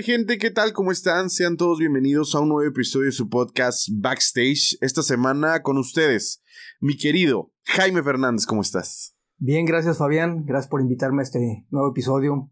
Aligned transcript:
Hola 0.00 0.06
gente? 0.06 0.38
¿Qué 0.38 0.50
tal? 0.50 0.72
¿Cómo 0.72 0.92
están? 0.92 1.28
Sean 1.28 1.58
todos 1.58 1.78
bienvenidos 1.78 2.34
a 2.34 2.40
un 2.40 2.48
nuevo 2.48 2.66
episodio 2.66 3.06
de 3.06 3.12
su 3.12 3.28
podcast 3.28 3.86
Backstage. 3.92 4.78
Esta 4.80 5.02
semana 5.02 5.60
con 5.60 5.76
ustedes, 5.76 6.42
mi 6.80 6.96
querido 6.96 7.52
Jaime 7.64 8.02
Fernández, 8.02 8.46
¿cómo 8.46 8.62
estás? 8.62 9.14
Bien, 9.36 9.66
gracias 9.66 9.98
Fabián. 9.98 10.46
Gracias 10.46 10.70
por 10.70 10.80
invitarme 10.80 11.20
a 11.20 11.24
este 11.24 11.66
nuevo 11.68 11.90
episodio. 11.90 12.50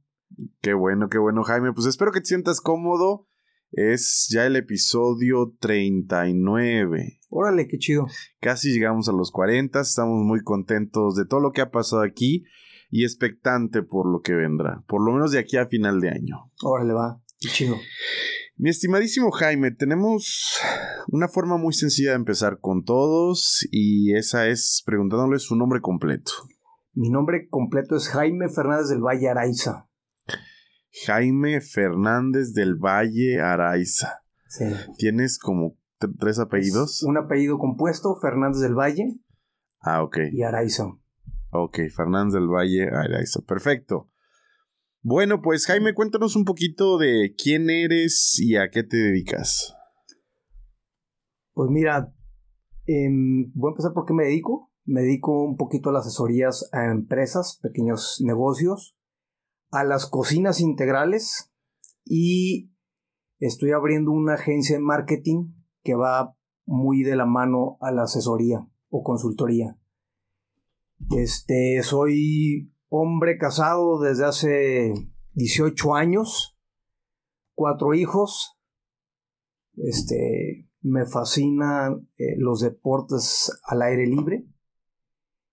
Qué 0.60 0.74
bueno, 0.74 1.08
qué 1.08 1.16
bueno 1.16 1.42
Jaime. 1.42 1.72
Pues 1.72 1.86
espero 1.86 2.12
que 2.12 2.20
te 2.20 2.26
sientas 2.26 2.60
cómodo. 2.60 3.26
Es 3.70 4.28
ya 4.30 4.44
el 4.44 4.56
episodio 4.56 5.54
39. 5.58 7.20
Órale, 7.30 7.66
qué 7.66 7.78
chido. 7.78 8.06
Casi 8.40 8.74
llegamos 8.74 9.08
a 9.08 9.12
los 9.12 9.30
40. 9.30 9.80
Estamos 9.80 10.22
muy 10.22 10.42
contentos 10.42 11.14
de 11.14 11.24
todo 11.24 11.40
lo 11.40 11.52
que 11.52 11.62
ha 11.62 11.70
pasado 11.70 12.02
aquí 12.02 12.44
y 12.90 13.04
expectante 13.04 13.82
por 13.82 14.06
lo 14.10 14.20
que 14.20 14.34
vendrá, 14.34 14.84
por 14.86 15.04
lo 15.04 15.12
menos 15.12 15.32
de 15.32 15.38
aquí 15.38 15.56
a 15.56 15.66
final 15.66 16.00
de 16.00 16.10
año. 16.10 16.36
Órale, 16.62 16.92
va, 16.92 17.22
chido. 17.46 17.76
Mi 18.56 18.70
estimadísimo 18.70 19.30
Jaime, 19.30 19.70
tenemos 19.70 20.58
una 21.08 21.28
forma 21.28 21.56
muy 21.56 21.72
sencilla 21.72 22.10
de 22.10 22.16
empezar 22.16 22.58
con 22.60 22.82
todos 22.84 23.66
y 23.70 24.16
esa 24.16 24.48
es 24.48 24.82
preguntándoles 24.84 25.42
su 25.42 25.54
nombre 25.54 25.80
completo. 25.80 26.32
Mi 26.92 27.10
nombre 27.10 27.48
completo 27.48 27.94
es 27.96 28.08
Jaime 28.08 28.48
Fernández 28.48 28.88
del 28.88 29.00
Valle 29.00 29.28
Araiza. 29.28 29.88
Jaime 31.06 31.60
Fernández 31.60 32.52
del 32.54 32.74
Valle 32.74 33.40
Araiza. 33.40 34.22
Sí. 34.48 34.64
¿Tienes 34.96 35.38
como 35.38 35.76
tres 36.18 36.40
apellidos? 36.40 37.04
Un 37.04 37.18
apellido 37.18 37.58
compuesto, 37.58 38.16
Fernández 38.20 38.60
del 38.60 38.74
Valle. 38.74 39.20
Ah, 39.80 40.02
ok. 40.02 40.18
Y 40.32 40.42
Araiza. 40.42 40.86
Ok, 41.50 41.78
Fernández 41.94 42.34
del 42.34 42.48
Valle 42.48 42.88
Araiza. 42.88 43.40
Perfecto. 43.46 44.10
Bueno, 45.02 45.40
pues 45.42 45.66
Jaime, 45.66 45.94
cuéntanos 45.94 46.34
un 46.34 46.44
poquito 46.44 46.98
de 46.98 47.34
quién 47.36 47.70
eres 47.70 48.38
y 48.40 48.56
a 48.56 48.68
qué 48.70 48.82
te 48.82 48.96
dedicas. 48.96 49.74
Pues 51.52 51.70
mira, 51.70 52.12
em, 52.86 53.52
voy 53.54 53.70
a 53.70 53.72
empezar 53.72 53.92
por 53.92 54.06
qué 54.06 54.14
me 54.14 54.24
dedico. 54.24 54.72
Me 54.84 55.02
dedico 55.02 55.44
un 55.44 55.56
poquito 55.56 55.90
a 55.90 55.92
las 55.92 56.06
asesorías 56.06 56.68
a 56.72 56.86
empresas, 56.86 57.60
pequeños 57.62 58.22
negocios, 58.24 58.96
a 59.70 59.84
las 59.84 60.06
cocinas 60.06 60.60
integrales 60.60 61.52
y 62.04 62.72
estoy 63.38 63.72
abriendo 63.72 64.10
una 64.10 64.34
agencia 64.34 64.76
de 64.76 64.82
marketing 64.82 65.52
que 65.82 65.94
va 65.94 66.36
muy 66.64 67.02
de 67.02 67.16
la 67.16 67.26
mano 67.26 67.76
a 67.80 67.92
la 67.92 68.02
asesoría 68.02 68.66
o 68.88 69.02
consultoría. 69.02 69.78
Este, 71.10 71.82
soy 71.82 72.72
hombre 72.88 73.38
casado 73.38 74.00
desde 74.00 74.24
hace 74.24 74.92
18 75.32 75.94
años, 75.94 76.58
cuatro 77.54 77.94
hijos. 77.94 78.58
Este, 79.76 80.68
me 80.80 81.06
fascinan 81.06 82.08
eh, 82.18 82.36
los 82.38 82.60
deportes 82.60 83.52
al 83.64 83.82
aire 83.82 84.06
libre, 84.06 84.46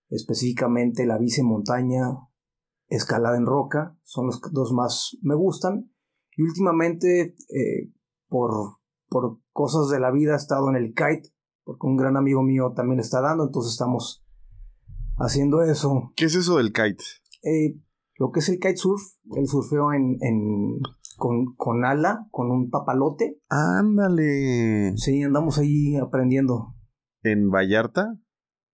específicamente 0.08 1.06
la 1.06 1.18
bici 1.18 1.40
en 1.40 1.48
montaña, 1.48 2.06
escalada 2.88 3.36
en 3.36 3.46
roca, 3.46 3.98
son 4.02 4.26
los 4.26 4.40
dos 4.52 4.72
más 4.72 5.16
me 5.22 5.34
gustan. 5.34 5.92
Y 6.36 6.42
últimamente, 6.42 7.34
eh, 7.48 7.92
por, 8.28 8.78
por 9.08 9.40
cosas 9.52 9.88
de 9.88 10.00
la 10.00 10.10
vida, 10.10 10.34
he 10.34 10.36
estado 10.36 10.68
en 10.68 10.76
el 10.76 10.88
kite, 10.94 11.32
porque 11.64 11.86
un 11.86 11.96
gran 11.96 12.16
amigo 12.16 12.42
mío 12.42 12.72
también 12.74 13.00
está 13.00 13.20
dando, 13.20 13.44
entonces 13.44 13.72
estamos 13.72 14.24
haciendo 15.16 15.62
eso. 15.62 16.12
¿Qué 16.14 16.26
es 16.26 16.34
eso 16.34 16.58
del 16.58 16.72
kite? 16.72 17.04
Eh, 17.46 17.80
lo 18.18 18.32
que 18.32 18.40
es 18.40 18.48
el 18.48 18.56
kitesurf, 18.56 19.00
el 19.36 19.46
surfeo 19.46 19.92
en, 19.92 20.16
en 20.20 20.80
con, 21.16 21.54
con, 21.56 21.84
ala, 21.84 22.26
con 22.30 22.50
un 22.50 22.70
papalote. 22.70 23.40
Ándale. 23.48 24.96
Sí, 24.96 25.22
andamos 25.22 25.58
ahí 25.58 25.96
aprendiendo. 25.96 26.74
¿En 27.22 27.50
Vallarta? 27.50 28.18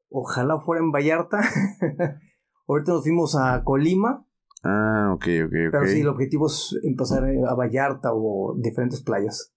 Ojalá 0.09 0.59
fuera 0.61 0.83
en 0.83 0.91
Vallarta. 0.91 1.39
Ahorita 2.67 2.93
nos 2.93 3.03
fuimos 3.03 3.37
a 3.37 3.63
Colima. 3.63 4.27
Ah, 4.65 5.11
ok, 5.15 5.25
ok, 5.45 5.55
ok. 5.67 5.73
Pero 5.73 5.87
sí, 5.87 6.01
el 6.01 6.09
objetivo 6.09 6.47
es 6.47 6.79
empezar 6.85 7.25
a 7.25 7.55
Vallarta 7.55 8.11
o 8.15 8.57
diferentes 8.59 9.03
playas. 9.03 9.53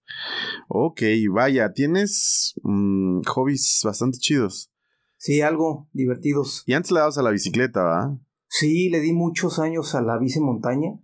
Ok, 0.68 1.02
vaya, 1.32 1.72
tienes 1.74 2.56
mmm, 2.64 3.22
hobbies 3.28 3.82
bastante 3.84 4.18
chidos. 4.18 4.72
Sí, 5.18 5.42
algo 5.42 5.88
divertidos. 5.94 6.64
Y 6.66 6.74
antes 6.74 6.92
le 6.92 7.00
dabas 7.00 7.18
a 7.18 7.22
la 7.24 7.32
bicicleta, 7.32 7.84
¿va? 7.84 8.20
Sí, 8.58 8.88
le 8.90 9.02
di 9.02 9.12
muchos 9.12 9.60
años 9.60 9.96
a 9.96 10.02
la 10.02 10.18
bici 10.18 10.40
montaña. 10.40 10.98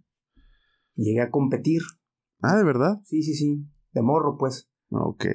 Llegué 0.95 1.19
a 1.19 1.29
competir. 1.29 1.81
Ah, 2.39 2.55
¿de 2.55 2.63
verdad? 2.63 3.01
Sí, 3.03 3.21
sí, 3.23 3.33
sí. 3.33 3.67
De 3.91 4.01
morro, 4.01 4.37
pues. 4.39 4.69
Ok. 4.89 5.25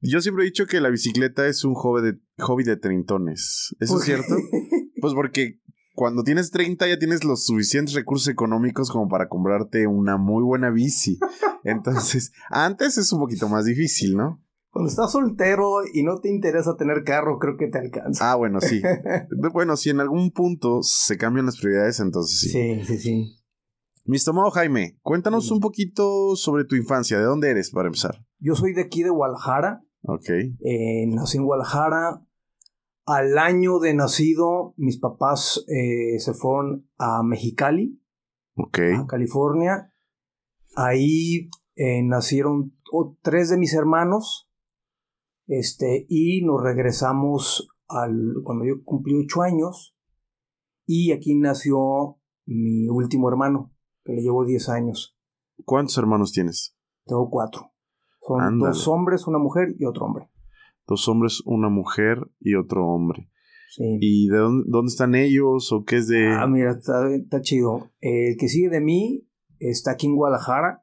Yo 0.00 0.22
siempre 0.22 0.44
he 0.44 0.46
dicho 0.46 0.64
que 0.66 0.80
la 0.80 0.88
bicicleta 0.88 1.46
es 1.46 1.64
un 1.64 1.74
hobby 1.74 2.00
de, 2.00 2.18
hobby 2.38 2.64
de 2.64 2.78
treintones. 2.78 3.76
¿Eso 3.78 3.98
es 3.98 4.04
cierto? 4.04 4.34
pues 5.02 5.12
porque 5.12 5.60
cuando 5.94 6.22
tienes 6.22 6.50
30 6.50 6.88
ya 6.88 6.98
tienes 6.98 7.24
los 7.24 7.44
suficientes 7.44 7.94
recursos 7.94 8.28
económicos 8.28 8.90
como 8.90 9.06
para 9.08 9.28
comprarte 9.28 9.86
una 9.86 10.16
muy 10.16 10.42
buena 10.42 10.70
bici. 10.70 11.18
Entonces, 11.64 12.32
antes 12.48 12.96
es 12.96 13.12
un 13.12 13.20
poquito 13.20 13.50
más 13.50 13.66
difícil, 13.66 14.16
¿no? 14.16 14.42
Cuando 14.72 14.88
estás 14.88 15.12
soltero 15.12 15.80
y 15.92 16.02
no 16.02 16.20
te 16.20 16.30
interesa 16.30 16.76
tener 16.78 17.04
carro, 17.04 17.38
creo 17.38 17.58
que 17.58 17.68
te 17.68 17.78
alcanza. 17.78 18.32
Ah, 18.32 18.36
bueno, 18.36 18.58
sí. 18.58 18.80
bueno, 19.52 19.76
si 19.76 19.90
en 19.90 20.00
algún 20.00 20.30
punto 20.30 20.82
se 20.82 21.18
cambian 21.18 21.44
las 21.44 21.58
prioridades, 21.58 22.00
entonces 22.00 22.40
sí. 22.40 22.48
Sí, 22.48 22.84
sí, 22.86 22.98
sí. 22.98 23.38
Mi 24.06 24.16
estimado 24.16 24.50
Jaime, 24.50 24.98
cuéntanos 25.02 25.48
sí. 25.48 25.52
un 25.52 25.60
poquito 25.60 26.36
sobre 26.36 26.64
tu 26.64 26.74
infancia. 26.74 27.18
¿De 27.18 27.24
dónde 27.24 27.50
eres, 27.50 27.70
para 27.70 27.88
empezar? 27.88 28.24
Yo 28.38 28.54
soy 28.54 28.72
de 28.72 28.80
aquí 28.80 29.02
de 29.02 29.10
Guadalajara. 29.10 29.84
Ok. 30.04 30.30
Eh, 30.30 31.06
nací 31.06 31.36
en 31.36 31.44
Guadalajara. 31.44 32.26
Al 33.04 33.36
año 33.36 33.78
de 33.78 33.92
nacido, 33.92 34.72
mis 34.78 34.98
papás 34.98 35.66
eh, 35.68 36.18
se 36.18 36.32
fueron 36.32 36.88
a 36.96 37.22
Mexicali, 37.22 38.00
okay. 38.54 38.94
a 38.94 39.04
California. 39.06 39.92
Ahí 40.76 41.50
eh, 41.74 42.02
nacieron 42.02 42.74
oh, 42.90 43.18
tres 43.20 43.50
de 43.50 43.58
mis 43.58 43.74
hermanos. 43.74 44.48
Este, 45.54 46.06
y 46.08 46.40
nos 46.46 46.62
regresamos 46.62 47.68
al, 47.86 48.36
cuando 48.42 48.64
yo 48.64 48.82
cumplí 48.84 49.12
ocho 49.22 49.42
años. 49.42 49.94
Y 50.86 51.12
aquí 51.12 51.34
nació 51.34 52.18
mi 52.46 52.88
último 52.88 53.28
hermano, 53.28 53.70
que 54.02 54.14
le 54.14 54.22
llevo 54.22 54.46
diez 54.46 54.70
años. 54.70 55.14
¿Cuántos 55.66 55.98
hermanos 55.98 56.32
tienes? 56.32 56.74
Tengo 57.04 57.28
cuatro. 57.28 57.70
Son 58.26 58.40
Ándale. 58.40 58.70
dos 58.70 58.88
hombres, 58.88 59.26
una 59.26 59.38
mujer 59.38 59.74
y 59.78 59.84
otro 59.84 60.06
hombre. 60.06 60.30
Dos 60.86 61.06
hombres, 61.08 61.42
una 61.44 61.68
mujer 61.68 62.30
y 62.40 62.54
otro 62.54 62.86
hombre. 62.86 63.30
Sí. 63.68 63.98
¿Y 64.00 64.28
de 64.28 64.38
dónde, 64.38 64.64
dónde, 64.68 64.88
están 64.88 65.14
ellos 65.14 65.70
o 65.70 65.84
qué 65.84 65.96
es 65.96 66.08
de...? 66.08 66.32
Ah, 66.32 66.46
mira, 66.46 66.70
está, 66.70 67.14
está 67.14 67.42
chido. 67.42 67.90
El 68.00 68.38
que 68.38 68.48
sigue 68.48 68.70
de 68.70 68.80
mí 68.80 69.28
está 69.58 69.92
aquí 69.92 70.06
en 70.06 70.16
Guadalajara. 70.16 70.82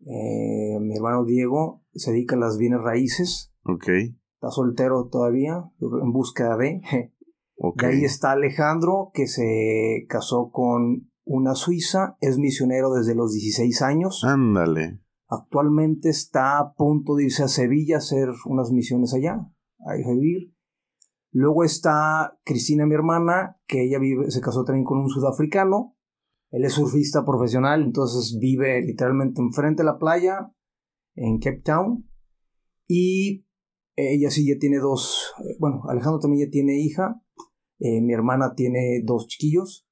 Eh, 0.00 0.78
mi 0.80 0.96
hermano 0.96 1.26
Diego 1.26 1.84
se 1.92 2.12
dedica 2.12 2.34
a 2.34 2.38
las 2.38 2.56
bienes 2.56 2.80
raíces. 2.80 3.47
Ok. 3.64 3.88
Está 3.88 4.50
soltero 4.50 5.08
todavía, 5.10 5.64
en 5.80 6.12
búsqueda 6.12 6.56
de. 6.56 6.80
Okay. 7.60 7.88
De 7.88 7.96
ahí 7.96 8.04
está 8.04 8.30
Alejandro, 8.30 9.10
que 9.12 9.26
se 9.26 10.06
casó 10.08 10.52
con 10.52 11.10
una 11.24 11.56
suiza, 11.56 12.16
es 12.20 12.38
misionero 12.38 12.92
desde 12.92 13.16
los 13.16 13.32
16 13.32 13.82
años. 13.82 14.22
Ándale. 14.22 15.00
Actualmente 15.26 16.08
está 16.08 16.58
a 16.58 16.72
punto 16.74 17.16
de 17.16 17.24
irse 17.24 17.42
a 17.42 17.48
Sevilla 17.48 17.96
a 17.96 17.98
hacer 17.98 18.28
unas 18.46 18.70
misiones 18.70 19.12
allá, 19.12 19.46
a 19.84 19.94
vivir. 19.94 20.54
Luego 21.32 21.64
está 21.64 22.38
Cristina, 22.44 22.86
mi 22.86 22.94
hermana, 22.94 23.60
que 23.66 23.84
ella 23.84 23.98
vive, 23.98 24.30
se 24.30 24.40
casó 24.40 24.64
también 24.64 24.84
con 24.84 24.98
un 24.98 25.10
sudafricano. 25.10 25.96
Él 26.50 26.64
es 26.64 26.72
surfista 26.72 27.26
profesional, 27.26 27.82
entonces 27.82 28.38
vive 28.40 28.80
literalmente 28.80 29.42
enfrente 29.42 29.82
de 29.82 29.86
la 29.86 29.98
playa, 29.98 30.50
en 31.14 31.38
Cape 31.40 31.60
Town. 31.62 32.08
Y 32.86 33.46
ella 33.98 34.30
sí 34.30 34.46
ya 34.46 34.58
tiene 34.58 34.78
dos, 34.78 35.34
bueno, 35.58 35.82
Alejandro 35.88 36.20
también 36.20 36.46
ya 36.46 36.50
tiene 36.50 36.80
hija. 36.80 37.20
Eh, 37.80 38.00
mi 38.00 38.12
hermana 38.12 38.54
tiene 38.54 39.02
dos 39.04 39.26
chiquillos. 39.26 39.86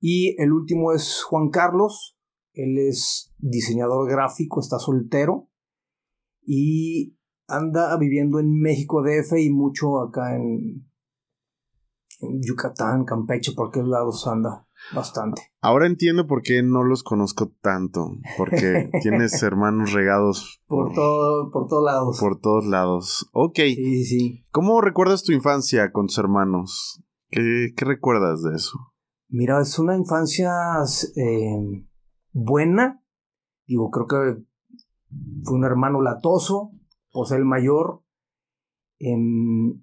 Y 0.00 0.40
el 0.42 0.52
último 0.52 0.92
es 0.92 1.22
Juan 1.22 1.50
Carlos. 1.50 2.18
Él 2.52 2.78
es 2.78 3.32
diseñador 3.38 4.08
gráfico, 4.10 4.60
está 4.60 4.78
soltero. 4.78 5.50
Y 6.42 7.16
anda 7.46 7.96
viviendo 7.96 8.40
en 8.40 8.60
México 8.60 9.02
DF 9.02 9.38
y 9.38 9.50
mucho 9.50 10.00
acá 10.00 10.36
en, 10.36 10.86
Yucatán, 12.20 13.04
Campeche, 13.04 13.52
por 13.52 13.68
aquellos 13.68 13.88
lados 13.88 14.26
anda 14.26 14.66
bastante. 14.92 15.42
Ahora 15.60 15.86
entiendo 15.86 16.26
por 16.26 16.42
qué 16.42 16.62
no 16.62 16.82
los 16.82 17.02
conozco 17.02 17.52
tanto, 17.60 18.10
porque 18.36 18.90
tienes 19.02 19.42
hermanos 19.42 19.92
regados 19.92 20.60
por, 20.66 20.92
todo, 20.92 21.50
por 21.50 21.66
todos 21.68 21.84
lados. 21.84 22.18
Por 22.20 22.40
todos 22.40 22.66
lados. 22.66 23.28
Ok. 23.32 23.58
Sí, 23.74 24.04
sí. 24.04 24.44
¿Cómo 24.52 24.80
recuerdas 24.80 25.22
tu 25.22 25.32
infancia 25.32 25.92
con 25.92 26.06
tus 26.06 26.18
hermanos? 26.18 27.02
¿Qué, 27.30 27.72
qué 27.76 27.84
recuerdas 27.84 28.42
de 28.42 28.54
eso? 28.54 28.78
Mira, 29.28 29.60
es 29.60 29.78
una 29.78 29.96
infancia 29.96 30.52
eh, 31.16 31.86
buena. 32.32 33.02
Digo, 33.66 33.90
creo 33.90 34.06
que 34.06 34.44
fue 35.44 35.56
un 35.56 35.64
hermano 35.64 36.02
latoso, 36.02 36.72
por 37.10 37.26
ser 37.26 37.38
el 37.38 37.44
mayor. 37.44 38.02
Em, 38.98 39.82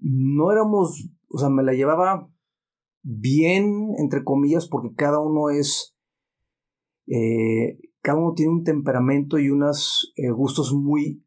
no 0.00 0.52
éramos, 0.52 1.08
o 1.28 1.38
sea, 1.38 1.48
me 1.48 1.62
la 1.62 1.72
llevaba 1.72 2.28
bien, 3.02 3.94
entre 3.98 4.24
comillas, 4.24 4.68
porque 4.68 4.94
cada 4.94 5.20
uno 5.20 5.50
es, 5.50 5.96
eh, 7.06 7.78
cada 8.02 8.18
uno 8.18 8.34
tiene 8.34 8.52
un 8.52 8.64
temperamento 8.64 9.38
y 9.38 9.50
unos 9.50 10.12
eh, 10.16 10.30
gustos 10.30 10.72
muy 10.74 11.24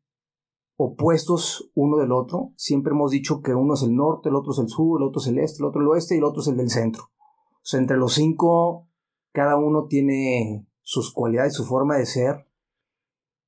opuestos 0.76 1.72
uno 1.76 1.98
del 1.98 2.12
otro. 2.12 2.54
Siempre 2.56 2.92
hemos 2.94 3.12
dicho 3.12 3.42
que 3.42 3.54
uno 3.54 3.76
es 3.76 3.84
el 3.84 3.96
norte, 3.96 4.30
el 4.30 4.36
otro 4.36 4.52
es 4.52 4.60
el 4.60 4.68
sur, 4.68 5.02
el 5.02 5.08
otro 5.08 5.22
es 5.22 5.28
el 5.28 5.40
este, 5.40 5.60
el 5.60 5.66
otro 5.66 5.82
el 5.82 5.88
oeste 5.88 6.16
y 6.16 6.18
el 6.18 6.24
otro 6.24 6.42
es 6.42 6.48
el 6.48 6.58
del 6.58 6.70
centro. 6.70 7.04
O 7.04 7.64
sea, 7.64 7.80
entre 7.80 7.98
los 7.98 8.14
cinco, 8.14 8.90
cada 9.32 9.58
uno 9.58 9.86
tiene 9.88 10.68
sus 10.82 11.14
cualidades, 11.14 11.54
su 11.54 11.66
forma 11.66 11.98
de 11.98 12.06
ser 12.06 12.48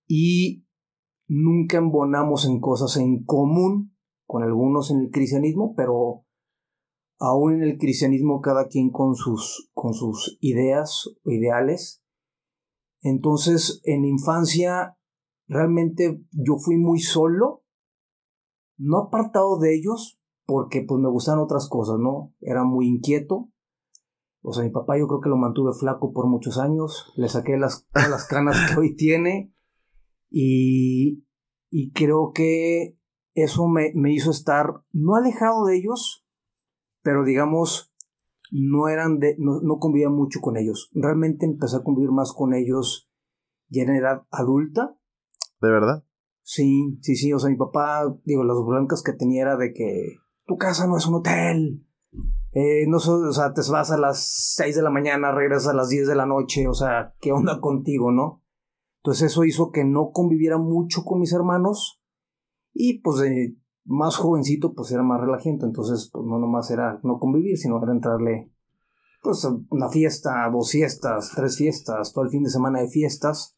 y 0.07 0.67
nunca 1.27 1.77
embonamos 1.77 2.45
en 2.45 2.59
cosas 2.59 2.97
en 2.97 3.23
común 3.23 3.95
con 4.25 4.43
algunos 4.43 4.91
en 4.91 4.99
el 4.99 5.09
cristianismo, 5.09 5.73
pero 5.75 6.25
aún 7.23 7.53
en 7.53 7.63
el 7.63 7.77
cristianismo 7.77 8.41
cada 8.41 8.67
quien 8.67 8.89
con 8.91 9.15
sus, 9.15 9.69
con 9.73 9.93
sus 9.93 10.37
ideas 10.41 11.07
o 11.23 11.31
ideales. 11.31 12.03
Entonces, 13.01 13.79
en 13.85 14.03
infancia, 14.03 14.97
realmente 15.47 16.21
yo 16.31 16.57
fui 16.57 16.75
muy 16.75 16.99
solo, 16.99 17.63
no 18.77 18.97
apartado 19.03 19.57
de 19.57 19.73
ellos, 19.73 20.19
porque 20.45 20.83
pues 20.85 20.99
me 20.99 21.09
gustan 21.09 21.39
otras 21.39 21.69
cosas, 21.69 21.95
¿no? 21.97 22.33
Era 22.41 22.65
muy 22.65 22.87
inquieto. 22.87 23.49
O 24.41 24.51
sea, 24.51 24.65
mi 24.65 24.71
papá 24.71 24.97
yo 24.99 25.07
creo 25.07 25.21
que 25.21 25.29
lo 25.29 25.37
mantuve 25.37 25.71
flaco 25.79 26.11
por 26.11 26.27
muchos 26.27 26.57
años, 26.57 27.13
le 27.15 27.29
saqué 27.29 27.55
las, 27.55 27.87
las 27.93 28.27
canas 28.27 28.57
que 28.69 28.79
hoy 28.81 28.97
tiene 28.97 29.53
y, 30.29 31.23
y 31.69 31.93
creo 31.93 32.33
que 32.33 32.97
eso 33.33 33.69
me, 33.69 33.93
me 33.95 34.11
hizo 34.11 34.29
estar 34.29 34.83
no 34.91 35.15
alejado 35.15 35.63
de 35.65 35.77
ellos, 35.77 36.22
pero 37.03 37.23
digamos, 37.23 37.93
no 38.51 38.87
eran 38.87 39.19
de, 39.19 39.35
no, 39.37 39.61
no 39.61 39.77
convivía 39.77 40.09
mucho 40.09 40.39
con 40.41 40.57
ellos. 40.57 40.89
Realmente 40.93 41.45
empecé 41.45 41.77
a 41.77 41.83
convivir 41.83 42.11
más 42.11 42.33
con 42.33 42.53
ellos 42.53 43.09
ya 43.67 43.83
en 43.83 43.91
edad 43.91 44.23
adulta. 44.31 44.95
¿De 45.61 45.69
verdad? 45.71 46.05
Sí, 46.41 46.97
sí, 47.01 47.15
sí. 47.15 47.33
O 47.33 47.39
sea, 47.39 47.49
mi 47.49 47.57
papá, 47.57 48.03
digo, 48.25 48.43
las 48.43 48.57
blancas 48.65 49.01
que 49.03 49.13
tenía 49.13 49.43
era 49.43 49.57
de 49.57 49.73
que 49.73 50.17
tu 50.45 50.57
casa 50.57 50.87
no 50.87 50.97
es 50.97 51.05
un 51.05 51.15
hotel. 51.15 51.85
Eh, 52.51 52.85
no 52.87 52.97
o 52.97 53.33
sea, 53.33 53.53
te 53.53 53.61
vas 53.71 53.91
a 53.91 53.97
las 53.97 54.53
6 54.55 54.75
de 54.75 54.83
la 54.83 54.91
mañana, 54.91 55.31
regresas 55.31 55.69
a 55.69 55.75
las 55.75 55.89
10 55.89 56.07
de 56.07 56.15
la 56.15 56.25
noche. 56.25 56.67
O 56.67 56.73
sea, 56.73 57.15
¿qué 57.19 57.31
onda 57.31 57.59
contigo, 57.59 58.11
no? 58.11 58.43
Entonces 58.97 59.31
eso 59.31 59.43
hizo 59.43 59.71
que 59.71 59.83
no 59.83 60.11
conviviera 60.11 60.57
mucho 60.57 61.03
con 61.03 61.19
mis 61.19 61.33
hermanos. 61.33 62.01
Y 62.73 63.01
pues 63.01 63.21
eh, 63.21 63.55
más 63.85 64.15
jovencito, 64.15 64.73
pues 64.73 64.91
era 64.91 65.03
más 65.03 65.19
relajante, 65.19 65.65
entonces 65.65 66.09
pues 66.11 66.25
no 66.25 66.39
nomás 66.39 66.71
era 66.71 66.99
no 67.03 67.19
convivir, 67.19 67.57
sino 67.57 67.81
era 67.81 67.91
entrarle 67.91 68.51
pues 69.21 69.47
una 69.69 69.89
fiesta, 69.89 70.49
dos 70.51 70.71
fiestas, 70.71 71.31
tres 71.35 71.57
fiestas, 71.57 72.11
todo 72.13 72.25
el 72.25 72.29
fin 72.29 72.43
de 72.43 72.49
semana 72.49 72.81
de 72.81 72.89
fiestas. 72.89 73.57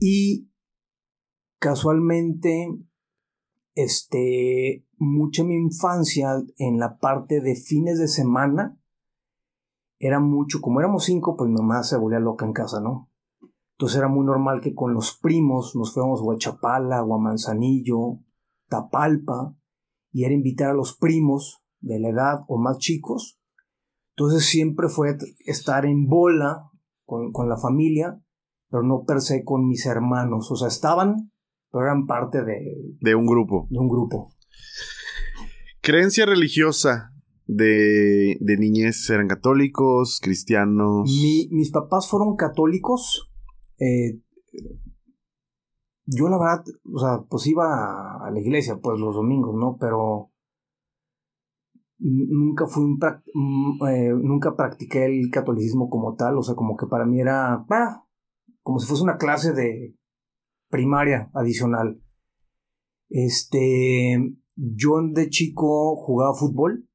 Y 0.00 0.50
casualmente, 1.58 2.68
este, 3.74 4.86
mucha 4.96 5.44
mi 5.44 5.54
infancia 5.54 6.42
en 6.56 6.78
la 6.78 6.98
parte 6.98 7.40
de 7.40 7.56
fines 7.56 7.98
de 7.98 8.08
semana 8.08 8.78
era 9.98 10.18
mucho, 10.18 10.60
como 10.60 10.80
éramos 10.80 11.04
cinco, 11.04 11.36
pues 11.36 11.48
mi 11.48 11.56
mamá 11.56 11.82
se 11.82 11.98
volvía 11.98 12.18
loca 12.18 12.46
en 12.46 12.52
casa, 12.52 12.80
¿no? 12.80 13.10
Entonces 13.76 13.98
era 13.98 14.08
muy 14.08 14.24
normal 14.24 14.60
que 14.60 14.74
con 14.74 14.94
los 14.94 15.18
primos 15.18 15.74
nos 15.76 15.92
fuéramos 15.92 16.20
a 16.20 16.24
Guachapala 16.24 17.02
o 17.02 17.14
a 17.14 17.18
Manzanillo 17.18 18.20
Tapalpa 18.74 19.56
y 20.12 20.24
era 20.24 20.34
invitar 20.34 20.70
a 20.70 20.74
los 20.74 20.96
primos 20.96 21.62
de 21.80 22.00
la 22.00 22.08
edad 22.08 22.40
o 22.48 22.58
más 22.58 22.78
chicos. 22.78 23.38
Entonces 24.16 24.46
siempre 24.48 24.88
fue 24.88 25.16
estar 25.46 25.86
en 25.86 26.06
bola 26.06 26.70
con, 27.04 27.32
con 27.32 27.48
la 27.48 27.56
familia, 27.56 28.20
pero 28.70 28.82
no 28.82 29.04
per 29.04 29.20
se 29.20 29.44
con 29.44 29.66
mis 29.66 29.86
hermanos. 29.86 30.50
O 30.50 30.56
sea, 30.56 30.68
estaban, 30.68 31.32
pero 31.70 31.84
eran 31.84 32.06
parte 32.06 32.44
de... 32.44 32.96
De 33.00 33.14
un 33.14 33.26
grupo. 33.26 33.66
De 33.70 33.78
un 33.78 33.88
grupo. 33.88 34.32
Creencia 35.80 36.26
religiosa 36.26 37.12
de, 37.46 38.36
de 38.40 38.56
niñez, 38.56 39.08
¿eran 39.10 39.28
católicos, 39.28 40.20
cristianos? 40.22 41.10
mis 41.50 41.70
papás 41.70 42.08
fueron 42.08 42.36
católicos. 42.36 43.30
Eh, 43.78 44.20
yo 46.06 46.28
la 46.28 46.38
verdad, 46.38 46.64
o 46.92 46.98
sea, 46.98 47.22
pues 47.28 47.46
iba 47.46 48.24
a 48.24 48.30
la 48.30 48.40
iglesia, 48.40 48.78
pues 48.82 48.98
los 48.98 49.14
domingos, 49.14 49.54
¿no? 49.54 49.76
Pero 49.78 50.30
nunca 51.98 52.66
fui 52.66 52.84
un 52.84 52.98
mm, 52.98 53.86
eh, 53.86 54.12
nunca 54.22 54.56
practiqué 54.56 55.06
el 55.06 55.30
catolicismo 55.30 55.88
como 55.88 56.14
tal, 56.16 56.36
o 56.36 56.42
sea, 56.42 56.54
como 56.54 56.76
que 56.76 56.86
para 56.86 57.06
mí 57.06 57.20
era, 57.20 57.64
como 58.62 58.78
si 58.78 58.86
fuese 58.86 59.02
una 59.02 59.16
clase 59.16 59.52
de 59.52 59.96
primaria 60.68 61.30
adicional. 61.34 62.02
Este, 63.08 64.36
yo 64.56 65.00
de 65.12 65.28
chico 65.30 65.96
jugaba 65.96 66.34
fútbol 66.34 66.88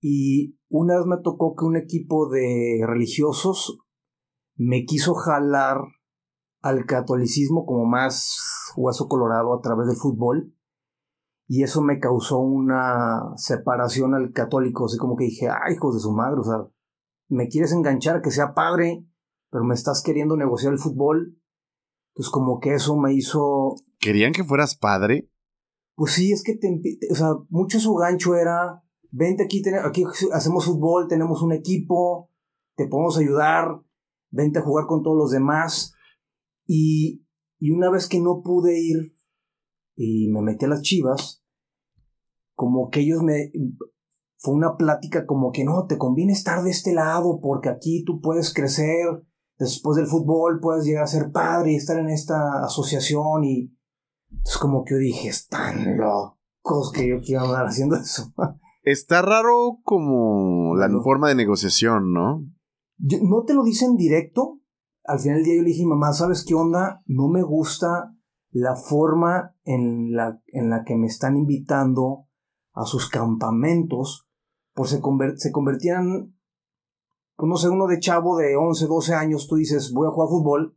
y 0.00 0.56
una 0.68 0.98
vez 0.98 1.06
me 1.06 1.16
tocó 1.22 1.56
que 1.56 1.64
un 1.64 1.76
equipo 1.76 2.28
de 2.28 2.82
religiosos 2.86 3.80
me 4.56 4.84
quiso 4.84 5.14
jalar 5.14 5.78
al 6.60 6.86
catolicismo 6.86 7.66
como 7.66 7.84
más 7.84 8.72
hueso 8.76 9.08
colorado 9.08 9.54
a 9.54 9.60
través 9.60 9.88
del 9.88 9.96
fútbol. 9.96 10.54
Y 11.46 11.62
eso 11.62 11.80
me 11.80 11.98
causó 11.98 12.38
una 12.38 13.32
separación 13.36 14.14
al 14.14 14.32
católico, 14.32 14.84
así 14.84 14.98
como 14.98 15.16
que 15.16 15.24
dije, 15.24 15.48
ay, 15.48 15.74
hijos 15.74 15.94
de 15.94 16.00
su 16.00 16.12
madre, 16.12 16.40
o 16.40 16.44
sea, 16.44 16.66
me 17.28 17.48
quieres 17.48 17.72
enganchar 17.72 18.20
que 18.20 18.30
sea 18.30 18.54
padre, 18.54 19.06
pero 19.50 19.64
me 19.64 19.74
estás 19.74 20.02
queriendo 20.02 20.36
negociar 20.36 20.72
el 20.72 20.78
fútbol. 20.78 21.38
Pues 22.14 22.30
como 22.30 22.58
que 22.58 22.74
eso 22.74 22.96
me 22.96 23.14
hizo... 23.14 23.76
¿Querían 23.98 24.32
que 24.32 24.44
fueras 24.44 24.76
padre? 24.76 25.30
Pues 25.94 26.12
sí, 26.12 26.32
es 26.32 26.42
que, 26.42 26.54
te, 26.54 26.80
o 27.10 27.14
sea, 27.14 27.28
mucho 27.48 27.80
su 27.80 27.94
gancho 27.94 28.34
era, 28.34 28.82
vente 29.10 29.44
aquí, 29.44 29.62
aquí 29.84 30.04
hacemos 30.32 30.66
fútbol, 30.66 31.08
tenemos 31.08 31.42
un 31.42 31.52
equipo, 31.52 32.30
te 32.76 32.86
podemos 32.86 33.18
ayudar, 33.18 33.80
vente 34.30 34.58
a 34.58 34.62
jugar 34.62 34.86
con 34.86 35.02
todos 35.02 35.16
los 35.16 35.30
demás. 35.30 35.94
Y, 36.68 37.24
una 37.72 37.90
vez 37.90 38.06
que 38.06 38.20
no 38.20 38.42
pude 38.44 38.78
ir 38.78 39.16
y 39.96 40.28
me 40.28 40.42
metí 40.42 40.66
a 40.66 40.68
las 40.68 40.82
chivas, 40.82 41.42
como 42.54 42.90
que 42.90 43.00
ellos 43.00 43.22
me... 43.22 43.50
Fue 44.40 44.54
una 44.54 44.76
plática 44.76 45.26
como 45.26 45.50
que 45.50 45.64
no, 45.64 45.86
te 45.86 45.98
conviene 45.98 46.32
estar 46.32 46.62
de 46.62 46.70
este 46.70 46.92
lado 46.92 47.40
porque 47.42 47.70
aquí 47.70 48.04
tú 48.04 48.20
puedes 48.20 48.54
crecer, 48.54 49.06
después 49.58 49.96
del 49.96 50.06
fútbol 50.06 50.60
puedes 50.60 50.84
llegar 50.84 51.02
a 51.02 51.08
ser 51.08 51.32
padre 51.32 51.72
y 51.72 51.76
estar 51.76 51.98
en 51.98 52.08
esta 52.10 52.64
asociación 52.64 53.44
y... 53.44 53.74
Es 54.44 54.58
como 54.58 54.84
que 54.84 54.94
yo 54.94 54.98
dije, 54.98 55.28
están 55.28 55.96
locos 55.96 56.92
que 56.92 57.08
yo 57.08 57.20
quiero 57.20 57.46
andar 57.46 57.66
haciendo 57.66 57.96
eso. 57.96 58.32
Está 58.82 59.22
raro 59.22 59.80
como 59.82 60.76
la 60.76 60.88
forma 61.02 61.28
de 61.28 61.34
negociación, 61.34 62.12
¿no? 62.12 62.44
no 62.98 63.44
te 63.44 63.54
lo 63.54 63.62
dicen 63.62 63.96
directo, 63.96 64.60
al 65.08 65.20
final 65.20 65.38
del 65.38 65.44
día 65.44 65.56
yo 65.56 65.62
le 65.62 65.68
dije, 65.68 65.86
mamá, 65.86 66.12
¿sabes 66.12 66.44
qué 66.46 66.54
onda? 66.54 67.02
No 67.06 67.28
me 67.28 67.42
gusta 67.42 68.14
la 68.50 68.76
forma 68.76 69.56
en 69.64 70.12
la, 70.14 70.40
en 70.48 70.68
la 70.68 70.84
que 70.84 70.96
me 70.96 71.06
están 71.06 71.36
invitando 71.36 72.26
a 72.72 72.84
sus 72.84 73.08
campamentos, 73.08 74.28
pues 74.74 74.90
se, 74.90 75.00
se 75.36 75.50
convertían, 75.50 76.36
pues 77.36 77.48
no 77.48 77.56
sé, 77.56 77.70
uno 77.70 77.86
de 77.86 78.00
chavo 78.00 78.36
de 78.36 78.56
11, 78.56 78.86
12 78.86 79.14
años, 79.14 79.48
tú 79.48 79.56
dices, 79.56 79.92
voy 79.92 80.06
a 80.06 80.10
jugar 80.10 80.28
fútbol, 80.28 80.76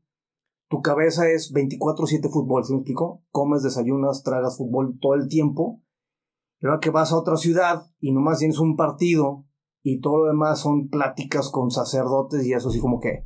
tu 0.70 0.82
cabeza 0.82 1.30
es 1.30 1.54
24/7 1.54 2.32
fútbol, 2.32 2.64
¿sí 2.64 2.72
me 2.72 2.80
explico? 2.80 3.22
Comes, 3.32 3.64
desayunas, 3.64 4.24
tragas 4.24 4.58
fútbol 4.58 4.98
todo 5.02 5.16
el 5.16 5.28
tiempo, 5.28 5.84
pero 6.60 6.80
que 6.80 6.90
vas 6.90 7.12
a 7.12 7.18
otra 7.18 7.36
ciudad 7.36 7.84
y 8.00 8.14
nomás 8.14 8.40
tienes 8.40 8.60
un 8.60 8.78
partido 8.78 9.46
y 9.84 10.00
todo 10.00 10.20
lo 10.20 10.26
demás 10.28 10.60
son 10.60 10.88
pláticas 10.88 11.50
con 11.50 11.70
sacerdotes 11.70 12.46
y 12.46 12.54
eso 12.54 12.70
así 12.70 12.80
como 12.80 13.02
que, 13.02 13.26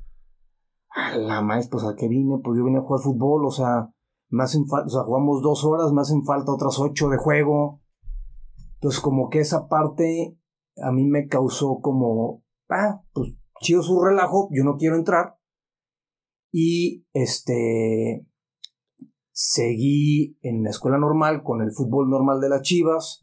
la 1.17 1.41
maestra, 1.41 1.71
pues 1.71 1.83
a 1.85 1.95
qué 1.95 2.07
vine, 2.07 2.39
pues 2.43 2.57
yo 2.57 2.65
vine 2.65 2.79
a 2.79 2.81
jugar 2.81 3.01
fútbol, 3.01 3.45
o 3.45 3.51
sea, 3.51 3.89
me 4.29 4.43
hacen 4.43 4.65
falta, 4.67 4.87
o 4.87 4.89
sea, 4.89 5.03
jugamos 5.03 5.41
dos 5.41 5.63
horas, 5.65 5.91
me 5.91 6.01
hacen 6.01 6.23
falta 6.23 6.51
otras 6.51 6.79
ocho 6.79 7.09
de 7.09 7.17
juego. 7.17 7.81
Entonces 8.75 9.01
como 9.01 9.29
que 9.29 9.39
esa 9.39 9.67
parte 9.67 10.37
a 10.81 10.91
mí 10.91 11.05
me 11.05 11.27
causó 11.27 11.79
como, 11.81 12.43
ah, 12.69 13.01
pues 13.13 13.33
chido 13.61 13.81
su 13.81 14.01
relajo, 14.01 14.49
yo 14.51 14.63
no 14.63 14.77
quiero 14.77 14.95
entrar. 14.95 15.37
Y 16.51 17.05
este, 17.13 18.25
seguí 19.31 20.37
en 20.41 20.63
la 20.63 20.69
escuela 20.69 20.97
normal 20.97 21.43
con 21.43 21.61
el 21.61 21.71
fútbol 21.71 22.09
normal 22.09 22.39
de 22.39 22.49
las 22.49 22.61
Chivas. 22.61 23.21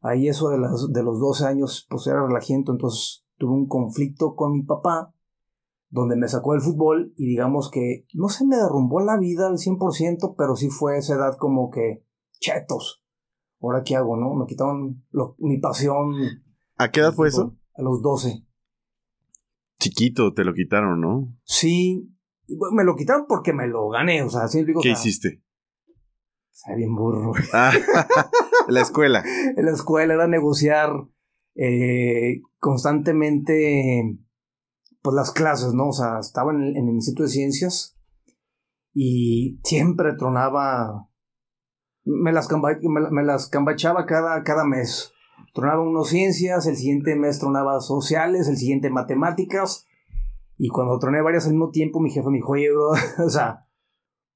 Ahí 0.00 0.28
eso 0.28 0.48
de, 0.50 0.58
las, 0.58 0.92
de 0.92 1.02
los 1.02 1.18
12 1.20 1.46
años 1.46 1.86
pues 1.88 2.06
era 2.06 2.26
relajiento, 2.26 2.72
entonces 2.72 3.24
tuve 3.38 3.52
un 3.52 3.66
conflicto 3.66 4.34
con 4.34 4.52
mi 4.52 4.62
papá 4.62 5.13
donde 5.94 6.16
me 6.16 6.26
sacó 6.26 6.54
del 6.54 6.60
fútbol 6.60 7.14
y 7.16 7.24
digamos 7.24 7.70
que 7.70 8.04
no 8.14 8.28
se 8.28 8.44
me 8.44 8.56
derrumbó 8.56 8.98
la 8.98 9.16
vida 9.16 9.46
al 9.46 9.58
100%, 9.58 10.34
pero 10.36 10.56
sí 10.56 10.68
fue 10.68 10.98
esa 10.98 11.14
edad 11.14 11.36
como 11.38 11.70
que 11.70 12.04
chetos. 12.40 13.04
Ahora 13.60 13.84
qué 13.84 13.94
hago, 13.94 14.16
¿no? 14.16 14.34
Me 14.34 14.46
quitaron 14.46 15.04
mi 15.38 15.58
pasión. 15.58 16.14
¿A 16.76 16.90
qué 16.90 16.98
edad 16.98 17.14
fue 17.14 17.28
eso? 17.28 17.56
A 17.76 17.82
los 17.82 18.02
12. 18.02 18.44
Chiquito, 19.78 20.34
te 20.34 20.42
lo 20.42 20.52
quitaron, 20.52 21.00
¿no? 21.00 21.32
Sí, 21.44 22.12
me 22.72 22.82
lo 22.82 22.96
quitaron 22.96 23.26
porque 23.28 23.52
me 23.52 23.68
lo 23.68 23.88
gané, 23.88 24.20
o 24.22 24.28
sea, 24.28 24.46
¿Qué 24.82 24.90
hiciste? 24.90 25.44
Está 26.50 26.74
bien 26.74 26.94
burro. 26.96 27.34
Ah, 27.52 27.72
en 28.66 28.74
la 28.74 28.80
escuela. 28.80 29.22
en 29.56 29.64
la 29.64 29.70
escuela 29.70 30.14
era 30.14 30.26
negociar 30.26 30.90
eh, 31.54 32.40
constantemente 32.58 34.18
pues 35.04 35.14
las 35.14 35.32
clases, 35.32 35.74
¿no? 35.74 35.88
O 35.88 35.92
sea, 35.92 36.18
estaba 36.18 36.50
en 36.50 36.62
el, 36.62 36.88
Instituto 36.88 37.24
de 37.24 37.28
Ciencias 37.28 37.94
y 38.94 39.60
siempre 39.62 40.14
tronaba, 40.14 41.10
me 42.04 42.32
las, 42.32 42.48
me, 42.50 43.22
cambachaba 43.50 44.06
cada, 44.06 44.42
cada 44.44 44.64
mes. 44.64 45.12
Tronaba 45.52 45.82
unos 45.82 46.08
ciencias, 46.08 46.66
el 46.66 46.76
siguiente 46.76 47.16
mes 47.16 47.38
tronaba 47.38 47.80
sociales, 47.80 48.48
el 48.48 48.56
siguiente 48.56 48.88
matemáticas. 48.88 49.86
Y 50.56 50.68
cuando 50.68 50.98
troné 50.98 51.20
varias 51.20 51.44
al 51.44 51.52
mismo 51.52 51.68
tiempo, 51.68 52.00
mi 52.00 52.10
jefe 52.10 52.30
me 52.30 52.38
dijo, 52.38 52.52
oye, 52.52 52.70
bro, 52.72 52.92
o 53.26 53.28
sea, 53.28 53.66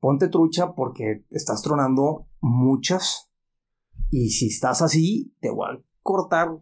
ponte 0.00 0.28
trucha 0.28 0.74
porque 0.74 1.24
estás 1.30 1.62
tronando 1.62 2.26
muchas 2.42 3.32
y 4.10 4.28
si 4.30 4.48
estás 4.48 4.82
así, 4.82 5.34
te 5.40 5.48
voy 5.48 5.66
a 5.70 5.82
cortar 6.02 6.58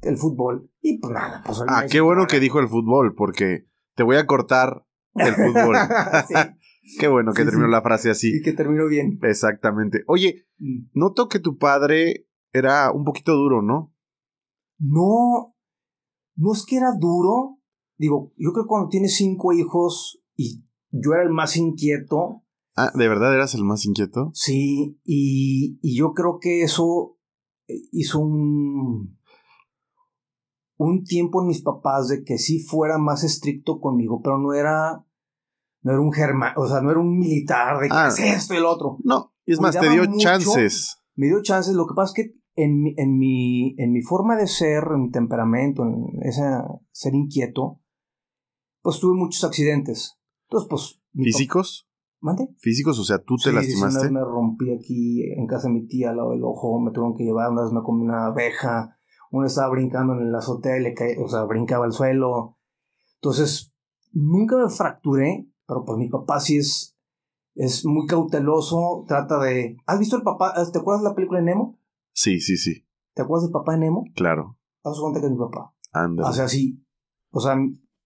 el 0.00 0.16
fútbol. 0.16 0.69
Y 0.80 0.98
pues 0.98 1.12
nada, 1.12 1.42
pues... 1.44 1.62
Ah, 1.66 1.84
qué 1.90 2.00
bueno 2.00 2.26
que 2.26 2.40
dijo 2.40 2.60
el 2.60 2.68
fútbol 2.68 3.14
porque 3.14 3.66
te 3.94 4.02
voy 4.02 4.16
a 4.16 4.26
cortar 4.26 4.86
el 5.14 5.34
fútbol. 5.34 5.76
qué 6.98 7.08
bueno 7.08 7.32
que 7.32 7.44
terminó 7.44 7.68
la 7.68 7.82
frase 7.82 8.10
así. 8.10 8.38
Y 8.38 8.42
que 8.42 8.52
terminó 8.52 8.86
bien. 8.86 9.18
Exactamente. 9.22 10.04
Oye, 10.06 10.46
mm. 10.58 10.90
noto 10.94 11.28
que 11.28 11.38
tu 11.38 11.58
padre 11.58 12.26
era 12.52 12.90
un 12.92 13.04
poquito 13.04 13.34
duro, 13.34 13.62
¿no? 13.62 13.94
No, 14.78 15.54
no 16.36 16.52
es 16.52 16.64
que 16.66 16.76
era 16.76 16.92
duro. 16.98 17.58
Digo, 17.98 18.32
yo 18.36 18.52
creo 18.52 18.64
que 18.64 18.68
cuando 18.68 18.88
tienes 18.88 19.14
cinco 19.16 19.52
hijos 19.52 20.22
y 20.36 20.64
yo 20.90 21.12
era 21.12 21.22
el 21.22 21.30
más 21.30 21.56
inquieto, 21.56 22.44
Ah, 22.76 22.92
¿de 22.94 23.08
verdad 23.08 23.34
eras 23.34 23.54
el 23.54 23.64
más 23.64 23.84
inquieto? 23.84 24.30
Sí, 24.32 24.98
y, 25.04 25.78
yo 25.96 26.14
creo 26.14 26.38
que 26.40 26.62
eso 26.62 27.18
eh, 27.68 27.74
hizo 27.92 28.20
un, 28.20 29.18
un 30.84 31.04
tiempo 31.04 31.42
en 31.42 31.48
mis 31.48 31.60
papás 31.60 32.08
de 32.08 32.24
que 32.24 32.38
sí 32.38 32.58
fuera 32.58 32.96
más 32.96 33.22
estricto 33.22 33.80
conmigo, 33.80 34.22
pero 34.22 34.38
no 34.38 34.54
era, 34.54 35.04
no 35.82 35.92
era 35.92 36.00
un 36.00 36.10
germán, 36.10 36.54
o 36.56 36.66
sea, 36.66 36.80
no 36.80 36.90
era 36.90 36.98
un 36.98 37.18
militar 37.18 37.80
de 37.80 37.88
que 37.88 37.94
ah, 37.94 38.08
esto 38.08 38.54
y 38.54 38.56
el 38.56 38.64
otro. 38.64 38.96
No, 39.04 39.34
y 39.44 39.52
es 39.52 39.60
más, 39.60 39.78
te 39.78 39.90
dio 39.90 40.04
chances. 40.16 41.02
Me 41.16 41.26
dio 41.26 41.42
chances, 41.42 41.74
lo 41.74 41.86
que 41.86 41.92
pasa 41.94 42.12
es 42.12 42.14
que 42.14 42.34
en 42.56 42.80
mi, 42.80 42.94
en 42.96 43.18
mi, 43.18 43.74
en 43.76 43.92
mi 43.92 44.00
forma 44.00 44.36
de 44.36 44.46
ser, 44.46 44.84
en 44.94 45.02
mi 45.02 45.10
temperamento, 45.10 45.82
en 45.82 46.06
ese 46.22 46.42
ser 46.92 47.14
inquieto, 47.14 47.82
pues 48.80 49.00
tuve 49.00 49.14
muchos 49.18 49.44
accidentes. 49.44 50.18
Entonces, 50.48 50.68
pues... 50.70 51.02
¿Físicos? 51.12 51.90
¿Mande? 52.20 52.48
¿Físicos? 52.58 52.98
O 52.98 53.04
sea, 53.04 53.18
¿tú 53.18 53.36
te 53.36 53.52
lastimaste? 53.52 53.90
Sí, 53.90 53.96
una 53.96 54.02
vez 54.02 54.12
me 54.12 54.24
rompí 54.24 54.72
aquí 54.72 55.24
en 55.30 55.46
casa 55.46 55.68
de 55.68 55.74
mi 55.74 55.86
tía 55.86 56.10
al 56.10 56.16
lado 56.16 56.30
del 56.30 56.42
ojo, 56.42 56.80
me 56.80 56.90
tuvieron 56.90 57.16
que 57.16 57.24
llevar, 57.24 57.50
una 57.50 57.64
vez 57.64 57.72
me 57.72 57.82
comí 57.82 58.02
una 58.02 58.28
abeja, 58.28 58.96
uno 59.30 59.46
estaba 59.46 59.70
brincando 59.70 60.14
en 60.14 60.28
el 60.28 60.34
azotea 60.34 60.76
y 60.76 60.82
le 60.82 60.94
caía, 60.94 61.16
o 61.20 61.28
sea, 61.28 61.44
brincaba 61.44 61.84
al 61.84 61.92
suelo. 61.92 62.58
Entonces, 63.16 63.72
nunca 64.12 64.56
me 64.56 64.68
fracturé, 64.68 65.48
pero 65.66 65.84
pues 65.84 65.98
mi 65.98 66.08
papá 66.08 66.40
sí 66.40 66.58
es, 66.58 66.96
es 67.54 67.84
muy 67.84 68.06
cauteloso, 68.06 69.04
trata 69.06 69.38
de... 69.40 69.76
¿Has 69.86 69.98
visto 69.98 70.16
el 70.16 70.22
papá? 70.22 70.54
¿Te 70.72 70.78
acuerdas 70.78 71.02
de 71.02 71.08
la 71.08 71.14
película 71.14 71.40
de 71.40 71.46
Nemo? 71.46 71.78
Sí, 72.12 72.40
sí, 72.40 72.56
sí. 72.56 72.86
¿Te 73.14 73.22
acuerdas 73.22 73.44
del 73.44 73.52
papá 73.52 73.72
de 73.72 73.78
Nemo? 73.78 74.04
Claro. 74.14 74.58
Haz 74.82 74.98
cuenta 75.00 75.20
que 75.20 75.26
es 75.26 75.32
mi 75.32 75.38
papá. 75.38 75.74
Anda. 75.92 76.28
O 76.28 76.32
sea, 76.32 76.48
sí. 76.48 76.84
O 77.30 77.40
sea, 77.40 77.56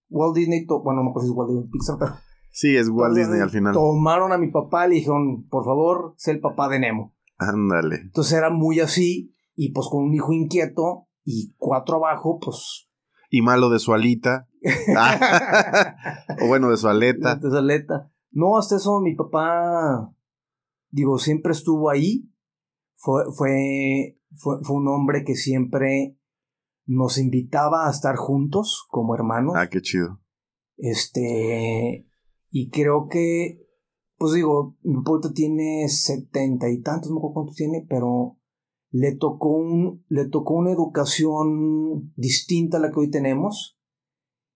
Walt 0.09 0.35
Disney, 0.35 0.65
bueno, 0.83 1.03
no 1.03 1.13
sé 1.19 1.25
si 1.25 1.31
es 1.31 1.37
Walt 1.37 1.49
Disney, 1.49 1.69
Pixar, 1.71 1.97
pero 1.97 2.13
Sí, 2.51 2.73
es 2.77 2.87
Walt 2.87 3.17
Disney 3.17 3.41
al 3.41 3.49
final. 3.49 3.73
Tomaron 3.73 4.31
a 4.31 4.37
mi 4.37 4.49
papá 4.49 4.85
y 4.85 4.89
le 4.89 4.95
dijeron, 4.95 5.45
por 5.49 5.65
favor, 5.65 6.13
sé 6.15 6.31
el 6.31 6.39
papá 6.39 6.69
de 6.69 6.79
Nemo. 6.79 7.13
Ándale. 7.37 7.97
Entonces 7.97 8.37
era 8.37 8.49
muy 8.49 8.79
así, 8.79 9.33
y 9.55 9.73
pues 9.73 9.87
con 9.89 10.03
un 10.05 10.13
hijo 10.13 10.31
inquieto 10.31 11.09
y 11.25 11.53
cuatro 11.57 11.97
abajo, 11.97 12.39
pues. 12.39 12.87
Y 13.29 13.41
malo 13.41 13.69
de 13.69 13.79
su 13.79 13.93
alita. 13.93 14.47
o 16.41 16.47
bueno, 16.47 16.69
de 16.69 16.77
su 16.77 16.87
aleta. 16.87 17.35
De 17.35 17.49
su 17.49 17.57
aleta. 17.57 18.11
No, 18.31 18.57
hasta 18.57 18.77
eso 18.77 19.01
mi 19.01 19.15
papá, 19.15 20.13
digo, 20.89 21.17
siempre 21.17 21.51
estuvo 21.51 21.89
ahí. 21.89 22.29
Fue, 22.95 23.23
fue, 23.35 24.19
fue, 24.35 24.57
fue 24.61 24.75
un 24.77 24.87
hombre 24.87 25.23
que 25.25 25.35
siempre 25.35 26.17
nos 26.85 27.17
invitaba 27.17 27.87
a 27.87 27.91
estar 27.91 28.15
juntos 28.15 28.85
como 28.89 29.15
hermanos. 29.15 29.55
Ah, 29.57 29.67
qué 29.67 29.81
chido. 29.81 30.21
Este, 30.77 32.07
y 32.49 32.69
creo 32.69 33.07
que, 33.09 33.65
pues 34.17 34.33
digo, 34.33 34.77
mi 34.83 35.01
puerto 35.03 35.31
tiene 35.33 35.87
setenta 35.89 36.69
y 36.69 36.81
tantos, 36.81 37.11
no 37.11 37.17
sé 37.17 37.33
cuántos 37.33 37.55
tiene, 37.55 37.85
pero 37.87 38.37
le 38.95 39.13
tocó, 39.13 39.49
un, 39.49 40.05
le 40.07 40.29
tocó 40.29 40.53
una 40.53 40.71
educación 40.71 42.13
distinta 42.15 42.77
a 42.77 42.79
la 42.79 42.91
que 42.91 42.99
hoy 43.01 43.09
tenemos. 43.09 43.77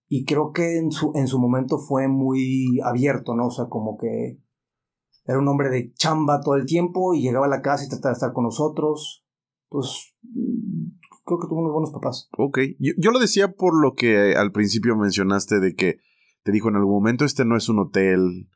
Y 0.07 0.23
creo 0.23 0.53
que 0.53 0.77
en 0.77 0.91
su, 0.91 1.11
en 1.15 1.27
su 1.27 1.39
momento 1.39 1.77
fue 1.77 2.07
muy 2.07 2.79
abierto, 2.85 3.35
¿no? 3.35 3.47
O 3.47 3.51
sea, 3.51 3.65
como 3.65 3.97
que 3.97 4.39
era 5.25 5.39
un 5.39 5.47
hombre 5.49 5.69
de 5.69 5.91
chamba 5.93 6.39
todo 6.39 6.55
el 6.55 6.65
tiempo 6.65 7.13
y 7.13 7.21
llegaba 7.21 7.47
a 7.47 7.49
la 7.49 7.61
casa 7.61 7.83
y 7.83 7.89
trataba 7.89 8.11
de 8.11 8.13
estar 8.13 8.31
con 8.31 8.45
nosotros. 8.45 9.25
Pues 9.67 10.15
creo 11.25 11.39
que 11.39 11.47
tuvo 11.49 11.59
unos 11.59 11.73
buenos 11.73 11.91
papás. 11.91 12.29
Ok, 12.37 12.59
yo, 12.79 12.93
yo, 12.97 13.11
lo 13.11 13.19
decía 13.19 13.51
por 13.51 13.79
lo 13.79 13.93
que 13.93 14.35
al 14.35 14.53
principio 14.53 14.95
mencionaste 14.95 15.59
de 15.59 15.75
que 15.75 15.97
te 16.43 16.53
dijo 16.53 16.69
en 16.69 16.77
algún 16.77 16.93
momento, 16.93 17.25
este 17.25 17.43
no 17.43 17.57
es 17.57 17.67
un 17.67 17.79
hotel. 17.79 18.47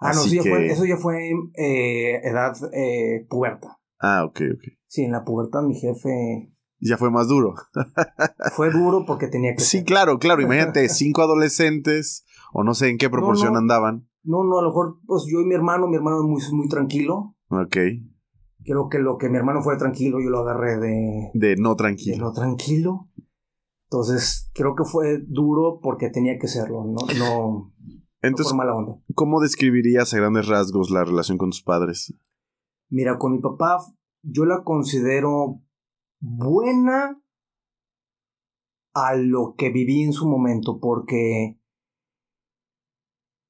Ah, 0.00 0.12
no, 0.14 0.22
eso 0.22 0.84
ya 0.84 0.96
fue 0.96 1.32
eh, 1.56 2.20
edad 2.22 2.54
eh, 2.72 3.26
puberta. 3.28 3.80
Ah, 4.06 4.22
ok, 4.26 4.40
ok. 4.52 4.62
Sí, 4.86 5.04
en 5.04 5.12
la 5.12 5.24
pubertad 5.24 5.62
mi 5.62 5.74
jefe... 5.74 6.52
Ya 6.78 6.98
fue 6.98 7.10
más 7.10 7.26
duro. 7.26 7.54
fue 8.54 8.70
duro 8.70 9.06
porque 9.06 9.28
tenía 9.28 9.54
que... 9.54 9.62
Sí, 9.62 9.82
claro, 9.82 10.18
claro. 10.18 10.42
Imagínate, 10.42 10.86
cinco 10.90 11.22
adolescentes, 11.22 12.26
o 12.52 12.64
no 12.64 12.74
sé 12.74 12.90
en 12.90 12.98
qué 12.98 13.08
proporción 13.08 13.56
andaban. 13.56 14.06
No, 14.22 14.44
no, 14.44 14.58
a 14.58 14.62
lo 14.62 14.68
mejor, 14.68 14.98
pues 15.06 15.24
yo 15.26 15.40
y 15.40 15.46
mi 15.46 15.54
hermano, 15.54 15.88
mi 15.88 15.96
hermano 15.96 16.18
es 16.18 16.24
muy, 16.24 16.58
muy 16.58 16.68
tranquilo. 16.68 17.34
Ok. 17.48 17.76
Creo 18.62 18.88
que 18.90 18.98
lo 18.98 19.16
que 19.16 19.30
mi 19.30 19.38
hermano 19.38 19.62
fue 19.62 19.78
tranquilo, 19.78 20.18
yo 20.20 20.28
lo 20.28 20.40
agarré 20.40 20.78
de... 20.78 21.30
De 21.32 21.56
no 21.56 21.74
tranquilo. 21.74 22.16
De 22.16 22.20
no 22.20 22.32
tranquilo. 22.32 23.08
Entonces, 23.84 24.50
creo 24.52 24.74
que 24.74 24.84
fue 24.84 25.22
duro 25.26 25.80
porque 25.82 26.10
tenía 26.10 26.38
que 26.38 26.48
serlo, 26.48 26.84
no, 26.84 27.06
no, 27.18 27.72
Entonces, 28.20 28.52
mala 28.54 28.74
onda. 28.74 28.98
¿Cómo 29.14 29.40
describirías 29.40 30.12
a 30.12 30.18
grandes 30.18 30.46
rasgos 30.46 30.90
la 30.90 31.04
relación 31.04 31.38
con 31.38 31.50
tus 31.50 31.62
padres? 31.62 32.12
Mira, 32.94 33.18
con 33.18 33.32
mi 33.32 33.40
papá 33.40 33.78
yo 34.22 34.44
la 34.44 34.62
considero 34.62 35.60
buena 36.20 37.20
a 38.94 39.16
lo 39.16 39.56
que 39.58 39.70
viví 39.70 40.04
en 40.04 40.12
su 40.12 40.28
momento, 40.28 40.78
porque 40.78 41.58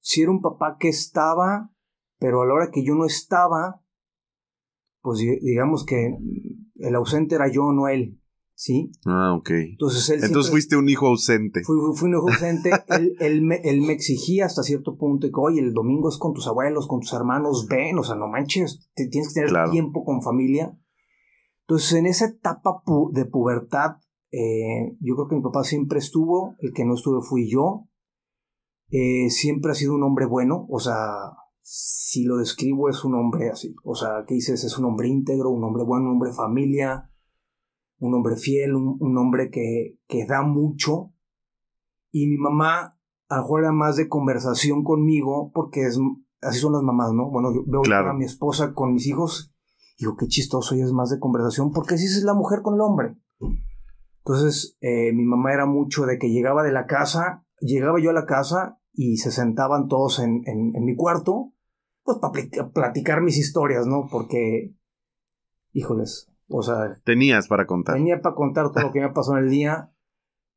si 0.01 0.23
era 0.23 0.31
un 0.31 0.41
papá 0.41 0.79
que 0.81 0.89
estaba, 0.89 1.71
pero 2.19 2.41
a 2.41 2.47
la 2.47 2.55
hora 2.55 2.71
que 2.71 2.83
yo 2.83 2.95
no 2.95 3.05
estaba, 3.05 3.85
pues 5.03 5.19
digamos 5.19 5.85
que 5.85 6.17
el 6.77 6.95
ausente 6.95 7.35
era 7.35 7.53
yo, 7.53 7.71
no 7.71 7.89
él. 7.89 8.19
¿Sí? 8.55 8.91
Ah, 9.07 9.35
ok. 9.37 9.51
Entonces, 9.51 10.11
él 10.11 10.25
Entonces 10.25 10.51
fuiste 10.51 10.77
un 10.77 10.89
hijo 10.89 11.07
ausente. 11.07 11.63
Fui, 11.65 11.77
fui 11.95 12.09
un 12.09 12.15
hijo 12.15 12.31
ausente. 12.31 12.71
él, 12.89 13.17
él, 13.21 13.43
me, 13.43 13.57
él, 13.57 13.83
me, 13.83 13.93
exigía 13.93 14.47
hasta 14.47 14.63
cierto 14.63 14.97
punto 14.97 15.27
que, 15.27 15.33
oye, 15.41 15.61
el 15.61 15.73
domingo 15.73 16.09
es 16.09 16.19
con 16.19 16.33
tus 16.33 16.47
abuelos, 16.47 16.87
con 16.87 17.01
tus 17.01 17.13
hermanos, 17.13 17.67
ven, 17.69 17.99
o 17.99 18.05
sea, 18.05 18.17
no 18.17 18.29
manches, 18.29 18.91
tienes 18.95 19.33
que 19.33 19.43
tener 19.43 19.71
tiempo 19.71 20.05
con 20.05 20.23
familia. 20.23 20.79
Entonces, 21.67 21.93
en 21.95 22.07
esa 22.07 22.27
etapa 22.27 22.83
de 23.13 23.25
pubertad, 23.25 23.97
eh, 24.31 24.97
yo 25.01 25.15
creo 25.15 25.29
que 25.29 25.37
mi 25.37 25.43
papá 25.43 25.65
siempre 25.65 25.99
estuvo, 25.99 26.57
el 26.59 26.73
que 26.73 26.85
no 26.85 26.95
estuve 26.95 27.21
fui 27.23 27.51
yo. 27.51 27.89
Eh, 28.91 29.31
siempre 29.31 29.73
ha 29.73 29.75
sido 29.75 29.95
un 29.95 30.03
hombre 30.03 30.27
bueno, 30.27 30.67
o 30.69 30.79
sea, 30.79 31.05
si 31.63 32.25
lo 32.25 32.37
describo 32.37 32.91
es 32.91 33.03
un 33.03 33.15
hombre 33.15 33.49
así, 33.49 33.75
o 33.83 33.95
sea, 33.95 34.25
¿qué 34.27 34.35
dices? 34.35 34.63
Es 34.63 34.79
un 34.79 34.85
hombre 34.85 35.09
íntegro, 35.09 35.51
un 35.51 35.65
hombre 35.65 35.85
bueno, 35.85 36.07
un 36.07 36.13
hombre 36.13 36.33
familia, 36.33 37.11
un 37.99 38.15
hombre 38.15 38.37
fiel, 38.37 38.75
un, 38.75 39.19
hombre 39.19 39.51
que, 39.51 39.99
que, 40.07 40.27
da 40.27 40.43
mucho. 40.43 41.13
Y 42.11 42.27
mi 42.27 42.37
mamá, 42.37 42.99
a 43.29 43.37
lo 43.37 43.43
mejor 43.43 43.61
era 43.61 43.73
más 43.73 43.97
de 43.97 44.09
conversación 44.09 44.85
conmigo, 44.85 45.51
porque 45.55 45.83
es, 45.83 45.99
así 46.43 46.61
son 46.61 46.73
las 46.73 46.83
mamás, 46.83 47.13
¿no? 47.13 47.31
Bueno, 47.31 47.53
yo 47.53 47.63
veo 47.67 47.83
a 47.95 48.15
mi 48.15 48.25
esposa 48.25 48.75
con 48.75 48.95
mis 48.95 49.07
hijos, 49.07 49.55
digo, 49.99 50.17
qué 50.17 50.27
chistoso, 50.27 50.75
y 50.75 50.83
es 50.83 50.93
más 50.93 51.11
de 51.11 51.19
conversación, 51.19 51.73
porque 51.73 51.95
así 51.95 52.05
es 52.05 52.23
la 52.25 52.35
mujer 52.35 52.63
con 52.63 52.75
el 52.75 52.81
hombre. 52.81 53.17
Entonces, 54.19 54.77
eh, 54.81 55.13
mi 55.13 55.25
mamá 55.25 55.53
era 55.53 55.67
mucho 55.67 56.07
de 56.07 56.19
que 56.19 56.31
llegaba 56.31 56.63
de 56.63 56.73
la 56.73 56.87
casa, 56.87 57.45
llegaba 57.61 58.01
yo 58.01 58.11
a 58.11 58.15
la 58.15 58.27
casa 58.27 58.81
y 58.93 59.19
se 59.19 59.31
sentaban 59.31 59.89
todos 59.89 60.19
en, 60.19 60.43
en, 60.47 60.85
mi 60.85 60.97
cuarto, 60.97 61.53
pues 62.05 62.19
para 62.19 62.33
platicar 62.73 63.21
mis 63.21 63.37
historias, 63.37 63.87
¿no? 63.87 64.09
Porque, 64.11 64.75
híjoles, 65.73 66.34
o 66.57 66.63
sea... 66.63 67.01
Tenías 67.05 67.49
para 67.49 67.67
contar. 67.67 67.97
Tenía 67.97 68.21
para 68.21 68.35
contar 68.35 68.71
todo 68.71 68.85
lo 68.85 68.93
que 68.93 69.01
me 69.01 69.11
pasó 69.11 69.37
en 69.37 69.45
el 69.45 69.51
día. 69.51 69.93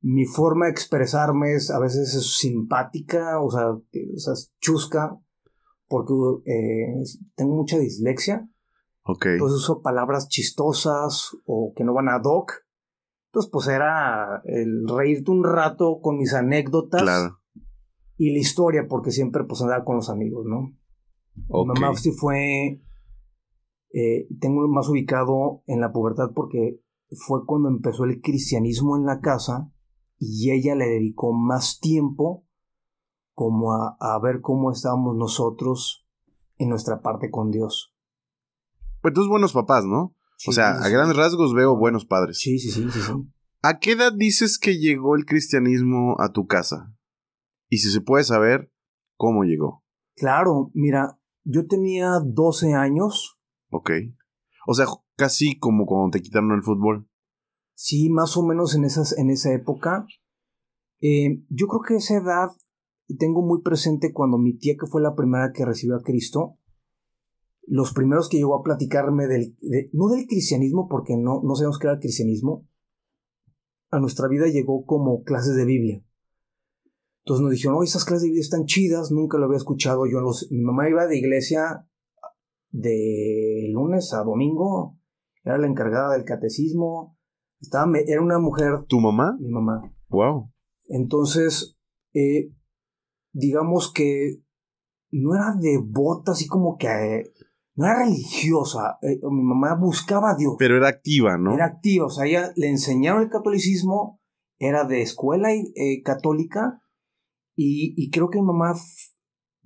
Mi 0.01 0.25
forma 0.25 0.65
de 0.65 0.71
expresarme 0.71 1.53
es, 1.53 1.71
a 1.71 1.79
veces 1.79 2.13
es 2.13 2.37
simpática, 2.37 3.39
o 3.41 3.49
sea, 3.49 3.71
o 3.71 3.81
sea 4.17 4.33
chusca, 4.59 5.17
porque 5.87 6.13
eh, 6.45 7.03
tengo 7.35 7.55
mucha 7.55 7.77
dislexia. 7.79 8.47
Ok. 9.03 9.25
Entonces 9.25 9.57
uso 9.59 9.81
palabras 9.81 10.27
chistosas 10.27 11.31
o 11.45 11.73
que 11.75 11.83
no 11.83 11.93
van 11.93 12.09
a 12.09 12.19
doc. 12.19 12.51
Entonces, 13.29 13.51
pues 13.51 13.67
era 13.67 14.41
el 14.45 14.87
reírte 14.87 15.31
un 15.31 15.43
rato 15.43 15.99
con 16.01 16.17
mis 16.17 16.33
anécdotas. 16.33 17.01
Claro 17.01 17.39
y 18.17 18.33
la 18.33 18.39
historia, 18.39 18.87
porque 18.89 19.11
siempre 19.11 19.43
pues 19.43 19.61
andaba 19.61 19.85
con 19.85 19.97
los 19.97 20.09
amigos, 20.09 20.45
¿no? 20.45 20.73
Mi 21.35 21.65
mamá 21.65 21.95
sí 21.95 22.11
fue, 22.11 22.81
eh, 23.99 24.27
tengo 24.39 24.67
más 24.67 24.87
ubicado 24.89 25.63
en 25.65 25.81
la 25.81 25.91
pubertad 25.91 26.31
porque 26.35 26.81
fue 27.25 27.45
cuando 27.45 27.69
empezó 27.69 28.03
el 28.03 28.21
cristianismo 28.21 28.95
en 28.95 29.05
la 29.05 29.21
casa 29.21 29.71
y 30.19 30.51
ella 30.51 30.75
le 30.75 30.85
dedicó 30.85 31.33
más 31.33 31.79
tiempo 31.79 32.45
como 33.33 33.73
a, 33.73 33.97
a 33.99 34.19
ver 34.19 34.41
cómo 34.41 34.71
estábamos 34.71 35.15
nosotros 35.15 36.07
en 36.57 36.69
nuestra 36.69 37.01
parte 37.01 37.31
con 37.31 37.49
Dios. 37.49 37.95
Pues 39.01 39.13
tus 39.13 39.27
buenos 39.27 39.53
papás, 39.53 39.85
¿no? 39.85 40.15
o 40.45 40.51
sea, 40.51 40.73
a 40.73 40.89
grandes 40.89 41.17
rasgos 41.17 41.55
veo 41.55 41.75
buenos 41.75 42.05
padres. 42.05 42.37
Sí, 42.37 42.59
sí, 42.59 42.69
sí, 42.69 42.87
sí, 42.91 42.99
sí. 43.01 43.13
¿A 43.63 43.79
qué 43.79 43.93
edad 43.93 44.13
dices 44.13 44.59
que 44.59 44.77
llegó 44.77 45.15
el 45.15 45.25
cristianismo 45.25 46.15
a 46.19 46.31
tu 46.31 46.45
casa? 46.45 46.93
Y 47.69 47.79
si 47.79 47.89
se 47.89 48.01
puede 48.01 48.23
saber, 48.23 48.71
¿cómo 49.15 49.43
llegó? 49.43 49.83
Claro, 50.15 50.69
mira, 50.75 51.19
yo 51.43 51.65
tenía 51.65 52.19
12 52.23 52.75
años. 52.75 53.36
Ok. 53.69 53.91
O 54.67 54.73
sea, 54.73 54.85
casi 55.15 55.57
como 55.59 55.85
cuando 55.85 56.11
te 56.11 56.21
quitaron 56.21 56.51
el 56.51 56.63
fútbol. 56.63 57.09
Sí, 57.73 58.09
más 58.09 58.37
o 58.37 58.45
menos 58.45 58.75
en, 58.75 58.85
esas, 58.85 59.17
en 59.17 59.29
esa 59.29 59.53
época. 59.53 60.05
Eh, 60.99 61.43
yo 61.49 61.67
creo 61.67 61.81
que 61.87 61.95
esa 61.95 62.17
edad 62.17 62.49
tengo 63.19 63.41
muy 63.41 63.61
presente 63.61 64.11
cuando 64.11 64.37
mi 64.37 64.57
tía, 64.57 64.75
que 64.79 64.87
fue 64.87 65.01
la 65.01 65.15
primera 65.15 65.51
que 65.53 65.65
recibió 65.65 65.95
a 65.95 66.01
Cristo, 66.01 66.57
los 67.61 67.93
primeros 67.93 68.29
que 68.29 68.37
llegó 68.37 68.59
a 68.59 68.63
platicarme 68.63 69.27
del, 69.27 69.57
no 69.93 70.07
del 70.07 70.25
cristianismo, 70.25 70.87
porque 70.89 71.15
no, 71.17 71.41
no 71.43 71.55
sabemos 71.55 71.79
qué 71.79 71.87
era 71.87 71.95
el 71.95 71.99
cristianismo, 71.99 72.67
a 73.89 73.99
nuestra 73.99 74.27
vida 74.27 74.47
llegó 74.47 74.85
como 74.85 75.23
clases 75.23 75.55
de 75.55 75.65
Biblia. 75.65 76.03
Entonces 77.23 77.43
nos 77.43 77.51
dijeron, 77.51 77.77
oh, 77.77 77.83
esas 77.83 78.05
clases 78.05 78.23
de 78.23 78.29
Biblia 78.29 78.41
están 78.41 78.65
chidas, 78.65 79.11
nunca 79.11 79.37
lo 79.37 79.45
había 79.45 79.57
escuchado. 79.57 80.05
Yo 80.05 80.19
los, 80.21 80.49
mi 80.49 80.61
mamá 80.61 80.89
iba 80.89 81.07
de 81.07 81.17
iglesia 81.17 81.87
de 82.71 83.69
lunes 83.71 84.13
a 84.13 84.23
domingo, 84.23 84.97
era 85.43 85.57
la 85.57 85.67
encargada 85.67 86.13
del 86.13 86.25
catecismo, 86.25 87.17
estaba, 87.59 87.91
era 88.05 88.21
una 88.21 88.39
mujer. 88.39 88.85
¿Tu 88.87 88.99
mamá? 88.99 89.37
Mi 89.39 89.49
mamá. 89.49 89.81
Wow. 90.09 90.51
Entonces, 90.89 91.77
eh, 92.13 92.51
digamos 93.31 93.91
que 93.91 94.41
no 95.11 95.35
era 95.35 95.55
devota, 95.59 96.33
así 96.33 96.47
como 96.47 96.77
que 96.77 97.33
no 97.75 97.85
era 97.85 98.05
religiosa. 98.05 98.97
Eh, 99.01 99.19
mi 99.23 99.43
mamá 99.43 99.75
buscaba 99.75 100.31
a 100.31 100.35
Dios. 100.35 100.55
Pero 100.57 100.77
era 100.77 100.87
activa, 100.87 101.37
¿no? 101.37 101.53
Era 101.53 101.65
activa, 101.65 102.05
o 102.05 102.09
sea, 102.09 102.25
ella 102.25 102.51
le 102.55 102.69
enseñaron 102.69 103.23
el 103.23 103.29
catolicismo, 103.29 104.19
era 104.59 104.85
de 104.85 105.01
escuela 105.01 105.53
eh, 105.53 106.01
católica 106.03 106.81
y, 107.55 108.09
creo 108.11 108.29
que 108.29 108.39
mi 108.39 108.45
mamá 108.45 108.75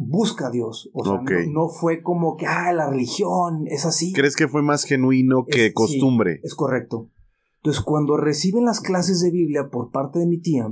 busca 0.07 0.47
a 0.47 0.51
Dios. 0.51 0.89
O 0.93 1.03
sea, 1.03 1.21
no, 1.47 1.69
fue 1.69 2.01
como 2.01 2.35
que, 2.37 2.45
ah, 2.45 2.73
la 2.73 2.89
religión 2.89 3.65
es 3.67 3.85
así. 3.85 4.13
¿Crees 4.13 4.35
que 4.35 4.47
fue 4.47 4.61
más 4.61 4.83
genuino 4.83 5.45
que 5.45 5.73
costumbre? 5.73 6.39
es 6.43 6.55
correcto. 6.55 7.09
Entonces, 7.57 7.83
cuando 7.83 8.17
reciben 8.17 8.65
las 8.65 8.79
clases 8.79 9.21
de 9.21 9.31
Biblia 9.31 9.69
por 9.69 9.91
parte 9.91 10.19
de 10.19 10.25
mi 10.25 10.39
tía, 10.39 10.67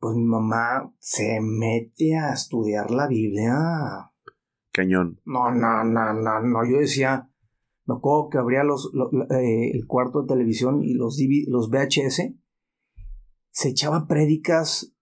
pues 0.00 0.16
mi 0.16 0.24
mamá 0.24 0.92
se 0.98 1.40
mete 1.40 2.16
a 2.16 2.32
estudiar 2.32 2.90
la 2.90 3.06
Biblia. 3.06 3.54
Cañón. 4.72 5.20
No, 5.24 5.50
no, 5.52 5.84
no, 5.84 6.12
no, 6.12 6.40
no. 6.40 6.68
Yo 6.68 6.78
decía, 6.78 7.30
me 7.86 7.94
acuerdo 7.94 8.28
que 8.30 8.38
abría 8.38 8.64
los, 8.64 8.90
eh, 9.30 9.70
el 9.72 9.86
cuarto 9.86 10.22
de 10.22 10.28
televisión 10.28 10.82
y 10.82 10.94
los, 10.94 11.18
los 11.46 11.70
VHS, 11.70 12.34
se 13.50 13.68
echaba 13.68 14.06
prédicas 14.06 14.94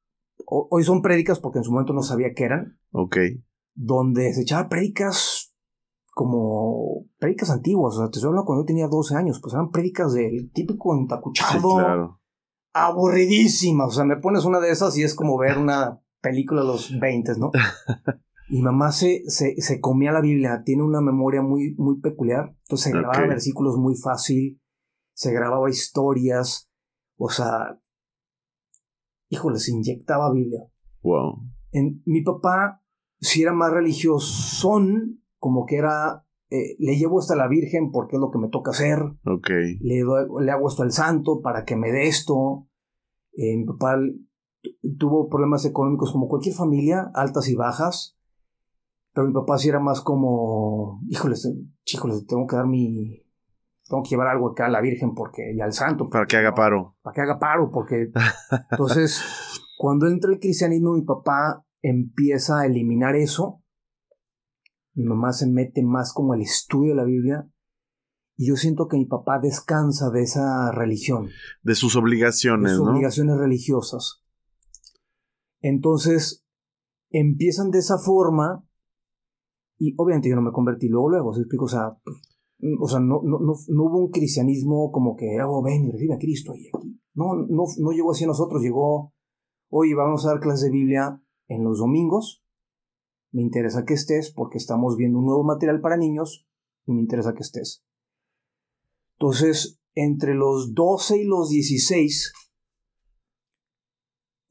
hoy 0.47 0.85
son 0.85 1.03
prédicas 1.03 1.41
porque 1.41 1.59
en 1.59 1.65
su 1.65 1.73
momento 1.73 1.93
no 1.93 2.03
sabía 2.03 2.35
qué 2.35 2.45
eran. 2.45 2.79
Ok. 2.93 3.17
Donde 3.75 4.33
se 4.33 4.43
echaba 4.43 4.69
prédicas 4.69 5.55
como 6.13 7.07
prédicas 7.19 7.51
antiguas. 7.51 7.95
O 7.95 7.99
sea, 7.99 8.11
te 8.11 8.19
estoy 8.19 8.29
hablando 8.29 8.47
cuando 8.47 8.63
yo 8.63 8.67
tenía 8.67 8.89
12 8.89 9.17
años. 9.17 9.41
Pues 9.41 9.55
eran 9.55 9.71
prédicas 9.71 10.13
del 10.15 10.51
típico 10.53 10.97
entacuchado. 10.97 11.77
claro. 11.77 12.21
Aburridísimas. 12.73 13.89
O 13.89 13.91
sea, 13.91 14.05
me 14.05 14.17
pones 14.17 14.45
una 14.45 14.61
de 14.61 14.71
esas 14.71 14.97
y 14.97 15.03
es 15.03 15.15
como 15.15 15.39
ver 15.39 15.59
una 15.59 16.01
película 16.21 16.63
de 16.63 16.67
los 16.69 16.99
20, 16.99 17.33
¿no? 17.39 17.51
Y 18.49 18.63
mamá 18.63 18.93
se, 18.93 19.25
se, 19.27 19.61
se, 19.61 19.81
comía 19.81 20.13
la 20.13 20.21
Biblia, 20.21 20.63
tiene 20.65 20.85
una 20.85 21.01
memoria 21.01 21.43
muy, 21.43 21.75
muy 21.79 22.01
peculiar. 22.01 22.55
Entonces 22.63 22.93
se 22.93 22.97
grababa 22.97 23.27
versículos 23.27 23.77
muy 23.77 23.97
fácil, 23.97 24.61
se 25.15 25.33
grababa 25.33 25.69
historias. 25.69 26.71
O 27.17 27.29
sea, 27.29 27.81
híjole, 29.29 29.59
se 29.59 29.73
inyectaba 29.73 30.33
Biblia. 30.33 30.61
Wow. 31.03 31.43
En, 31.73 32.03
mi 32.05 32.23
papá, 32.23 32.83
si 33.21 33.43
era 33.43 33.53
más 33.53 33.73
religioso, 33.73 34.81
como 35.39 35.67
que 35.67 35.77
era, 35.77 36.25
eh, 36.51 36.77
le 36.79 36.97
llevo 36.97 37.19
hasta 37.19 37.37
la 37.37 37.49
Virgen 37.49 37.91
porque 37.91 38.17
es 38.17 38.21
lo 38.21 38.31
que 38.31 38.39
me 38.39 38.49
toca 38.49 38.71
hacer. 38.71 38.99
Ok. 39.25 39.51
Le, 39.81 40.05
le 40.41 40.51
hago 40.51 40.69
esto 40.69 40.83
al 40.83 40.93
santo 40.93 41.41
para 41.43 41.65
que 41.65 41.77
me 41.77 41.93
dé 41.93 42.07
esto. 42.07 42.69
Eh, 43.33 43.57
mi 43.57 43.65
papá 43.65 43.99
tuvo 44.99 45.29
problemas 45.29 45.65
económicos 45.65 46.13
como 46.13 46.29
cualquier 46.29 46.55
familia, 46.55 47.11
altas 47.15 47.49
y 47.49 47.55
bajas. 47.55 48.17
Pero 49.13 49.29
mi 49.29 49.33
papá 49.33 49.57
sí 49.57 49.69
era 49.69 49.81
más 49.81 50.03
como, 50.03 51.01
híjole, 51.09 51.37
híjoles, 51.87 52.27
tengo 52.27 52.47
que 52.47 52.57
dar 52.57 52.67
mi, 52.67 53.26
tengo 53.89 54.03
que 54.03 54.11
llevar 54.11 54.29
algo 54.29 54.51
acá 54.51 54.67
a 54.67 54.71
la 54.71 54.81
Virgen 54.81 55.15
porque 55.15 55.53
y 55.55 55.61
al 55.61 55.73
santo. 55.73 56.09
Para 56.09 56.27
que 56.27 56.37
haga 56.37 56.55
paro. 56.55 56.97
Para 57.03 57.15
que 57.15 57.21
haga 57.21 57.39
paro, 57.39 57.71
porque 57.71 58.11
entonces 58.71 59.23
cuando 59.79 60.07
entra 60.07 60.33
el 60.33 60.41
cristianismo 60.41 60.93
mi 60.93 61.03
papá 61.03 61.65
empieza 61.83 62.61
a 62.61 62.67
eliminar 62.67 63.15
eso. 63.17 63.63
Mi 64.95 65.05
mamá 65.05 65.33
se 65.33 65.47
mete 65.47 65.83
más 65.83 66.13
como 66.13 66.35
el 66.35 66.41
estudio 66.41 66.91
de 66.91 66.97
la 66.97 67.05
Biblia 67.05 67.49
y 68.37 68.49
yo 68.49 68.57
siento 68.57 68.89
que 68.89 68.97
mi 68.97 69.07
papá 69.07 69.39
descansa 69.39 70.11
de 70.11 70.23
esa 70.23 70.71
religión. 70.73 71.29
De 71.63 71.75
sus 71.75 71.97
obligaciones, 71.97 72.73
de 72.73 72.79
sus 72.79 72.89
obligaciones 72.89 73.37
religiosas. 73.37 74.23
Entonces 75.61 76.45
empiezan 77.11 77.71
de 77.71 77.79
esa 77.79 77.99
forma 77.99 78.65
y 79.79 79.95
obviamente 79.99 80.29
yo 80.29 80.37
no 80.37 80.43
me 80.43 80.53
convertí 80.53 80.89
luego, 80.89 81.11
luego, 81.11 81.35
¿se 81.35 81.41
explico? 81.41 81.67
O 81.67 81.69
sea, 81.69 81.91
o 82.81 82.89
sea, 82.89 83.01
no, 83.01 83.21
no, 83.23 83.39
no, 83.39 83.55
no, 83.69 83.83
hubo 83.85 83.99
un 83.99 84.11
cristianismo 84.11 84.91
como 84.91 85.17
que, 85.17 85.27
oh, 85.47 85.63
ven 85.63 85.85
y 85.85 85.93
recibe 85.93 86.15
a 86.15 86.19
Cristo 86.19 86.55
y 86.55 86.69
aquí. 86.69 86.99
No, 87.15 87.35
no, 87.35 87.65
no 87.79 87.91
llegó 87.93 88.13
así 88.13 88.25
a 88.25 88.29
nosotros, 88.29 88.63
llegó, 88.63 89.13
hoy 89.71 89.95
vamos 89.95 90.25
a 90.25 90.31
dar 90.31 90.41
clases 90.41 90.65
de 90.65 90.71
Biblia 90.71 91.23
en 91.49 91.65
los 91.65 91.79
domingos. 91.79 92.43
Me 93.33 93.43
interesa 93.43 93.85
que 93.85 93.95
estés 93.95 94.33
porque 94.33 94.59
estamos 94.59 94.97
viendo 94.97 95.19
un 95.19 95.27
nuevo 95.27 95.45
material 95.45 95.81
para 95.81 95.97
niños 95.97 96.47
y 96.87 96.93
me 96.93 97.01
interesa 97.01 97.35
que 97.35 97.43
estés. 97.43 97.85
Entonces, 99.19 99.81
entre 99.95 100.35
los 100.35 100.75
12 100.75 101.19
y 101.23 101.25
los 101.25 101.49
16, 101.51 102.33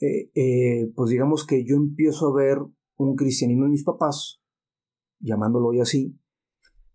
eh, 0.01 0.31
eh, 0.35 0.91
pues 0.95 1.09
digamos 1.09 1.45
que 1.45 1.63
yo 1.65 1.75
empiezo 1.75 2.27
a 2.27 2.35
ver 2.35 2.57
un 2.97 3.15
cristianismo 3.15 3.65
en 3.65 3.71
mis 3.71 3.83
papás, 3.83 4.41
llamándolo 5.19 5.67
hoy 5.67 5.79
así, 5.79 6.19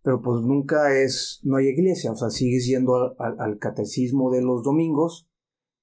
pero 0.03 0.23
pues 0.23 0.43
nunca 0.43 0.97
es, 0.97 1.41
no 1.43 1.57
hay 1.57 1.69
iglesia, 1.69 2.13
o 2.13 2.17
sea, 2.17 2.31
sigues 2.31 2.67
yendo 2.67 3.15
al, 3.19 3.59
catecismo 3.59 4.31
de 4.31 4.43
los 4.43 4.63
domingos 4.63 5.27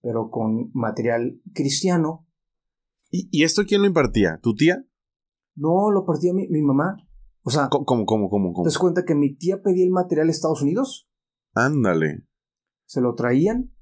pero 0.01 0.29
con 0.29 0.69
material 0.73 1.41
cristiano. 1.53 2.27
¿Y, 3.11 3.27
y 3.31 3.43
esto 3.43 3.63
quién 3.67 3.81
lo 3.81 3.87
impartía? 3.87 4.39
¿Tu 4.41 4.55
tía? 4.55 4.85
No, 5.55 5.91
lo 5.91 6.05
partía 6.05 6.33
mi, 6.33 6.47
mi 6.47 6.61
mamá. 6.61 6.97
O 7.41 7.49
sea, 7.49 7.67
¿Cómo, 7.69 7.85
cómo, 7.85 8.05
cómo, 8.05 8.29
cómo? 8.29 8.63
¿te 8.63 8.67
das 8.67 8.77
cuenta 8.77 9.05
que 9.05 9.15
mi 9.15 9.35
tía 9.35 9.61
pedía 9.61 9.83
el 9.83 9.89
material 9.91 10.27
a 10.27 10.31
Estados 10.31 10.61
Unidos? 10.61 11.09
Ándale. 11.53 12.25
Se 12.85 13.01
lo 13.01 13.15
traían. 13.15 13.73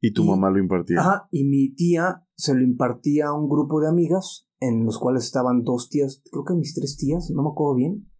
Y 0.00 0.12
tu 0.12 0.24
Y- 0.24 0.28
mamá 0.28 0.50
lo 0.50 0.58
impartía. 0.58 1.00
Ajá, 1.00 1.28
y 1.30 1.44
mi 1.44 1.74
tía 1.74 2.26
se 2.34 2.54
lo 2.54 2.62
impartía 2.62 3.28
a 3.28 3.34
un 3.34 3.48
grupo 3.48 3.80
de 3.80 3.88
amigas, 3.88 4.48
en 4.60 4.84
los 4.84 4.98
cuales 4.98 5.24
estaban 5.24 5.62
dos 5.62 5.88
tías, 5.88 6.22
creo 6.30 6.44
que 6.44 6.54
mis 6.54 6.74
tres 6.74 6.96
tías, 6.96 7.30
no 7.30 7.42
me 7.42 7.50
acuerdo 7.50 7.76
bien. 7.76 8.10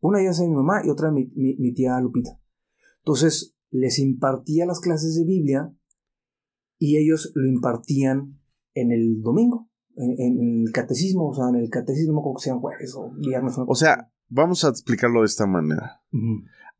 Una 0.00 0.18
de 0.18 0.24
ellas 0.24 0.38
era 0.38 0.48
mi 0.48 0.54
mamá 0.54 0.82
y 0.84 0.90
otra 0.90 1.10
mi, 1.10 1.30
mi, 1.34 1.56
mi 1.56 1.72
tía 1.74 1.98
Lupita. 2.00 2.40
Entonces, 2.98 3.56
les 3.70 3.98
impartía 3.98 4.66
las 4.66 4.80
clases 4.80 5.14
de 5.16 5.24
Biblia 5.24 5.74
y 6.78 6.96
ellos 6.96 7.32
lo 7.34 7.48
impartían 7.48 8.40
en 8.74 8.92
el 8.92 9.20
domingo, 9.22 9.68
en, 9.96 10.14
en 10.18 10.64
el 10.66 10.72
catecismo, 10.72 11.28
o 11.30 11.34
sea, 11.34 11.48
en 11.48 11.56
el 11.56 11.70
catecismo, 11.70 12.20
acuerdo 12.20 12.36
que 12.38 12.44
sean 12.44 12.60
jueves 12.60 12.94
o 12.96 13.10
viernes. 13.18 13.58
me 13.58 13.64
O 13.66 13.74
sea, 13.74 14.10
vamos 14.28 14.64
a 14.64 14.68
explicarlo 14.68 15.20
de 15.20 15.26
esta 15.26 15.46
manera. 15.46 16.02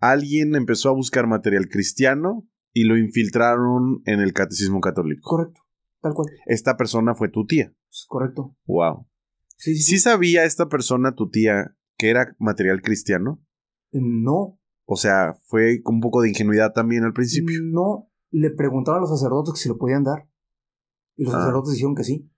Alguien 0.00 0.54
empezó 0.54 0.90
a 0.90 0.92
buscar 0.94 1.26
material 1.26 1.68
cristiano 1.68 2.46
y 2.72 2.84
lo 2.84 2.96
infiltraron 2.96 4.02
en 4.04 4.20
el 4.20 4.32
catecismo 4.32 4.80
católico. 4.80 5.28
Correcto, 5.28 5.60
tal 6.00 6.14
cual, 6.14 6.28
Esta 6.46 6.76
persona 6.76 7.14
fue 7.14 7.28
tu 7.28 7.44
tía. 7.46 7.74
correcto. 8.06 8.56
Wow. 8.66 9.08
Sí, 9.56 9.74
sí, 9.74 9.82
¿Sí 9.82 9.98
sabía 9.98 10.44
esta 10.44 10.68
persona, 10.68 11.16
tu 11.16 11.30
tía, 11.30 11.76
que 11.98 12.08
era 12.10 12.34
material 12.38 12.80
cristiano? 12.80 13.42
No, 13.92 14.58
O 14.86 14.96
sea, 14.96 15.34
fue 15.44 15.82
con 15.82 15.96
un 15.96 16.00
poco 16.00 16.22
de 16.22 16.30
ingenuidad 16.30 16.72
también 16.72 17.04
al 17.04 17.12
principio. 17.12 17.60
No, 17.62 18.08
le 18.30 18.50
preguntaron 18.50 18.98
a 18.98 19.00
los 19.02 19.10
sacerdotes 19.10 19.52
que 19.52 19.60
si 19.60 19.68
lo 19.68 19.76
podían 19.76 20.02
dar. 20.04 20.26
Y 21.16 21.24
los 21.24 21.34
Ah. 21.34 21.40
sacerdotes 21.40 21.72
dijeron 21.74 21.94
que 21.94 22.04
sí. 22.04 22.30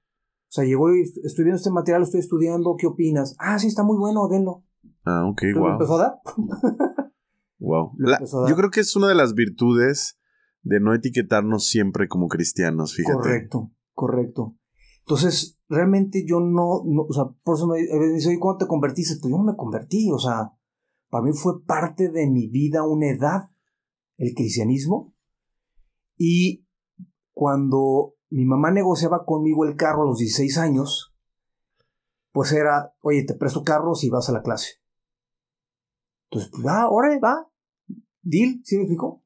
O 0.49 0.53
sea, 0.53 0.65
llegó 0.65 0.93
y 0.93 1.03
estoy 1.03 1.45
viendo 1.45 1.59
este 1.59 1.71
material, 1.71 2.01
lo 2.01 2.05
estoy 2.07 2.19
estudiando, 2.21 2.75
¿qué 2.77 2.89
opinas? 2.89 3.37
Ah, 3.39 3.57
sí, 3.61 3.69
está 3.69 3.85
muy 3.85 3.97
bueno, 3.99 4.27
denlo. 4.29 4.65
Ah, 5.05 5.25
ok, 5.29 5.43
Entonces 5.43 5.55
lo 5.55 5.61
wow. 5.61 5.71
empezó 5.73 5.95
a 5.95 5.99
dar. 6.03 6.15
Wow. 7.61 7.93
lo 7.99 8.11
La- 8.11 8.17
empezó 8.17 8.39
a 8.39 8.41
dar. 8.43 8.51
yo 8.51 8.57
creo 8.57 8.71
que 8.71 8.81
es 8.81 8.97
una 8.97 9.09
de 9.09 9.15
las 9.15 9.35
virtudes 9.35 10.19
de 10.63 10.81
no 10.81 10.95
etiquetarnos 10.95 11.69
siempre 11.69 12.09
como 12.09 12.27
cristianos, 12.29 12.95
fíjate. 12.95 13.15
Correcto, 13.17 13.71
correcto. 13.95 14.57
Entonces, 15.11 15.59
realmente 15.69 16.25
yo 16.25 16.39
no, 16.39 16.69
o 16.69 17.13
sea, 17.13 17.25
por 17.43 17.57
eso 17.57 17.67
me, 17.67 17.81
a 17.81 17.81
veces 17.81 17.99
me 17.99 18.15
dice, 18.15 18.39
¿cuándo 18.39 18.59
te 18.59 18.69
convertiste? 18.69 19.17
Pues 19.21 19.33
yo 19.33 19.39
no 19.39 19.43
me 19.43 19.57
convertí, 19.57 20.09
o 20.13 20.21
sea, 20.21 20.53
para 21.09 21.25
mí 21.25 21.33
fue 21.33 21.65
parte 21.65 22.11
de 22.11 22.29
mi 22.29 22.47
vida, 22.47 22.87
una 22.87 23.09
edad, 23.09 23.51
el 24.19 24.35
cristianismo. 24.35 25.13
Y 26.17 26.65
cuando 27.33 28.15
mi 28.29 28.45
mamá 28.45 28.71
negociaba 28.71 29.25
conmigo 29.25 29.65
el 29.65 29.75
carro 29.75 30.03
a 30.03 30.07
los 30.07 30.19
16 30.19 30.59
años, 30.59 31.13
pues 32.31 32.53
era, 32.53 32.95
oye, 33.01 33.25
te 33.25 33.35
presto 33.35 33.65
carro 33.65 33.97
si 33.97 34.11
vas 34.11 34.29
a 34.29 34.33
la 34.33 34.43
clase. 34.43 34.75
Entonces, 36.31 36.53
pues 36.53 36.65
va, 36.65 36.89
órale, 36.89 37.19
va. 37.19 37.51
Deal, 38.23 38.61
¿sí 38.63 38.77
me 38.77 38.83
explicó? 38.83 39.25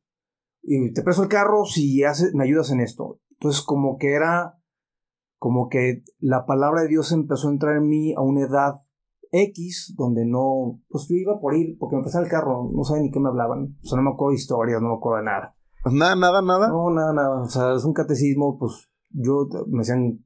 Y 0.62 0.94
te 0.94 1.02
presto 1.02 1.24
el 1.24 1.28
carro 1.28 1.66
si 1.66 2.00
me 2.32 2.44
ayudas 2.44 2.70
en 2.70 2.80
esto. 2.80 3.20
Entonces, 3.32 3.60
como 3.60 3.98
que 3.98 4.14
era, 4.14 4.58
como 5.44 5.68
que 5.68 6.04
la 6.20 6.46
palabra 6.46 6.80
de 6.80 6.88
Dios 6.88 7.12
empezó 7.12 7.48
a 7.48 7.52
entrar 7.52 7.76
en 7.76 7.86
mí 7.86 8.14
a 8.14 8.22
una 8.22 8.46
edad 8.46 8.76
X, 9.30 9.92
donde 9.94 10.24
no, 10.24 10.80
pues 10.88 11.06
yo 11.10 11.16
iba 11.16 11.38
por 11.38 11.54
ir, 11.54 11.76
porque 11.78 11.96
me 11.96 12.00
prestaba 12.00 12.24
el 12.24 12.30
carro, 12.30 12.70
no 12.74 12.82
sabía 12.82 13.02
ni 13.02 13.10
qué 13.10 13.20
me 13.20 13.28
hablaban. 13.28 13.76
O 13.84 13.86
sea, 13.86 13.98
no 13.98 14.04
me 14.04 14.12
acuerdo 14.12 14.30
de 14.30 14.36
historias, 14.36 14.80
no 14.80 14.88
me 14.88 14.94
acuerdo 14.94 15.18
de 15.18 15.24
nada. 15.24 15.54
Nada, 15.92 16.16
nada, 16.16 16.40
nada. 16.40 16.68
No, 16.68 16.88
nada, 16.88 17.12
nada. 17.12 17.42
O 17.42 17.46
sea, 17.50 17.74
es 17.74 17.84
un 17.84 17.92
catecismo, 17.92 18.56
pues 18.58 18.88
yo 19.10 19.46
me 19.66 19.80
decían 19.80 20.24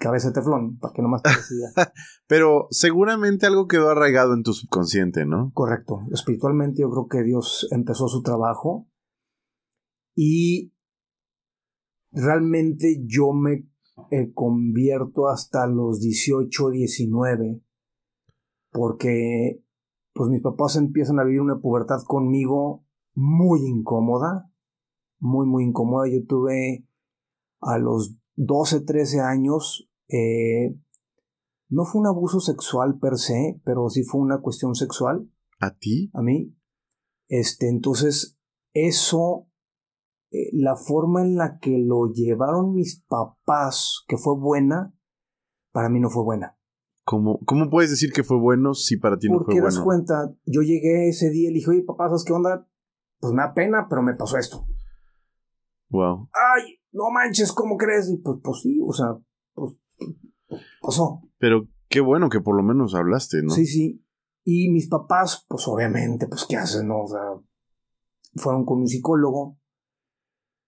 cabeza 0.00 0.28
de 0.28 0.32
teflón, 0.32 0.78
para 0.78 0.94
que 0.94 1.02
no 1.02 1.08
más 1.08 1.20
parecía. 1.20 1.66
Pero 2.26 2.66
seguramente 2.70 3.44
algo 3.44 3.66
quedó 3.66 3.90
arraigado 3.90 4.32
en 4.32 4.42
tu 4.42 4.54
subconsciente, 4.54 5.26
¿no? 5.26 5.50
Correcto. 5.52 6.00
Espiritualmente 6.12 6.80
yo 6.80 6.88
creo 6.88 7.08
que 7.08 7.22
Dios 7.24 7.68
empezó 7.72 8.08
su 8.08 8.22
trabajo 8.22 8.88
y 10.14 10.72
realmente 12.10 13.02
yo 13.04 13.34
me 13.34 13.68
eh, 14.10 14.32
convierto 14.32 15.28
hasta 15.28 15.66
los 15.66 16.00
18, 16.00 16.70
19 16.70 17.62
porque 18.76 19.64
pues 20.12 20.30
mis 20.30 20.42
papás 20.42 20.76
empiezan 20.76 21.18
a 21.18 21.24
vivir 21.24 21.40
una 21.40 21.60
pubertad 21.60 22.02
conmigo 22.06 22.84
muy 23.14 23.60
incómoda, 23.66 24.50
muy, 25.18 25.46
muy 25.46 25.64
incómoda. 25.64 26.08
Yo 26.08 26.24
tuve 26.26 26.86
a 27.60 27.78
los 27.78 28.18
12, 28.36 28.82
13 28.82 29.20
años, 29.20 29.90
eh, 30.08 30.78
no 31.68 31.84
fue 31.84 32.02
un 32.02 32.06
abuso 32.06 32.40
sexual 32.40 32.98
per 32.98 33.16
se, 33.16 33.60
pero 33.64 33.88
sí 33.88 34.04
fue 34.04 34.20
una 34.20 34.40
cuestión 34.40 34.74
sexual 34.74 35.30
¿A 35.58 35.74
ti? 35.74 36.10
a 36.12 36.22
mí. 36.22 36.54
Este, 37.28 37.68
entonces, 37.68 38.38
eso, 38.74 39.48
eh, 40.30 40.50
la 40.52 40.76
forma 40.76 41.22
en 41.22 41.36
la 41.36 41.58
que 41.58 41.78
lo 41.78 42.12
llevaron 42.12 42.74
mis 42.74 43.02
papás, 43.08 44.04
que 44.08 44.16
fue 44.16 44.36
buena, 44.36 44.94
para 45.72 45.88
mí 45.88 46.00
no 46.00 46.10
fue 46.10 46.24
buena. 46.24 46.58
¿Cómo, 47.04 47.38
¿Cómo 47.46 47.70
puedes 47.70 47.90
decir 47.90 48.12
que 48.12 48.24
fue 48.24 48.38
bueno 48.38 48.74
si 48.74 48.96
para 48.96 49.16
ti 49.16 49.28
no 49.28 49.38
Porque 49.38 49.52
fue 49.52 49.60
das 49.60 49.74
bueno? 49.76 49.84
cuenta, 49.84 50.34
yo 50.44 50.62
llegué 50.62 51.08
ese 51.08 51.30
día 51.30 51.48
y 51.48 51.52
le 51.52 51.58
dije, 51.58 51.70
oye, 51.70 51.84
papá, 51.84 52.08
¿sabes 52.08 52.24
qué 52.24 52.32
onda? 52.32 52.68
Pues 53.20 53.32
me 53.32 53.42
da 53.42 53.54
pena, 53.54 53.86
pero 53.88 54.02
me 54.02 54.14
pasó 54.14 54.36
esto. 54.36 54.66
Wow. 55.90 56.28
Ay, 56.32 56.80
no 56.90 57.10
manches, 57.10 57.52
¿cómo 57.52 57.76
crees? 57.76 58.10
Y 58.10 58.16
pues, 58.16 58.38
pues 58.42 58.60
sí, 58.60 58.80
o 58.84 58.92
sea, 58.92 59.16
pues 59.54 59.76
pasó. 60.80 61.22
Pero 61.38 61.68
qué 61.88 62.00
bueno 62.00 62.28
que 62.28 62.40
por 62.40 62.56
lo 62.56 62.62
menos 62.62 62.94
hablaste, 62.94 63.42
¿no? 63.42 63.50
Sí, 63.50 63.66
sí. 63.66 64.04
Y 64.44 64.70
mis 64.70 64.88
papás, 64.88 65.44
pues 65.48 65.66
obviamente, 65.68 66.26
pues 66.26 66.44
¿qué 66.48 66.56
hacen? 66.56 66.88
No? 66.88 67.02
O 67.02 67.06
sea, 67.08 67.20
fueron 68.34 68.64
con 68.64 68.80
un 68.80 68.88
psicólogo. 68.88 69.58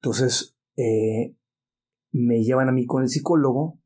Entonces, 0.01 0.57
eh, 0.77 1.37
me 2.13 2.43
llevan 2.43 2.69
a 2.69 2.73
mí 2.73 2.87
con 2.87 3.03
el 3.03 3.09
psicólogo 3.09 3.81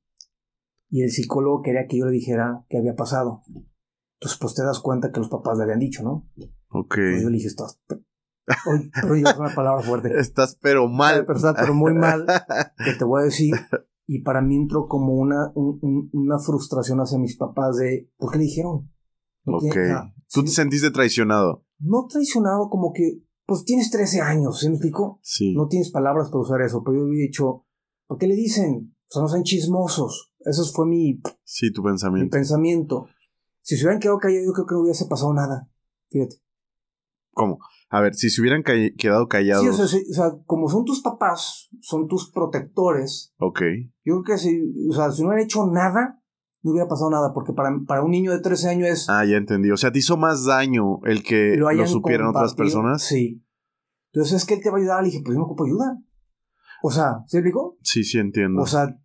y 0.91 1.03
el 1.03 1.11
psicólogo 1.11 1.63
quería 1.63 1.87
que 1.89 1.99
yo 1.99 2.05
le 2.07 2.13
dijera 2.13 2.65
qué 2.69 2.79
había 2.79 2.95
pasado. 2.95 3.43
Entonces, 4.21 4.39
pues 4.41 4.55
te 4.55 4.63
das 4.63 4.81
cuenta 4.81 5.11
que 5.11 5.21
los 5.21 5.29
papás 5.29 5.57
le 5.59 5.65
habían 5.65 5.79
dicho, 5.81 6.03
¿no? 6.03 6.29
Ok. 6.71 6.95
Pues 6.95 7.23
yo 7.23 7.29
le 7.31 7.37
dije, 7.37 7.49
estás... 7.49 7.81
Oye, 8.67 8.91
pero 9.01 9.17
yo 9.17 9.29
es 9.29 9.37
una 9.39 9.55
palabra 9.55 9.83
fuerte. 9.83 10.11
Estás 10.19 10.57
pero 10.61 10.89
mal. 10.89 11.25
Pero, 11.27 11.39
pero 11.55 11.75
muy 11.75 11.95
mal, 11.95 12.27
que 12.85 12.93
te 12.99 13.05
voy 13.05 13.23
a 13.23 13.25
decir. 13.27 13.55
Y 14.07 14.23
para 14.23 14.43
mí 14.43 14.57
entró 14.57 14.89
como 14.89 15.15
una, 15.15 15.53
un- 15.55 15.79
un- 15.81 16.11
una 16.13 16.39
frustración 16.41 16.99
hacia 16.99 17.19
mis 17.19 17.37
papás 17.37 17.77
de, 17.77 18.11
¿por 18.19 18.33
qué 18.33 18.39
le 18.39 18.45
dijeron? 18.45 18.91
No 19.45 19.57
ok. 19.59 19.63
tiene- 19.73 20.15
Tú 20.29 20.41
sí, 20.41 20.47
te 20.47 20.51
sentiste 20.51 20.91
traicionado. 20.91 21.65
no 21.79 22.07
traicionado, 22.09 22.69
como 22.69 22.93
que, 22.93 23.23
pues 23.47 23.65
tienes 23.65 23.91
13 23.91 24.21
años, 24.21 24.61
¿sí 24.61 24.69
me 24.69 24.75
explico? 24.75 25.19
Sí. 25.23 25.55
No 25.55 25.67
tienes 25.69 25.91
palabras 25.91 26.29
para 26.31 26.41
usar 26.43 26.61
eso, 26.63 26.83
pero 26.85 26.99
yo 26.99 27.05
había 27.05 27.23
dicho, 27.23 27.67
¿por 28.07 28.19
qué 28.19 28.27
le 28.27 28.35
dicen? 28.35 28.95
O 29.09 29.13
sea, 29.13 29.23
no 29.23 29.29
sean 29.29 29.43
chismosos. 29.43 30.33
Eso 30.41 30.65
fue 30.73 30.87
mi, 30.87 31.21
Sí, 31.45 31.73
tu 31.73 31.83
mi 31.83 31.89
pensamiento. 31.91 32.31
pensamiento. 32.37 33.07
Si 33.61 33.77
se 33.77 33.85
hubieran 33.85 34.01
quedado 34.01 34.19
callados, 34.19 34.47
yo 34.47 34.53
creo 34.53 34.67
que 34.67 34.75
no 34.75 34.81
hubiese 34.83 35.07
pasado 35.07 35.33
nada. 35.35 35.69
Fíjate. 36.11 36.37
¿Cómo? 37.35 37.59
A 37.91 38.01
ver, 38.01 38.15
si 38.15 38.29
se 38.31 38.41
hubieran 38.41 38.63
ca- 38.63 38.73
quedado 38.99 39.27
callados. 39.29 39.63
Sí, 39.65 39.69
o 39.69 39.73
sea, 39.75 39.87
sí, 39.87 40.05
o 40.11 40.15
sea, 40.15 40.33
como 40.47 40.69
son 40.69 40.85
tus 40.85 41.01
papás, 41.03 41.69
son 41.81 42.07
tus 42.09 42.31
protectores, 42.31 43.35
Ok. 43.39 43.61
yo 44.05 44.23
creo 44.23 44.25
que 44.25 44.39
si, 44.39 44.61
o 44.91 44.93
sea, 44.95 45.11
si 45.11 45.23
no 45.23 45.29
hubieran 45.29 45.45
hecho 45.45 45.67
nada, 45.67 46.22
no 46.63 46.71
hubiera 46.71 46.89
pasado 46.89 47.11
nada, 47.11 47.33
porque 47.35 47.53
para, 47.53 47.71
para 47.87 48.03
un 48.03 48.13
niño 48.13 48.31
de 48.31 48.41
13 48.41 48.69
años 48.69 48.89
es... 48.89 49.09
Ah, 49.09 49.25
ya 49.25 49.37
entendí. 49.37 49.71
O 49.71 49.77
sea, 49.77 49.91
te 49.91 49.99
hizo 49.99 50.17
más 50.17 50.45
daño 50.45 51.01
el 51.05 51.23
que 51.23 51.57
lo, 51.57 51.87
supieran 51.87 52.29
otras 52.29 52.55
personas. 52.55 53.03
Sí. 53.03 53.45
Entonces 54.13 54.43
es 54.43 54.47
que 54.47 54.55
él 54.55 54.63
te 54.63 54.71
va 54.71 54.77
a 54.77 54.81
ayudar. 54.81 55.03
Le 55.03 55.11
dije, 55.11 55.23
pues 55.25 55.35
yo 55.35 55.41
no 55.41 55.47
ocupo 55.47 55.65
ayuda. 55.65 55.99
O 56.83 56.91
sea, 56.91 57.25
¿se 57.27 57.39
explicó? 57.39 57.77
Sí, 57.83 58.05
sí 58.05 58.19
entiendo. 58.19 58.63
O 58.63 58.67
sea, 58.67 58.97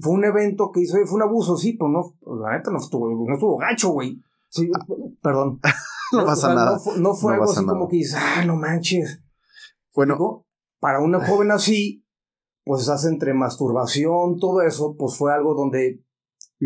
fue 0.00 0.12
un 0.12 0.24
evento 0.24 0.70
que 0.72 0.80
hizo, 0.80 0.96
fue 1.06 1.16
un 1.16 1.22
abuso, 1.22 1.56
sí, 1.56 1.74
pero 1.74 1.90
no, 1.90 2.16
la 2.40 2.56
neta 2.56 2.70
no 2.70 2.78
estuvo, 2.78 3.08
no 3.08 3.34
estuvo 3.34 3.56
gacho, 3.56 3.90
güey. 3.90 4.20
Sí, 4.48 4.70
perdón. 5.22 5.60
no 6.12 6.24
pasa 6.24 6.48
sea, 6.48 6.54
nada. 6.54 6.72
No 6.72 6.78
fue, 6.80 6.98
no 6.98 7.14
fue 7.14 7.32
No 7.32 7.34
algo 7.34 7.52
así 7.52 7.60
nada. 7.60 7.72
como 7.72 7.88
que 7.88 7.96
dices, 7.96 8.18
ah, 8.18 8.44
no 8.44 8.56
manches. 8.56 9.22
Bueno, 9.94 10.14
Digo, 10.14 10.46
para 10.80 11.00
una 11.00 11.24
joven 11.24 11.50
así, 11.50 12.04
pues 12.64 12.88
hace 12.88 13.08
entre 13.08 13.34
masturbación, 13.34 14.38
todo 14.38 14.62
eso, 14.62 14.96
pues 14.98 15.16
fue 15.16 15.32
algo 15.32 15.54
donde 15.54 16.04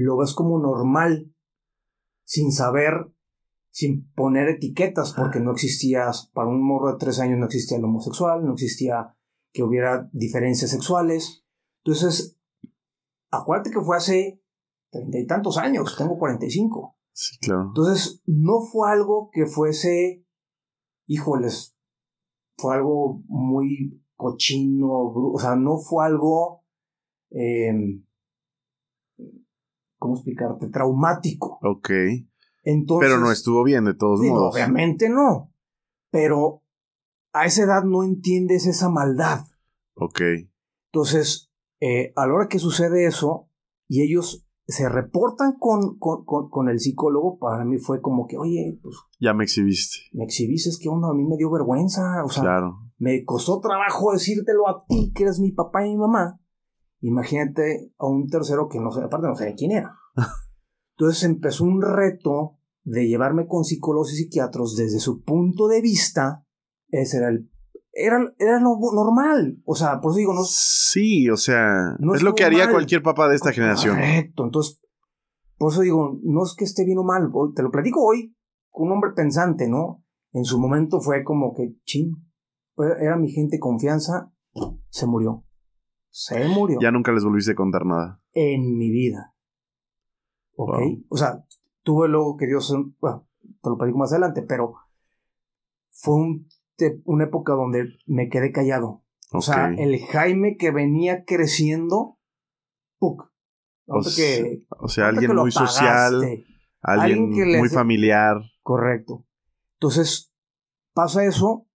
lo 0.01 0.17
ves 0.17 0.35
como 0.35 0.59
normal, 0.59 1.33
sin 2.25 2.53
saber, 2.53 3.13
sin 3.71 4.11
poner 4.13 4.49
etiquetas, 4.49 5.15
porque 5.15 5.41
no 5.41 5.53
existía, 5.53 6.11
para 6.33 6.49
un 6.49 6.67
morro 6.67 6.93
de 6.93 6.99
tres 6.99 7.21
años 7.21 7.39
no 7.39 7.47
existía 7.47 7.79
el 7.79 7.85
homosexual, 7.85 8.45
no 8.45 8.53
existía 8.53 9.15
que 9.53 9.63
hubiera 9.63 10.09
diferencias 10.13 10.71
sexuales. 10.71 11.45
Entonces, 11.85 12.39
acuérdate 13.31 13.71
que 13.71 13.81
fue 13.81 13.97
hace 13.97 14.43
treinta 14.91 15.19
y 15.19 15.27
tantos 15.27 15.59
años, 15.59 15.95
tengo 15.97 16.19
cuarenta 16.19 16.47
y 16.47 16.51
cinco. 16.51 16.97
sí, 17.13 17.39
claro. 17.41 17.69
Entonces, 17.69 18.23
no 18.27 18.61
fue 18.61 18.91
algo 18.91 19.31
que 19.33 19.47
fuese, 19.47 20.25
híjoles, 21.07 21.77
fue 22.57 22.77
algo 22.77 23.23
muy 23.27 24.03
cochino, 24.17 24.89
o 24.91 25.39
sea, 25.39 25.57
no 25.57 25.79
fue 25.79 26.07
algo, 26.07 26.65
em, 27.31 28.05
¿cómo 30.03 30.17
explicarte? 30.17 30.69
Traumático. 30.69 31.61
Ok. 31.63 31.91
Entonces, 32.65 33.09
Pero 33.09 33.21
no 33.21 33.31
estuvo 33.31 33.63
bien 33.63 33.85
de 33.85 33.95
todos 33.95 34.21
modos. 34.21 34.53
Obviamente 34.53 35.09
no. 35.09 35.55
Pero 36.11 36.65
a 37.33 37.47
esa 37.47 37.63
edad 37.63 37.85
no 37.85 38.03
entiendes 38.03 38.67
esa 38.67 38.89
maldad. 38.89 39.47
Ok. 39.95 40.21
Entonces, 40.93 41.53
eh, 41.81 42.13
a 42.17 42.27
la 42.27 42.35
hora 42.35 42.49
que 42.49 42.59
sucede 42.59 43.07
eso, 43.07 43.49
y 43.87 44.03
ellos 44.03 44.45
se 44.67 44.89
reportan 44.89 45.57
con, 45.59 45.99
con, 45.99 46.69
el 46.69 46.81
psicólogo, 46.81 47.39
para 47.39 47.65
mí 47.65 47.79
fue 47.79 48.01
como 48.01 48.27
que, 48.27 48.37
oye, 48.37 48.79
pues... 48.83 48.97
Ya 49.21 49.35
me 49.35 49.45
exhibiste. 49.45 49.99
Me 50.13 50.25
exhibiste, 50.25 50.69
es 50.69 50.79
que 50.79 50.89
onda, 50.89 51.11
a 51.11 51.15
mí 51.15 51.25
me 51.25 51.37
dio 51.37 51.51
vergüenza, 51.51 52.25
o 52.25 52.29
sea, 52.29 52.43
claro. 52.43 52.91
me 52.99 53.25
costó 53.25 53.61
trabajo 53.61 54.13
decírtelo 54.13 54.69
a 54.69 54.85
ti, 54.89 55.13
que 55.15 55.25
eres 55.25 55.39
mi 55.39 55.53
papá 55.53 55.87
y 55.87 55.91
mi 55.91 55.97
mamá. 55.97 56.42
Imagínate 57.03 57.93
a 57.99 58.07
un 58.07 58.29
tercero 58.29 58.69
que 58.69 58.81
no 58.81 58.91
sé, 58.91 59.03
aparte 59.03 59.27
no 59.27 59.37
sé 59.37 59.55
quién 59.57 59.73
era. 59.73 59.93
Entonces 60.97 61.25
empezó 61.25 61.65
un 61.65 61.83
reto 61.83 62.59
de 62.85 63.07
llevarme 63.07 63.47
con 63.47 63.65
psicólogos 63.65 64.13
y 64.13 64.17
psiquiatros 64.17 64.77
desde 64.77 64.99
su 64.99 65.23
punto 65.23 65.69
de 65.69 65.81
vista. 65.81 66.45
Ese 66.89 67.19
era 67.19 67.29
el 67.29 67.51
era, 67.93 68.33
era 68.39 68.59
lo 68.59 68.79
normal. 68.95 69.61
O 69.65 69.75
sea, 69.75 70.01
por 70.01 70.13
eso 70.13 70.19
digo, 70.19 70.35
no. 70.35 70.43
Sí, 70.45 71.29
o 71.29 71.37
sea, 71.37 71.97
es 72.15 72.23
lo 72.23 72.35
que 72.35 72.45
haría 72.45 72.71
cualquier 72.71 73.03
papá 73.03 73.29
de 73.29 73.37
esta 73.37 73.53
generación. 73.53 73.97
Correcto, 73.97 74.45
entonces, 74.45 74.81
por 75.59 75.73
eso 75.73 75.83
digo, 75.83 76.19
no 76.23 76.43
es 76.45 76.55
que 76.57 76.65
esté 76.65 76.85
bien 76.85 76.99
o 76.99 77.05
mal, 77.05 77.31
te 77.55 77.63
lo 77.63 77.71
platico 77.71 78.05
hoy 78.05 78.35
con 78.71 78.87
un 78.87 78.93
hombre 78.93 79.11
pensante, 79.15 79.69
¿no? 79.69 80.03
En 80.33 80.45
su 80.45 80.59
momento 80.59 81.01
fue 81.01 81.23
como 81.25 81.53
que, 81.55 81.75
chin, 81.85 82.17
era 83.01 83.17
mi 83.17 83.31
gente 83.31 83.59
confianza, 83.59 84.33
se 84.89 85.07
murió. 85.07 85.45
Se 86.13 86.47
murió. 86.47 86.79
Ya 86.81 86.91
nunca 86.91 87.11
les 87.11 87.25
volviste 87.25 87.53
a 87.53 87.55
contar 87.55 87.87
nada. 87.87 88.21
En 88.35 88.77
mi 88.77 88.91
vida. 88.91 89.35
¿Ok? 90.57 90.79
O 91.09 91.17
sea, 91.17 91.45
tuve 91.83 92.07
luego 92.07 92.37
que 92.37 92.47
Dios, 92.47 92.73
bueno, 93.01 93.27
te 93.41 93.71
lo 93.71 93.79
platico 93.79 93.99
más 93.99 94.13
adelante, 94.13 94.43
pero 94.43 94.75
fue 95.91 96.15
un 96.15 96.49
una 97.05 97.25
época 97.25 97.53
donde 97.53 97.97
me 98.07 98.29
quedé 98.29 98.51
callado. 98.51 99.05
O 99.33 99.41
sea, 99.41 99.73
el 99.73 99.99
Jaime 100.07 100.57
que 100.57 100.71
venía 100.73 101.25
creciendo, 101.25 102.19
¡puc! 102.99 103.31
O, 103.87 104.03
sea, 104.03 105.09
alguien 105.09 105.35
muy 105.35 105.53
social, 105.53 106.45
alguien, 106.83 107.31
muy 107.59 107.69
familiar. 107.69 108.43
Correcto. 108.63 109.25
Entonces, 109.75 110.35
pasa 110.93 111.25
eso 111.25 111.67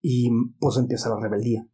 y 0.00 0.30
pues 0.58 0.78
empieza 0.78 1.10
la 1.10 1.20
rebeldía 1.20 1.68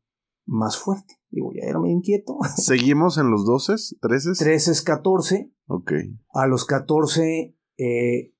más 0.46 0.78
fuerte. 0.78 1.14
Digo, 1.30 1.50
ya 1.54 1.68
era 1.68 1.78
medio 1.78 1.96
inquieto. 1.96 2.38
¿Seguimos 2.56 3.18
en 3.18 3.30
los 3.30 3.44
12, 3.44 3.96
13? 4.00 4.30
13, 4.38 4.84
14. 4.84 5.52
Ok. 5.66 5.92
A 6.34 6.46
los 6.46 6.64
14 6.66 7.56
eh, 7.78 8.32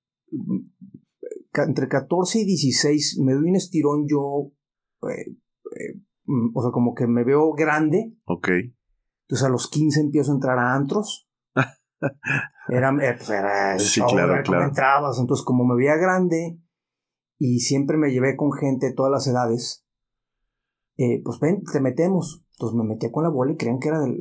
entre 1.60 1.88
14 1.88 2.40
y 2.40 2.44
16 2.44 3.18
me 3.20 3.34
doy 3.34 3.50
un 3.50 3.56
estirón 3.56 4.06
yo, 4.08 4.52
eh, 5.08 5.30
eh, 5.30 6.00
mm, 6.24 6.56
o 6.56 6.62
sea, 6.62 6.70
como 6.70 6.94
que 6.94 7.06
me 7.06 7.24
veo 7.24 7.52
grande. 7.52 8.16
Ok. 8.24 8.48
Entonces 9.22 9.46
a 9.46 9.50
los 9.50 9.68
15 9.68 10.00
empiezo 10.00 10.32
a 10.32 10.34
entrar 10.34 10.58
a 10.58 10.74
antros. 10.74 11.28
era, 12.68 12.90
eh, 12.90 13.14
pues 13.16 13.30
era 13.30 13.78
sí, 13.78 14.00
claro, 14.08 14.42
claro. 14.42 14.64
entrabas. 14.64 15.18
Entonces 15.18 15.44
como 15.44 15.64
me 15.64 15.76
veía 15.76 15.96
grande 15.96 16.58
y 17.38 17.60
siempre 17.60 17.96
me 17.96 18.10
llevé 18.10 18.36
con 18.36 18.52
gente 18.52 18.86
de 18.86 18.94
todas 18.94 19.12
las 19.12 19.26
edades, 19.26 19.81
pues 20.96 21.38
ven, 21.40 21.62
te 21.70 21.80
metemos. 21.80 22.44
Entonces 22.52 22.76
me 22.76 22.84
metí 22.84 23.10
con 23.10 23.24
la 23.24 23.30
bola 23.30 23.52
y 23.52 23.56
creían 23.56 23.78
que 23.78 23.88
era 23.88 24.00
del... 24.00 24.16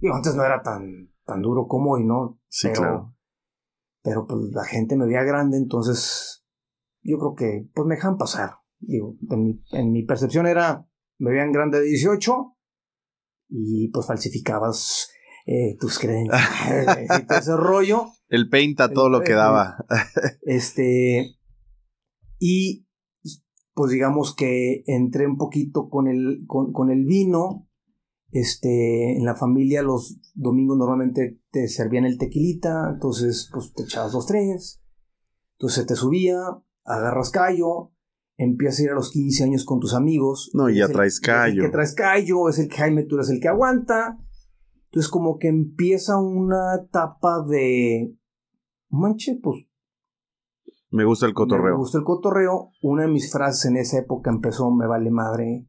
Digo, 0.00 0.14
antes 0.14 0.34
no 0.34 0.44
era 0.44 0.62
tan, 0.62 1.12
tan 1.24 1.42
duro 1.42 1.66
como 1.66 1.92
hoy, 1.92 2.04
¿no? 2.04 2.40
Sí, 2.48 2.70
claro. 2.70 3.14
Pero 4.02 4.26
pues 4.26 4.40
la 4.52 4.64
gente 4.64 4.96
me 4.96 5.06
veía 5.06 5.22
grande, 5.22 5.56
entonces 5.58 6.44
yo 7.02 7.18
creo 7.18 7.34
que 7.34 7.68
pues 7.74 7.86
me 7.86 7.96
dejan 7.96 8.16
pasar. 8.16 8.56
Digo, 8.78 9.16
en 9.30 9.92
mi, 9.92 10.04
percepción 10.04 10.46
era, 10.46 10.88
me 11.18 11.30
veían 11.30 11.52
grande 11.52 11.80
de 11.80 11.86
18 11.86 12.56
y 13.48 13.90
pues 13.92 14.06
falsificabas 14.06 15.12
eh, 15.46 15.76
tus 15.78 15.98
creencias 16.00 16.42
y 17.20 17.26
todo 17.26 17.38
ese 17.38 17.56
rollo. 17.56 18.06
El 18.28 18.48
a 18.78 18.88
todo 18.88 19.08
lo 19.08 19.20
que 19.20 19.34
daba. 19.34 19.84
este, 20.42 21.36
y 22.38 22.86
pues 23.74 23.90
digamos 23.92 24.34
que 24.34 24.82
entré 24.86 25.26
un 25.26 25.36
poquito 25.36 25.88
con 25.88 26.08
el, 26.08 26.44
con, 26.46 26.90
el 26.90 27.04
vino. 27.04 27.68
Este, 28.30 29.16
en 29.16 29.24
la 29.26 29.34
familia 29.34 29.82
los 29.82 30.18
domingos 30.34 30.78
normalmente 30.78 31.38
te 31.50 31.68
servían 31.68 32.06
el 32.06 32.16
tequilita, 32.16 32.90
entonces 32.94 33.50
pues 33.52 33.74
te 33.74 33.82
echabas 33.82 34.12
dos, 34.12 34.26
tres. 34.26 34.82
Entonces 35.58 35.86
te 35.86 35.94
subía, 35.94 36.38
agarras 36.84 37.30
callo, 37.30 37.92
empiezas 38.36 38.80
a 38.80 38.82
ir 38.84 38.90
a 38.90 38.94
los 38.94 39.10
15 39.10 39.44
años 39.44 39.64
con 39.64 39.80
tus 39.80 39.94
amigos. 39.94 40.50
No, 40.54 40.68
ya 40.70 40.88
traes 40.88 41.20
callo. 41.20 41.52
Es 41.52 41.58
el 41.58 41.64
que 41.64 41.72
traes 41.72 41.94
callo, 41.94 42.48
es 42.48 42.58
el 42.58 42.68
que 42.68 42.76
Jaime, 42.76 43.04
tú 43.04 43.16
eres 43.16 43.30
el 43.30 43.40
que 43.40 43.48
aguanta. 43.48 44.18
Entonces 44.86 45.10
como 45.10 45.38
que 45.38 45.48
empieza 45.48 46.18
una 46.18 46.74
etapa 46.74 47.44
de... 47.48 48.14
Manche, 48.90 49.38
pues... 49.42 49.66
Me 50.92 51.04
gusta 51.04 51.26
el 51.26 51.34
cotorreo. 51.34 51.72
Me 51.72 51.78
gusta 51.78 51.98
el 51.98 52.04
cotorreo. 52.04 52.70
Una 52.82 53.02
de 53.02 53.08
mis 53.08 53.32
frases 53.32 53.64
en 53.64 53.78
esa 53.78 53.98
época 53.98 54.30
empezó, 54.30 54.70
me 54.70 54.86
vale 54.86 55.10
madre 55.10 55.66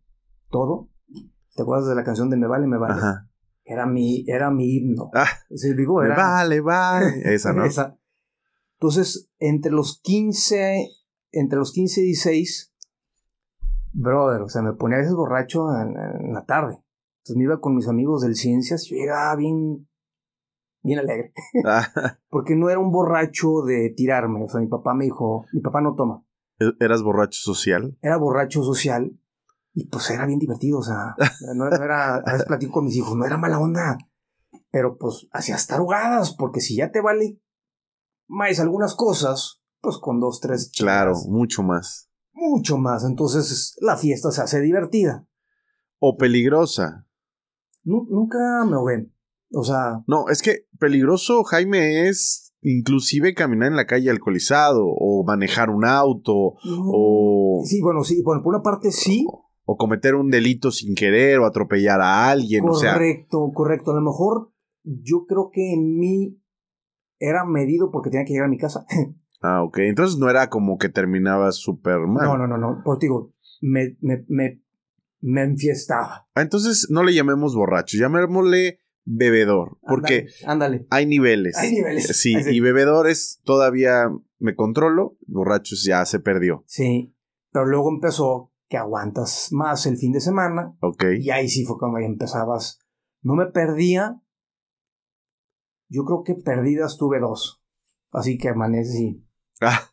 todo. 0.50 0.90
¿Te 1.56 1.62
acuerdas 1.64 1.88
de 1.88 1.96
la 1.96 2.04
canción 2.04 2.30
de 2.30 2.38
Me 2.38 2.48
vale, 2.48 2.68
me 2.68 2.78
vale? 2.78 2.96
Ajá. 2.96 3.30
Era 3.64 3.86
mi, 3.86 4.26
era 4.28 4.52
mi 4.52 4.76
himno. 4.76 5.10
Ah, 5.14 5.30
digo, 5.50 6.04
era... 6.04 6.16
Me 6.16 6.22
vale, 6.22 6.62
vale. 6.62 7.22
Esa, 7.34 7.54
¿no? 7.54 7.64
Esa. 7.64 7.98
Entonces, 8.74 9.32
entre 9.40 9.72
los 9.72 10.02
15, 10.02 10.90
entre 11.32 11.58
los 11.58 11.72
15 11.72 12.02
y 12.02 12.06
16, 12.08 12.74
brother, 13.94 14.42
o 14.42 14.50
sea, 14.50 14.62
me 14.62 14.74
ponía 14.74 14.98
a 14.98 15.02
veces 15.02 15.16
borracho 15.16 15.68
en, 15.80 16.34
la 16.34 16.44
tarde. 16.46 16.84
Entonces 17.20 17.38
me 17.38 17.44
iba 17.44 17.62
con 17.62 17.76
mis 17.76 17.88
amigos 17.88 18.24
del 18.24 18.36
Ciencias 18.36 18.86
y 18.88 18.90
yo 18.90 18.98
llegaba 18.98 19.34
bien, 19.38 19.88
bien 20.84 21.00
alegre. 21.00 21.34
Ah. 21.66 21.88
Porque 22.30 22.56
no 22.56 22.70
era 22.70 22.80
un 22.80 22.92
borracho 22.92 23.62
de 23.64 23.90
tirarme. 23.96 24.44
O 24.44 24.48
sea, 24.48 24.62
mi 24.62 24.68
papá 24.68 24.94
me 24.94 25.06
dijo, 25.06 25.46
mi 25.54 25.62
papá 25.62 25.82
no 25.82 25.96
toma. 25.96 26.24
¿E-, 26.60 26.84
¿Eras 26.84 27.02
borracho 27.02 27.40
social? 27.42 27.98
Era 28.02 28.18
borracho 28.18 28.64
social. 28.64 29.18
Y 29.74 29.88
pues 29.88 30.10
era 30.12 30.28
bien 30.28 30.38
divertido, 30.38 30.78
o 30.78 30.84
sea, 30.84 31.16
no 31.56 31.68
era, 31.68 32.18
a 32.18 32.32
veces 32.32 32.46
platico 32.46 32.74
con 32.74 32.86
mis 32.86 32.96
hijos, 32.96 33.16
no 33.16 33.26
era 33.26 33.38
mala 33.38 33.60
onda. 33.60 33.98
Pero 34.70 34.98
pues 34.98 35.28
hacías 35.32 35.66
tarugadas, 35.66 36.36
porque 36.36 36.62
si 36.62 36.76
ya 36.76 36.92
te 36.92 37.02
vale 37.02 37.42
más 38.28 38.60
algunas 38.60 38.94
cosas, 38.94 39.64
pues 39.82 39.98
con 39.98 40.20
dos, 40.20 40.40
tres. 40.42 40.72
Claro, 40.78 41.14
mucho 41.28 41.64
más. 41.64 42.10
Mucho 42.34 42.78
más. 42.78 43.04
Entonces 43.04 43.76
la 43.80 43.98
fiesta 43.98 44.32
se 44.32 44.42
hace 44.42 44.62
divertida. 44.62 45.28
O 46.00 46.18
peligrosa. 46.18 47.08
nunca 47.84 48.66
me 48.66 48.78
ven. 48.86 49.13
O 49.54 49.64
sea. 49.64 50.04
No, 50.08 50.30
es 50.30 50.42
que 50.42 50.66
peligroso, 50.80 51.44
Jaime, 51.44 52.08
es 52.10 52.54
inclusive 52.62 53.34
caminar 53.34 53.70
en 53.70 53.76
la 53.76 53.86
calle 53.86 54.10
alcoholizado, 54.10 54.86
o 54.86 55.24
manejar 55.26 55.70
un 55.70 55.86
auto, 55.86 56.56
o. 56.66 57.62
Sí, 57.66 57.82
bueno, 57.82 58.04
sí, 58.04 58.22
bueno, 58.24 58.42
por 58.44 58.56
una 58.56 58.64
parte 58.64 58.92
sí. 58.92 59.26
O, 59.66 59.78
cometer 59.78 60.16
un 60.16 60.30
delito 60.30 60.72
sin 60.72 60.94
querer, 60.94 61.40
o 61.40 61.46
atropellar 61.46 62.02
a 62.02 62.30
alguien. 62.30 62.66
Correcto, 62.66 63.52
correcto. 63.54 63.92
A 63.92 63.96
lo 63.96 64.02
mejor 64.02 64.52
yo 64.84 65.26
creo 65.26 65.50
que 65.54 65.74
en 65.74 65.98
mí 65.98 66.38
era 67.18 67.46
medido 67.46 67.90
porque 67.90 68.10
tenía 68.10 68.26
que 68.26 68.34
llegar 68.34 68.48
a 68.48 68.52
mi 68.52 68.58
casa. 68.58 68.86
ah, 69.42 69.64
ok. 69.64 69.78
Entonces 69.80 70.20
no 70.20 70.30
era 70.30 70.50
como 70.50 70.78
que 70.78 70.90
terminaba 70.90 71.52
súper 71.54 72.00
mal. 72.00 72.26
No, 72.26 72.38
no, 72.38 72.48
no, 72.48 72.58
no. 72.58 72.82
Pues 72.84 73.00
digo, 73.00 73.34
me, 73.62 73.96
me, 74.02 74.26
me, 74.28 74.62
me 75.22 75.44
enfiestaba. 75.44 76.28
Ah, 76.36 76.42
entonces 76.42 76.88
no 76.90 77.02
le 77.02 77.14
llamemos 77.14 77.56
borracho, 77.56 77.98
llamémosle 77.98 78.80
bebedor. 79.06 79.78
Porque 79.88 80.28
ándale, 80.46 80.86
hay 80.90 81.06
niveles. 81.06 81.58
Hay 81.58 81.72
niveles. 81.72 82.08
Sí, 82.18 82.36
y 82.36 82.60
bebedor 82.60 83.10
es 83.10 83.42
todavía 83.44 84.10
me 84.40 84.56
controlo, 84.56 85.18
borrachos 85.28 85.84
ya 85.84 86.06
se 86.06 86.20
perdió. 86.20 86.64
Sí, 86.68 87.16
pero 87.52 87.66
luego 87.66 87.90
empezó 87.90 88.52
que 88.68 88.78
aguantas 88.78 89.50
más 89.52 89.86
el 89.86 89.98
fin 89.98 90.12
de 90.12 90.20
semana. 90.20 90.76
Ok. 90.82 91.04
Y 91.20 91.30
ahí 91.30 91.48
sí 91.48 91.64
fue 91.64 91.78
cuando 91.78 92.00
empezabas. 92.00 92.80
No 93.22 93.36
me 93.36 93.46
perdía, 93.46 94.22
yo 95.90 96.04
creo 96.06 96.24
que 96.24 96.36
perdidas 96.36 96.98
tuve 96.98 97.20
dos. 97.20 97.64
Así 98.12 98.38
que 98.38 98.50
amanecí. 98.50 99.24
Ah. 99.62 99.92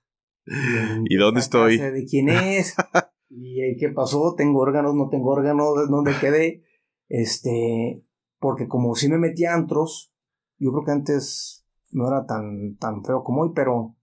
¿Y, 1.04 1.16
dónde 1.16 1.40
estoy? 1.40 1.78
De 1.78 2.04
quién 2.06 2.28
es. 2.28 2.74
y 3.28 3.76
qué 3.76 3.90
pasó. 3.90 4.34
Tengo 4.36 4.60
órganos, 4.60 4.94
no 4.94 5.08
tengo 5.08 5.30
órganos, 5.30 5.88
dónde 5.88 6.12
quedé. 6.20 6.64
Este. 7.08 8.02
Porque 8.40 8.66
como 8.66 8.94
si 8.96 9.08
me 9.08 9.18
metí 9.18 9.44
a 9.44 9.54
antros, 9.54 10.12
yo 10.58 10.72
creo 10.72 10.84
que 10.84 10.90
antes 10.90 11.64
no 11.90 12.08
era 12.08 12.26
tan, 12.26 12.76
tan 12.76 13.04
feo 13.04 13.22
como 13.22 13.42
hoy, 13.42 13.52
pero 13.54 13.96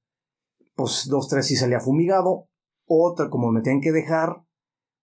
pues 0.76 1.08
dos, 1.10 1.28
tres 1.28 1.48
sí 1.48 1.56
salía 1.56 1.80
fumigado. 1.80 2.48
Otra, 2.86 3.30
como 3.30 3.52
me 3.52 3.62
tenían 3.62 3.82
que 3.82 3.92
dejar, 3.92 4.44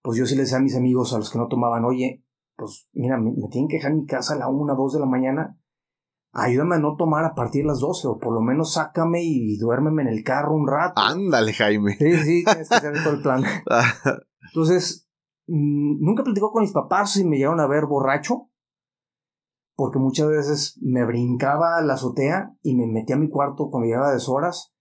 pues 0.02 0.16
yo 0.16 0.24
sí 0.24 0.36
les 0.36 0.46
decía 0.46 0.58
a 0.58 0.62
mis 0.62 0.76
amigos, 0.76 1.12
a 1.12 1.18
los 1.18 1.30
que 1.30 1.38
no 1.38 1.48
tomaban, 1.48 1.84
oye, 1.84 2.24
pues 2.56 2.88
mira, 2.92 3.18
me, 3.18 3.32
tienen 3.50 3.68
que 3.68 3.76
dejar 3.76 3.92
en 3.92 3.98
mi 3.98 4.06
casa 4.06 4.34
a 4.34 4.38
la 4.38 4.48
una, 4.48 4.74
dos 4.74 4.94
de 4.94 5.00
la 5.00 5.06
mañana. 5.06 5.58
Ayúdame 6.32 6.76
a 6.76 6.78
no 6.78 6.96
tomar 6.96 7.24
a 7.24 7.34
partir 7.34 7.62
de 7.62 7.68
las 7.68 7.80
12, 7.80 8.08
o 8.08 8.18
por 8.18 8.34
lo 8.34 8.40
menos 8.40 8.74
sácame 8.74 9.22
y 9.22 9.56
duérmeme 9.56 10.02
en 10.02 10.08
el 10.08 10.24
carro 10.24 10.54
un 10.54 10.66
rato. 10.66 11.00
Ándale, 11.00 11.52
Jaime. 11.52 11.96
Sí, 11.96 12.16
sí, 12.16 12.44
tienes 12.44 12.68
que 12.68 12.74
hacer 12.74 13.02
todo 13.04 13.14
el 13.14 13.22
plan. 13.22 13.44
Entonces, 14.48 15.08
mm, 15.46 16.04
nunca 16.04 16.24
platicó 16.24 16.50
con 16.50 16.62
mis 16.62 16.72
papás 16.72 17.16
y 17.16 17.24
me 17.24 17.36
llegaron 17.36 17.60
a 17.60 17.66
ver 17.66 17.86
borracho, 17.86 18.50
porque 19.74 19.98
muchas 19.98 20.28
veces 20.28 20.78
me 20.80 21.04
brincaba 21.04 21.78
a 21.78 21.82
la 21.82 21.94
azotea 21.94 22.56
y 22.62 22.74
me 22.76 22.87
metía 22.87 23.16
a 23.16 23.18
mi 23.18 23.28
cuarto 23.28 23.70
cuando 23.70 23.87
llegaba 23.87 24.14
de 24.14 24.22
horas 24.28 24.72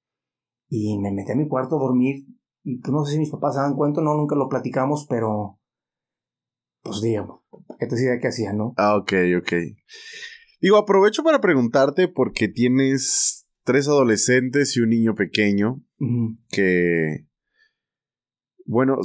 y 0.69 0.97
me 0.99 1.11
metí 1.11 1.31
a 1.31 1.35
mi 1.35 1.47
cuarto 1.47 1.77
a 1.77 1.79
dormir 1.79 2.25
y 2.63 2.79
pues 2.79 2.93
no 2.93 3.03
sé 3.03 3.13
si 3.13 3.19
mis 3.19 3.31
papás 3.31 3.55
se 3.55 3.61
dan 3.61 3.75
cuenta, 3.75 4.01
no, 4.01 4.15
nunca 4.15 4.35
lo 4.35 4.47
platicamos, 4.47 5.05
pero 5.09 5.59
pues 6.81 7.01
digamos, 7.01 7.41
¿qué 7.79 7.87
te 7.87 7.95
decía 7.95 8.19
que 8.19 8.27
hacía, 8.27 8.53
no? 8.53 8.73
Ah, 8.77 8.95
ok, 8.97 9.13
ok. 9.39 9.53
Digo, 10.61 10.77
aprovecho 10.77 11.23
para 11.23 11.41
preguntarte 11.41 12.07
porque 12.07 12.47
tienes 12.47 13.45
tres 13.63 13.87
adolescentes 13.87 14.77
y 14.77 14.81
un 14.81 14.89
niño 14.89 15.15
pequeño 15.15 15.81
que, 16.49 17.27
bueno, 18.65 18.97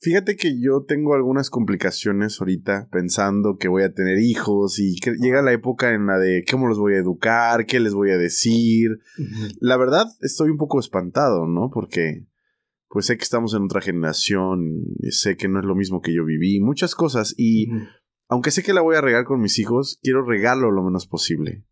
fíjate 0.00 0.36
que 0.36 0.60
yo 0.60 0.84
tengo 0.86 1.14
algunas 1.14 1.50
complicaciones 1.50 2.40
ahorita 2.40 2.88
pensando 2.90 3.56
que 3.58 3.68
voy 3.68 3.82
a 3.82 3.92
tener 3.92 4.18
hijos 4.18 4.78
y 4.78 4.96
que 4.96 5.12
llega 5.12 5.42
la 5.42 5.52
época 5.52 5.92
en 5.94 6.06
la 6.06 6.18
de 6.18 6.44
cómo 6.50 6.66
los 6.66 6.78
voy 6.78 6.94
a 6.94 6.98
educar, 6.98 7.66
qué 7.66 7.80
les 7.80 7.94
voy 7.94 8.10
a 8.10 8.18
decir. 8.18 8.98
La 9.60 9.76
verdad, 9.76 10.06
estoy 10.20 10.50
un 10.50 10.56
poco 10.56 10.80
espantado, 10.80 11.46
¿no? 11.46 11.70
Porque 11.72 12.26
pues 12.88 13.06
sé 13.06 13.16
que 13.16 13.22
estamos 13.22 13.54
en 13.54 13.62
otra 13.62 13.80
generación, 13.80 14.82
sé 15.10 15.36
que 15.36 15.48
no 15.48 15.60
es 15.60 15.64
lo 15.64 15.76
mismo 15.76 16.00
que 16.00 16.12
yo 16.12 16.24
viví, 16.24 16.60
muchas 16.60 16.94
cosas 16.94 17.34
y 17.36 17.68
aunque 18.28 18.50
sé 18.50 18.62
que 18.62 18.72
la 18.72 18.80
voy 18.80 18.96
a 18.96 19.00
regar 19.00 19.24
con 19.24 19.40
mis 19.40 19.58
hijos, 19.58 19.98
quiero 20.02 20.24
regarlo 20.24 20.70
lo 20.70 20.82
menos 20.82 21.06
posible. 21.06 21.64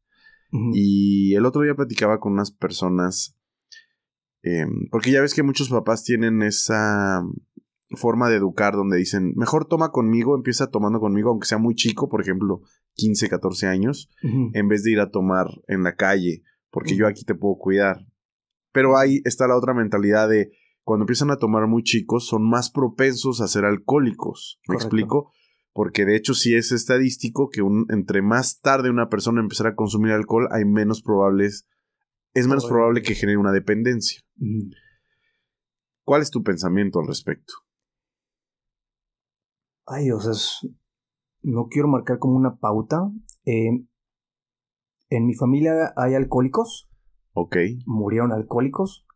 Y 0.73 1.35
el 1.35 1.45
otro 1.45 1.63
día 1.63 1.75
platicaba 1.75 2.21
con 2.21 2.33
unas 2.33 2.51
personas, 2.51 3.37
em, 4.43 4.89
porque 4.91 5.11
ya 5.11 5.21
ves 5.21 5.35
que 5.35 5.43
muchos 5.43 5.69
papás 5.69 6.05
tienen 6.05 6.43
esa 6.43 7.23
forma 7.97 8.29
de 8.29 8.37
educar 8.37 8.75
donde 8.75 8.99
dicen, 8.99 9.33
mejor 9.37 9.67
toma 9.67 9.91
conmigo, 9.91 10.37
empieza 10.37 10.71
tomando 10.71 11.01
conmigo, 11.01 11.31
aunque 11.31 11.47
sea 11.47 11.59
muy 11.59 11.75
chico, 11.75 12.09
por 12.09 12.21
ejemplo, 12.21 12.61
15, 12.95 13.29
14 13.29 13.67
años, 13.67 14.11
en 14.23 14.69
vez 14.69 14.83
de 14.83 14.93
ir 14.93 15.01
a 15.01 15.11
tomar 15.11 15.47
en 15.69 15.83
la 15.83 15.95
calle, 15.95 16.43
porque 16.71 16.97
yo 16.97 17.07
aquí 17.07 17.25
te 17.25 17.35
puedo 17.35 17.57
cuidar. 17.57 18.07
Pero 18.73 18.99
ahí 18.99 19.21
está 19.25 19.47
la 19.47 19.57
otra 19.57 19.73
mentalidad 19.73 20.29
de, 20.29 20.51
cuando 20.83 21.05
empiezan 21.05 21.31
a 21.31 21.37
tomar 21.37 21.67
muy 21.67 21.83
chicos, 21.83 22.27
son 22.27 22.49
más 22.49 22.71
propensos 22.71 23.41
a 23.41 23.49
ser 23.49 23.65
alcohólicos. 23.65 24.61
¿Me 24.69 24.75
explico? 24.75 25.33
Porque 25.73 26.05
de 26.05 26.17
hecho 26.17 26.35
sí 26.35 26.55
es 26.55 26.73
estadístico 26.73 27.49
que 27.51 27.63
un, 27.63 27.87
entre 27.89 28.21
más 28.21 28.61
tarde 28.61 28.91
una 28.91 29.09
persona 29.09 29.41
empezara 29.41 29.71
a 29.71 29.75
consumir 29.75 30.13
alcohol, 30.13 30.49
hay 30.51 30.65
menos 30.65 31.03
probables, 31.03 31.67
es 32.35 32.47
menos 32.47 32.67
probable 32.67 33.03
que 33.03 33.15
genere 33.15 33.39
una 33.39 33.53
dependencia. 33.53 34.21
¿Cuál 36.05 36.23
es 36.23 36.31
tu 36.31 36.43
pensamiento 36.43 37.01
al 37.01 37.07
respecto? 37.07 37.55
Ay, 39.91 40.11
o 40.11 40.21
sea, 40.21 40.33
no 41.43 41.69
quiero 41.69 41.89
marcar 41.89 42.19
como 42.19 42.37
una 42.37 42.59
pauta. 42.59 43.11
Eh, 43.45 43.87
en 45.11 45.27
mi 45.27 45.35
familia 45.35 45.95
hay 45.97 46.15
alcohólicos. 46.15 46.91
Ok. 47.33 47.57
Murieron 47.87 48.33
alcohólicos 48.33 49.07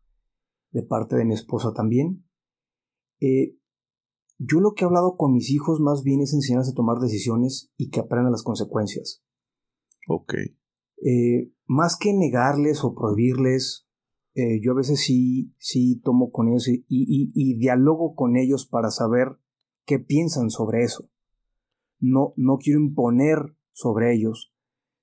de 0.71 0.83
parte 0.83 1.15
de 1.15 1.25
mi 1.25 1.33
esposa 1.33 1.73
también. 1.73 2.25
Eh, 3.19 3.55
yo 4.39 4.59
lo 4.59 4.73
que 4.73 4.83
he 4.83 4.87
hablado 4.87 5.15
con 5.15 5.33
mis 5.33 5.51
hijos 5.51 5.79
más 5.79 6.03
bien 6.03 6.21
es 6.21 6.33
enseñarles 6.33 6.71
a 6.71 6.75
tomar 6.75 6.97
decisiones 6.97 7.71
y 7.77 7.89
que 7.89 7.99
aprendan 7.99 8.31
las 8.31 8.43
consecuencias. 8.43 9.23
Ok. 10.09 10.33
Eh, 11.05 11.53
más 11.65 11.97
que 11.97 12.13
negarles 12.13 12.83
o 12.83 12.95
prohibirles, 12.95 13.87
eh, 14.35 14.59
yo 14.61 14.71
a 14.71 14.75
veces 14.75 15.01
sí, 15.01 15.53
sí 15.59 16.01
tomo 16.03 16.31
con 16.31 16.49
ellos 16.49 16.67
y, 16.67 16.83
y, 16.87 17.57
dialogo 17.57 18.15
con 18.15 18.35
ellos 18.35 18.65
para 18.65 18.89
saber 18.89 19.27
qué 19.85 19.99
piensan 19.99 20.49
sobre 20.49 20.83
eso. 20.83 21.09
No, 21.99 22.33
no 22.35 22.57
quiero 22.57 22.79
imponer 22.79 23.55
sobre 23.71 24.13
ellos, 24.13 24.53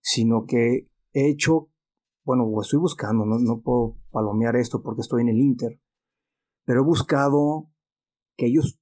sino 0.01 0.45
que 0.47 0.89
he 1.13 1.31
hecho 1.31 1.71
bueno, 2.25 2.49
estoy 2.61 2.79
buscando, 2.79 3.25
no, 3.25 3.61
puedo 3.61 3.97
palomear 4.13 4.57
esto 4.57 4.83
porque 4.83 5.01
estoy 5.01 5.23
en 5.23 5.31
el 5.31 5.39
Inter, 5.39 5.81
pero 6.65 6.83
he 6.83 6.85
buscado 6.85 7.71
que 8.37 8.47
ellos 8.47 8.79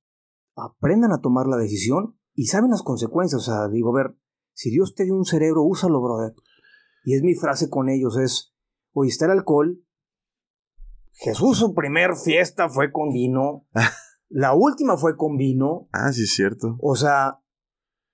aprendan 0.54 1.12
a 1.12 1.20
tomar 1.20 1.46
la 1.46 1.56
decisión 1.56 2.18
y 2.34 2.46
saben 2.46 2.70
las 2.70 2.82
consecuencias. 2.82 3.40
O 3.40 3.44
sea, 3.44 3.68
digo, 3.68 3.96
a 3.96 4.02
ver, 4.02 4.16
si 4.52 4.70
Dios 4.70 4.94
te 4.94 5.04
dio 5.04 5.14
un 5.14 5.24
cerebro, 5.24 5.62
úsalo, 5.62 6.02
brother. 6.02 6.34
Y 7.04 7.14
es 7.14 7.22
mi 7.22 7.34
frase 7.34 7.70
con 7.70 7.88
ellos, 7.88 8.18
es, 8.18 8.54
oye, 8.92 9.08
está 9.08 9.26
el 9.26 9.32
alcohol. 9.32 9.82
Jesús 11.12 11.58
su 11.58 11.74
primer 11.74 12.16
fiesta 12.16 12.68
fue 12.68 12.92
con 12.92 13.10
vino. 13.12 13.66
la 14.28 14.54
última 14.54 14.96
fue 14.96 15.16
con 15.16 15.36
vino. 15.36 15.88
Ah, 15.92 16.12
sí, 16.12 16.24
es 16.24 16.34
cierto. 16.34 16.76
O 16.80 16.96
sea, 16.96 17.40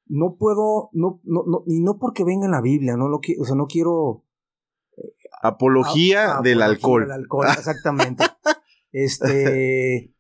no 0.07 0.37
puedo, 0.37 0.90
no, 0.92 1.20
no, 1.24 1.44
no, 1.46 1.64
y 1.66 1.81
no 1.81 1.98
porque 1.98 2.24
venga 2.24 2.46
en 2.46 2.53
la 2.53 2.61
Biblia, 2.61 2.96
no 2.96 3.09
lo 3.09 3.18
o 3.18 3.44
sea, 3.44 3.57
no 3.57 3.66
quiero 3.66 4.24
Apología, 5.42 6.40
del 6.42 6.62
alcohol. 6.62 7.03
Del 7.03 7.12
alcohol, 7.12 7.46
exactamente. 7.57 8.24
este. 8.92 10.14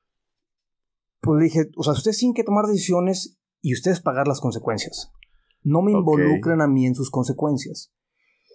Pues 1.20 1.42
dije, 1.42 1.70
o 1.76 1.82
sea, 1.82 1.94
ustedes 1.94 2.18
tienen 2.18 2.34
que 2.34 2.44
tomar 2.44 2.66
decisiones 2.66 3.38
y 3.62 3.72
ustedes 3.72 4.00
pagar 4.00 4.28
las 4.28 4.42
consecuencias. 4.42 5.10
No 5.62 5.80
me 5.80 5.92
involucren 5.92 6.60
a 6.60 6.66
mí 6.66 6.84
en 6.86 6.94
sus 6.94 7.10
consecuencias. 7.10 7.94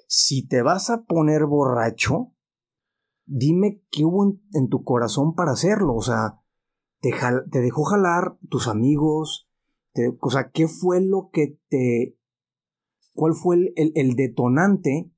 Si 0.07 0.47
te 0.47 0.61
vas 0.61 0.91
a 0.91 1.05
poner 1.05 1.47
borracho, 1.47 2.33
dime 3.25 3.81
qué 3.89 4.05
hubo 4.05 4.39
en, 4.53 4.69
tu 4.69 4.83
corazón 4.83 5.33
para 5.33 5.53
hacerlo. 5.53 5.95
O 5.95 6.03
sea, 6.03 6.38
te, 7.01 7.11
te 7.51 7.59
dejó 7.59 7.83
jalar 7.83 8.37
tus 8.49 8.67
amigos. 8.67 9.49
o 10.21 10.29
sea, 10.29 10.51
¿qué 10.51 10.67
fue 10.67 11.01
lo 11.01 11.29
que 11.31 11.59
te. 11.69 12.17
¿Cuál 13.13 13.33
fue 13.33 13.73
el 13.75 14.15
detonante 14.15 15.11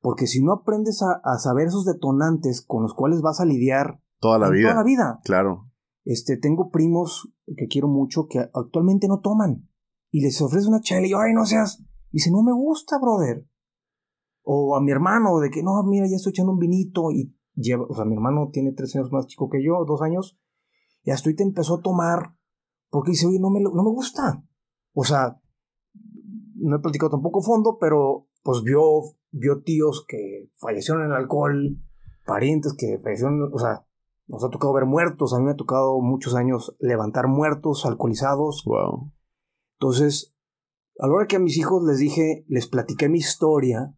porque 0.00 0.26
si 0.26 0.42
no 0.42 0.52
aprendes 0.52 1.02
a, 1.02 1.38
saber 1.38 1.68
esos 1.68 1.84
detonantes 1.84 2.64
con 2.66 2.82
los 2.82 2.94
cuales 2.94 3.20
vas 3.20 3.40
a 3.40 3.44
lidiar 3.44 4.00
toda 4.18 4.38
la 4.38 4.48
vida. 4.48 4.70
Toda 4.70 4.82
la 4.82 4.84
vida. 4.84 5.20
Claro. 5.24 5.70
Este, 6.04 6.38
tengo 6.38 6.70
primos 6.70 7.32
que 7.56 7.66
quiero 7.66 7.88
mucho 7.88 8.26
que 8.26 8.38
actualmente 8.38 9.08
no 9.08 9.20
toman. 9.20 9.68
Y 10.10 10.22
les 10.22 10.40
ofrece 10.40 10.68
una 10.68 10.80
chela 10.80 11.06
y 11.06 11.10
yo, 11.10 11.18
ay, 11.18 11.34
no 11.34 11.44
seas. 11.44 11.84
dice, 12.10 12.30
no 12.30 12.42
me 12.42 12.52
gusta, 12.52 12.98
brother. 12.98 13.46
O 14.42 14.74
a 14.74 14.80
mi 14.80 14.90
hermano, 14.90 15.38
de 15.38 15.50
que 15.50 15.62
no, 15.62 15.82
mira, 15.84 16.06
ya 16.08 16.16
estoy 16.16 16.30
echando 16.30 16.52
un 16.52 16.58
vinito. 16.58 17.10
Y 17.10 17.36
lleva, 17.54 17.84
o 17.86 17.94
sea, 17.94 18.06
mi 18.06 18.14
hermano 18.14 18.48
tiene 18.50 18.72
tres 18.72 18.96
años 18.96 19.12
más 19.12 19.26
chico 19.26 19.50
que 19.50 19.62
yo, 19.62 19.84
dos 19.86 20.00
años. 20.00 20.38
Y 21.02 21.10
hasta 21.10 21.30
te 21.34 21.42
empezó 21.42 21.76
a 21.76 21.82
tomar. 21.82 22.36
Porque 22.90 23.12
dice, 23.12 23.26
oye, 23.26 23.38
no 23.40 23.50
me, 23.50 23.60
no 23.60 23.82
me 23.82 23.90
gusta. 23.90 24.42
O 24.92 25.04
sea, 25.04 25.40
no 26.56 26.76
he 26.76 26.80
platicado 26.80 27.10
tampoco 27.10 27.40
fondo, 27.42 27.78
pero 27.78 28.26
pues 28.42 28.62
vio 28.62 29.14
vio 29.32 29.62
tíos 29.62 30.04
que 30.06 30.50
fallecieron 30.56 31.04
en 31.04 31.10
el 31.10 31.16
alcohol, 31.16 31.78
parientes 32.24 32.74
que 32.76 32.98
fallecieron, 33.02 33.50
o 33.52 33.58
sea, 33.58 33.86
nos 34.26 34.44
ha 34.44 34.50
tocado 34.50 34.72
ver 34.72 34.86
muertos, 34.86 35.32
a 35.32 35.38
mí 35.38 35.44
me 35.44 35.52
ha 35.52 35.56
tocado 35.56 36.00
muchos 36.00 36.34
años 36.34 36.76
levantar 36.78 37.28
muertos 37.28 37.84
alcoholizados. 37.84 38.64
Wow. 38.64 39.12
Entonces, 39.78 40.34
a 40.98 41.06
la 41.06 41.14
hora 41.14 41.26
que 41.26 41.36
a 41.36 41.40
mis 41.40 41.56
hijos 41.56 41.82
les 41.84 41.98
dije, 41.98 42.44
les 42.48 42.68
platiqué 42.68 43.08
mi 43.08 43.18
historia 43.18 43.96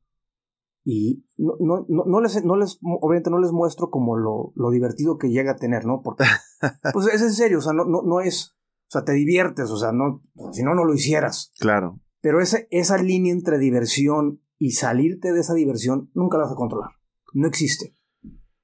y 0.85 1.25
no, 1.37 1.55
no, 1.61 1.87
no, 1.89 2.21
les, 2.21 2.45
no 2.45 2.57
les, 2.57 2.79
obviamente 2.83 3.31
no 3.31 3.39
les 3.39 3.53
muestro 3.53 3.91
como 3.91 4.17
lo, 4.17 4.53
lo 4.57 4.71
divertido 4.71 5.17
que 5.17 5.31
llega 5.31 5.53
a 5.53 5.57
tener, 5.57 5.87
¿no? 5.87 6.03
Porque, 6.03 6.25
pues 6.93 7.07
es 7.07 7.23
en 7.23 7.33
serio, 7.33 7.59
o 7.59 7.61
sea, 7.61 7.73
no, 7.73 7.85
no, 7.85 8.03
no 8.03 8.21
es, 8.21 8.57
o 8.89 8.91
sea, 8.91 9.05
te 9.05 9.13
diviertes, 9.13 9.71
o 9.71 9.77
sea, 9.77 9.93
no, 9.93 10.23
si 10.53 10.63
no, 10.63 10.75
no 10.75 10.85
lo 10.85 10.95
hicieras. 10.95 11.53
Claro. 11.59 12.01
Pero 12.21 12.41
ese, 12.41 12.69
esa 12.71 12.99
línea 12.99 13.33
entre 13.33 13.59
diversión 13.59 14.43
y 14.59 14.73
salirte 14.73 15.33
de 15.33 15.41
esa 15.41 15.55
diversión 15.55 16.11
nunca 16.15 16.39
la 16.39 16.45
vas 16.45 16.53
a 16.53 16.57
controlar. 16.57 16.91
No 17.33 17.49
existe. 17.49 17.97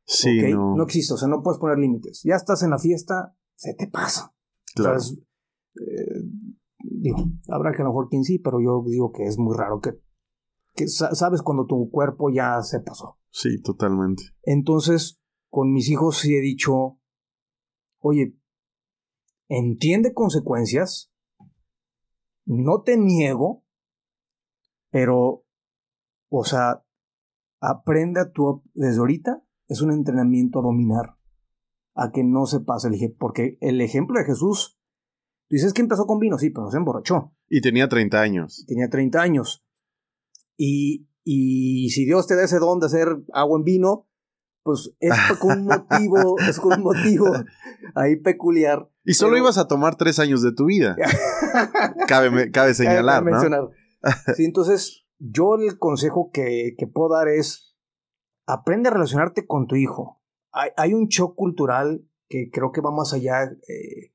Sí, 0.04 0.40
no. 0.52 0.82
existe, 0.82 1.14
o 1.14 1.16
sea, 1.16 1.28
no 1.28 1.42
puedes 1.42 1.58
poner 1.58 1.78
límites. 1.78 2.22
Ya 2.24 2.34
estás 2.34 2.62
en 2.62 2.70
la 2.70 2.78
fiesta, 2.78 3.36
se 3.56 3.74
te 3.74 3.88
pasa. 3.88 4.34
Claro. 4.74 4.98
Eh, 5.00 6.22
digo, 6.78 7.18
habrá 7.48 7.72
que 7.72 7.82
a 7.82 7.84
lo 7.84 7.90
mejor 7.90 8.08
quien 8.08 8.24
sí, 8.24 8.38
pero 8.38 8.60
yo 8.60 8.82
digo 8.88 9.12
que 9.12 9.24
es 9.24 9.38
muy 9.38 9.56
raro 9.56 9.80
que, 9.80 10.00
que 10.78 10.86
sabes 10.88 11.42
cuando 11.42 11.66
tu 11.66 11.90
cuerpo 11.90 12.30
ya 12.30 12.62
se 12.62 12.80
pasó. 12.80 13.18
Sí, 13.30 13.60
totalmente. 13.60 14.22
Entonces, 14.42 15.20
con 15.50 15.72
mis 15.72 15.90
hijos 15.90 16.18
sí 16.18 16.36
he 16.36 16.40
dicho, 16.40 17.00
oye, 17.98 18.38
entiende 19.48 20.14
consecuencias, 20.14 21.10
no 22.46 22.82
te 22.82 22.96
niego, 22.96 23.64
pero 24.90 25.44
o 26.30 26.44
sea, 26.44 26.84
aprende 27.60 28.20
a 28.20 28.30
tu, 28.30 28.62
desde 28.74 29.00
ahorita, 29.00 29.42
es 29.66 29.82
un 29.82 29.92
entrenamiento 29.92 30.60
a 30.60 30.62
dominar, 30.62 31.16
a 31.94 32.10
que 32.12 32.22
no 32.22 32.46
se 32.46 32.60
pase 32.60 32.88
el 32.88 33.16
porque 33.18 33.58
el 33.60 33.80
ejemplo 33.80 34.18
de 34.18 34.26
Jesús 34.26 34.78
dices 35.48 35.72
que 35.72 35.82
empezó 35.82 36.06
con 36.06 36.18
vino, 36.18 36.38
sí, 36.38 36.50
pero 36.50 36.64
no 36.64 36.70
se 36.70 36.76
emborrachó. 36.76 37.34
Y 37.48 37.60
tenía 37.60 37.88
30 37.88 38.20
años. 38.20 38.64
Tenía 38.66 38.88
30 38.88 39.20
años. 39.20 39.64
Y, 40.58 41.08
y 41.24 41.88
si 41.90 42.04
Dios 42.04 42.26
te 42.26 42.36
da 42.36 42.44
ese 42.44 42.58
don 42.58 42.80
de 42.80 42.86
hacer 42.86 43.08
agua 43.32 43.58
en 43.58 43.64
vino, 43.64 44.08
pues 44.62 44.94
es 45.00 45.12
con 45.40 45.60
un 45.60 45.64
motivo, 45.64 46.38
es 46.40 46.60
con 46.60 46.74
un 46.74 46.82
motivo 46.82 47.32
ahí 47.94 48.16
peculiar. 48.16 48.90
Y 49.04 49.14
solo 49.14 49.38
ibas 49.38 49.56
a 49.56 49.66
tomar 49.66 49.96
tres 49.96 50.18
años 50.18 50.42
de 50.42 50.52
tu 50.52 50.66
vida. 50.66 50.94
cabe, 52.08 52.50
cabe 52.50 52.74
señalar, 52.74 53.20
cabe 53.20 53.30
mencionar. 53.30 53.68
sí, 54.36 54.44
entonces, 54.44 55.06
yo 55.18 55.54
el 55.54 55.78
consejo 55.78 56.30
que, 56.32 56.74
que, 56.76 56.86
puedo 56.86 57.14
dar 57.14 57.28
es, 57.28 57.74
aprende 58.46 58.90
a 58.90 58.92
relacionarte 58.92 59.46
con 59.46 59.66
tu 59.66 59.76
hijo. 59.76 60.20
Hay, 60.52 60.70
hay 60.76 60.92
un 60.92 61.06
shock 61.06 61.34
cultural 61.34 62.06
que 62.28 62.50
creo 62.52 62.72
que 62.72 62.82
va 62.82 62.90
más 62.90 63.14
allá, 63.14 63.44
eh, 63.44 64.12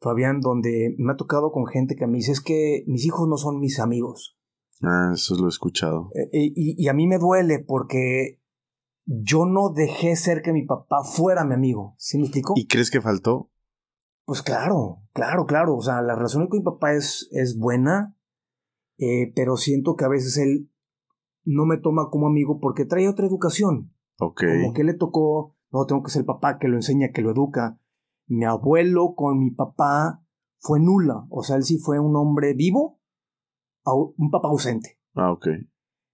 Fabián, 0.00 0.40
donde 0.40 0.94
me 0.98 1.12
ha 1.12 1.16
tocado 1.16 1.52
con 1.52 1.66
gente 1.66 1.96
que 1.96 2.06
me 2.06 2.16
dice, 2.16 2.32
es 2.32 2.40
que 2.40 2.84
mis 2.86 3.04
hijos 3.04 3.28
no 3.28 3.36
son 3.36 3.60
mis 3.60 3.78
amigos. 3.78 4.38
Ah, 4.82 5.12
eso 5.14 5.36
lo 5.36 5.46
he 5.46 5.48
escuchado. 5.48 6.10
Eh, 6.14 6.28
y, 6.32 6.84
y, 6.84 6.88
a 6.88 6.92
mí 6.92 7.06
me 7.06 7.18
duele 7.18 7.60
porque 7.60 8.40
yo 9.04 9.46
no 9.46 9.70
dejé 9.70 10.16
ser 10.16 10.42
que 10.42 10.52
mi 10.52 10.64
papá 10.64 11.04
fuera 11.04 11.44
mi 11.44 11.54
amigo. 11.54 11.94
¿Sí 11.98 12.18
me 12.18 12.24
explico? 12.24 12.54
¿Y 12.56 12.66
crees 12.66 12.90
que 12.90 13.00
faltó? 13.00 13.50
Pues 14.24 14.42
claro, 14.42 15.02
claro, 15.12 15.46
claro. 15.46 15.76
O 15.76 15.82
sea, 15.82 16.02
la 16.02 16.14
relación 16.14 16.48
con 16.48 16.58
mi 16.58 16.64
papá 16.64 16.92
es, 16.94 17.28
es 17.32 17.58
buena, 17.58 18.16
eh, 18.98 19.32
pero 19.34 19.56
siento 19.56 19.96
que 19.96 20.04
a 20.04 20.08
veces 20.08 20.36
él 20.38 20.70
no 21.44 21.66
me 21.66 21.78
toma 21.78 22.08
como 22.10 22.26
amigo 22.26 22.60
porque 22.60 22.84
trae 22.84 23.08
otra 23.08 23.26
educación. 23.26 23.92
Ok. 24.18 24.44
Como 24.62 24.72
que 24.72 24.84
le 24.84 24.94
tocó, 24.94 25.56
no, 25.72 25.86
tengo 25.86 26.02
que 26.02 26.10
ser 26.10 26.20
el 26.20 26.26
papá 26.26 26.58
que 26.58 26.68
lo 26.68 26.76
enseña, 26.76 27.10
que 27.12 27.22
lo 27.22 27.32
educa. 27.32 27.80
Mi 28.26 28.44
abuelo 28.44 29.14
con 29.16 29.38
mi 29.38 29.50
papá 29.50 30.24
fue 30.58 30.78
nula. 30.78 31.26
O 31.30 31.42
sea, 31.42 31.56
él 31.56 31.64
sí 31.64 31.78
fue 31.78 31.98
un 31.98 32.14
hombre 32.16 32.54
vivo, 32.54 33.00
un 33.84 34.30
papá 34.30 34.48
ausente. 34.48 34.98
Ah, 35.14 35.32
ok. 35.32 35.48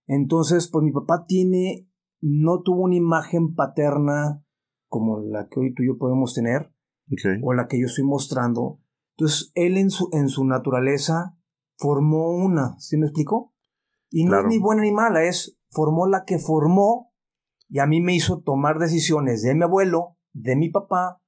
Entonces, 0.07 0.69
pues 0.71 0.85
mi 0.85 0.93
papá 0.93 1.27
tiene 1.27 1.89
no 2.21 2.63
tuvo 2.63 2.83
una 2.83 2.97
imagen 2.97 3.55
paterna 3.55 4.45
como 4.89 5.21
la 5.21 5.49
que 5.49 5.61
hoy 5.61 5.75
tú 5.75 5.83
y 5.83 5.87
yo 5.87 5.99
podemos 5.99 6.35
tener, 6.35 6.73
o 7.43 7.53
la 7.53 7.69
que 7.69 7.79
yo 7.79 7.87
estoy 7.87 8.05
mostrando. 8.05 8.81
Entonces, 9.17 9.53
él 9.55 9.77
en 9.77 9.91
su, 9.91 10.09
en 10.13 10.29
su 10.29 10.45
naturaleza 10.45 11.37
formó 11.77 12.31
una, 12.31 12.77
¿sí 12.79 12.97
me 12.97 13.07
explico? 13.07 13.55
Y 14.11 14.25
no 14.25 14.41
es 14.41 14.47
ni 14.47 14.59
buena 14.59 14.83
ni 14.83 14.93
mala, 14.93 15.25
es 15.25 15.59
formó 15.71 16.07
la 16.07 16.25
que 16.25 16.39
formó 16.39 17.13
y 17.69 17.81
a 17.81 17.87
mí 17.87 18.01
me 18.01 18.15
hizo 18.15 18.41
tomar 18.41 18.79
decisiones 18.79 19.43
de 19.43 19.55
mi 19.55 19.65
abuelo, 19.65 20.17
de 20.33 20.57
mi 20.57 20.71
papá, 20.71 21.21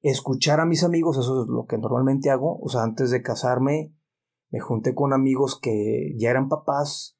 escuchar 0.00 0.60
a 0.60 0.66
mis 0.66 0.82
amigos, 0.82 1.18
eso 1.18 1.42
es 1.42 1.48
lo 1.48 1.66
que 1.66 1.76
normalmente 1.76 2.30
hago, 2.30 2.58
o 2.58 2.68
sea, 2.68 2.82
antes 2.82 3.10
de 3.10 3.22
casarme 3.22 3.94
me 4.52 4.60
junté 4.60 4.94
con 4.94 5.12
amigos 5.14 5.58
que 5.60 6.14
ya 6.16 6.30
eran 6.30 6.48
papás 6.48 7.18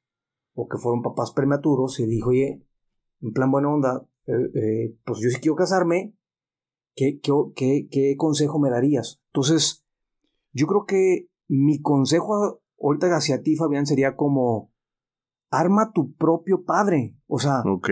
o 0.53 0.67
que 0.67 0.77
fueron 0.77 1.01
papás 1.01 1.31
prematuros 1.31 1.99
y 1.99 2.05
dije, 2.05 2.23
oye, 2.25 2.67
en 3.21 3.33
plan 3.33 3.51
buena 3.51 3.73
onda, 3.73 4.07
eh, 4.27 4.51
eh, 4.53 4.97
pues 5.03 5.19
yo 5.19 5.29
sí 5.29 5.37
quiero 5.41 5.55
casarme, 5.55 6.15
¿qué, 6.95 7.19
qué, 7.21 7.87
qué, 7.89 8.15
consejo 8.17 8.59
me 8.59 8.69
darías? 8.69 9.19
Entonces, 9.33 9.83
yo 10.51 10.67
creo 10.67 10.85
que 10.85 11.27
mi 11.47 11.81
consejo 11.81 12.61
ahorita 12.79 13.07
hacia 13.07 13.41
ti, 13.41 13.55
Fabián, 13.55 13.87
sería 13.87 14.15
como, 14.15 14.71
arma 15.49 15.91
tu 15.91 16.15
propio 16.15 16.63
padre, 16.63 17.17
o 17.25 17.39
sea... 17.39 17.63
Ok. 17.65 17.89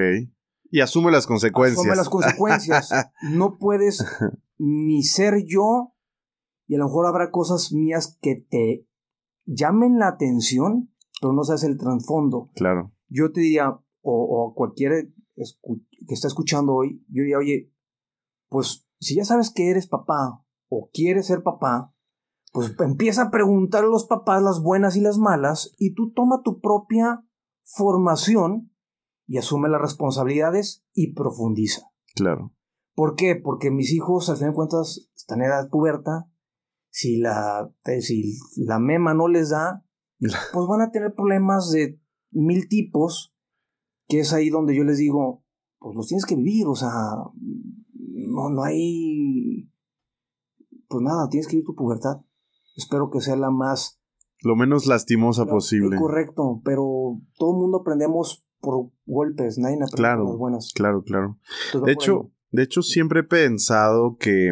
Y 0.69 0.81
asume 0.81 1.11
las 1.11 1.25
consecuencias. 1.25 1.79
Asume 1.79 1.95
las 1.95 2.09
consecuencias. 2.09 2.91
no 3.33 3.57
puedes 3.57 4.05
ni 4.59 5.01
ser 5.03 5.43
yo, 5.45 5.95
y 6.67 6.75
a 6.75 6.77
lo 6.77 6.85
mejor 6.85 7.07
habrá 7.07 7.31
cosas 7.31 7.73
mías 7.73 8.17
que 8.21 8.35
te 8.35 8.87
llamen 9.45 9.99
la 9.99 10.07
atención, 10.07 10.93
pero 11.19 11.33
no 11.33 11.43
sabes 11.43 11.63
el 11.63 11.77
trasfondo. 11.77 12.49
Claro. 12.55 12.91
Yo 13.07 13.31
te 13.31 13.41
diría, 13.41 13.69
o, 13.69 13.83
o 14.01 14.53
cualquier 14.53 15.13
que 15.35 16.13
está 16.13 16.27
escuchando 16.27 16.73
hoy, 16.73 17.03
yo 17.07 17.23
diría, 17.23 17.37
oye, 17.37 17.71
pues 18.49 18.87
si 18.99 19.15
ya 19.15 19.25
sabes 19.25 19.51
que 19.51 19.69
eres 19.69 19.87
papá 19.87 20.45
o 20.69 20.89
quieres 20.93 21.27
ser 21.27 21.43
papá, 21.43 21.93
pues 22.51 22.75
empieza 22.79 23.23
a 23.23 23.31
preguntar 23.31 23.85
a 23.85 23.87
los 23.87 24.05
papás 24.05 24.43
las 24.43 24.61
buenas 24.61 24.95
y 24.95 25.01
las 25.01 25.17
malas 25.17 25.73
y 25.77 25.93
tú 25.93 26.11
toma 26.11 26.41
tu 26.43 26.59
propia 26.59 27.25
formación 27.63 28.71
y 29.25 29.37
asume 29.37 29.69
las 29.69 29.81
responsabilidades 29.81 30.85
y 30.93 31.13
profundiza. 31.13 31.83
Claro. 32.15 32.53
¿Por 32.93 33.15
qué? 33.15 33.35
Porque 33.35 33.71
mis 33.71 33.93
hijos, 33.93 34.29
al 34.29 34.37
fin 34.37 34.47
de 34.47 34.53
cuentas, 34.53 35.09
están 35.15 35.39
en 35.39 35.47
edad 35.47 35.69
puberta. 35.69 36.29
Si 36.91 37.17
la, 37.17 37.73
eh, 37.85 38.01
si 38.01 38.37
la 38.57 38.77
mema 38.77 39.13
no 39.13 39.27
les 39.27 39.49
da, 39.49 39.83
pues 40.19 40.67
van 40.67 40.81
a 40.81 40.91
tener 40.91 41.13
problemas 41.15 41.71
de 41.71 41.99
mil 42.31 42.67
tipos 42.67 43.33
que 44.07 44.19
es 44.19 44.33
ahí 44.33 44.49
donde 44.49 44.75
yo 44.75 44.83
les 44.83 44.97
digo, 44.97 45.43
pues 45.79 45.95
los 45.95 46.07
tienes 46.07 46.25
que 46.25 46.35
vivir, 46.35 46.67
o 46.67 46.75
sea, 46.75 46.91
no, 46.91 48.49
no 48.49 48.63
hay, 48.63 49.71
pues 50.87 51.01
nada, 51.01 51.29
tienes 51.29 51.47
que 51.47 51.55
vivir 51.55 51.65
tu 51.65 51.75
pubertad. 51.75 52.17
Espero 52.75 53.09
que 53.09 53.21
sea 53.21 53.35
la 53.35 53.51
más... 53.51 54.01
Lo 54.43 54.55
menos 54.55 54.85
lastimosa 54.85 55.45
posible. 55.45 55.97
Correcto, 55.97 56.61
pero 56.65 57.21
todo 57.37 57.51
el 57.51 57.57
mundo 57.57 57.79
aprendemos 57.81 58.45
por 58.59 58.91
golpes, 59.05 59.57
nadie 59.57 59.75
aprende 59.75 59.95
claro, 59.95 60.23
por 60.23 60.31
las 60.31 60.39
buenas. 60.39 60.71
Claro, 60.73 61.03
claro. 61.03 61.39
de 61.85 61.91
hecho, 61.91 62.31
de 62.51 62.63
hecho, 62.63 62.81
siempre 62.81 63.21
he 63.21 63.23
pensado 63.23 64.17
que 64.17 64.51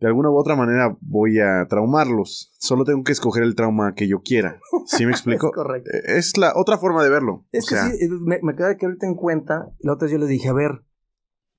de 0.00 0.06
alguna 0.06 0.30
u 0.30 0.36
otra 0.36 0.56
manera 0.56 0.96
voy 1.02 1.40
a 1.40 1.66
traumarlos. 1.68 2.52
Solo 2.58 2.84
tengo 2.84 3.04
que 3.04 3.12
escoger 3.12 3.42
el 3.42 3.54
trauma 3.54 3.94
que 3.94 4.08
yo 4.08 4.22
quiera. 4.22 4.58
¿Sí 4.86 5.04
me 5.04 5.12
explico? 5.12 5.48
es 5.48 5.52
correcto. 5.52 5.90
Eh, 5.92 6.18
es 6.18 6.38
la 6.38 6.52
otra 6.56 6.78
forma 6.78 7.04
de 7.04 7.10
verlo. 7.10 7.46
Es 7.52 7.66
que 7.68 7.76
sí, 7.76 8.08
me, 8.08 8.40
me 8.42 8.56
queda 8.56 8.76
que 8.76 8.86
ahorita 8.86 9.06
en 9.06 9.14
cuenta. 9.14 9.70
La 9.78 9.92
otra 9.92 10.06
vez 10.06 10.12
yo 10.12 10.18
les 10.18 10.28
dije, 10.28 10.48
a 10.48 10.54
ver, 10.54 10.84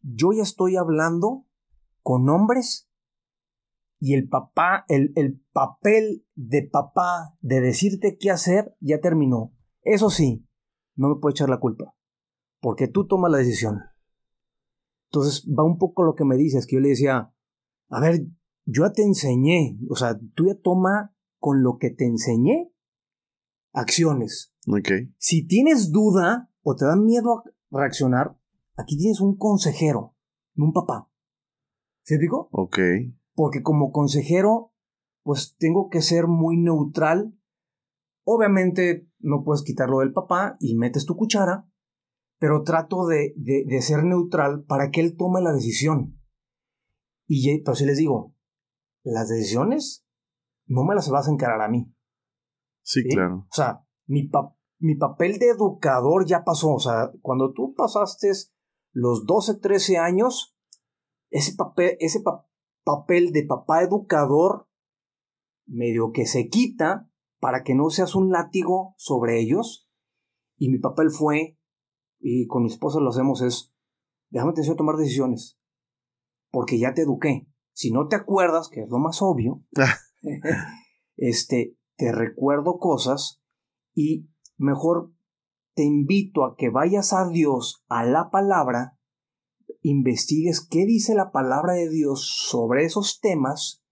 yo 0.02 0.32
ya 0.34 0.42
estoy 0.42 0.76
hablando 0.76 1.46
con 2.02 2.28
hombres 2.30 2.90
y 4.00 4.16
el 4.16 4.28
papá, 4.28 4.86
el, 4.88 5.14
el 5.16 5.40
papel 5.54 6.26
de 6.34 6.64
papá 6.64 7.36
de 7.42 7.62
decirte 7.62 8.18
qué 8.20 8.32
hacer 8.32 8.76
ya 8.80 9.00
terminó. 9.00 9.54
Eso 9.84 10.10
sí, 10.10 10.48
no 10.96 11.10
me 11.10 11.16
puedo 11.22 11.32
echar 11.32 11.50
la 11.50 11.60
culpa. 11.60 11.94
Porque 12.60 12.88
tú 12.88 13.06
tomas 13.06 13.32
la 13.32 13.38
decisión. 13.38 13.82
Entonces 15.12 15.46
va 15.48 15.64
un 15.64 15.78
poco 15.78 16.04
lo 16.04 16.16
que 16.16 16.26
me 16.26 16.38
dices, 16.38 16.66
que 16.66 16.78
yo 16.78 16.80
le 16.80 16.90
decía, 16.90 17.32
a 17.92 18.00
ver, 18.00 18.26
yo 18.66 18.86
ya 18.86 18.94
te 18.94 19.04
enseñé, 19.04 19.78
o 19.90 19.96
sea, 19.96 20.18
tú 20.34 20.48
ya 20.48 20.56
toma 20.56 21.14
con 21.40 21.62
lo 21.62 21.78
que 21.78 21.90
te 21.90 22.06
enseñé 22.06 22.72
acciones. 23.74 24.54
Ok. 24.68 25.14
Si 25.18 25.46
tienes 25.46 25.92
duda 25.92 26.50
o 26.62 26.76
te 26.76 26.86
da 26.86 26.96
miedo 26.96 27.44
a 27.72 27.78
reaccionar, 27.78 28.38
aquí 28.78 28.98
tienes 28.98 29.20
un 29.20 29.38
consejero, 29.38 30.16
un 30.56 30.72
papá. 30.72 31.12
¿Se 32.04 32.18
digo? 32.18 32.48
Ok. 32.52 32.80
Porque 33.34 33.62
como 33.62 33.92
consejero, 33.92 34.74
pues 35.24 35.56
tengo 35.58 35.90
que 35.90 36.02
ser 36.02 36.28
muy 36.28 36.58
neutral. 36.58 37.38
Obviamente 38.24 39.10
no 39.20 39.44
puedes 39.44 39.64
quitarlo 39.64 40.00
del 40.00 40.14
papá 40.14 40.56
y 40.60 40.76
metes 40.76 41.06
tu 41.06 41.16
cuchara, 41.18 41.68
pero 42.40 42.64
trato 42.64 43.06
de, 43.06 43.34
de, 43.36 43.66
de 43.68 43.82
ser 43.82 44.04
neutral 44.04 44.64
para 44.64 44.92
que 44.92 45.02
él 45.02 45.18
tome 45.18 45.42
la 45.42 45.52
decisión. 45.52 46.21
Y 47.34 47.62
pero 47.62 47.76
si 47.76 47.86
les 47.86 47.96
digo, 47.96 48.36
las 49.06 49.30
decisiones 49.30 50.06
no 50.66 50.84
me 50.84 50.96
las 50.96 51.10
vas 51.10 51.30
a 51.30 51.32
encarar 51.32 51.62
a 51.62 51.70
mí. 51.70 51.90
Sí, 52.84 53.04
claro. 53.10 53.48
O 53.50 53.54
sea, 53.54 53.86
mi, 54.06 54.30
mi 54.80 54.96
papel 54.96 55.40
de 55.40 55.52
educador 55.52 56.26
ya 56.26 56.44
pasó. 56.44 56.74
O 56.74 56.80
sea, 56.80 57.10
cuando 57.22 57.54
tú 57.54 57.74
pasaste 57.74 58.30
los 58.92 59.26
12, 59.26 59.62
13 59.62 59.98
años, 59.98 60.58
ese 61.30 61.56
papel, 61.56 61.96
ese 62.02 62.22
papel 62.84 63.32
de 63.32 63.46
papá 63.46 63.82
educador 63.82 64.68
medio 65.66 66.12
que 66.12 66.26
se 66.26 66.50
quita 66.50 67.10
para 67.40 67.64
que 67.64 67.76
no 67.76 67.92
seas 67.92 68.14
un 68.14 68.30
látigo 68.30 68.94
sobre 68.98 69.40
ellos. 69.40 69.90
Y 70.58 70.68
mi 70.68 70.80
papel 70.80 71.12
fue, 71.12 71.58
y 72.20 72.46
con 72.48 72.64
mi 72.64 72.70
esposa 72.70 73.00
lo 73.00 73.08
hacemos, 73.08 73.42
es, 73.42 73.74
déjame 74.32 74.52
atención 74.52 74.74
a 74.74 74.78
tomar 74.78 74.98
decisiones 74.98 75.61
porque 76.52 76.78
ya 76.78 76.94
te 76.94 77.02
eduqué. 77.02 77.48
Si 77.74 77.92
no 77.92 78.08
te 78.08 78.16
acuerdas, 78.16 78.70
que 78.70 78.82
es 78.82 78.90
lo 78.90 79.00
más 79.00 79.22
obvio, 79.22 79.64
este, 81.16 81.78
te 81.96 82.12
recuerdo 82.12 82.78
cosas 82.78 83.42
y 83.94 84.30
mejor 84.58 85.14
te 85.74 85.84
invito 85.84 86.46
a 86.46 86.56
que 86.56 86.70
vayas 86.70 87.14
a 87.14 87.28
Dios, 87.28 87.84
a 87.88 88.04
la 88.04 88.30
palabra, 88.30 89.00
investigues 89.82 90.66
qué 90.68 90.86
dice 90.86 91.16
la 91.16 91.32
palabra 91.32 91.74
de 91.74 91.90
Dios 91.90 92.28
sobre 92.50 92.86
esos 92.86 93.20
temas 93.20 93.84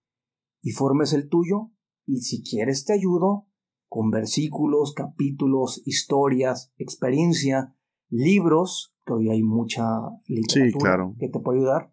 y 0.62 0.72
formes 0.72 1.12
el 1.12 1.28
tuyo. 1.28 1.70
Y 2.04 2.20
si 2.20 2.42
quieres 2.42 2.84
te 2.84 2.92
ayudo 2.92 3.46
con 3.88 4.10
versículos, 4.10 4.94
capítulos, 4.94 5.82
historias, 5.84 6.72
experiencia, 6.76 7.74
libros, 8.08 8.94
que 9.04 9.12
hoy 9.12 9.30
hay 9.30 9.42
mucha 9.42 9.84
literatura 10.26 11.12
que 11.18 11.28
te 11.28 11.40
puede 11.40 11.60
ayudar. 11.60 11.92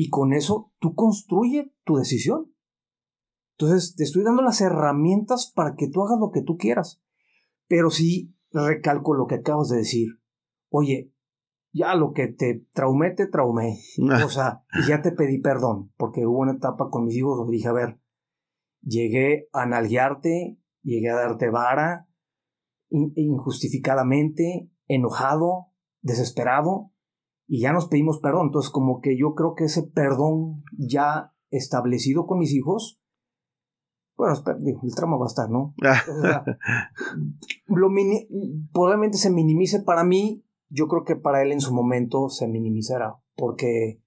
Y 0.00 0.10
con 0.10 0.32
eso 0.32 0.72
tú 0.78 0.94
construye 0.94 1.74
tu 1.82 1.96
decisión. 1.96 2.54
Entonces, 3.56 3.96
te 3.96 4.04
estoy 4.04 4.22
dando 4.22 4.42
las 4.42 4.60
herramientas 4.60 5.52
para 5.52 5.74
que 5.74 5.88
tú 5.88 6.04
hagas 6.04 6.20
lo 6.20 6.30
que 6.30 6.40
tú 6.40 6.56
quieras. 6.56 7.02
Pero 7.66 7.90
sí 7.90 8.32
recalco 8.52 9.14
lo 9.14 9.26
que 9.26 9.34
acabas 9.34 9.70
de 9.70 9.78
decir. 9.78 10.20
Oye, 10.68 11.12
ya 11.72 11.96
lo 11.96 12.12
que 12.12 12.28
te 12.28 12.64
traumé, 12.72 13.10
te 13.10 13.26
traumé. 13.26 13.80
O 14.24 14.28
sea, 14.28 14.62
ya 14.86 15.02
te 15.02 15.10
pedí 15.10 15.40
perdón, 15.40 15.92
porque 15.96 16.28
hubo 16.28 16.42
una 16.42 16.52
etapa 16.52 16.90
con 16.90 17.06
mis 17.06 17.16
hijos 17.16 17.36
donde 17.36 17.56
dije, 17.56 17.66
a 17.66 17.72
ver, 17.72 17.98
llegué 18.80 19.48
a 19.52 19.66
nalguearte, 19.66 20.60
llegué 20.82 21.10
a 21.10 21.16
darte 21.16 21.50
vara, 21.50 22.08
injustificadamente, 22.88 24.70
enojado, 24.86 25.72
desesperado, 26.02 26.92
y 27.48 27.62
ya 27.62 27.72
nos 27.72 27.88
pedimos 27.88 28.20
perdón. 28.20 28.46
Entonces, 28.46 28.70
como 28.70 29.00
que 29.00 29.18
yo 29.18 29.34
creo 29.34 29.54
que 29.54 29.64
ese 29.64 29.82
perdón 29.82 30.62
ya 30.76 31.34
establecido 31.50 32.26
con 32.26 32.38
mis 32.38 32.52
hijos, 32.52 33.00
bueno, 34.16 34.34
el 34.34 34.94
tramo 34.94 35.18
va 35.18 35.26
a 35.26 35.28
estar, 35.28 35.48
¿no? 35.48 35.74
lo 37.66 37.88
probablemente 38.72 39.16
se 39.16 39.30
minimice 39.30 39.80
para 39.80 40.04
mí, 40.04 40.44
yo 40.68 40.88
creo 40.88 41.04
que 41.04 41.16
para 41.16 41.42
él 41.42 41.52
en 41.52 41.60
su 41.60 41.72
momento 41.72 42.28
se 42.28 42.48
minimizará, 42.48 43.16
porque 43.36 44.02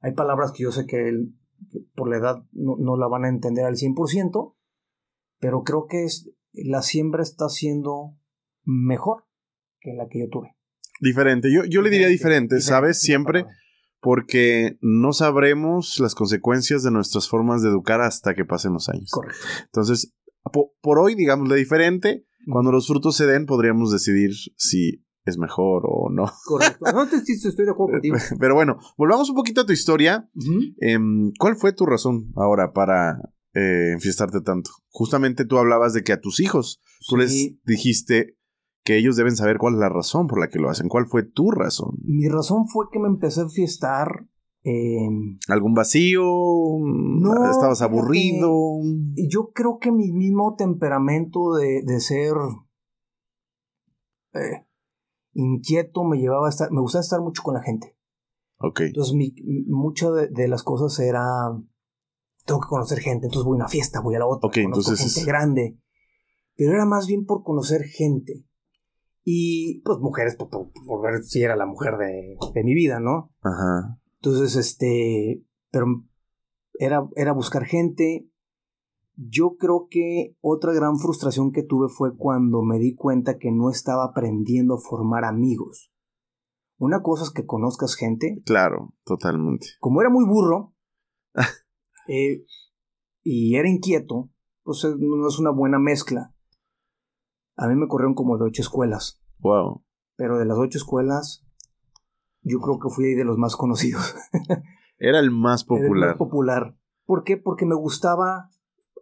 hay 0.00 0.12
palabras 0.12 0.52
que 0.52 0.62
yo 0.62 0.72
sé 0.72 0.86
que 0.86 1.08
él 1.08 1.34
por 1.94 2.08
la 2.08 2.18
edad 2.18 2.44
no, 2.52 2.76
no 2.78 2.96
la 2.96 3.08
van 3.08 3.24
a 3.24 3.28
entender 3.28 3.64
al 3.64 3.76
100%, 3.76 4.54
pero 5.40 5.62
creo 5.62 5.86
que 5.86 6.04
es, 6.04 6.30
la 6.52 6.82
siembra 6.82 7.22
está 7.22 7.48
siendo 7.48 8.14
mejor 8.62 9.24
que 9.80 9.94
la 9.94 10.06
que 10.08 10.20
yo 10.20 10.28
tuve. 10.28 10.55
Diferente, 11.00 11.52
yo, 11.52 11.64
yo 11.64 11.82
le 11.82 11.90
diría 11.90 12.08
diferente, 12.08 12.60
¿sabes? 12.60 13.00
Siempre 13.00 13.44
porque 14.00 14.78
no 14.82 15.12
sabremos 15.12 15.98
las 15.98 16.14
consecuencias 16.14 16.82
de 16.82 16.92
nuestras 16.92 17.28
formas 17.28 17.62
de 17.62 17.70
educar 17.70 18.00
hasta 18.00 18.34
que 18.34 18.44
pasemos 18.44 18.88
años. 18.88 19.10
Correcto. 19.10 19.40
Entonces, 19.64 20.14
por 20.80 20.98
hoy, 20.98 21.14
digámosle 21.16 21.56
diferente, 21.56 22.24
cuando 22.50 22.70
los 22.70 22.86
frutos 22.86 23.16
se 23.16 23.26
den, 23.26 23.46
podríamos 23.46 23.90
decidir 23.90 24.30
si 24.56 25.04
es 25.24 25.38
mejor 25.38 25.82
o 25.86 26.08
no. 26.10 26.30
Correcto. 26.44 26.84
No 26.92 27.08
te, 27.08 27.16
estoy 27.16 27.64
de 27.64 27.70
acuerdo 27.72 27.94
contigo. 27.94 28.16
Pero 28.38 28.54
bueno, 28.54 28.78
volvamos 28.96 29.28
un 29.28 29.34
poquito 29.34 29.62
a 29.62 29.66
tu 29.66 29.72
historia. 29.72 30.30
Em, 30.78 31.32
¿Cuál 31.38 31.56
fue 31.56 31.72
tu 31.72 31.84
razón 31.84 32.32
ahora 32.36 32.72
para 32.72 33.18
eh, 33.54 33.90
enfiestarte 33.92 34.40
tanto? 34.40 34.70
Justamente 34.88 35.44
tú 35.44 35.58
hablabas 35.58 35.94
de 35.94 36.04
que 36.04 36.12
a 36.12 36.20
tus 36.20 36.38
hijos 36.38 36.80
tú 37.08 37.16
les 37.16 37.56
dijiste 37.64 38.35
que 38.86 38.96
ellos 38.96 39.16
deben 39.16 39.34
saber 39.34 39.58
cuál 39.58 39.74
es 39.74 39.80
la 39.80 39.88
razón 39.88 40.28
por 40.28 40.38
la 40.38 40.48
que 40.48 40.60
lo 40.60 40.70
hacen. 40.70 40.88
¿Cuál 40.88 41.06
fue 41.06 41.24
tu 41.24 41.50
razón? 41.50 41.98
Mi 42.04 42.28
razón 42.28 42.68
fue 42.68 42.86
que 42.90 43.00
me 43.00 43.08
empecé 43.08 43.40
a 43.40 43.44
enfiestar. 43.44 44.28
Em, 44.62 45.38
¿Algún 45.48 45.74
vacío? 45.74 46.22
No. 46.22 47.50
¿Estabas 47.50 47.82
aburrido? 47.82 48.80
Yo 49.28 49.50
creo 49.52 49.78
que 49.80 49.90
mi 49.90 50.12
mismo 50.12 50.54
temperamento 50.56 51.54
de, 51.54 51.82
de 51.84 52.00
ser 52.00 52.32
eh, 54.34 54.66
inquieto 55.32 56.04
me 56.04 56.18
llevaba 56.18 56.46
a 56.46 56.50
estar. 56.50 56.70
Me 56.70 56.80
gustaba 56.80 57.02
estar 57.02 57.20
mucho 57.20 57.42
con 57.42 57.54
la 57.54 57.62
gente. 57.62 57.96
Ok. 58.58 58.80
Entonces, 58.82 59.14
mi, 59.14 59.34
mucho 59.66 60.12
de, 60.12 60.48
las 60.48 60.62
cosas 60.62 60.96
era. 61.00 61.24
Tengo 62.44 62.60
que 62.60 62.68
conocer 62.68 63.00
gente, 63.00 63.26
entonces 63.26 63.44
voy 63.44 63.56
a 63.56 63.62
una 63.62 63.68
fiesta, 63.68 64.00
voy 64.00 64.14
a 64.14 64.20
la 64.20 64.26
otra. 64.26 64.46
Ok, 64.46 64.58
entonces. 64.58 65.00
Gente 65.00 65.28
grande. 65.28 65.80
Pero 66.54 66.72
era 66.72 66.86
más 66.86 67.08
bien 67.08 67.26
por 67.26 67.42
conocer 67.42 67.82
gente. 67.82 68.46
Y 69.28 69.80
pues 69.80 69.98
mujeres, 69.98 70.36
por, 70.36 70.48
por, 70.50 71.02
ver 71.02 71.24
si 71.24 71.42
era 71.42 71.56
la 71.56 71.66
mujer 71.66 71.96
de, 71.96 72.36
de, 72.54 72.62
mi 72.62 72.74
vida, 72.74 73.00
¿no? 73.00 73.34
Ajá. 73.42 73.98
Entonces, 74.20 74.54
este, 74.54 75.44
pero 75.72 75.86
era, 76.78 77.08
era 77.16 77.32
buscar 77.32 77.64
gente. 77.64 78.30
Yo 79.16 79.56
creo 79.56 79.88
que 79.90 80.36
otra 80.40 80.72
gran 80.72 80.98
frustración 80.98 81.50
que 81.50 81.64
tuve 81.64 81.88
fue 81.88 82.16
cuando 82.16 82.62
me 82.62 82.78
di 82.78 82.94
cuenta 82.94 83.36
que 83.36 83.50
no 83.50 83.68
estaba 83.68 84.04
aprendiendo 84.04 84.74
a 84.74 84.80
formar 84.80 85.24
amigos. 85.24 85.90
Una 86.78 87.02
cosa 87.02 87.24
es 87.24 87.30
que 87.30 87.46
conozcas 87.46 87.96
gente. 87.96 88.40
Claro, 88.46 88.94
totalmente. 89.04 89.66
Como 89.80 90.02
era 90.02 90.10
muy 90.10 90.24
burro 90.24 90.72
eh, 92.06 92.44
y 93.24 93.56
era 93.56 93.68
inquieto, 93.68 94.30
pues 94.62 94.84
eh, 94.84 94.94
no 94.96 95.26
es 95.26 95.40
una 95.40 95.50
buena 95.50 95.80
mezcla. 95.80 96.32
A 97.56 97.68
mí 97.68 97.74
me 97.74 97.88
corrieron 97.88 98.14
como 98.14 98.38
de 98.38 98.44
ocho 98.44 98.62
escuelas. 98.62 99.20
Wow. 99.40 99.82
Pero 100.16 100.38
de 100.38 100.44
las 100.44 100.58
ocho 100.58 100.78
escuelas, 100.78 101.46
yo 102.42 102.60
creo 102.60 102.78
que 102.78 102.90
fui 102.90 103.14
de 103.14 103.24
los 103.24 103.38
más 103.38 103.56
conocidos. 103.56 104.14
Era 104.98 105.18
el 105.18 105.30
más 105.30 105.64
popular. 105.64 105.86
Era 105.86 105.96
el 105.96 106.06
más 106.06 106.16
popular. 106.16 106.76
¿Por 107.04 107.24
qué? 107.24 107.36
Porque 107.36 107.66
me 107.66 107.74
gustaba 107.74 108.50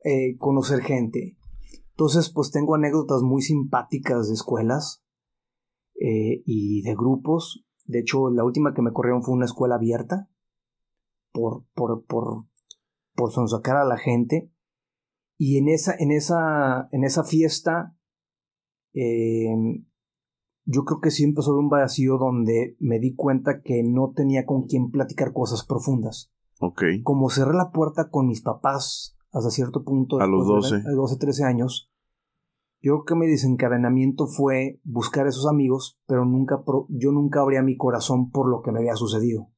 eh, 0.03 0.37
conocer 0.39 0.81
gente. 0.81 1.37
Entonces, 1.91 2.31
pues 2.31 2.51
tengo 2.51 2.75
anécdotas 2.75 3.23
muy 3.23 3.43
simpáticas 3.43 4.29
de 4.29 4.35
escuelas 4.35 5.05
eh, 6.01 6.43
y 6.45 6.83
de 6.83 6.95
grupos. 6.95 7.65
De 7.85 8.01
hecho, 8.01 8.31
la 8.31 8.45
última 8.45 8.75
que 8.75 8.83
me 8.83 8.93
corrieron 8.93 9.23
fue 9.23 9.35
una 9.35 9.45
escuela 9.45 9.77
abierta 9.77 10.29
por, 11.33 11.65
por, 11.75 12.05
por, 12.07 12.47
por 13.15 13.31
sonsacar 13.31 13.77
a 13.77 13.85
la 13.85 13.97
gente. 13.97 14.51
Y 15.37 15.59
en 15.59 15.69
esa, 15.69 15.95
en 15.99 16.11
esa, 16.11 16.89
en 16.93 17.05
esa 17.05 17.25
fiesta 17.25 17.94
Em, 18.95 19.85
yo 20.65 20.85
creo 20.85 21.01
que 21.01 21.11
sí 21.11 21.25
empezó 21.25 21.53
a 21.53 21.59
un 21.59 21.69
vacío 21.69 22.17
donde 22.17 22.77
me 22.79 22.99
di 22.99 23.15
cuenta 23.15 23.61
que 23.61 23.83
no 23.83 24.13
tenía 24.15 24.47
con 24.47 24.63
quién 24.67 24.91
platicar 24.91 25.33
cosas 25.33 25.65
profundas. 25.67 26.33
Ok. 26.61 26.83
Como 27.03 27.29
cerré 27.29 27.55
la 27.55 27.71
puerta 27.71 28.09
con 28.09 28.29
mis 28.29 28.41
papás 28.41 29.17
hasta 29.31 29.51
cierto 29.51 29.85
punto. 29.85 30.21
A 30.21 30.27
los 30.27 30.47
12. 30.47 30.77
De 30.83 30.95
12, 30.95 31.17
13 31.19 31.45
años. 31.45 31.91
Yo 32.81 32.93
creo 32.93 33.05
que 33.05 33.15
mi 33.15 33.31
desencadenamiento 33.31 34.27
fue 34.27 34.81
buscar 34.85 35.27
esos 35.27 35.47
amigos, 35.47 35.99
pero 36.07 36.25
nunca 36.25 36.63
yo 36.91 37.13
nunca 37.13 37.41
abría 37.41 37.63
mi 37.63 37.77
corazón 37.77 38.31
por 38.31 38.49
lo 38.49 38.63
que 38.63 38.73
me 38.73 38.81
había 38.81 38.95
sucedido. 38.95 39.51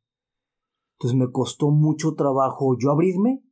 Entonces 0.95 1.19
me 1.19 1.31
costó 1.31 1.71
mucho 1.71 2.15
trabajo 2.15 2.77
yo 2.79 2.91
abrirme 2.91 3.45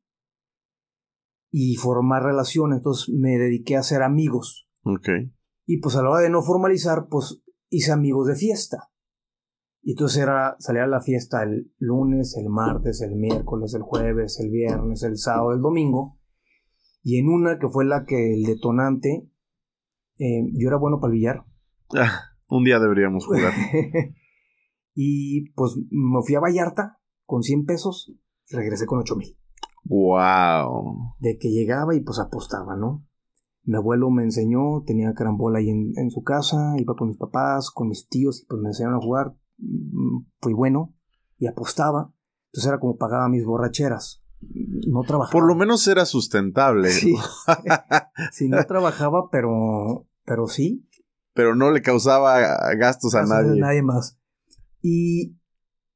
y 1.50 1.76
formar 1.76 2.22
relaciones. 2.22 2.78
Entonces 2.78 3.12
me 3.14 3.36
dediqué 3.36 3.76
a 3.76 3.82
ser 3.82 4.02
amigos. 4.02 4.68
Ok. 4.84 5.08
Y 5.66 5.78
pues 5.78 5.96
a 5.96 6.02
la 6.02 6.10
hora 6.10 6.20
de 6.20 6.30
no 6.30 6.42
formalizar, 6.42 7.08
pues 7.08 7.42
hice 7.70 7.92
amigos 7.92 8.26
de 8.26 8.36
fiesta. 8.36 8.90
Y 9.82 9.92
entonces 9.92 10.22
era 10.22 10.56
salir 10.58 10.82
a 10.82 10.86
la 10.86 11.00
fiesta 11.00 11.42
el 11.42 11.72
lunes, 11.78 12.36
el 12.38 12.48
martes, 12.48 13.02
el 13.02 13.16
miércoles, 13.16 13.74
el 13.74 13.82
jueves, 13.82 14.40
el 14.40 14.50
viernes, 14.50 15.02
el 15.02 15.18
sábado, 15.18 15.52
el 15.52 15.60
domingo. 15.60 16.18
Y 17.02 17.18
en 17.18 17.28
una 17.28 17.58
que 17.58 17.68
fue 17.68 17.84
la 17.84 18.04
que 18.06 18.32
el 18.32 18.44
detonante, 18.44 19.30
eh, 20.18 20.42
yo 20.54 20.68
era 20.68 20.78
bueno 20.78 21.00
para 21.00 21.12
el 21.12 21.18
billar. 21.18 21.44
Ah, 21.94 22.34
un 22.48 22.64
día 22.64 22.78
deberíamos 22.78 23.26
jugar. 23.26 23.52
y 24.94 25.50
pues 25.50 25.76
me 25.90 26.22
fui 26.24 26.34
a 26.34 26.40
Vallarta 26.40 26.98
con 27.26 27.42
100 27.42 27.66
pesos 27.66 28.10
y 28.48 28.56
regresé 28.56 28.86
con 28.86 29.00
8 29.00 29.16
mil. 29.16 29.36
¡Wow! 29.84 31.14
De 31.18 31.36
que 31.38 31.50
llegaba 31.50 31.94
y 31.94 32.00
pues 32.00 32.18
apostaba, 32.18 32.76
¿no? 32.76 33.06
Mi 33.64 33.76
abuelo 33.76 34.10
me 34.10 34.22
enseñó, 34.22 34.82
tenía 34.86 35.14
carambola 35.14 35.58
ahí 35.58 35.70
en, 35.70 36.10
su 36.10 36.22
casa, 36.22 36.74
iba 36.78 36.94
con 36.94 37.08
mis 37.08 37.16
papás, 37.16 37.70
con 37.70 37.88
mis 37.88 38.08
tíos 38.08 38.42
y 38.42 38.46
pues 38.46 38.60
me 38.60 38.68
enseñaron 38.68 38.98
a 38.98 39.02
jugar. 39.02 39.34
Mm, 39.58 40.26
fui 40.40 40.52
bueno 40.52 40.94
y 41.38 41.46
apostaba. 41.46 42.12
Entonces 42.46 42.68
era 42.68 42.78
como 42.78 42.96
pagaba 42.96 43.28
mis 43.28 43.44
borracheras. 43.44 44.22
No 44.86 45.02
trabajaba. 45.02 45.32
Por 45.32 45.46
lo 45.46 45.54
menos 45.54 45.88
era 45.88 46.04
sustentable. 46.04 46.90
Sí, 46.90 47.14
sí 48.32 48.48
no 48.48 48.62
trabajaba, 48.64 49.30
pero, 49.30 50.06
pero 50.24 50.46
sí. 50.46 50.86
Pero 51.32 51.54
no 51.56 51.70
le 51.70 51.82
causaba 51.82 52.38
gastos 52.76 53.14
a 53.14 53.24
nadie. 53.24 53.52
A 53.52 53.66
nadie 53.66 53.82
más. 53.82 54.18
Y, 54.82 55.38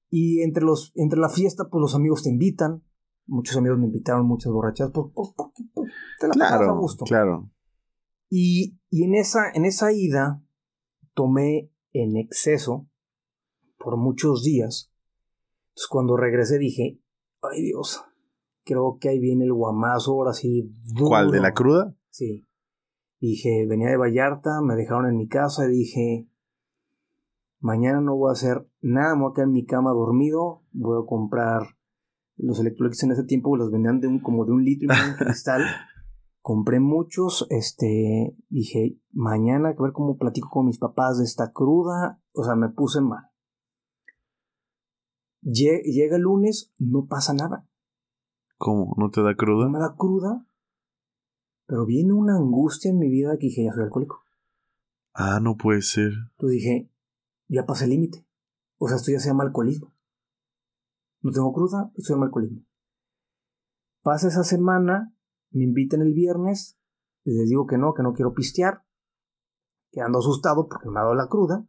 y 0.09 0.41
entre, 0.41 0.65
los, 0.65 0.93
entre 0.97 1.21
la 1.21 1.29
fiesta, 1.29 1.69
pues 1.71 1.81
los 1.81 1.95
amigos 1.95 2.23
te 2.23 2.31
invitan. 2.31 2.83
Muchos 3.27 3.57
amigos 3.59 3.79
me 3.79 3.87
invitaron 3.87 4.27
muchas 4.27 4.51
borracheras. 4.51 4.91
Pues, 4.93 5.09
pues, 5.15 5.29
pues, 5.75 5.93
te 6.19 6.29
la 6.29 6.33
claro, 6.33 6.71
a 6.71 6.79
gusto. 6.79 7.05
Claro. 7.05 7.51
Y, 8.31 8.79
en, 8.91 9.15
esa, 9.15 9.51
en 9.55 9.65
esa 9.65 9.93
ida 9.93 10.43
tomé 11.15 11.71
en 11.93 12.17
exceso 12.17 12.89
por 13.79 13.97
muchos 13.97 14.43
días. 14.43 14.93
Entonces 15.69 15.89
cuando 15.89 16.17
regresé 16.17 16.59
dije, 16.59 17.01
ay 17.43 17.63
Dios, 17.63 18.05
creo 18.65 18.99
que 19.01 19.09
ahí 19.09 19.19
viene 19.19 19.45
el 19.45 19.53
guamazo 19.53 20.13
ahora 20.13 20.33
sí. 20.33 20.73
¿Cuál? 20.99 21.31
¿De 21.31 21.41
la 21.41 21.53
cruda? 21.55 21.95
Sí. 22.11 22.47
Dije, 23.21 23.67
venía 23.67 23.89
de 23.89 23.97
Vallarta, 23.97 24.61
me 24.63 24.77
dejaron 24.77 25.07
en 25.07 25.17
mi 25.17 25.27
casa 25.27 25.67
y 25.67 25.71
dije, 25.71 26.29
mañana 27.61 28.01
no 28.01 28.17
voy 28.17 28.31
a 28.31 28.33
hacer 28.33 28.69
nada, 28.81 29.15
me 29.17 29.23
voy 29.23 29.33
a 29.33 29.35
quedar 29.35 29.49
en 29.49 29.55
mi 29.55 29.65
cama 29.65 29.91
dormido, 29.91 30.63
voy 30.73 31.03
a 31.03 31.07
comprar 31.07 31.79
los 32.39 32.61
electrolytes 32.61 33.03
en 33.03 33.13
ese 33.13 33.25
tiempo 33.25 33.57
los 33.57 33.71
vendían 33.71 34.01
de 34.01 34.07
un, 34.07 34.21
como 34.21 34.45
de 34.45 34.53
un 34.53 34.65
litro 34.65 34.85
y 34.85 34.89
medio 34.89 35.17
cristal. 35.17 35.63
compré 36.49 36.81
muchos, 36.81 37.47
este, 37.51 38.35
dije, 38.49 38.99
mañana 39.13 39.69
a 39.69 39.83
ver 39.83 39.93
cómo 39.93 40.17
platico 40.17 40.49
con 40.49 40.65
mis 40.65 40.79
papás 40.79 41.19
de 41.19 41.25
esta 41.25 41.53
cruda, 41.53 42.23
o 42.33 42.43
sea, 42.43 42.57
me 42.57 42.71
puse 42.71 43.03
mal. 43.03 43.29
Llega 45.43 46.17
el 46.17 46.23
lunes, 46.23 46.73
no 46.79 47.05
pasa 47.05 47.35
nada. 47.35 47.69
¿Cómo? 48.57 48.95
¿No 48.97 49.11
te 49.11 49.21
da 49.21 49.35
cruda? 49.37 49.67
No 49.67 49.73
me 49.73 49.79
da 49.79 49.95
cruda. 49.95 50.47
Pero 51.67 51.85
viene 51.85 52.15
una 52.15 52.37
angustia 52.37 52.93
en 52.93 52.99
mi 52.99 53.11
vida 53.11 53.37
que 53.37 53.49
dije, 53.49 53.65
ya 53.65 53.75
soy 53.75 53.85
alcohólico. 53.85 54.25
Ah, 55.13 55.41
no 55.43 55.59
puede 55.59 55.83
ser. 55.83 56.13
Entonces 56.31 56.63
dije, 56.63 56.91
ya 57.49 57.67
pasé 57.67 57.85
el 57.85 57.91
límite. 57.91 58.27
O 58.79 58.89
sea, 58.89 58.97
esto 58.97 59.13
ya 59.13 59.21
se 59.21 59.29
llama 59.29 59.45
alcoholismo. 59.45 59.93
No 61.21 61.31
tengo 61.31 61.53
cruda, 61.53 61.91
esto 61.95 62.07
se 62.07 62.15
llama 62.15 62.25
alcoholismo. 62.25 62.65
Pasa 64.01 64.29
esa 64.29 64.45
semana, 64.45 65.15
me 65.51 65.65
invitan 65.65 66.01
el 66.03 66.13
viernes, 66.15 66.79
y 67.25 67.33
les 67.39 67.49
digo 67.49 67.67
que 67.67 67.79
no, 67.79 67.95
que 67.95 68.03
no 68.03 68.13
quiero 68.13 68.35
pistear, 68.35 68.83
que 69.91 70.01
ando 70.01 70.19
asustado 70.19 70.69
porque 70.69 70.89
me 70.91 70.99
ha 71.01 71.03
dado 71.03 71.15
la 71.15 71.29
cruda. 71.29 71.67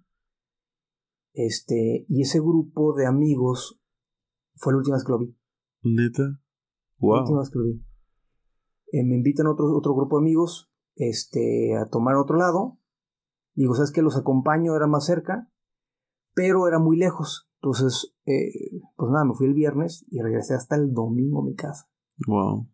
Este, 1.33 2.05
y 2.07 2.21
ese 2.21 2.39
grupo 2.39 2.93
de 2.93 3.05
amigos 3.05 3.79
fue 4.55 4.73
la 4.73 4.77
última 4.77 4.95
vez 4.97 5.05
que 5.05 5.11
lo 5.11 5.19
vi. 5.19 5.37
¿Neta? 5.83 6.23
La 6.23 6.39
Wow. 6.99 7.19
última 7.21 7.39
vez 7.39 7.49
que 7.49 7.59
lo 7.59 7.65
vi. 7.65 7.85
Eh, 8.91 9.05
me 9.05 9.15
invitan 9.15 9.47
otro, 9.47 9.65
otro 9.77 9.93
grupo 9.95 10.17
de 10.17 10.23
amigos 10.23 10.71
este, 10.95 11.77
a 11.77 11.85
tomar 11.85 12.15
a 12.15 12.21
otro 12.21 12.35
lado. 12.37 12.77
Digo, 13.53 13.73
¿sabes 13.75 13.91
qué? 13.91 14.01
Los 14.01 14.17
acompaño, 14.17 14.75
era 14.75 14.87
más 14.87 15.05
cerca, 15.05 15.49
pero 16.33 16.67
era 16.67 16.79
muy 16.79 16.97
lejos. 16.97 17.49
Entonces, 17.61 18.15
eh, 18.25 18.81
pues 18.95 19.11
nada, 19.11 19.25
me 19.25 19.33
fui 19.33 19.47
el 19.47 19.53
viernes 19.53 20.05
y 20.09 20.21
regresé 20.21 20.55
hasta 20.55 20.75
el 20.75 20.93
domingo 20.93 21.41
a 21.41 21.45
mi 21.45 21.55
casa. 21.55 21.89
Wow. 22.27 22.67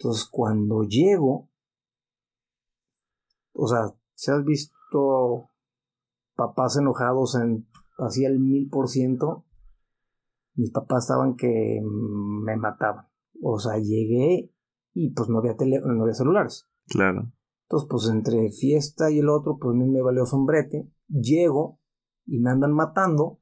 Entonces, 0.00 0.26
cuando 0.30 0.82
llego, 0.84 1.50
o 3.52 3.66
sea, 3.66 3.94
si 4.14 4.30
has 4.30 4.42
visto 4.44 5.50
papás 6.36 6.78
enojados 6.78 7.34
en 7.34 7.68
así 7.98 8.24
al 8.24 8.38
mil 8.38 8.70
por 8.70 8.88
ciento, 8.88 9.44
mis 10.54 10.70
papás 10.70 11.04
estaban 11.04 11.36
que 11.36 11.82
me 11.84 12.56
mataban. 12.56 13.08
O 13.42 13.58
sea, 13.58 13.76
llegué 13.76 14.50
y 14.94 15.10
pues 15.10 15.28
no 15.28 15.38
había, 15.38 15.58
tele, 15.58 15.82
no 15.84 16.02
había 16.02 16.14
celulares. 16.14 16.66
Claro. 16.86 17.30
Entonces, 17.64 17.88
pues 17.90 18.08
entre 18.08 18.50
fiesta 18.52 19.10
y 19.10 19.18
el 19.18 19.28
otro, 19.28 19.58
pues 19.58 19.74
a 19.74 19.78
mí 19.78 19.86
me 19.86 20.00
valió 20.00 20.24
sombrete. 20.24 20.90
Llego 21.08 21.78
y 22.24 22.38
me 22.38 22.48
andan 22.48 22.72
matando. 22.72 23.38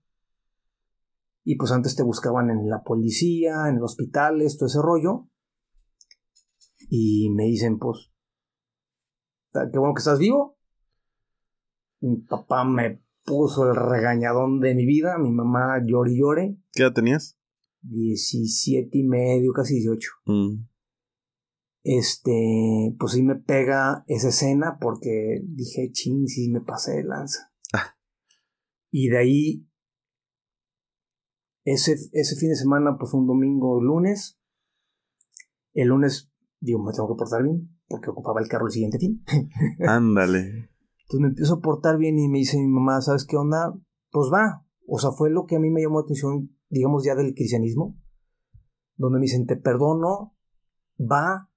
Y 1.44 1.54
pues 1.54 1.70
antes 1.70 1.94
te 1.94 2.02
buscaban 2.02 2.50
en 2.50 2.68
la 2.68 2.82
policía, 2.82 3.68
en 3.68 3.76
el 3.76 3.82
hospital, 3.84 4.42
todo 4.58 4.66
ese 4.66 4.82
rollo. 4.82 5.28
Y 6.88 7.30
me 7.30 7.44
dicen, 7.44 7.78
pues, 7.78 8.10
"Ta- 9.52 9.68
qué 9.70 9.78
bueno 9.78 9.94
que 9.94 10.00
estás 10.00 10.18
vivo. 10.18 10.56
Mi 12.00 12.16
papá 12.16 12.64
me 12.64 13.02
puso 13.24 13.68
el 13.68 13.76
regañadón 13.76 14.60
de 14.60 14.74
mi 14.74 14.86
vida. 14.86 15.18
Mi 15.18 15.30
mamá 15.30 15.82
llore 15.84 16.12
y 16.12 16.18
llore. 16.20 16.56
¿Qué 16.72 16.82
edad 16.82 16.92
tenías? 16.92 17.36
17 17.82 18.88
y 18.98 19.04
medio, 19.04 19.52
casi 19.52 19.74
18 19.74 20.10
Mm. 20.26 20.64
este, 21.84 22.94
pues 22.98 23.12
sí 23.12 23.22
me 23.22 23.36
pega 23.36 24.04
esa 24.08 24.28
escena 24.28 24.78
porque 24.80 25.40
dije, 25.44 25.90
ching, 25.92 26.26
sí 26.26 26.50
me 26.50 26.60
pasé 26.60 26.96
de 26.96 27.04
lanza. 27.04 27.52
Ah. 27.72 27.96
Y 28.90 29.08
de 29.08 29.18
ahí, 29.18 29.66
ese, 31.64 31.92
ese 32.12 32.36
fin 32.36 32.48
de 32.50 32.56
semana, 32.56 32.96
pues 32.98 33.10
fue 33.10 33.20
un 33.20 33.26
domingo, 33.26 33.80
lunes. 33.82 34.38
El 35.72 35.88
lunes, 35.88 36.30
digo, 36.60 36.82
me 36.82 36.92
tengo 36.92 37.08
que 37.08 37.18
portar 37.18 37.42
bien 37.42 37.70
porque 37.88 38.10
ocupaba 38.10 38.40
el 38.40 38.48
carro 38.48 38.66
el 38.66 38.72
siguiente 38.72 38.98
fin. 38.98 39.24
Ándale. 39.88 40.70
Entonces 41.02 41.20
me 41.20 41.28
empiezo 41.28 41.54
a 41.54 41.60
portar 41.60 41.96
bien 41.98 42.18
y 42.18 42.28
me 42.28 42.38
dice 42.38 42.58
mi 42.58 42.66
mamá, 42.68 43.00
¿sabes 43.00 43.24
qué 43.26 43.36
onda? 43.36 43.74
Pues 44.10 44.30
va. 44.32 44.66
O 44.86 44.98
sea, 44.98 45.10
fue 45.12 45.30
lo 45.30 45.46
que 45.46 45.56
a 45.56 45.60
mí 45.60 45.70
me 45.70 45.82
llamó 45.82 46.00
la 46.00 46.04
atención, 46.04 46.50
digamos, 46.68 47.04
ya 47.04 47.14
del 47.14 47.34
cristianismo. 47.34 47.96
Donde 48.96 49.18
me 49.18 49.22
dicen, 49.22 49.46
te 49.46 49.56
perdono, 49.56 50.34
va, 50.98 51.50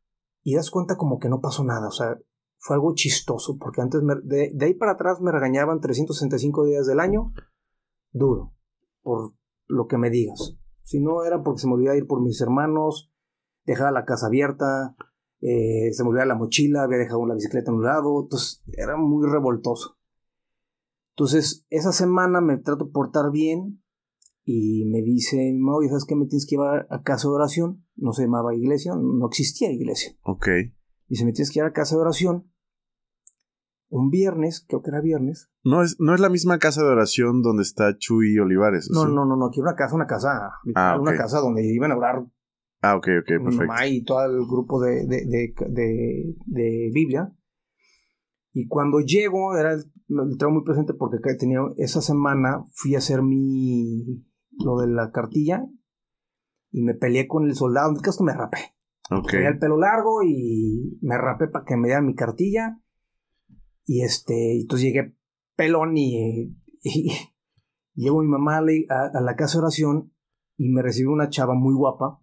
y 0.43 0.55
das 0.55 0.69
cuenta 0.69 0.95
como 0.95 1.17
que 1.19 1.27
no 1.29 1.41
pasó 1.41 1.63
nada. 1.63 1.87
O 1.87 1.91
sea, 1.91 2.17
fue 2.59 2.75
algo 2.75 2.93
chistoso, 2.93 3.57
porque 3.59 3.81
antes, 3.81 4.01
me- 4.03 4.21
de, 4.23 4.51
de 4.53 4.65
ahí 4.65 4.73
para 4.73 4.91
atrás 4.93 5.19
me 5.21 5.31
regañaban 5.31 5.79
365 5.81 6.65
días 6.65 6.85
del 6.85 6.99
año, 6.99 7.33
duro, 8.11 8.53
por 9.01 9.33
lo 9.67 9.87
que 9.87 9.97
me 9.97 10.09
digas. 10.09 10.55
Si 10.83 11.01
no 11.01 11.23
era 11.23 11.41
porque 11.43 11.61
se 11.61 11.67
me 11.67 11.73
olvidaba 11.73 11.97
ir 11.97 12.05
por 12.07 12.21
mis 12.21 12.39
hermanos, 12.41 13.10
dejaba 13.65 13.91
la 13.91 14.05
casa 14.05 14.27
abierta, 14.27 14.95
eh, 15.41 15.91
se 15.91 16.03
me 16.03 16.09
olvidaba 16.09 16.27
la 16.27 16.35
mochila, 16.35 16.83
había 16.83 16.97
dejado 16.99 17.25
la 17.25 17.33
bicicleta 17.35 17.71
en 17.71 17.77
un 17.77 17.83
lado, 17.83 18.21
entonces 18.23 18.61
era 18.73 18.95
muy 18.97 19.27
revoltoso. 19.29 19.97
Entonces, 21.15 21.65
esa 21.69 21.91
semana 21.91 22.41
me 22.41 22.57
trato 22.57 22.85
de 22.85 22.91
portar 22.91 23.31
bien 23.31 23.83
y 24.43 24.85
me 24.85 25.01
dice, 25.01 25.53
oye, 25.73 25.89
¿sabes 25.89 26.05
qué? 26.05 26.15
Me 26.15 26.25
tienes 26.25 26.45
que 26.47 26.55
llevar 26.55 26.87
a 26.89 27.03
casa 27.03 27.27
de 27.27 27.33
oración. 27.35 27.85
No 27.95 28.13
se 28.13 28.23
llamaba 28.23 28.55
iglesia, 28.55 28.93
no 28.95 29.27
existía 29.27 29.71
iglesia. 29.71 30.17
Ok. 30.23 30.47
Dice, 31.07 31.25
me 31.25 31.33
tienes 31.33 31.49
que 31.49 31.55
llevar 31.55 31.71
a 31.71 31.73
casa 31.73 31.95
de 31.95 32.01
oración. 32.01 32.51
Un 33.89 34.09
viernes, 34.09 34.65
creo 34.67 34.81
que 34.81 34.89
era 34.89 35.01
viernes. 35.01 35.51
No 35.63 35.83
es, 35.83 35.97
no 35.99 36.15
es 36.15 36.21
la 36.21 36.29
misma 36.29 36.59
casa 36.59 36.81
de 36.81 36.87
oración 36.87 37.41
donde 37.41 37.61
está 37.63 37.97
Chuy 37.97 38.39
Olivares. 38.39 38.89
¿o 38.89 38.93
No, 38.93 39.01
sí? 39.05 39.13
no, 39.13 39.25
no, 39.25 39.35
no, 39.35 39.47
aquí 39.47 39.59
una 39.59 39.75
casa, 39.75 39.95
una 39.95 40.07
casa, 40.07 40.51
Ah, 40.75 40.97
una 40.99 41.15
casa 41.15 41.39
donde 41.39 41.65
iban 41.65 41.91
a 41.91 41.97
orar 41.97 42.25
Ah, 42.81 42.95
ok, 42.95 43.07
ok, 43.21 43.29
mi 43.39 43.43
perfecto. 43.45 43.65
mamá 43.67 43.87
y 43.87 44.03
todo 44.03 44.25
el 44.25 44.45
grupo 44.47 44.81
de, 44.81 45.05
de, 45.05 45.25
de, 45.25 45.53
de- 45.69 46.35
de 46.45 46.89
Biblia. 46.93 47.31
Y 48.53 48.67
cuando 48.67 48.99
llego, 48.99 49.55
era 49.55 49.73
el, 49.73 49.83
traigo 50.37 50.55
muy 50.55 50.63
presente 50.65 50.93
porque 50.93 51.19
tenía 51.35 51.59
esa 51.77 52.01
semana 52.01 52.63
fui 52.73 52.95
a 52.95 52.97
hacer 52.97 53.21
mi 53.21 54.25
lo 54.63 54.77
de 54.79 54.87
la 54.87 55.11
cartilla 55.11 55.65
y 56.71 56.81
me 56.81 56.93
peleé 56.93 57.27
con 57.27 57.45
el 57.45 57.55
soldado. 57.55 57.89
En 57.91 57.95
el 57.97 58.01
caso 58.01 58.23
me 58.23 58.33
rapé. 58.33 58.57
Ok. 59.09 59.31
Tenía 59.31 59.49
el 59.49 59.59
pelo 59.59 59.77
largo 59.77 60.23
y 60.23 60.97
me 61.01 61.17
rapé 61.17 61.47
para 61.47 61.65
que 61.65 61.77
me 61.77 61.87
dieran 61.87 62.05
mi 62.07 62.15
cartilla. 62.15 62.81
Y 63.85 64.01
este, 64.03 64.59
entonces 64.59 64.85
llegué 64.87 65.15
pelón 65.55 65.95
y, 65.97 66.55
y 66.83 67.11
llego 67.95 68.21
mi 68.21 68.27
mamá 68.27 68.57
a 68.57 68.61
la, 68.61 68.71
a- 68.89 69.17
a 69.17 69.21
la 69.21 69.35
casa 69.35 69.57
de 69.59 69.63
oración 69.63 70.13
y 70.57 70.69
me 70.69 70.81
recibió 70.81 71.11
una 71.11 71.29
chava 71.29 71.53
muy 71.53 71.73
guapa. 71.73 72.19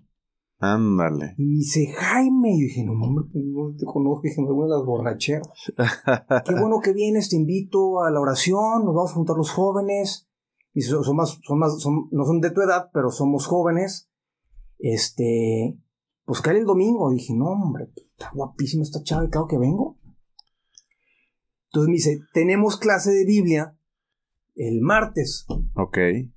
Ándale. 0.61 1.35
Y 1.39 1.45
me 1.45 1.55
dice, 1.59 1.87
Jaime. 1.97 2.51
Y 2.57 2.61
yo 2.61 2.65
dije, 2.67 2.85
no, 2.85 2.93
hombre, 2.93 3.25
pues, 3.33 3.45
no 3.45 3.75
te 3.77 3.85
conozco. 3.87 4.23
Y 4.27 4.31
dije, 4.31 4.43
me 4.43 4.51
voy 4.53 4.67
a 4.71 4.77
las 4.77 4.85
borracheras. 4.85 5.49
Qué 6.45 6.53
bueno 6.61 6.81
que 6.83 6.93
vienes, 6.93 7.29
te 7.29 7.37
invito 7.37 8.03
a 8.03 8.11
la 8.11 8.21
oración, 8.21 8.85
nos 8.85 8.95
vamos 8.95 9.11
a 9.13 9.15
juntar 9.15 9.37
los 9.37 9.51
jóvenes. 9.51 10.29
Y 10.75 10.83
son, 10.83 11.05
son 11.05 11.17
más, 11.17 11.39
son 11.45 11.59
más, 11.59 11.81
son- 11.81 12.09
no 12.11 12.25
son 12.25 12.41
de 12.41 12.51
tu 12.51 12.61
edad, 12.61 12.91
pero 12.93 13.11
somos 13.11 13.47
jóvenes. 13.47 14.11
Este, 14.79 15.79
pues 16.25 16.41
cae 16.41 16.59
el 16.59 16.67
domingo. 16.67 17.11
dije, 17.11 17.35
no, 17.35 17.47
hombre, 17.47 17.91
está 17.97 18.31
guapísima 18.35 18.83
esta 18.83 19.03
chava, 19.03 19.25
y 19.25 19.31
claro 19.31 19.47
que 19.47 19.59
vengo. 19.59 19.97
Entonces 21.67 21.89
me 21.89 21.95
dice, 21.95 22.21
tenemos 22.33 22.79
clase 22.79 23.11
de 23.13 23.25
Biblia 23.25 23.77
el 24.57 24.81
martes. 24.81 25.47
ok. 25.75 25.97
Entonces 25.99 26.31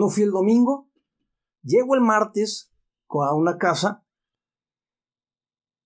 no 0.00 0.08
fui 0.10 0.24
el 0.24 0.30
domingo. 0.30 0.88
Llego 1.62 1.94
el 1.94 2.00
martes 2.00 2.72
a 3.10 3.34
una 3.34 3.56
casa. 3.58 4.04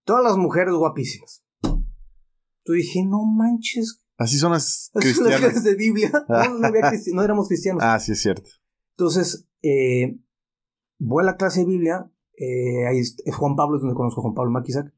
Todas 0.04 0.24
las 0.24 0.36
mujeres 0.36 0.74
guapísimas. 0.74 1.44
Entonces 1.62 2.86
dije, 2.86 3.04
no 3.06 3.24
manches. 3.24 4.02
Así 4.18 4.36
son 4.38 4.52
las 4.52 4.90
Esas 4.94 5.16
son 5.16 5.24
las 5.30 5.34
cristianas. 5.40 5.64
de 5.64 5.74
Biblia. 5.74 6.10
No, 6.28 6.58
no, 6.58 6.66
había 6.66 6.82
cristi- 6.90 7.12
no 7.14 7.22
éramos 7.22 7.48
cristianos. 7.48 7.82
Ah, 7.84 7.98
sí, 7.98 8.12
es 8.12 8.20
cierto. 8.22 8.50
Entonces, 8.96 9.48
eh, 9.62 10.18
voy 10.98 11.22
a 11.22 11.26
la 11.26 11.36
clase 11.36 11.60
de 11.60 11.66
Biblia. 11.66 12.10
eh, 12.36 12.86
ahí 12.88 12.98
es, 12.98 13.16
es 13.24 13.34
Juan 13.36 13.56
Pablo, 13.56 13.76
es 13.76 13.82
donde 13.82 13.94
conozco 13.96 14.20
a 14.20 14.22
Juan 14.22 14.34
Pablo 14.34 14.50
Maquisac. 14.52 14.92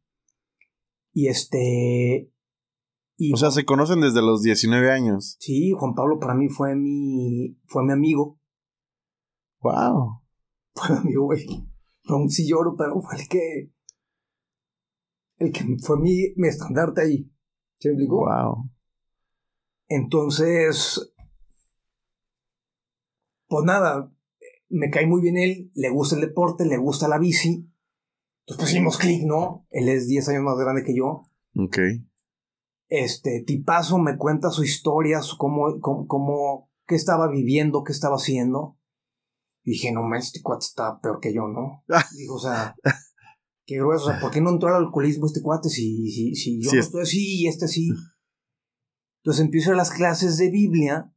Y 1.12 1.28
este. 1.28 2.30
Y 3.16 3.32
O 3.32 3.36
sea, 3.36 3.50
se 3.52 3.64
conocen 3.64 4.00
desde 4.00 4.20
los 4.22 4.42
19 4.42 4.90
años. 4.90 5.36
sí, 5.38 5.72
Juan 5.78 5.94
Pablo 5.94 6.18
para 6.18 6.34
mí 6.34 6.48
fue 6.48 6.74
mi, 6.74 7.56
fue 7.66 7.84
mi 7.84 7.92
amigo. 7.92 8.40
Wow. 9.60 10.22
Fue 10.74 10.90
mi 10.90 10.96
amigo, 10.96 11.24
güey. 11.26 11.46
Aún 12.06 12.28
sí 12.30 12.46
lloro, 12.48 12.74
pero 12.76 13.00
fue 13.00 13.16
el 13.16 13.28
que. 13.28 13.70
El 15.38 15.52
que 15.52 15.64
fue 15.82 15.98
mi, 15.98 16.32
mi 16.36 16.48
estandarte 16.48 17.02
ahí. 17.02 17.30
¿Se 17.78 17.88
me 17.88 17.94
explicó? 17.94 18.26
Wow. 18.26 18.70
Entonces. 19.88 21.12
Pues 23.46 23.64
nada, 23.64 24.12
me 24.68 24.90
cae 24.90 25.06
muy 25.06 25.20
bien 25.20 25.36
él, 25.36 25.70
le 25.74 25.90
gusta 25.90 26.16
el 26.16 26.22
deporte, 26.22 26.64
le 26.64 26.76
gusta 26.78 27.08
la 27.08 27.18
bici. 27.18 27.70
Entonces 28.46 28.56
pues 28.58 28.70
hicimos 28.72 28.98
clic, 28.98 29.22
¿no? 29.24 29.66
Él 29.70 29.88
es 29.88 30.08
10 30.08 30.28
años 30.28 30.42
más 30.42 30.56
grande 30.58 30.82
que 30.82 30.94
yo. 30.96 31.24
Ok. 31.56 31.78
Este 32.88 33.42
tipazo 33.46 33.98
me 33.98 34.16
cuenta 34.16 34.50
su 34.50 34.64
historia, 34.64 35.22
su 35.22 35.36
cómo, 35.36 35.80
cómo, 35.80 36.06
cómo- 36.06 36.70
qué 36.86 36.94
estaba 36.94 37.28
viviendo, 37.28 37.84
qué 37.84 37.92
estaba 37.92 38.16
haciendo. 38.16 38.76
Y 39.64 39.72
dije, 39.72 39.92
no, 39.92 40.02
mames, 40.02 40.26
este 40.26 40.42
cuate 40.42 40.66
está 40.66 41.00
peor 41.00 41.18
que 41.20 41.32
yo, 41.34 41.48
¿no? 41.48 41.84
Digo, 42.16 42.34
o 42.34 42.38
sea, 42.38 42.76
qué 43.66 43.76
grueso, 43.78 44.04
o 44.06 44.10
sea, 44.10 44.20
¿por 44.20 44.30
qué 44.30 44.40
no 44.40 44.50
entró 44.50 44.68
al 44.68 44.84
alcoholismo 44.84 45.26
este 45.26 45.40
cuate 45.42 45.68
si, 45.70 46.10
si, 46.10 46.34
si 46.34 46.62
yo 46.62 46.70
Sí, 46.70 46.76
no 46.76 46.80
es- 46.80 46.86
estoy 46.86 47.02
así 47.02 47.40
y 47.42 47.46
este 47.48 47.66
sí? 47.68 47.90
Entonces 49.22 49.44
empiezo 49.44 49.72
a 49.72 49.76
las 49.76 49.90
clases 49.90 50.36
de 50.36 50.50
Biblia, 50.50 51.14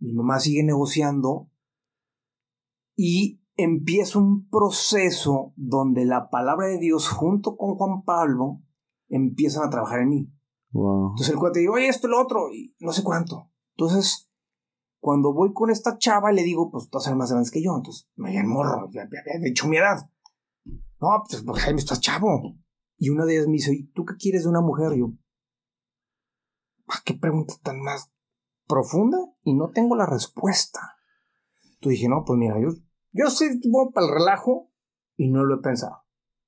mi 0.00 0.12
mamá 0.14 0.40
sigue 0.40 0.62
negociando 0.64 1.50
y 2.96 3.40
empieza 3.56 4.18
un 4.18 4.48
proceso 4.48 5.52
donde 5.56 6.04
la 6.06 6.30
palabra 6.30 6.68
de 6.68 6.78
Dios 6.78 7.08
junto 7.08 7.56
con 7.56 7.74
Juan 7.76 8.02
Pablo 8.04 8.62
empiezan 9.08 9.64
a 9.66 9.70
trabajar 9.70 10.00
en 10.00 10.08
mí. 10.08 10.32
Entonces 11.10 11.28
el 11.34 11.38
cuate 11.38 11.60
dice, 11.60 11.70
oye, 11.70 11.88
esto, 11.88 12.08
lo 12.08 12.20
otro, 12.22 12.50
y 12.52 12.74
no 12.80 12.92
sé 12.92 13.02
cuánto. 13.02 13.50
Entonces, 13.76 14.30
cuando 15.02 15.32
voy 15.32 15.52
con 15.52 15.68
esta 15.68 15.98
chava, 15.98 16.30
le 16.30 16.44
digo, 16.44 16.70
pues 16.70 16.88
tú 16.88 16.96
a 16.96 17.00
ser 17.00 17.16
más 17.16 17.32
grande 17.32 17.50
que 17.52 17.60
yo. 17.60 17.74
Entonces, 17.76 18.08
me 18.14 18.28
habían 18.28 18.46
morro, 18.46 18.88
ya 18.92 19.02
había 19.02 19.40
dicho 19.42 19.66
mi 19.66 19.76
edad. 19.76 20.08
No, 20.64 21.24
pues, 21.28 21.42
pues 21.42 21.60
Jaime, 21.60 21.80
estás 21.80 22.00
chavo. 22.00 22.54
Y 22.98 23.10
una 23.10 23.24
de 23.24 23.34
ellas 23.34 23.48
me 23.48 23.54
dice, 23.54 23.74
¿y 23.74 23.88
tú 23.88 24.04
qué 24.04 24.14
quieres 24.14 24.44
de 24.44 24.50
una 24.50 24.60
mujer? 24.60 24.92
Y 24.92 25.00
yo, 25.00 25.12
ah, 26.86 27.00
¿qué 27.04 27.14
pregunta 27.14 27.54
tan 27.64 27.80
más 27.80 28.12
profunda? 28.68 29.18
Y 29.42 29.54
no 29.54 29.70
tengo 29.70 29.96
la 29.96 30.06
respuesta. 30.06 30.78
Entonces 31.64 31.98
dije, 31.98 32.08
no, 32.08 32.22
pues 32.24 32.38
mira, 32.38 32.60
yo, 32.60 32.68
yo 33.10 33.28
soy 33.28 33.60
para 33.92 34.06
el 34.06 34.12
relajo 34.12 34.70
y 35.16 35.32
no 35.32 35.42
lo 35.42 35.56
he 35.56 35.62
pensado. 35.62 36.04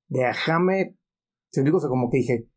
Déjame, 0.07 0.97
te 1.51 1.61
digo, 1.61 1.79
o 1.79 1.89
como 1.89 2.09
que 2.09 2.19
dije, 2.19 2.49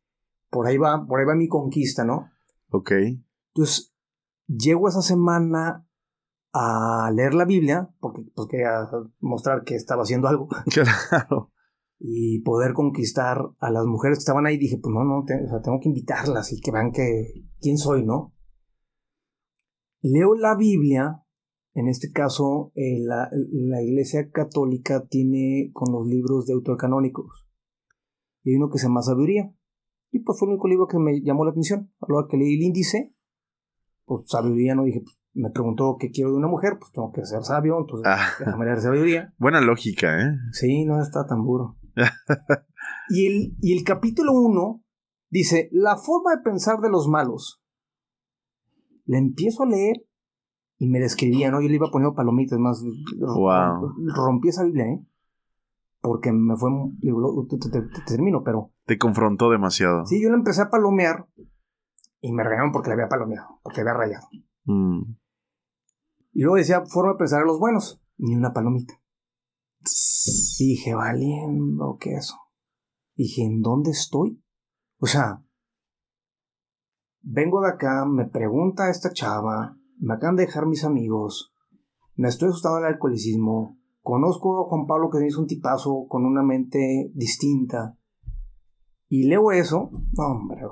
por 0.49 0.69
ahí 0.69 0.79
va, 0.79 1.05
por 1.09 1.19
ahí 1.19 1.27
va 1.27 1.35
mi 1.35 1.49
conquista, 1.49 2.05
¿no? 2.05 2.31
Ok. 2.71 2.93
Entonces, 3.53 3.93
llego 4.47 4.89
esa 4.89 5.03
semana 5.03 5.88
a 6.53 7.11
leer 7.15 7.35
la 7.35 7.45
Biblia, 7.45 7.91
porque 8.01 8.23
pues, 8.35 8.49
quería 8.49 8.89
mostrar 9.21 9.65
que 9.65 9.75
estaba 9.75 10.03
haciendo 10.03 10.29
algo. 10.29 10.49
Claro. 10.73 11.53
Y 12.01 12.43
poder 12.43 12.75
conquistar 12.75 13.39
a 13.59 13.71
las 13.73 13.85
mujeres 13.85 14.19
que 14.19 14.21
estaban 14.21 14.47
ahí, 14.47 14.57
dije, 14.57 14.79
pues 14.81 14.95
no, 14.95 15.05
no, 15.05 15.25
tengo 15.25 15.81
que 15.81 15.89
invitarlas 15.89 16.53
y 16.53 16.61
que 16.61 16.71
vean 16.71 16.93
que, 16.93 17.45
quién 17.61 17.77
soy, 17.77 18.05
¿no? 18.05 18.35
Leo 20.01 20.37
la 20.37 20.55
Biblia, 20.57 21.25
en 21.75 21.89
este 21.89 22.13
caso, 22.13 22.71
eh, 22.77 23.01
la, 23.01 23.29
la, 23.33 23.83
Iglesia 23.83 24.31
Católica 24.31 25.09
tiene 25.09 25.71
con 25.73 25.93
los 25.93 26.07
libros 26.07 26.47
deuterocanónicos. 26.47 27.49
Y 28.45 28.51
hay 28.51 28.57
uno 28.57 28.71
que 28.71 28.79
se 28.79 28.87
llama 28.87 29.03
Sabiduría. 29.03 29.53
Y 30.13 30.21
pues 30.21 30.39
fue 30.39 30.47
el 30.47 30.53
único 30.53 30.69
libro 30.69 30.87
que 30.87 30.99
me 30.99 31.21
llamó 31.21 31.45
la 31.45 31.51
atención. 31.51 31.93
A 32.01 32.07
lo 32.09 32.29
que 32.29 32.37
leí 32.37 32.55
el 32.55 32.63
índice, 32.63 33.13
pues 34.05 34.25
sabiduría, 34.27 34.77
no 34.77 34.85
dije, 34.85 35.01
pues, 35.01 35.18
me 35.35 35.51
preguntó 35.51 35.97
qué 35.99 36.11
quiero 36.11 36.31
de 36.31 36.37
una 36.37 36.49
mujer, 36.49 36.79
pues 36.79 36.93
tengo 36.93 37.13
que 37.13 37.25
ser 37.25 37.43
sabio, 37.45 37.79
entonces 37.79 38.07
ah. 38.09 38.29
déjame 38.39 38.65
leer 38.65 38.81
sabiduría. 38.81 39.35
Buena 39.39 39.61
lógica, 39.61 40.21
¿eh? 40.21 40.37
Sí, 40.53 40.85
no 40.85 41.01
está 41.01 41.27
tan 41.27 41.45
duro. 41.45 41.77
y, 43.11 43.27
el, 43.27 43.57
y 43.61 43.77
el 43.77 43.85
capítulo 43.85 44.33
1 44.33 44.83
dice, 45.31 45.69
la 45.73 45.97
forma 45.97 46.37
de 46.37 46.43
pensar 46.43 46.81
de 46.81 46.91
los 46.91 47.09
malos. 47.09 47.63
Le 49.05 49.19
empiezo 49.19 49.63
a 49.63 49.67
leer 49.67 50.05
y 50.79 50.89
me 50.89 51.01
describía, 51.01 51.51
¿no? 51.51 51.61
Yo 51.61 51.69
le 51.69 51.75
iba 51.75 51.91
poniendo 51.91 52.15
palomitas, 52.15 52.59
más 52.59 52.83
wow. 53.19 53.95
rompí 54.15 54.49
esa 54.49 54.65
Biblia, 54.65 54.85
¿eh? 54.87 55.05
Porque 56.01 56.33
me 56.33 56.57
fue, 56.57 56.71
digo, 56.99 57.47
te, 57.49 57.59
te, 57.59 57.83
termino, 58.07 58.45
pero... 58.45 58.71
Te 58.87 58.99
confrontó 58.99 59.51
demasiado. 59.51 60.07
Sí, 60.07 60.23
yo 60.23 60.29
le 60.29 60.37
empecé 60.37 60.63
a 60.63 60.71
palomear 60.71 61.27
y 62.21 62.33
me 62.33 62.45
regañaron 62.45 62.71
porque 62.73 62.91
le 62.91 62.95
había 62.95 63.09
palomeado, 63.09 63.61
porque 63.63 63.83
le 63.83 63.91
había 63.91 64.01
rayado. 64.01 64.29
Mm. 64.69 65.17
Y 66.33 66.43
luego 66.43 66.57
decía, 66.57 66.85
forma 66.85 67.13
de 67.13 67.19
pensar 67.19 67.43
a 67.43 67.47
los 67.47 67.59
buenos, 67.59 68.01
ni 68.19 68.37
una 68.37 68.53
palomita. 68.53 68.95
Y 70.59 70.69
dije, 70.69 70.95
valiendo 70.95 71.97
que 71.99 72.15
eso. 72.15 72.37
Dije, 73.17 73.43
¿en 73.43 73.63
dónde 73.63 73.91
estoy? 73.91 74.43
O 74.99 75.07
sea, 75.07 75.43
vengo 77.23 77.63
de 77.63 77.71
acá, 77.71 78.05
me 78.05 78.27
pregunta 78.27 78.91
esta 78.91 79.13
chava, 79.13 79.77
me 79.99 80.15
acaban 80.15 80.37
de 80.37 80.47
dejar 80.47 80.67
mis 80.67 80.85
amigos, 80.85 81.55
me 82.15 82.29
estoy 82.29 82.51
asustando 82.51 82.79
del 82.79 82.93
alcoholicismo, 82.93 83.79
conozco 84.03 84.65
a 84.65 84.69
Juan 84.69 84.87
Pablo 84.87 85.09
que 85.11 85.25
es 85.27 85.37
un 85.37 85.47
tipazo 85.47 86.07
con 86.09 86.27
una 86.27 86.43
mente 86.43 87.11
distinta, 87.15 87.97
y 89.09 89.25
leo 89.25 89.51
eso, 89.53 89.91
hombre, 90.17 90.63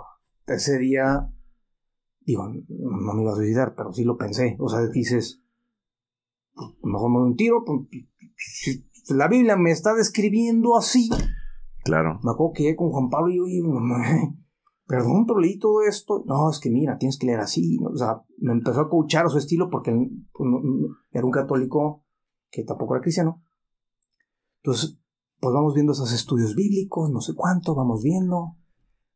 ese 0.46 0.78
día 0.78 1.32
Digo, 2.26 2.48
no 2.48 3.14
me 3.14 3.22
iba 3.22 3.32
a 3.32 3.36
suicidar, 3.36 3.74
pero 3.76 3.92
sí 3.92 4.02
lo 4.02 4.16
pensé. 4.16 4.56
O 4.58 4.68
sea, 4.68 4.84
dices, 4.88 5.40
mejor 6.82 7.10
me 7.10 7.18
doy 7.18 7.28
un 7.28 7.36
tiro. 7.36 7.64
Pues, 7.64 7.80
la 9.08 9.28
Biblia 9.28 9.56
me 9.56 9.70
está 9.70 9.94
describiendo 9.94 10.76
así. 10.76 11.08
Claro. 11.84 12.18
Me 12.24 12.32
acuerdo 12.32 12.52
que 12.52 12.62
llegué 12.64 12.76
con 12.76 12.90
Juan 12.90 13.10
Pablo 13.10 13.32
y 13.32 13.36
yo, 13.36 13.44
oye, 13.44 13.62
perdón, 14.86 15.26
pero 15.26 15.38
leí 15.38 15.56
todo 15.58 15.82
esto. 15.82 16.24
No, 16.26 16.50
es 16.50 16.58
que 16.58 16.68
mira, 16.68 16.98
tienes 16.98 17.16
que 17.16 17.26
leer 17.26 17.38
así. 17.38 17.78
O 17.84 17.96
sea, 17.96 18.24
me 18.38 18.52
empezó 18.52 18.80
a 18.80 18.88
coachar 18.88 19.26
a 19.26 19.28
su 19.28 19.38
estilo 19.38 19.70
porque 19.70 19.92
pues, 20.32 20.50
era 21.12 21.24
un 21.24 21.30
católico 21.30 22.04
que 22.50 22.64
tampoco 22.64 22.96
era 22.96 23.02
cristiano. 23.02 23.40
Entonces, 24.62 24.98
pues 25.38 25.54
vamos 25.54 25.74
viendo 25.74 25.92
esos 25.92 26.12
estudios 26.12 26.56
bíblicos, 26.56 27.08
no 27.10 27.20
sé 27.20 27.34
cuánto, 27.36 27.76
vamos 27.76 28.02
viendo. 28.02 28.56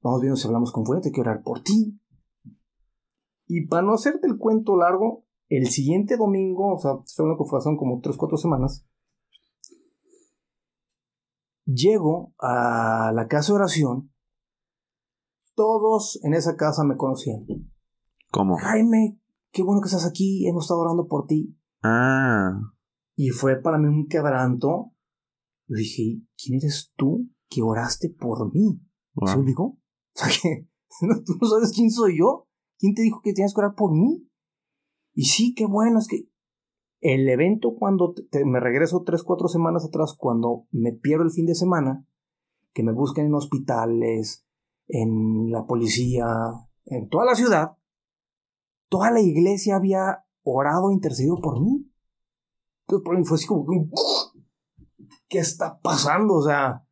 Vamos 0.01 0.21
viendo 0.21 0.37
si 0.37 0.47
hablamos 0.47 0.71
con 0.71 0.87
fuerte, 0.87 1.11
que 1.11 1.21
orar 1.21 1.43
por 1.43 1.61
ti. 1.63 2.01
Y 3.53 3.67
para 3.67 3.83
no 3.83 3.95
hacerte 3.95 4.29
el 4.29 4.39
cuento 4.39 4.77
largo, 4.77 5.25
el 5.49 5.67
siguiente 5.67 6.17
domingo, 6.17 6.73
o 6.73 6.79
sea, 6.79 6.93
fue 7.17 7.25
una 7.25 7.37
que 7.37 7.77
como 7.77 8.01
3, 8.01 8.17
4 8.17 8.37
semanas, 8.37 8.87
llego 11.67 12.33
a 12.39 13.11
la 13.13 13.27
casa 13.27 13.53
de 13.53 13.57
oración. 13.57 14.13
Todos 15.57 16.21
en 16.23 16.35
esa 16.35 16.55
casa 16.55 16.85
me 16.85 16.97
conocían. 16.97 17.45
¿Cómo? 18.31 18.57
Jaime, 18.57 19.19
qué 19.51 19.65
bueno 19.65 19.81
que 19.81 19.89
estás 19.89 20.07
aquí, 20.07 20.47
hemos 20.47 20.67
estado 20.67 20.83
orando 20.83 21.09
por 21.09 21.27
ti. 21.27 21.59
Ah. 21.83 22.53
Y 23.17 23.31
fue 23.31 23.61
para 23.61 23.79
mí 23.79 23.89
un 23.89 24.07
quebranto. 24.07 24.93
Yo 25.67 25.75
dije, 25.75 26.23
¿quién 26.41 26.61
eres 26.61 26.93
tú 26.95 27.29
que 27.49 27.63
oraste 27.63 28.11
por 28.17 28.55
mí? 28.55 28.81
¿Se 29.27 29.37
lo 29.37 29.43
dijo? 29.43 29.65
O 29.65 29.79
sea 30.15 30.29
que, 30.29 30.69
¿tú 31.27 31.33
no 31.41 31.49
sabes 31.49 31.73
quién 31.75 31.91
soy 31.91 32.17
yo? 32.21 32.47
¿Quién 32.81 32.95
te 32.95 33.03
dijo 33.03 33.21
que 33.23 33.35
tenías 33.35 33.53
que 33.53 33.61
orar 33.61 33.75
por 33.75 33.93
mí? 33.93 34.27
Y 35.13 35.25
sí, 35.25 35.55
qué 35.55 35.67
bueno, 35.67 35.99
es 35.99 36.09
que 36.09 36.31
el 37.01 37.29
evento 37.29 37.75
cuando 37.79 38.15
me 38.47 38.59
regreso 38.59 39.03
tres, 39.05 39.23
cuatro 39.23 39.49
semanas 39.49 39.85
atrás, 39.85 40.15
cuando 40.17 40.67
me 40.71 40.93
pierdo 40.93 41.25
el 41.25 41.31
fin 41.31 41.45
de 41.45 41.55
semana, 41.55 42.07
que 42.73 42.83
me 42.83 42.93
busquen 42.93 43.27
en 43.27 43.35
hospitales, 43.35 44.47
en 44.87 45.51
la 45.51 45.67
policía, 45.67 46.27
en 46.87 47.09
toda 47.11 47.27
la 47.27 47.35
ciudad, 47.35 47.77
toda 48.89 49.11
la 49.11 49.21
iglesia 49.21 49.77
había 49.77 50.25
orado 50.43 50.91
e 50.91 50.95
intercedido 50.95 51.37
por 51.37 51.61
mí. 51.61 51.87
Entonces, 52.87 53.05
por 53.05 53.19
mí 53.19 53.25
fue 53.27 53.37
así 53.37 53.47
como 53.47 53.67
que, 53.67 53.91
¿qué 55.29 55.39
está 55.39 55.81
pasando? 55.81 56.35
O 56.35 56.43
sea, 56.43 56.87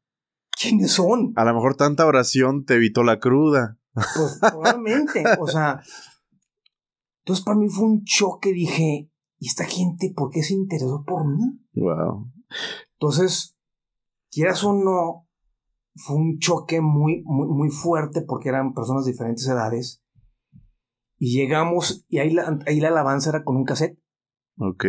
¿quiénes 0.50 0.92
son? 0.92 1.32
A 1.36 1.44
lo 1.46 1.54
mejor 1.54 1.76
tanta 1.76 2.06
oración 2.06 2.66
te 2.66 2.74
evitó 2.74 3.04
la 3.04 3.18
cruda. 3.18 3.78
Pues 4.16 4.38
probablemente, 4.40 5.24
o 5.38 5.46
sea. 5.46 5.80
Entonces 7.24 7.44
para 7.44 7.58
mí 7.58 7.68
fue 7.68 7.84
un 7.84 8.04
choque, 8.04 8.52
dije, 8.52 9.10
¿y 9.38 9.46
esta 9.46 9.64
gente 9.64 10.12
por 10.16 10.30
qué 10.30 10.42
se 10.42 10.54
interesó 10.54 11.04
por 11.06 11.26
mí? 11.26 11.60
Wow. 11.74 12.32
Entonces, 12.94 13.56
quieras 14.30 14.64
o 14.64 14.72
no, 14.72 15.28
fue 15.94 16.16
un 16.16 16.38
choque 16.38 16.80
muy, 16.80 17.22
muy, 17.24 17.48
muy 17.48 17.70
fuerte 17.70 18.22
porque 18.22 18.48
eran 18.48 18.72
personas 18.72 19.04
de 19.04 19.12
diferentes 19.12 19.46
edades. 19.46 20.02
Y 21.18 21.36
llegamos, 21.36 22.04
y 22.08 22.18
ahí 22.18 22.30
la, 22.30 22.58
ahí 22.66 22.80
la 22.80 22.88
alabanza 22.88 23.30
era 23.30 23.44
con 23.44 23.56
un 23.56 23.64
cassette. 23.64 23.98
Ok. 24.58 24.84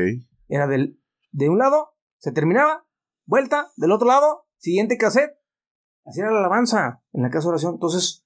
Era 0.48 0.68
del, 0.68 1.02
de 1.32 1.50
un 1.50 1.58
lado, 1.58 1.96
se 2.18 2.32
terminaba, 2.32 2.88
vuelta, 3.26 3.72
del 3.76 3.92
otro 3.92 4.08
lado, 4.08 4.46
siguiente 4.58 4.98
cassette. 4.98 5.36
Así 6.06 6.22
era 6.22 6.32
la 6.32 6.40
alabanza 6.40 7.04
en 7.12 7.24
la 7.24 7.30
casa 7.30 7.46
de 7.46 7.50
oración. 7.50 7.74
Entonces, 7.74 8.26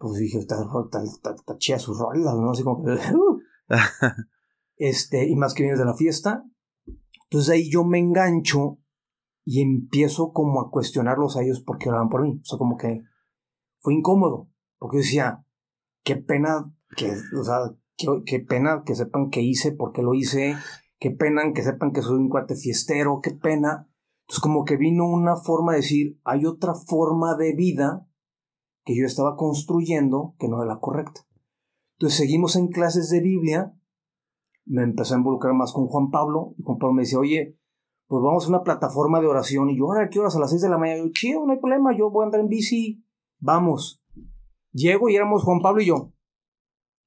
pues 0.00 0.14
dije, 0.14 0.38
está, 0.38 0.56
chida 1.58 1.78
su 1.78 1.92
rola, 1.92 2.32
¿no? 2.32 2.52
Así 2.52 2.62
como 2.62 2.82
que... 2.82 2.92
Uh". 2.92 3.38
este, 4.76 5.28
y 5.28 5.36
más 5.36 5.52
que 5.52 5.62
vienes 5.62 5.78
de 5.78 5.84
la 5.84 5.94
fiesta. 5.94 6.42
Entonces 7.24 7.50
ahí 7.50 7.70
yo 7.70 7.84
me 7.84 7.98
engancho 7.98 8.78
y 9.44 9.60
empiezo 9.60 10.32
como 10.32 10.62
a 10.62 10.70
cuestionarlos 10.70 11.36
a 11.36 11.42
ellos 11.42 11.60
porque 11.60 11.90
oraban 11.90 12.08
por 12.08 12.22
mí. 12.22 12.40
O 12.40 12.44
sea, 12.44 12.56
como 12.56 12.78
que 12.78 13.02
fue 13.80 13.92
incómodo. 13.92 14.48
Porque 14.78 14.96
yo 14.96 15.02
decía, 15.02 15.44
qué 16.02 16.16
pena 16.16 16.74
que, 16.96 17.12
o 17.38 17.44
sea, 17.44 17.58
qué, 18.24 18.40
pena 18.40 18.82
que 18.86 18.94
sepan 18.94 19.28
que 19.28 19.42
hice, 19.42 19.72
por 19.72 19.92
qué 19.92 20.00
lo 20.00 20.14
hice, 20.14 20.56
qué 20.98 21.10
pena 21.10 21.42
que 21.54 21.62
sepan 21.62 21.92
que 21.92 22.00
soy 22.00 22.16
un 22.16 22.30
cuate 22.30 22.56
fiestero, 22.56 23.20
qué 23.22 23.32
pena. 23.32 23.86
Entonces 24.22 24.40
como 24.40 24.64
que 24.64 24.78
vino 24.78 25.06
una 25.06 25.36
forma 25.36 25.72
de 25.72 25.80
decir, 25.80 26.18
hay 26.24 26.46
otra 26.46 26.72
forma 26.74 27.36
de 27.36 27.54
vida 27.54 28.06
que 28.84 28.96
yo 28.96 29.06
estaba 29.06 29.36
construyendo 29.36 30.34
que 30.38 30.48
no 30.48 30.62
era 30.62 30.74
la 30.74 30.80
correcta. 30.80 31.26
Entonces 31.98 32.18
seguimos 32.18 32.56
en 32.56 32.68
clases 32.68 33.10
de 33.10 33.20
Biblia, 33.20 33.74
me 34.64 34.82
empecé 34.82 35.14
a 35.14 35.18
involucrar 35.18 35.54
más 35.54 35.72
con 35.72 35.86
Juan 35.86 36.10
Pablo, 36.10 36.54
y 36.56 36.62
Juan 36.62 36.78
Pablo 36.78 36.94
me 36.94 37.02
decía, 37.02 37.18
oye, 37.18 37.58
pues 38.06 38.22
vamos 38.22 38.46
a 38.46 38.48
una 38.48 38.62
plataforma 38.62 39.20
de 39.20 39.26
oración, 39.26 39.70
y 39.70 39.78
yo, 39.78 39.84
ahora, 39.84 40.08
¿qué 40.08 40.18
horas? 40.18 40.34
A 40.36 40.40
las 40.40 40.50
6 40.50 40.62
de 40.62 40.68
la 40.70 40.78
mañana, 40.78 40.98
yo, 40.98 41.10
chido, 41.12 41.44
no 41.44 41.52
hay 41.52 41.58
problema, 41.58 41.96
yo 41.96 42.10
voy 42.10 42.22
a 42.22 42.26
andar 42.26 42.40
en 42.40 42.48
bici, 42.48 43.04
vamos. 43.38 44.02
Llego 44.72 45.08
y 45.08 45.16
éramos 45.16 45.44
Juan 45.44 45.60
Pablo 45.60 45.82
y 45.82 45.86
yo. 45.86 46.12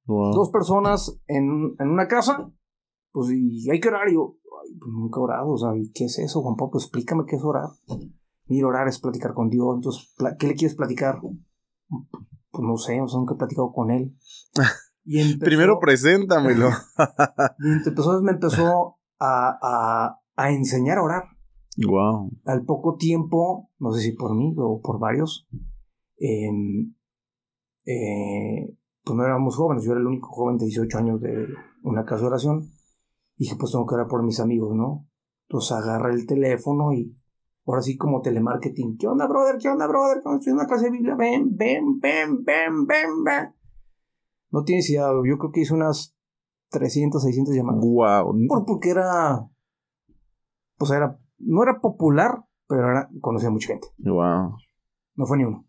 Dos 0.06 0.50
personas 0.50 1.18
en, 1.26 1.74
en, 1.78 1.88
una 1.88 2.06
casa, 2.06 2.52
pues 3.10 3.30
y 3.32 3.70
hay 3.70 3.80
que 3.80 3.88
orar, 3.88 4.08
y 4.08 4.14
yo, 4.14 4.36
ay, 4.62 4.74
pues 4.78 4.92
nunca 4.92 5.18
he 5.18 5.22
orado, 5.22 5.48
o 5.48 5.58
sea, 5.58 5.70
¿qué 5.94 6.04
es 6.04 6.18
eso, 6.18 6.42
Juan 6.42 6.56
Pablo? 6.56 6.72
Pues 6.72 6.84
explícame 6.84 7.24
qué 7.26 7.36
es 7.36 7.42
orar. 7.42 7.70
Mira, 8.46 8.68
orar 8.68 8.86
es 8.86 9.00
platicar 9.00 9.32
con 9.32 9.48
Dios, 9.48 9.74
entonces, 9.74 10.14
¿qué 10.38 10.46
le 10.46 10.54
quieres 10.54 10.76
platicar? 10.76 11.20
Pues 11.88 12.62
no 12.62 12.76
sé, 12.76 13.00
o 13.00 13.08
sea, 13.08 13.18
nunca 13.18 13.34
he 13.34 13.38
platicado 13.38 13.72
con 13.72 13.90
él. 13.90 14.16
Y 15.06 15.20
empezó, 15.20 15.44
Primero 15.44 15.78
preséntamelo. 15.80 16.70
y 17.58 17.88
entonces 17.88 18.22
me 18.22 18.32
empezó 18.32 18.96
a, 19.18 19.58
a, 19.60 20.18
a 20.34 20.50
enseñar 20.50 20.96
a 20.96 21.02
orar. 21.02 21.24
Wow. 21.76 22.30
Al 22.46 22.64
poco 22.64 22.96
tiempo, 22.96 23.70
no 23.78 23.92
sé 23.92 24.00
si 24.00 24.12
por 24.12 24.34
mí 24.34 24.54
o 24.56 24.80
por 24.80 24.98
varios, 24.98 25.46
em, 26.16 26.94
eh, 27.84 28.76
pues 29.02 29.16
no 29.16 29.24
éramos 29.24 29.56
jóvenes, 29.56 29.84
yo 29.84 29.92
era 29.92 30.00
el 30.00 30.06
único 30.06 30.28
joven 30.28 30.56
de 30.56 30.66
18 30.66 30.98
años 30.98 31.20
de 31.20 31.48
una 31.82 32.04
casa 32.04 32.22
de 32.22 32.28
oración. 32.28 32.70
Y 33.36 33.44
dije, 33.44 33.56
pues 33.58 33.72
tengo 33.72 33.86
que 33.86 33.96
orar 33.96 34.06
por 34.06 34.22
mis 34.22 34.40
amigos, 34.40 34.74
¿no? 34.74 35.06
Entonces 35.48 35.72
agarré 35.72 36.14
el 36.14 36.26
teléfono 36.26 36.92
y 36.92 37.14
ahora 37.66 37.82
sí 37.82 37.96
como 37.96 38.20
telemarketing. 38.20 38.96
¿Qué 38.98 39.06
onda, 39.06 39.26
brother? 39.26 39.56
¿Qué 39.60 39.68
onda, 39.68 39.86
brother? 39.86 40.18
Estoy 40.18 40.38
en 40.46 40.54
una 40.54 40.66
clase 40.66 40.86
de 40.86 40.90
Biblia. 40.90 41.14
Ven, 41.16 41.56
ven, 41.56 41.98
ven, 42.00 42.44
ven, 42.44 42.86
ven, 42.86 43.24
ven. 43.24 43.54
No 44.50 44.62
tienes 44.64 44.88
idea, 44.90 45.08
yo 45.08 45.38
creo 45.38 45.50
que 45.52 45.60
hice 45.62 45.74
unas 45.74 46.16
300, 46.70 47.22
600 47.22 47.54
llamadas. 47.54 47.84
Wow. 47.84 48.36
Por, 48.48 48.64
porque 48.66 48.90
era, 48.90 49.48
pues 50.76 50.90
era, 50.90 51.18
no 51.38 51.62
era 51.62 51.80
popular, 51.80 52.44
pero 52.68 52.90
era, 52.90 53.08
conocía 53.20 53.48
a 53.48 53.52
mucha 53.52 53.68
gente. 53.68 53.88
Wow. 53.98 54.56
No 55.16 55.26
fue 55.26 55.38
ni 55.38 55.44
uno. 55.44 55.66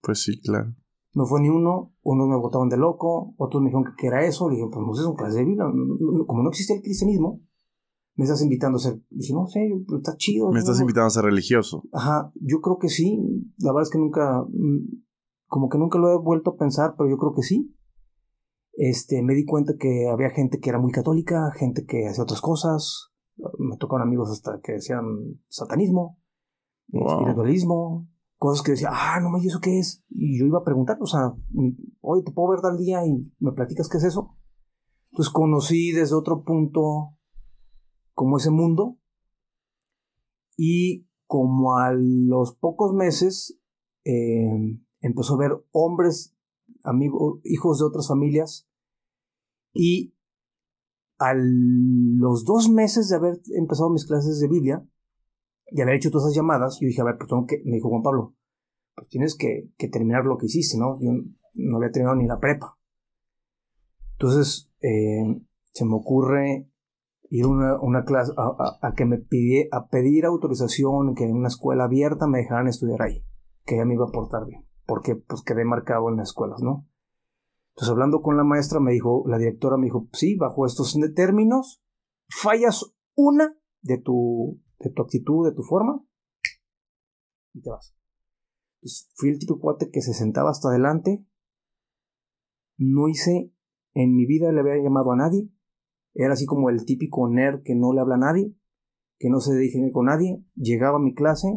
Pues 0.00 0.22
sí, 0.24 0.40
claro. 0.40 0.74
No 1.14 1.26
fue 1.26 1.42
ni 1.42 1.50
uno, 1.50 1.94
unos 2.02 2.26
me 2.26 2.36
votaban 2.36 2.70
de 2.70 2.78
loco, 2.78 3.34
otros 3.36 3.62
me 3.62 3.68
dijeron 3.68 3.94
que 3.98 4.06
era 4.06 4.24
eso, 4.24 4.48
le 4.48 4.56
dije, 4.56 4.68
pues 4.72 4.84
no 4.84 4.94
sé, 4.94 5.02
es 5.02 5.06
un 5.06 5.14
clase 5.14 5.38
de 5.38 5.44
Biblia, 5.44 5.66
como 6.26 6.42
no 6.42 6.48
existe 6.48 6.74
el 6.74 6.80
cristianismo, 6.80 7.40
me 8.14 8.24
estás 8.24 8.42
invitando 8.42 8.76
a 8.76 8.80
ser, 8.80 9.00
dije, 9.10 9.32
no 9.32 9.46
sé, 9.46 9.60
está 9.96 10.16
chido. 10.16 10.50
Me 10.50 10.58
estás 10.58 10.80
invitando 10.80 11.06
a 11.06 11.10
ser 11.10 11.24
religioso. 11.24 11.84
Ajá, 11.92 12.30
yo 12.34 12.60
creo 12.60 12.78
que 12.78 12.88
sí, 12.88 13.18
la 13.58 13.72
verdad 13.72 13.84
es 13.84 13.90
que 13.90 13.98
nunca, 13.98 14.42
mm, 14.42 15.02
como 15.46 15.68
que 15.68 15.78
nunca 15.78 15.98
lo 15.98 16.12
he 16.12 16.18
vuelto 16.18 16.50
a 16.50 16.56
pensar, 16.56 16.94
pero 16.96 17.08
yo 17.08 17.16
creo 17.16 17.32
que 17.34 17.42
sí. 17.42 17.74
Este, 18.74 19.22
me 19.22 19.34
di 19.34 19.44
cuenta 19.44 19.74
que 19.78 20.08
había 20.08 20.30
gente 20.30 20.58
que 20.58 20.70
era 20.70 20.78
muy 20.78 20.92
católica, 20.92 21.50
gente 21.52 21.84
que 21.84 22.06
hacía 22.06 22.24
otras 22.24 22.40
cosas, 22.40 23.12
me 23.58 23.76
tocaron 23.76 24.06
amigos 24.06 24.30
hasta 24.30 24.60
que 24.62 24.72
decían 24.72 25.04
satanismo, 25.48 26.18
espiritualismo, 26.92 28.08
cosas 28.36 28.62
que 28.62 28.72
decía, 28.72 28.90
ah, 28.92 29.20
no 29.20 29.30
me 29.30 29.42
¿y 29.42 29.46
eso 29.46 29.60
qué 29.60 29.78
es? 29.78 30.02
Y 30.10 30.38
yo 30.38 30.46
iba 30.46 30.58
a 30.58 30.64
preguntar, 30.64 30.98
o 31.00 31.06
sea, 31.06 31.32
oye, 32.00 32.22
¿te 32.24 32.32
puedo 32.32 32.50
ver 32.50 32.60
tal 32.60 32.76
día 32.76 33.06
y 33.06 33.32
me 33.38 33.52
platicas 33.52 33.88
qué 33.88 33.98
es 33.98 34.04
eso? 34.04 34.36
Entonces 35.12 35.32
conocí 35.32 35.92
desde 35.92 36.16
otro 36.16 36.42
punto 36.42 37.16
como 38.14 38.36
ese 38.36 38.50
mundo 38.50 38.98
y 40.56 41.06
como 41.26 41.76
a 41.76 41.92
los 41.92 42.54
pocos 42.56 42.92
meses 42.92 43.58
eh, 44.04 44.78
empezó 45.00 45.34
a 45.34 45.38
ver 45.38 45.64
hombres, 45.70 46.36
amigos, 46.82 47.40
hijos 47.44 47.78
de 47.78 47.86
otras 47.86 48.08
familias 48.08 48.68
y 49.72 50.14
a 51.18 51.34
los 51.34 52.44
dos 52.44 52.68
meses 52.68 53.08
de 53.08 53.16
haber 53.16 53.40
empezado 53.54 53.90
mis 53.90 54.06
clases 54.06 54.40
de 54.40 54.48
Biblia 54.48 54.86
y 55.66 55.80
haber 55.80 55.94
hecho 55.94 56.10
todas 56.10 56.26
esas 56.26 56.36
llamadas, 56.36 56.78
yo 56.80 56.86
dije, 56.86 57.00
a 57.00 57.04
ver, 57.04 57.16
pues 57.16 57.28
tengo 57.28 57.46
que, 57.46 57.62
me 57.64 57.76
dijo 57.76 57.88
Juan 57.88 58.02
Pablo, 58.02 58.34
pues 58.94 59.08
tienes 59.08 59.36
que, 59.36 59.70
terminar 59.90 60.24
lo 60.24 60.36
que 60.36 60.46
hiciste, 60.46 60.76
¿no? 60.78 60.98
Yo 61.00 61.12
no 61.54 61.76
había 61.76 61.92
terminado 61.92 62.16
ni 62.16 62.26
la 62.26 62.40
prepa. 62.40 62.78
Entonces, 64.12 64.70
eh, 64.80 65.40
se 65.72 65.84
me 65.84 65.94
ocurre 65.94 66.68
ir 67.32 67.46
a 67.46 67.78
una, 67.80 68.04
clase, 68.04 68.32
a, 68.36 68.92
que 68.94 69.06
me 69.06 69.16
pidie, 69.16 69.68
a 69.72 69.88
pedir 69.88 70.26
autorización, 70.26 71.14
que 71.14 71.24
en 71.24 71.34
una 71.34 71.48
escuela 71.48 71.84
abierta 71.84 72.26
me 72.26 72.38
dejaran 72.38 72.68
estudiar 72.68 73.00
ahí, 73.00 73.24
que 73.64 73.78
ya 73.78 73.86
me 73.86 73.94
iba 73.94 74.04
a 74.04 74.12
portar 74.12 74.44
bien, 74.44 74.66
porque 74.84 75.16
pues 75.16 75.42
quedé 75.42 75.64
marcado 75.64 76.10
en 76.10 76.16
las 76.16 76.28
escuelas, 76.28 76.60
¿no? 76.60 76.86
Entonces, 77.70 77.90
hablando 77.90 78.20
con 78.20 78.36
la 78.36 78.44
maestra, 78.44 78.80
me 78.80 78.92
dijo, 78.92 79.24
la 79.26 79.38
directora 79.38 79.78
me 79.78 79.86
dijo, 79.86 80.08
sí, 80.12 80.36
bajo 80.36 80.66
estos 80.66 80.94
términos, 81.14 81.82
fallas 82.28 82.94
una 83.14 83.56
de 83.80 83.96
tu, 83.96 84.60
de 84.78 84.90
tu 84.90 85.00
actitud, 85.00 85.48
de 85.48 85.54
tu 85.54 85.62
forma, 85.62 86.04
y 87.54 87.62
te 87.62 87.70
vas. 87.70 87.96
Entonces, 88.76 89.10
fui 89.14 89.30
el 89.30 89.38
tipo 89.38 89.58
cuate 89.58 89.90
que 89.90 90.02
se 90.02 90.12
sentaba 90.12 90.50
hasta 90.50 90.68
adelante, 90.68 91.24
no 92.76 93.08
hice, 93.08 93.54
en 93.94 94.14
mi 94.14 94.26
vida 94.26 94.52
le 94.52 94.60
había 94.60 94.82
llamado 94.82 95.12
a 95.12 95.16
nadie, 95.16 95.48
era 96.14 96.34
así 96.34 96.46
como 96.46 96.70
el 96.70 96.84
típico 96.84 97.28
nerd 97.28 97.62
que 97.62 97.74
no 97.74 97.92
le 97.92 98.00
habla 98.00 98.16
a 98.16 98.18
nadie, 98.18 98.54
que 99.18 99.30
no 99.30 99.40
se 99.40 99.54
dirige 99.54 99.90
con 99.92 100.06
nadie, 100.06 100.44
llegaba 100.54 100.96
a 100.96 101.02
mi 101.02 101.14
clase, 101.14 101.48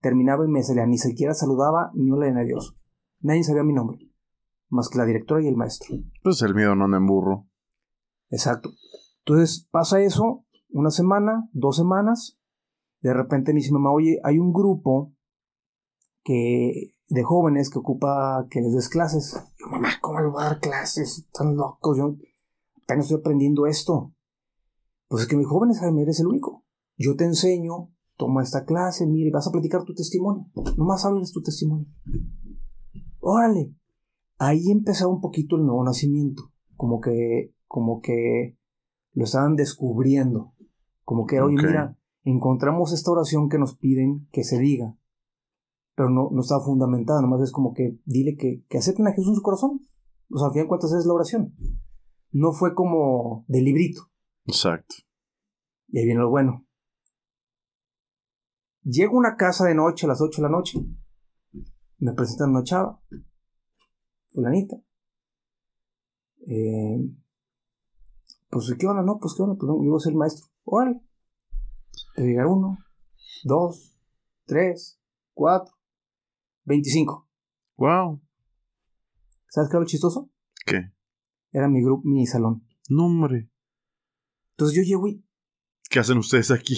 terminaba 0.00 0.44
y 0.44 0.48
me 0.48 0.62
salía, 0.62 0.86
ni 0.86 0.98
siquiera 0.98 1.34
saludaba 1.34 1.90
ni 1.94 2.10
hola 2.10 2.32
de 2.32 2.44
Dios. 2.44 2.76
Nadie 3.20 3.44
sabía 3.44 3.62
mi 3.62 3.72
nombre 3.72 4.10
más 4.68 4.88
que 4.88 4.98
la 4.98 5.04
directora 5.04 5.42
y 5.42 5.48
el 5.48 5.56
maestro. 5.56 5.96
Pues 6.22 6.42
el 6.42 6.54
miedo 6.54 6.74
no 6.74 6.88
me 6.88 6.96
emburro. 6.96 7.48
Exacto. 8.30 8.70
Entonces 9.24 9.66
pasa 9.70 10.00
eso, 10.00 10.44
una 10.70 10.90
semana, 10.90 11.48
dos 11.52 11.76
semanas, 11.76 12.38
de 13.00 13.12
repente 13.12 13.52
me 13.52 13.60
dice 13.60 13.72
mamá, 13.72 13.92
oye, 13.92 14.20
hay 14.24 14.38
un 14.38 14.52
grupo 14.52 15.12
que 16.24 16.92
de 17.08 17.22
jóvenes 17.22 17.70
que 17.70 17.78
ocupa 17.78 18.46
que 18.50 18.60
les 18.60 18.72
des 18.72 18.88
clases. 18.88 19.40
Yo, 19.58 19.66
mamá, 19.68 19.90
¿cómo 20.00 20.20
le 20.20 20.28
voy 20.28 20.42
a 20.42 20.46
dar 20.46 20.60
clases? 20.60 21.18
Están 21.18 21.56
locos, 21.56 21.96
yo 21.96 22.16
apenas 22.86 23.06
estoy 23.06 23.18
aprendiendo 23.18 23.66
esto. 23.66 24.14
Pues 25.08 25.22
es 25.22 25.28
que 25.28 25.36
mis 25.36 25.46
jóvenes, 25.46 25.80
Jaime, 25.80 26.02
eres 26.02 26.20
el 26.20 26.28
único. 26.28 26.64
Yo 26.96 27.16
te 27.16 27.24
enseño, 27.24 27.92
toma 28.16 28.42
esta 28.42 28.64
clase, 28.64 29.06
mire, 29.06 29.30
vas 29.30 29.46
a 29.46 29.50
platicar 29.50 29.84
tu 29.84 29.94
testimonio. 29.94 30.46
Nomás 30.76 31.04
hables 31.04 31.32
tu 31.32 31.42
testimonio. 31.42 31.86
Órale, 33.20 33.74
ahí 34.38 34.70
empezaba 34.70 35.12
un 35.12 35.20
poquito 35.20 35.56
el 35.56 35.64
nuevo 35.64 35.84
nacimiento, 35.84 36.52
como 36.76 37.00
que, 37.00 37.54
como 37.66 38.00
que 38.00 38.56
lo 39.12 39.24
estaban 39.24 39.56
descubriendo, 39.56 40.54
como 41.04 41.26
que, 41.26 41.40
oye, 41.40 41.56
mira, 41.56 41.98
encontramos 42.22 42.92
esta 42.92 43.10
oración 43.10 43.48
que 43.48 43.58
nos 43.58 43.76
piden 43.76 44.28
que 44.30 44.44
se 44.44 44.58
diga, 44.58 44.96
pero 45.96 46.10
no, 46.10 46.30
no 46.30 46.40
estaba 46.40 46.64
fundamentada, 46.64 47.20
nomás 47.20 47.40
es 47.42 47.50
como 47.50 47.74
que 47.74 47.98
dile 48.04 48.36
que, 48.36 48.64
que 48.68 48.78
acepten 48.78 49.08
a 49.08 49.12
Jesús 49.12 49.30
en 49.30 49.34
su 49.34 49.42
corazón. 49.42 49.80
O 50.30 50.38
sea, 50.38 50.48
al 50.48 50.52
fin 50.52 50.62
de 50.62 50.68
cuentas 50.68 50.92
es 50.92 51.06
la 51.06 51.14
oración. 51.14 51.54
No 52.38 52.52
fue 52.52 52.74
como 52.74 53.46
de 53.48 53.62
librito. 53.62 54.10
Exacto. 54.44 54.96
Y 55.88 55.98
ahí 55.98 56.04
viene 56.04 56.20
lo 56.20 56.28
bueno. 56.28 56.66
Llego 58.82 59.14
a 59.14 59.20
una 59.20 59.36
casa 59.36 59.64
de 59.64 59.74
noche 59.74 60.04
a 60.04 60.10
las 60.10 60.20
8 60.20 60.42
de 60.42 60.42
la 60.42 60.54
noche. 60.54 60.78
Me 61.96 62.12
presentan 62.12 62.50
una 62.50 62.62
chava 62.62 63.00
fulanita. 64.32 64.76
Eh, 66.46 67.08
pues, 68.50 68.74
¿qué 68.78 68.86
onda? 68.86 69.02
No, 69.02 69.18
pues, 69.18 69.32
¿qué 69.34 69.42
onda? 69.42 69.56
Pues, 69.58 69.70
yo 69.70 69.90
voy 69.90 69.96
a 69.96 70.00
ser 70.00 70.14
maestro. 70.14 70.46
Órale. 70.64 71.00
Te 72.16 72.22
llegar 72.22 72.48
uno, 72.48 72.76
dos, 73.44 73.98
tres, 74.44 75.00
cuatro, 75.32 75.74
veinticinco. 76.64 77.30
Wow. 77.78 78.20
¿Sabes 79.48 79.70
qué 79.70 79.76
era 79.76 79.80
lo 79.80 79.86
chistoso? 79.86 80.30
¿Qué? 80.66 80.95
Era 81.56 81.68
mi 81.68 81.82
grupo, 81.82 82.06
mi 82.06 82.26
salón. 82.26 82.68
No, 82.90 83.06
hombre. 83.06 83.50
Entonces 84.50 84.76
yo 84.76 84.82
llego 84.82 85.08
y... 85.08 85.24
¿Qué 85.88 86.00
hacen 86.00 86.18
ustedes 86.18 86.50
aquí? 86.50 86.76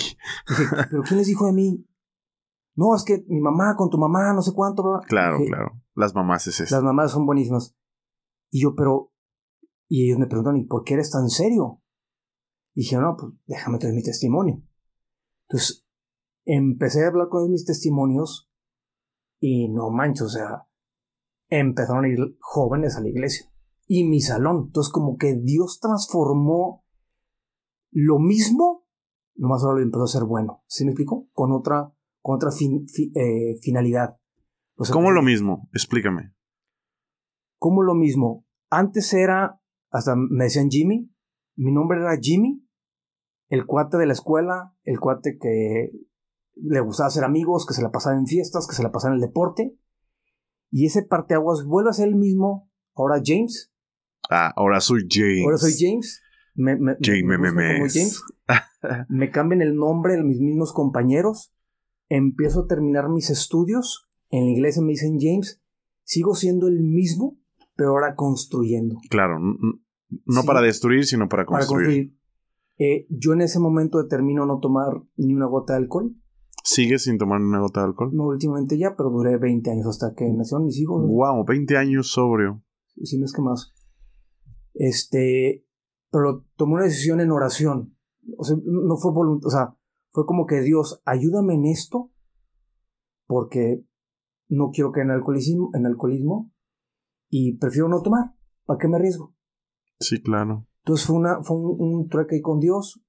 ¿pero 0.89 1.03
quién 1.03 1.19
les 1.19 1.27
dijo 1.27 1.47
de 1.47 1.53
mí? 1.53 1.85
No, 2.77 2.95
es 2.95 3.03
que 3.03 3.25
mi 3.27 3.41
mamá 3.41 3.75
con 3.77 3.91
tu 3.91 3.99
mamá, 3.99 4.33
no 4.33 4.41
sé 4.41 4.53
cuánto. 4.55 4.85
Claro, 5.09 5.39
claro. 5.45 5.83
Las 5.97 6.15
mamás 6.15 6.47
es 6.47 6.61
eso. 6.61 6.77
Las 6.77 6.85
mamás 6.85 7.11
son 7.11 7.27
buenísimas. 7.27 7.77
Y 8.51 8.63
yo, 8.63 8.77
pero. 8.77 9.13
Y 9.89 10.07
ellos 10.07 10.21
me 10.21 10.29
preguntan, 10.29 10.57
¿y 10.57 10.65
por 10.65 10.85
qué 10.85 10.95
eres 10.95 11.11
tan 11.11 11.29
serio? 11.29 11.83
Y 12.73 12.83
dije, 12.83 12.99
no, 12.99 13.17
pues 13.19 13.33
déjame 13.47 13.79
traer 13.79 13.97
mi 13.97 14.05
testimonio. 14.05 14.63
Entonces, 15.49 15.89
empecé 16.45 17.05
a 17.05 17.09
hablar 17.09 17.29
con 17.29 17.51
mis 17.51 17.65
testimonios 17.65 18.49
y 19.41 19.69
no 19.71 19.91
manches, 19.91 20.23
o 20.23 20.29
sea, 20.29 20.69
empezaron 21.49 22.05
a 22.05 22.09
ir 22.09 22.19
jóvenes 22.39 22.97
a 22.97 23.01
la 23.01 23.09
iglesia. 23.09 23.51
Y 23.89 24.05
mi 24.05 24.21
salón. 24.21 24.67
Entonces, 24.67 24.93
como 24.93 25.17
que 25.17 25.35
Dios 25.35 25.81
transformó 25.81 26.85
lo 27.91 28.21
mismo, 28.21 28.87
nomás 29.35 29.65
ahora 29.65 29.79
lo 29.79 29.83
empezó 29.83 30.05
a 30.05 30.09
ser 30.09 30.25
bueno. 30.25 30.63
¿Sí 30.69 30.85
me 30.85 30.93
explico? 30.93 31.27
Con 31.33 31.51
otra 31.51 31.93
con 32.29 32.37
otra 32.37 32.51
eh, 32.51 33.57
finalidad. 33.63 34.19
¿Cómo 34.93 35.11
lo 35.11 35.23
mismo? 35.23 35.69
Explícame. 35.73 36.35
¿Cómo 37.59 37.83
lo 37.83 37.95
mismo? 37.95 38.47
Antes 38.71 39.13
era, 39.15 39.61
hasta 39.91 40.15
me 40.15 40.45
decían 40.45 40.69
Jimmy, 40.71 41.11
mi 41.57 41.73
nombre 41.73 41.99
era 41.99 42.19
Jimmy, 42.21 42.65
el 43.49 43.67
cuate 43.67 43.97
de 43.97 44.07
la 44.07 44.13
escuela, 44.13 44.77
el 44.85 45.01
cuate 45.01 45.39
que 45.39 45.91
le 46.55 46.81
gustaba 46.81 47.09
hacer 47.09 47.25
amigos, 47.25 47.67
que 47.67 47.75
se 47.75 47.83
la 47.83 47.91
pasaba 47.91 48.17
en 48.17 48.27
fiestas, 48.27 48.69
que 48.69 48.77
se 48.77 48.83
la 48.83 48.93
pasaba 48.93 49.15
en 49.15 49.23
el 49.23 49.27
deporte. 49.27 49.77
Y 50.71 50.87
ese 50.87 51.03
parteaguas 51.03 51.65
vuelve 51.65 51.91
a 51.91 51.95
ser 51.95 52.09
el 52.09 52.17
mismo, 52.17 52.71
ahora 52.95 53.23
James. 53.25 53.73
Ah, 54.31 54.53
ahora 54.57 54.81
soy 54.81 55.07
James. 55.09 55.45
Ahora 55.45 55.59
soy 55.59 55.75
James. 55.79 56.23
Me, 56.55 56.77
me, 56.77 56.97
James, 57.01 57.25
me, 57.25 57.79
James. 57.89 58.23
me 59.09 59.31
cambian 59.31 59.63
el 59.63 59.77
nombre 59.77 60.15
de 60.15 60.25
mis 60.25 60.41
mismos 60.41 60.73
compañeros 60.73 61.53
empiezo 62.09 62.61
a 62.61 62.67
terminar 62.67 63.09
mis 63.09 63.31
estudios, 63.31 64.09
en 64.31 64.47
la 64.47 64.51
iglesia 64.53 64.83
me 64.83 64.91
dicen 64.91 65.19
James, 65.21 65.63
sigo 66.05 66.35
siendo 66.35 66.69
el 66.69 66.81
mismo, 66.81 67.39
pero 67.77 67.91
ahora 67.91 68.15
construyendo. 68.15 68.97
Claro, 69.11 69.39
no 69.39 70.43
para 70.45 70.61
destruir, 70.61 71.05
sino 71.05 71.29
para 71.29 71.45
construir. 71.47 71.87
Para 71.87 71.97
construir. 71.97 72.19
Eh, 72.79 73.07
yo 73.11 73.33
en 73.33 73.41
ese 73.41 73.59
momento 73.59 74.01
determino 74.03 74.47
no 74.47 74.61
tomar 74.61 75.03
ni 75.17 75.35
una 75.35 75.47
gota 75.47 75.75
de 75.75 75.81
alcohol. 75.81 76.15
¿Sigues 76.63 77.05
sin 77.05 77.19
tomar 77.19 77.41
una 77.41 77.61
gota 77.61 77.81
de 77.81 77.87
alcohol? 77.87 78.11
No, 78.13 78.27
últimamente 78.27 78.79
ya, 78.79 78.95
pero 78.97 79.11
duré 79.11 79.37
20 79.37 79.71
años 79.71 79.87
hasta 79.87 80.15
que 80.15 80.31
nacieron 80.31 80.67
mis 80.67 80.79
hijos. 80.79 81.03
Wow, 81.07 81.45
20 81.45 81.77
años 81.77 82.13
sobrio. 82.13 82.63
Si 83.03 83.19
no 83.19 83.25
es 83.25 83.33
que 83.33 83.43
más. 83.43 83.73
Este, 84.79 85.67
pero 86.11 86.47
tomé 86.57 86.75
una 86.75 86.85
decisión 86.85 87.21
en 87.21 87.33
oración. 87.33 87.97
O 88.37 88.45
sea, 88.45 88.57
no 88.65 88.97
fue 88.97 89.13
voluntad, 89.13 89.47
o 89.47 89.51
sea, 89.51 89.77
fue 90.13 90.25
como 90.25 90.47
que 90.47 90.61
Dios, 90.61 91.03
ayúdame 91.05 91.55
en 91.55 91.67
esto, 91.67 92.13
porque 93.27 93.85
no 94.49 94.71
quiero 94.71 94.93
caer 94.93 95.07
en 95.07 95.13
alcoholismo, 95.13 95.71
en 95.75 95.87
alcoholismo 95.87 96.53
y 97.29 97.59
prefiero 97.59 97.89
no 97.89 98.03
tomar. 98.03 98.35
¿Para 98.65 98.79
qué 98.79 98.89
me 98.89 98.97
arriesgo? 98.97 99.35
Sí, 100.01 100.23
claro. 100.23 100.67
Entonces 100.85 101.07
fue, 101.07 101.17
una, 101.17 101.43
fue 101.43 101.57
un, 101.57 102.09
trueque 102.09 102.41
con 102.41 102.61
Dios 102.61 103.03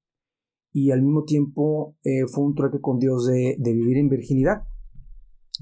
y 0.71 0.91
al 0.91 1.01
mismo 1.01 1.23
tiempo 1.23 1.97
eh, 2.03 2.25
fue 2.27 2.45
un 2.45 2.55
trueque 2.55 2.81
con 2.81 2.97
Dios 2.97 3.27
de, 3.27 3.55
de, 3.59 3.73
vivir 3.73 3.97
en 3.97 4.09
virginidad. 4.09 4.63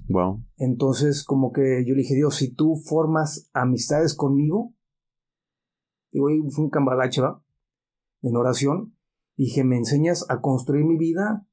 Wow. 0.07 0.43
Entonces, 0.57 1.23
como 1.23 1.51
que 1.51 1.83
yo 1.85 1.93
le 1.93 2.01
dije, 2.01 2.15
Dios, 2.15 2.35
si 2.35 2.53
tú 2.53 2.75
formas 2.75 3.49
amistades 3.53 4.15
conmigo, 4.15 4.73
digo, 6.11 6.27
fue 6.49 6.65
un 6.65 6.69
cambalache, 6.69 7.21
¿va? 7.21 7.43
En 8.21 8.35
oración, 8.35 8.95
dije, 9.35 9.63
me 9.63 9.77
enseñas 9.77 10.25
a 10.29 10.41
construir 10.41 10.85
mi 10.85 10.97
vida, 10.97 11.47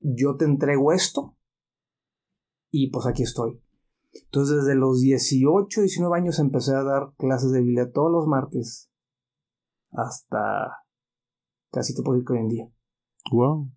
yo 0.00 0.36
te 0.36 0.44
entrego 0.44 0.92
esto, 0.92 1.36
y 2.70 2.90
pues 2.90 3.06
aquí 3.06 3.22
estoy. 3.22 3.60
Entonces, 4.12 4.64
desde 4.64 4.74
los 4.74 5.00
18, 5.00 5.82
19 5.82 6.16
años 6.16 6.38
empecé 6.38 6.74
a 6.74 6.82
dar 6.82 7.12
clases 7.16 7.52
de 7.52 7.60
Biblia 7.60 7.92
todos 7.92 8.10
los 8.10 8.26
martes 8.26 8.90
hasta 9.92 10.84
casi 11.70 11.94
te 11.94 12.02
puedo 12.02 12.16
decir 12.16 12.26
que 12.26 12.32
hoy 12.34 12.38
en 12.40 12.48
día. 12.48 12.72
Wow. 13.32 13.70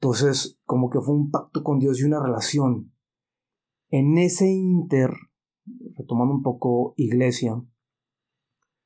Entonces, 0.00 0.58
como 0.64 0.90
que 0.90 1.00
fue 1.00 1.14
un 1.14 1.30
pacto 1.30 1.62
con 1.62 1.78
Dios 1.78 2.00
y 2.00 2.04
una 2.04 2.22
relación. 2.22 2.92
En 3.88 4.18
ese 4.18 4.48
inter, 4.48 5.10
retomando 5.96 6.34
un 6.34 6.42
poco 6.42 6.94
iglesia, 6.96 7.62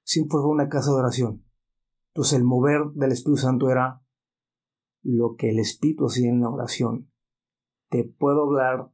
siempre 0.07 0.39
fue 0.41 0.49
una 0.49 0.69
casa 0.69 0.93
de 0.93 0.99
oración. 0.99 1.45
Entonces, 2.09 2.39
el 2.39 2.45
mover 2.45 2.93
del 2.95 3.13
Espíritu 3.13 3.39
Santo 3.39 3.69
era 3.69 4.03
lo 5.03 5.35
que 5.37 5.51
el 5.51 5.59
Espíritu 5.59 6.07
hacía 6.07 6.31
en 6.31 6.41
la 6.41 6.49
oración. 6.49 7.11
Te 7.91 8.05
puedo 8.05 8.45
hablar 8.45 8.91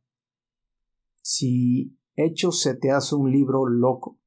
si 1.23 1.99
Hechos 2.17 2.61
se 2.61 2.75
te 2.75 2.91
hace 2.91 3.15
un 3.15 3.31
libro 3.31 3.67
loco. 3.67 4.19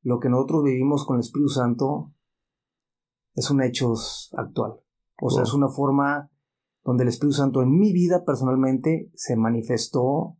Lo 0.00 0.18
que 0.18 0.30
nosotros 0.30 0.64
vivimos 0.64 1.06
con 1.06 1.16
el 1.16 1.20
Espíritu 1.20 1.50
Santo 1.50 2.12
es 3.34 3.50
un 3.50 3.62
Hechos 3.62 4.32
actual. 4.36 4.80
O 5.20 5.30
sea, 5.30 5.42
es 5.42 5.52
una 5.52 5.68
forma 5.68 6.30
donde 6.82 7.04
el 7.04 7.10
Espíritu 7.10 7.36
Santo 7.36 7.62
en 7.62 7.78
mi 7.78 7.92
vida 7.92 8.24
personalmente 8.24 9.10
se 9.14 9.36
manifestó. 9.36 10.38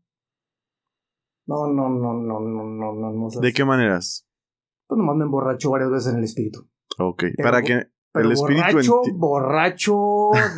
No, 1.45 1.67
no, 1.69 1.91
no, 1.91 2.15
no, 2.15 2.41
no, 2.41 2.65
no, 2.65 2.95
no. 2.95 3.13
no 3.13 3.41
¿De 3.41 3.53
qué 3.53 3.65
maneras? 3.65 4.27
Pues 4.93 4.99
nomás 4.99 5.17
me 5.17 5.25
emborracho 5.25 5.71
varias 5.71 5.91
veces 5.91 6.13
en 6.13 6.19
el 6.19 6.25
espíritu. 6.25 6.69
Ok, 6.99 7.25
para 7.43 7.63
que 7.63 7.87
el 8.13 8.31
espíritu. 8.31 8.63
Borracho, 8.67 9.01
borracho 9.15 9.97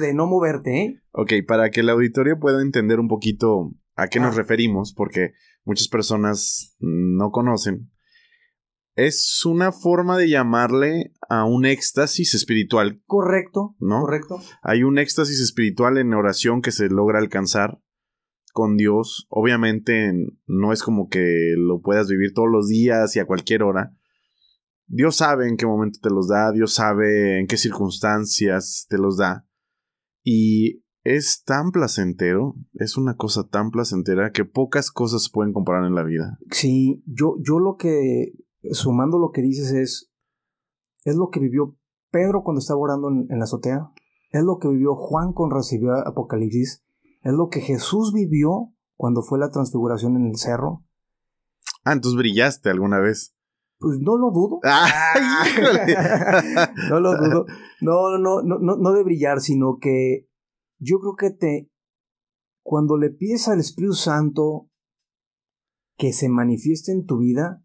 de 0.01 0.13
no 0.13 0.27
moverte, 0.27 0.83
¿eh? 0.83 1.01
Ok, 1.13 1.35
para 1.47 1.71
que 1.71 1.83
el 1.83 1.89
auditorio 1.89 2.41
pueda 2.41 2.61
entender 2.61 2.99
un 2.99 3.07
poquito 3.07 3.71
a 3.95 4.09
qué 4.09 4.19
nos 4.19 4.35
referimos, 4.35 4.93
porque 4.93 5.35
muchas 5.65 5.87
personas 5.87 6.75
no 6.81 7.31
conocen. 7.31 7.93
Es 8.97 9.47
una 9.47 9.71
forma 9.71 10.19
de 10.19 10.29
llamarle 10.29 11.13
a 11.29 11.45
un 11.45 11.65
éxtasis 11.65 12.35
espiritual. 12.35 13.01
Correcto. 13.07 13.77
¿No? 13.79 14.01
Correcto. 14.01 14.41
Hay 14.63 14.83
un 14.83 14.99
éxtasis 14.99 15.41
espiritual 15.41 15.97
en 15.99 16.13
oración 16.13 16.61
que 16.61 16.73
se 16.73 16.89
logra 16.89 17.21
alcanzar 17.21 17.79
con 18.53 18.77
Dios. 18.77 19.29
Obviamente 19.31 20.13
no 20.49 20.73
es 20.73 20.83
como 20.83 21.09
que 21.09 21.55
lo 21.57 21.83
puedas 21.83 22.09
vivir 22.09 22.33
todos 22.35 22.49
los 22.51 22.67
días 22.67 23.15
y 23.15 23.21
a 23.21 23.27
cualquier 23.27 23.63
hora. 23.63 23.93
Dios 24.87 25.17
sabe 25.17 25.49
en 25.49 25.57
qué 25.57 25.67
momento 25.67 25.99
te 26.03 26.11
los 26.11 26.29
da, 26.29 26.53
Dios 26.53 26.75
sabe 26.75 27.41
en 27.41 27.47
qué 27.47 27.57
circunstancias 27.57 28.87
te 28.89 28.99
los 28.99 29.17
da. 29.17 29.47
Y 30.23 30.85
es 31.05 31.45
tan 31.45 31.71
placentero, 31.71 32.55
es 32.75 32.97
una 32.97 33.17
cosa 33.17 33.47
tan 33.49 33.71
placentera 33.71 34.33
que 34.33 34.45
pocas 34.45 34.91
cosas 34.91 35.31
pueden 35.31 35.53
comparar 35.53 35.85
en 35.85 35.95
la 35.95 36.03
vida. 36.03 36.39
Sí, 36.51 37.03
yo, 37.07 37.37
yo 37.43 37.59
lo 37.59 37.77
que, 37.77 38.33
sumando 38.73 39.19
lo 39.19 39.31
que 39.31 39.43
dices 39.43 39.71
es, 39.73 40.11
es 41.05 41.17
lo 41.17 41.29
que 41.31 41.41
vivió 41.41 41.77
Pedro 42.11 42.43
cuando 42.43 42.61
estaba 42.61 42.81
orando 42.81 43.09
en, 43.09 43.39
la 43.39 43.45
azotea, 43.45 43.91
es 44.31 44.43
lo 44.43 44.59
que 44.59 44.69
vivió 44.69 44.95
Juan 44.95 45.33
cuando 45.33 45.57
recibió 45.57 45.93
Apocalipsis, 46.07 46.83
es 47.23 47.33
lo 47.33 47.49
que 47.49 47.61
Jesús 47.61 48.13
vivió 48.13 48.73
cuando 48.97 49.23
fue 49.23 49.39
la 49.39 49.51
transfiguración 49.51 50.17
en 50.17 50.27
el 50.27 50.37
cerro. 50.37 50.85
Ah, 51.85 51.93
entonces 51.93 52.17
brillaste 52.17 52.71
alguna 52.71 52.99
vez. 52.99 53.34
Pues 53.79 53.99
no 54.01 54.17
lo 54.17 54.31
dudo. 54.31 54.61
Ah, 54.65 55.45
no 56.91 57.01
lo 57.01 57.15
dudo. 57.17 57.47
No, 57.81 58.19
no, 58.19 58.43
no, 58.43 58.59
no, 58.59 58.77
no 58.77 58.93
de 58.93 59.03
brillar, 59.03 59.41
sino 59.41 59.79
que 59.81 60.29
yo 60.79 60.99
creo 61.01 61.17
que 61.17 61.31
te, 61.31 61.71
cuando 62.63 62.97
le 62.97 63.11
pides 63.11 63.49
al 63.49 63.61
Espíritu 63.61 63.95
Santo 63.95 64.71
que 65.97 66.13
se 66.13 66.29
manifieste 66.29 66.93
en 66.93 67.07
tu 67.07 67.19
vida, 67.19 67.65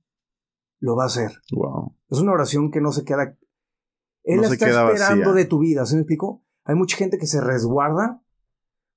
lo 0.80 0.95
va 0.95 1.03
a 1.03 1.07
hacer. 1.07 1.32
Wow. 1.51 1.95
Es 2.10 2.20
una 2.20 2.32
oración 2.32 2.72
que 2.72 2.82
no 2.82 2.91
se 2.91 3.03
queda. 3.03 3.38
Él 4.24 4.43
está 4.43 4.68
esperando 4.68 5.34
de 5.34 5.45
tu 5.45 5.60
vida, 5.60 5.86
¿se 5.86 5.95
me 5.95 6.01
explicó? 6.01 6.43
Hay 6.66 6.76
mucha 6.76 6.97
gente 6.97 7.18
que 7.18 7.26
se 7.26 7.41
resguarda, 7.41 8.22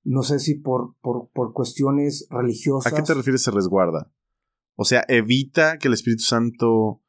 no 0.03 0.21
sé 0.21 0.39
si 0.39 0.55
por, 0.55 0.95
por, 1.01 1.29
por 1.31 1.53
cuestiones 1.53 2.27
religiosas. 2.29 2.91
¿A 2.91 2.95
qué 2.95 3.01
te 3.01 3.13
refieres 3.13 3.41
se 3.41 3.51
resguarda? 3.51 4.11
O 4.75 4.85
sea, 4.85 5.05
evita 5.07 5.77
que 5.77 5.87
el 5.87 5.93
Espíritu 5.93 6.23
Santo. 6.23 7.01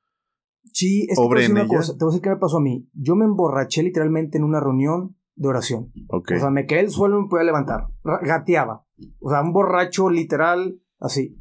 Sí, 0.73 1.07
es 1.09 1.19
que 1.19 1.67
cosa. 1.69 1.93
Te 1.97 2.05
voy 2.05 2.11
a 2.11 2.13
decir 2.13 2.23
qué 2.23 2.31
me 2.31 2.37
pasó 2.37 2.59
a 2.59 2.61
mí. 2.61 2.89
Yo 2.95 3.17
me 3.17 3.25
emborraché 3.25 3.83
literalmente 3.83 4.39
en 4.39 4.45
una 4.45 4.61
reunión 4.61 5.17
de 5.37 5.49
oración. 5.49 5.93
O 6.09 6.23
sea, 6.27 6.51
me 6.51 6.67
quedé 6.67 6.81
el 6.81 6.91
suelo 6.91 7.19
y 7.19 7.23
me 7.23 7.29
podía 7.29 7.45
levantar. 7.45 7.89
Gateaba. 8.03 8.85
O 9.21 9.31
sea, 9.31 9.43
un 9.43 9.53
borracho 9.53 10.11
literal, 10.11 10.81
así. 10.99 11.41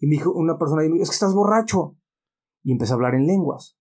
Y 0.00 0.06
me 0.06 0.16
dijo 0.16 0.32
una 0.32 0.58
persona, 0.58 0.82
es 0.82 1.08
que 1.08 1.14
estás 1.14 1.34
borracho. 1.34 1.96
Y 2.62 2.72
empecé 2.72 2.92
a 2.92 2.94
hablar 2.94 3.14
en 3.14 3.26
lenguas. 3.26 3.76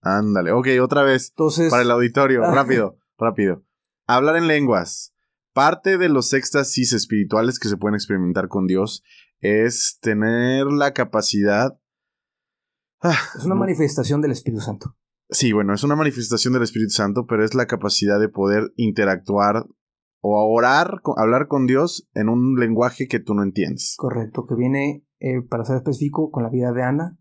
Ándale, 0.00 0.52
ok, 0.52 0.68
otra 0.80 1.02
vez. 1.02 1.30
Entonces. 1.30 1.70
Para 1.70 1.82
el 1.82 1.90
auditorio, 1.90 2.42
rápido, 2.54 2.98
rápido. 3.18 3.64
Hablar 4.06 4.36
en 4.36 4.46
lenguas. 4.46 5.12
Parte 5.52 5.98
de 5.98 6.08
los 6.08 6.32
éxtasis 6.32 6.92
espirituales 6.92 7.58
que 7.58 7.68
se 7.68 7.76
pueden 7.76 7.94
experimentar 7.94 8.48
con 8.48 8.66
Dios 8.66 9.02
es 9.40 9.98
tener 10.00 10.66
la 10.66 10.92
capacidad. 10.92 11.78
Ah, 13.08 13.20
es 13.38 13.44
una 13.44 13.54
manifestación 13.54 14.20
del 14.20 14.32
Espíritu 14.32 14.60
Santo. 14.60 14.96
Sí, 15.28 15.52
bueno, 15.52 15.74
es 15.74 15.84
una 15.84 15.94
manifestación 15.94 16.52
del 16.54 16.64
Espíritu 16.64 16.90
Santo, 16.90 17.24
pero 17.26 17.44
es 17.44 17.54
la 17.54 17.66
capacidad 17.66 18.18
de 18.18 18.28
poder 18.28 18.72
interactuar 18.74 19.64
o 20.20 20.52
orar, 20.52 21.00
hablar 21.16 21.46
con 21.46 21.66
Dios 21.66 22.08
en 22.14 22.28
un 22.28 22.58
lenguaje 22.58 23.06
que 23.06 23.20
tú 23.20 23.34
no 23.34 23.44
entiendes. 23.44 23.94
Correcto, 23.96 24.44
que 24.44 24.56
viene, 24.56 25.06
eh, 25.20 25.40
para 25.48 25.64
ser 25.64 25.76
específico, 25.76 26.32
con 26.32 26.42
la 26.42 26.50
vida 26.50 26.72
de 26.72 26.82
Ana 26.82 27.16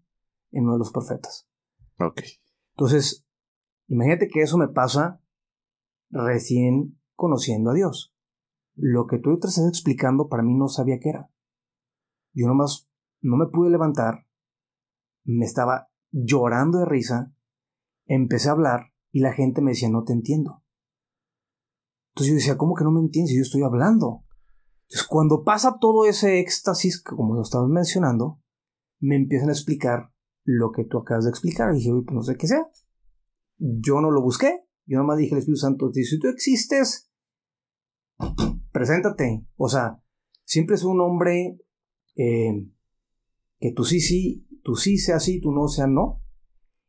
en 0.49 0.63
uno 0.63 0.73
de 0.73 0.79
los 0.79 0.91
profetas. 0.91 1.47
Ok. 1.99 2.21
Entonces, 2.75 3.27
imagínate 3.87 4.27
que 4.27 4.41
eso 4.41 4.57
me 4.57 4.69
pasa 4.69 5.21
recién 6.09 6.99
conociendo 7.13 7.69
a 7.69 7.73
Dios. 7.75 8.11
Lo 8.73 9.05
que 9.05 9.19
tú 9.19 9.35
estás 9.35 9.59
explicando 9.59 10.29
para 10.29 10.41
mí 10.41 10.55
no 10.55 10.67
sabía 10.67 10.97
qué 10.99 11.09
era. 11.09 11.29
Yo 12.33 12.47
nomás 12.47 12.89
no 13.21 13.37
me 13.37 13.45
pude 13.47 13.69
levantar, 13.69 14.24
me 15.25 15.45
estaba 15.45 15.89
llorando 16.11 16.79
de 16.79 16.85
risa 16.85 17.35
empecé 18.05 18.49
a 18.49 18.53
hablar 18.53 18.91
y 19.11 19.19
la 19.19 19.33
gente 19.33 19.61
me 19.61 19.71
decía, 19.71 19.89
no 19.89 20.03
te 20.03 20.13
entiendo. 20.13 20.63
Entonces 22.13 22.31
yo 22.31 22.35
decía, 22.35 22.57
¿cómo 22.57 22.75
que 22.75 22.83
no 22.83 22.91
me 22.91 23.01
entiendes? 23.01 23.35
Yo 23.35 23.41
estoy 23.41 23.63
hablando. 23.63 24.23
Entonces 24.87 25.07
cuando 25.07 25.43
pasa 25.43 25.77
todo 25.79 26.05
ese 26.05 26.39
éxtasis, 26.39 27.01
como 27.01 27.35
lo 27.35 27.41
estabas 27.41 27.69
mencionando, 27.69 28.41
me 28.99 29.15
empiezan 29.15 29.49
a 29.49 29.53
explicar 29.53 30.11
lo 30.43 30.71
que 30.71 30.85
tú 30.85 30.99
acabas 30.99 31.25
de 31.25 31.31
explicar. 31.31 31.73
Y 31.73 31.79
dije, 31.79 31.91
pues 32.05 32.15
no 32.15 32.21
sé 32.21 32.35
qué 32.37 32.47
sea. 32.47 32.67
Yo 33.57 33.99
no 34.01 34.11
lo 34.11 34.21
busqué. 34.21 34.61
Yo 34.85 34.97
nomás 34.99 35.17
dije 35.17 35.33
al 35.33 35.39
Espíritu 35.39 35.59
Santo, 35.59 35.91
si 35.91 36.19
tú 36.19 36.27
existes, 36.27 37.09
preséntate. 38.71 39.45
O 39.55 39.67
sea, 39.67 40.01
siempre 40.43 40.75
es 40.75 40.83
un 40.83 41.01
hombre 41.01 41.59
eh, 42.15 42.69
que 43.59 43.71
tú 43.71 43.83
sí, 43.83 43.99
sí, 43.99 44.44
tú 44.65 44.75
sí 44.75 44.97
sea 44.97 45.19
sí, 45.19 45.39
tú 45.39 45.51
no 45.51 45.67
sea 45.67 45.85
no 45.85 46.23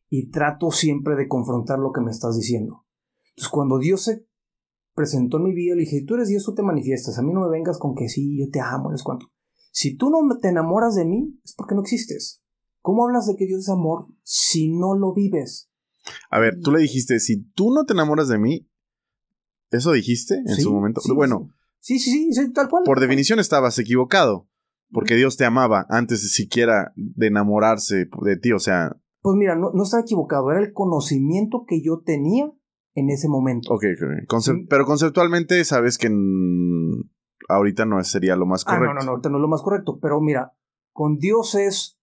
y 0.08 0.30
trato 0.30 0.70
siempre 0.70 1.14
de 1.14 1.28
confrontar 1.28 1.78
lo 1.78 1.92
que 1.92 2.00
me 2.00 2.10
estás 2.10 2.36
diciendo. 2.36 2.86
Entonces, 3.30 3.50
cuando 3.50 3.78
Dios 3.78 4.02
se 4.04 4.26
presentó 4.94 5.36
en 5.36 5.44
mi 5.44 5.52
vida, 5.52 5.74
le 5.74 5.82
dije, 5.82 6.02
tú 6.06 6.14
eres 6.14 6.28
Dios, 6.28 6.42
tú 6.42 6.54
te 6.54 6.62
manifiestas, 6.62 7.18
a 7.18 7.22
mí 7.22 7.34
no 7.34 7.42
me 7.42 7.50
vengas 7.50 7.78
con 7.78 7.94
que 7.94 8.08
sí, 8.08 8.38
yo 8.38 8.50
te 8.50 8.60
amo, 8.60 8.94
es 8.94 9.02
cuanto. 9.02 9.26
Si 9.72 9.94
tú 9.94 10.08
no 10.08 10.38
te 10.38 10.48
enamoras 10.48 10.94
de 10.94 11.04
mí, 11.04 11.38
es 11.44 11.54
porque 11.54 11.74
no 11.74 11.82
existes. 11.82 12.42
¿Cómo 12.80 13.04
hablas 13.04 13.26
de 13.26 13.36
que 13.36 13.46
Dios 13.46 13.60
es 13.60 13.68
amor 13.68 14.06
si 14.22 14.72
no 14.72 14.94
lo 14.94 15.12
vives? 15.12 15.70
A 16.30 16.38
ver, 16.40 16.58
tú 16.62 16.72
le 16.72 16.80
dijiste, 16.80 17.20
si 17.20 17.42
tú 17.50 17.74
no 17.74 17.84
te 17.84 17.92
enamoras 17.92 18.28
de 18.28 18.38
mí, 18.38 18.70
¿eso 19.70 19.92
dijiste 19.92 20.36
en 20.46 20.56
su 20.56 20.72
momento? 20.72 21.02
bueno. 21.14 21.50
Sí, 21.80 21.98
sí, 21.98 22.32
sí, 22.32 22.52
tal 22.52 22.70
cual. 22.70 22.84
Por 22.84 23.00
definición 23.00 23.38
estabas 23.38 23.78
equivocado, 23.78 24.48
porque 24.90 25.16
Dios 25.16 25.36
te 25.36 25.44
amaba 25.44 25.86
antes 25.88 26.22
de 26.22 26.28
siquiera 26.28 26.92
de 26.96 27.26
enamorarse 27.26 28.08
de 28.22 28.36
ti, 28.36 28.52
o 28.52 28.58
sea... 28.58 28.96
Pues 29.20 29.36
mira, 29.36 29.56
no, 29.56 29.72
no 29.72 29.82
estaba 29.82 30.02
equivocado, 30.02 30.50
era 30.50 30.60
el 30.60 30.72
conocimiento 30.72 31.64
que 31.66 31.82
yo 31.82 32.02
tenía 32.04 32.50
en 32.94 33.10
ese 33.10 33.28
momento. 33.28 33.72
Ok, 33.72 33.84
ok. 34.28 34.66
pero 34.68 34.86
conceptualmente 34.86 35.62
sabes 35.64 35.98
que 35.98 36.08
ahorita 37.48 37.84
no 37.84 38.02
sería 38.02 38.36
lo 38.36 38.46
más 38.46 38.64
correcto. 38.64 38.90
Ah, 38.90 38.94
no, 38.94 39.00
no, 39.00 39.04
no, 39.04 39.10
ahorita 39.12 39.28
no 39.28 39.36
es 39.36 39.42
lo 39.42 39.48
más 39.48 39.62
correcto. 39.62 39.98
Pero 40.00 40.20
mira, 40.20 40.56
con 40.92 41.18
Dios 41.18 41.54
es. 41.54 41.98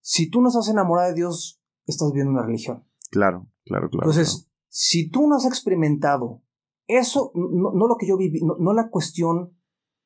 Si 0.00 0.28
tú 0.28 0.42
no 0.42 0.48
estás 0.48 0.68
enamorado 0.68 1.08
de 1.08 1.14
Dios, 1.14 1.62
estás 1.86 2.12
viendo 2.12 2.32
una 2.32 2.44
religión. 2.44 2.84
Claro, 3.10 3.46
claro, 3.64 3.88
claro. 3.88 4.10
Entonces, 4.10 4.50
si 4.68 5.08
tú 5.08 5.28
no 5.28 5.36
has 5.36 5.46
experimentado 5.46 6.42
eso, 6.86 7.32
no, 7.34 7.86
lo 7.86 7.96
que 7.96 8.06
yo 8.06 8.18
viví, 8.18 8.40
no, 8.42 8.72
la 8.74 8.90
cuestión 8.90 9.56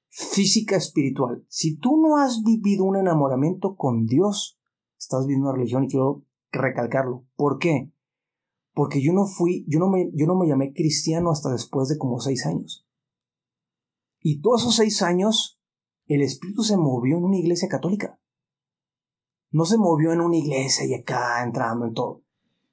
física 0.08 0.76
espiritual. 0.76 1.44
Si 1.48 1.76
tú 1.76 2.00
no 2.00 2.16
has 2.16 2.42
vivido 2.42 2.84
un 2.84 2.96
enamoramiento 2.96 3.76
con 3.76 4.06
Dios, 4.06 4.58
estás 4.98 5.26
viendo 5.26 5.48
una 5.48 5.56
religión 5.56 5.84
y 5.84 5.88
quiero 5.88 6.24
recalcarlo. 6.50 7.24
¿Por 7.36 7.58
qué? 7.58 7.92
Porque 8.74 9.02
yo 9.02 9.12
no 9.12 9.26
fui, 9.26 9.64
yo 9.68 9.78
no 9.78 9.88
me, 9.88 10.10
yo 10.14 10.26
no 10.26 10.36
me 10.36 10.46
llamé 10.46 10.72
cristiano 10.72 11.30
hasta 11.30 11.50
después 11.50 11.88
de 11.88 11.98
como 11.98 12.20
seis 12.20 12.46
años. 12.46 12.86
Y 14.20 14.40
todos 14.40 14.62
esos 14.62 14.76
seis 14.76 15.02
años, 15.02 15.60
el 16.06 16.22
Espíritu 16.22 16.62
se 16.62 16.76
movió 16.76 17.16
en 17.16 17.24
una 17.24 17.38
iglesia 17.38 17.68
católica. 17.68 18.18
No 19.50 19.64
se 19.64 19.78
movió 19.78 20.12
en 20.12 20.20
una 20.20 20.36
iglesia 20.36 20.84
y 20.84 20.94
acá 20.94 21.42
entrando 21.42 21.86
en 21.86 21.94
todo. 21.94 22.22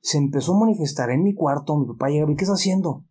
Se 0.01 0.17
empezó 0.17 0.53
a 0.55 0.59
manifestar 0.59 1.09
en 1.09 1.23
mi 1.23 1.33
cuarto. 1.33 1.77
Mi 1.77 1.87
papá 1.87 2.09
llegaba, 2.09 2.31
¿y 2.31 2.35
qué 2.35 2.43
está 2.43 2.53
haciendo? 2.53 3.05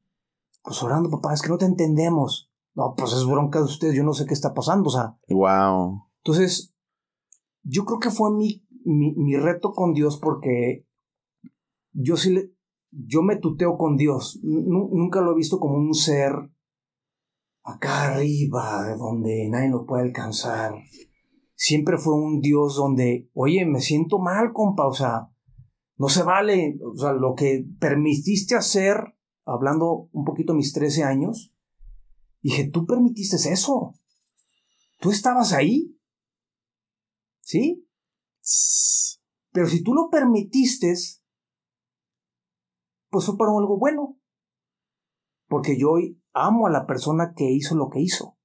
Pues 0.62 0.82
orando, 0.82 1.10
papá, 1.10 1.34
es 1.34 1.42
que 1.42 1.48
no 1.48 1.58
te 1.58 1.64
entendemos. 1.64 2.50
No, 2.74 2.94
pues 2.96 3.12
es 3.12 3.24
bronca 3.24 3.60
de 3.60 3.66
ustedes, 3.66 3.94
yo 3.94 4.02
no 4.02 4.12
sé 4.12 4.26
qué 4.26 4.34
está 4.34 4.52
pasando, 4.52 4.88
o 4.88 4.92
sea. 4.92 5.16
Wow. 5.28 6.02
Entonces, 6.24 6.74
yo 7.62 7.84
creo 7.84 8.00
que 8.00 8.10
fue 8.10 8.34
mi, 8.34 8.66
mi, 8.84 9.14
mi 9.14 9.36
reto 9.36 9.72
con 9.72 9.92
Dios 9.94 10.18
porque 10.20 10.86
yo 11.92 12.16
sí 12.16 12.32
le, 12.32 12.54
yo 12.90 13.22
me 13.22 13.36
tuteo 13.36 13.76
con 13.76 13.96
Dios. 13.96 14.40
nunca 14.42 15.20
lo 15.20 15.32
he 15.32 15.36
visto 15.36 15.58
como 15.58 15.74
un 15.76 15.94
ser 15.94 16.32
acá 17.62 18.12
arriba, 18.12 18.94
donde 18.96 19.48
nadie 19.48 19.70
lo 19.70 19.86
puede 19.86 20.04
alcanzar. 20.04 20.74
Siempre 21.54 21.98
fue 21.98 22.14
un 22.14 22.40
Dios 22.40 22.76
donde, 22.76 23.30
oye, 23.32 23.64
me 23.64 23.80
siento 23.80 24.18
mal, 24.18 24.52
compa, 24.52 24.86
o 24.86 24.92
sea, 24.92 25.30
no 25.96 26.08
se 26.08 26.22
vale, 26.22 26.78
o 26.84 26.96
sea, 26.96 27.12
lo 27.12 27.34
que 27.34 27.64
permitiste 27.80 28.54
hacer, 28.54 28.96
hablando 29.46 30.08
un 30.12 30.24
poquito 30.24 30.54
mis 30.54 30.72
13 30.72 31.04
años, 31.04 31.53
dije, 32.48 32.70
tú 32.70 32.86
permitiste 32.86 33.36
eso. 33.50 33.94
Tú 35.00 35.10
estabas 35.10 35.52
ahí. 35.52 35.98
¿Sí? 37.40 37.88
Pero 39.52 39.66
si 39.66 39.82
tú 39.82 39.94
lo 39.94 40.10
permitiste, 40.10 40.94
pues 43.10 43.26
fue 43.26 43.36
para 43.38 43.50
algo 43.50 43.78
bueno. 43.78 44.18
Porque 45.48 45.78
yo 45.78 45.92
hoy 45.92 46.22
amo 46.32 46.66
a 46.66 46.70
la 46.70 46.86
persona 46.86 47.32
que 47.34 47.50
hizo 47.50 47.74
lo 47.76 47.88
que 47.88 48.00
hizo. 48.00 48.36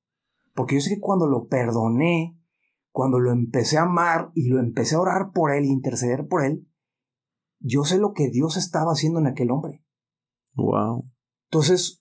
Porque 0.53 0.75
yo 0.75 0.81
sé 0.81 0.95
que 0.95 1.01
cuando 1.01 1.27
lo 1.27 1.47
perdoné, 1.47 2.39
cuando 2.91 3.19
lo 3.19 3.31
empecé 3.31 3.77
a 3.77 3.83
amar 3.83 4.31
y 4.33 4.47
lo 4.47 4.59
empecé 4.59 4.95
a 4.95 5.01
orar 5.01 5.31
por 5.33 5.51
él, 5.51 5.65
interceder 5.65 6.27
por 6.27 6.43
él, 6.43 6.67
yo 7.59 7.83
sé 7.83 7.97
lo 7.97 8.13
que 8.13 8.29
Dios 8.29 8.57
estaba 8.57 8.91
haciendo 8.91 9.19
en 9.19 9.27
aquel 9.27 9.51
hombre. 9.51 9.83
Wow. 10.53 11.05
Entonces, 11.49 11.98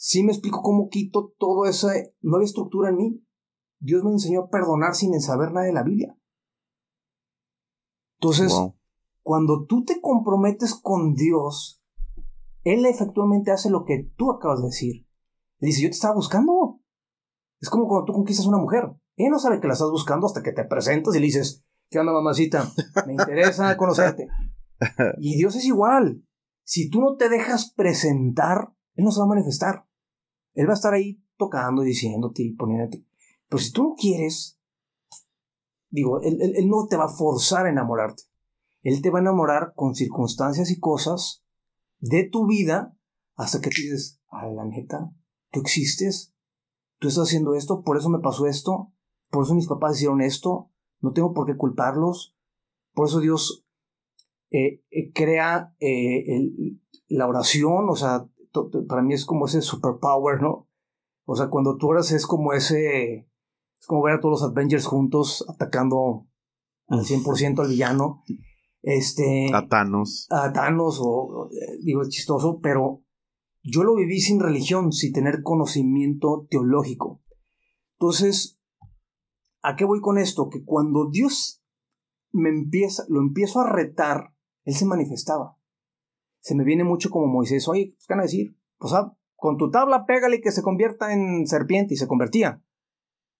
sí 0.00 0.22
me 0.24 0.32
explico 0.32 0.62
cómo 0.62 0.88
quito 0.88 1.34
todo 1.38 1.66
esa 1.66 1.92
nueva 2.22 2.44
estructura 2.44 2.88
en 2.88 2.96
mí. 2.96 3.26
Dios 3.80 4.02
me 4.02 4.10
enseñó 4.10 4.40
a 4.40 4.48
perdonar 4.48 4.94
sin 4.94 5.18
saber 5.20 5.52
nada 5.52 5.66
de 5.66 5.74
la 5.74 5.82
Biblia. 5.82 6.16
Entonces, 8.18 8.54
cuando 9.22 9.66
tú 9.66 9.84
te 9.84 10.00
comprometes 10.00 10.74
con 10.74 11.14
Dios, 11.14 11.82
Él 12.64 12.86
efectivamente 12.86 13.50
hace 13.50 13.68
lo 13.68 13.84
que 13.84 14.10
tú 14.16 14.30
acabas 14.30 14.60
de 14.60 14.68
decir. 14.68 15.06
Dice, 15.58 15.82
yo 15.82 15.88
te 15.88 15.96
estaba 15.96 16.14
buscando. 16.14 16.80
Es 17.60 17.68
como 17.68 17.86
cuando 17.86 18.06
tú 18.06 18.12
conquistas 18.14 18.46
a 18.46 18.48
una 18.48 18.58
mujer. 18.58 18.90
Él 19.16 19.30
no 19.30 19.38
sabe 19.38 19.60
que 19.60 19.66
la 19.66 19.74
estás 19.74 19.90
buscando 19.90 20.26
hasta 20.26 20.42
que 20.42 20.52
te 20.52 20.64
presentas 20.64 21.14
y 21.14 21.18
le 21.18 21.26
dices, 21.26 21.62
¿qué 21.90 21.98
onda 21.98 22.12
mamacita? 22.12 22.72
Me 23.06 23.12
interesa 23.12 23.76
conocerte. 23.76 24.28
Y 25.18 25.36
Dios 25.36 25.56
es 25.56 25.66
igual. 25.66 26.24
Si 26.64 26.88
tú 26.88 27.02
no 27.02 27.16
te 27.16 27.28
dejas 27.28 27.74
presentar, 27.74 28.72
Él 28.94 29.04
no 29.04 29.10
se 29.10 29.20
va 29.20 29.26
a 29.26 29.28
manifestar. 29.28 29.89
Él 30.54 30.66
va 30.66 30.72
a 30.72 30.74
estar 30.74 30.92
ahí 30.92 31.22
tocando 31.36 31.82
y 31.82 31.88
diciéndote 31.88 32.42
y 32.42 32.52
poniéndote. 32.52 33.04
Pero 33.48 33.62
si 33.62 33.72
tú 33.72 33.82
no 33.82 33.94
quieres, 33.94 34.58
digo, 35.90 36.20
él, 36.22 36.38
no 36.68 36.86
te 36.88 36.96
va 36.96 37.04
a 37.04 37.08
forzar 37.08 37.66
a 37.66 37.70
enamorarte. 37.70 38.22
Él 38.82 39.02
te 39.02 39.10
va 39.10 39.18
a 39.18 39.22
enamorar 39.22 39.72
con 39.74 39.94
circunstancias 39.94 40.70
y 40.70 40.78
cosas 40.78 41.44
de 41.98 42.24
tu 42.24 42.46
vida 42.46 42.96
hasta 43.36 43.60
que 43.60 43.70
te 43.70 43.82
dices, 43.82 44.20
a 44.28 44.46
la 44.46 44.64
neta, 44.64 45.10
tú 45.50 45.60
existes, 45.60 46.34
tú 46.98 47.08
estás 47.08 47.28
haciendo 47.28 47.54
esto, 47.54 47.82
por 47.82 47.96
eso 47.96 48.08
me 48.08 48.20
pasó 48.20 48.46
esto, 48.46 48.92
por 49.30 49.44
eso 49.44 49.54
mis 49.54 49.66
papás 49.66 49.96
hicieron 49.96 50.20
esto, 50.20 50.70
no 51.00 51.12
tengo 51.12 51.32
por 51.32 51.46
qué 51.46 51.56
culparlos, 51.56 52.36
por 52.92 53.08
eso 53.08 53.20
Dios 53.20 53.64
eh, 54.50 54.82
eh, 54.90 55.12
crea 55.12 55.74
eh, 55.80 56.78
la 57.08 57.26
oración, 57.26 57.88
o 57.88 57.96
sea, 57.96 58.28
para 58.88 59.02
mí 59.02 59.14
es 59.14 59.24
como 59.24 59.46
ese 59.46 59.62
superpower, 59.62 60.40
¿no? 60.40 60.68
O 61.24 61.36
sea, 61.36 61.48
cuando 61.48 61.76
tú 61.76 61.88
oras 61.88 62.10
es 62.12 62.26
como 62.26 62.52
ese, 62.52 63.28
es 63.78 63.86
como 63.86 64.02
ver 64.02 64.14
a 64.14 64.20
todos 64.20 64.40
los 64.40 64.50
Avengers 64.50 64.86
juntos 64.86 65.44
atacando 65.48 66.26
al 66.88 67.00
100% 67.00 67.60
al 67.60 67.68
villano. 67.68 68.22
Este. 68.82 69.50
A 69.54 69.68
Thanos. 69.68 70.26
A 70.30 70.52
Thanos, 70.52 70.98
o, 71.00 71.48
eh, 71.52 71.78
digo, 71.82 72.02
es 72.02 72.08
chistoso, 72.08 72.60
pero 72.60 73.04
yo 73.62 73.84
lo 73.84 73.94
viví 73.94 74.20
sin 74.20 74.40
religión, 74.40 74.92
sin 74.92 75.12
tener 75.12 75.42
conocimiento 75.42 76.46
teológico. 76.50 77.22
Entonces, 77.98 78.58
¿a 79.62 79.76
qué 79.76 79.84
voy 79.84 80.00
con 80.00 80.18
esto? 80.18 80.48
Que 80.48 80.64
cuando 80.64 81.10
Dios 81.10 81.62
me 82.32 82.48
empieza, 82.48 83.04
lo 83.08 83.20
empiezo 83.20 83.60
a 83.60 83.70
retar, 83.70 84.34
Él 84.64 84.74
se 84.74 84.86
manifestaba. 84.86 85.59
Se 86.40 86.54
me 86.54 86.64
viene 86.64 86.84
mucho 86.84 87.10
como 87.10 87.26
Moisés, 87.26 87.68
oye, 87.68 87.94
¿qué 87.98 88.14
van 88.14 88.20
a 88.20 88.24
decir? 88.24 88.56
Pues 88.78 88.92
ah, 88.94 89.16
con 89.36 89.56
tu 89.56 89.70
tabla 89.70 90.04
pégale 90.06 90.40
que 90.40 90.52
se 90.52 90.62
convierta 90.62 91.12
en 91.12 91.46
serpiente 91.46 91.94
y 91.94 91.96
se 91.96 92.06
convertía. 92.06 92.62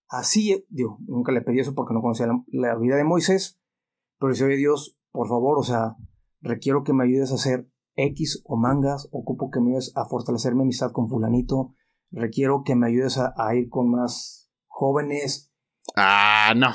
Así, 0.08 0.66
digo, 0.68 0.98
nunca 1.06 1.32
le 1.32 1.40
pedí 1.40 1.60
eso 1.60 1.74
porque 1.74 1.94
no 1.94 2.02
conocía 2.02 2.26
la, 2.26 2.42
la 2.48 2.76
vida 2.76 2.96
de 2.96 3.04
Moisés, 3.04 3.60
pero 4.18 4.34
si 4.34 4.42
oye 4.42 4.56
Dios, 4.56 4.98
por 5.12 5.28
favor, 5.28 5.58
o 5.58 5.62
sea, 5.62 5.96
requiero 6.40 6.82
que 6.82 6.92
me 6.92 7.04
ayudes 7.04 7.32
a 7.32 7.36
hacer 7.36 7.70
X 7.94 8.42
o 8.44 8.56
mangas, 8.56 9.08
ocupo 9.12 9.50
que 9.50 9.60
me 9.60 9.70
ayudes 9.70 9.92
a 9.96 10.04
fortalecer 10.06 10.54
mi 10.54 10.62
amistad 10.62 10.92
con 10.92 11.08
fulanito, 11.08 11.74
requiero 12.10 12.62
que 12.64 12.74
me 12.74 12.88
ayudes 12.88 13.18
a, 13.18 13.54
ir 13.54 13.68
con 13.68 13.90
más 13.90 14.50
jóvenes. 14.66 15.52
Ah, 15.96 16.54
no. 16.56 16.70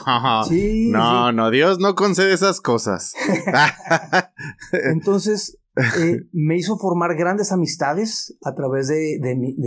no, 0.91 1.31
no, 1.31 1.52
Dios 1.52 1.80
no 1.80 1.95
concede 1.95 2.34
esas 2.34 2.61
cosas. 2.61 3.14
Entonces, 4.72 5.60
eh, 5.76 6.27
me 6.31 6.57
hizo 6.57 6.77
formar 6.77 7.15
grandes 7.15 7.52
amistades 7.52 8.38
a 8.43 8.56
través 8.56 8.88
de, 8.88 9.19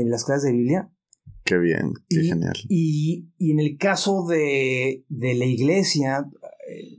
las 0.06 0.24
clases 0.24 0.44
de 0.44 0.52
Biblia. 0.52 0.92
Qué 1.44 1.58
bien, 1.58 1.92
qué 2.08 2.22
genial. 2.22 2.54
Y, 2.68 3.30
en 3.38 3.58
el 3.58 3.76
caso 3.78 4.26
de, 4.26 5.04
de 5.08 5.34
la 5.34 5.44
iglesia, 5.44 6.28
eh, 6.68 6.98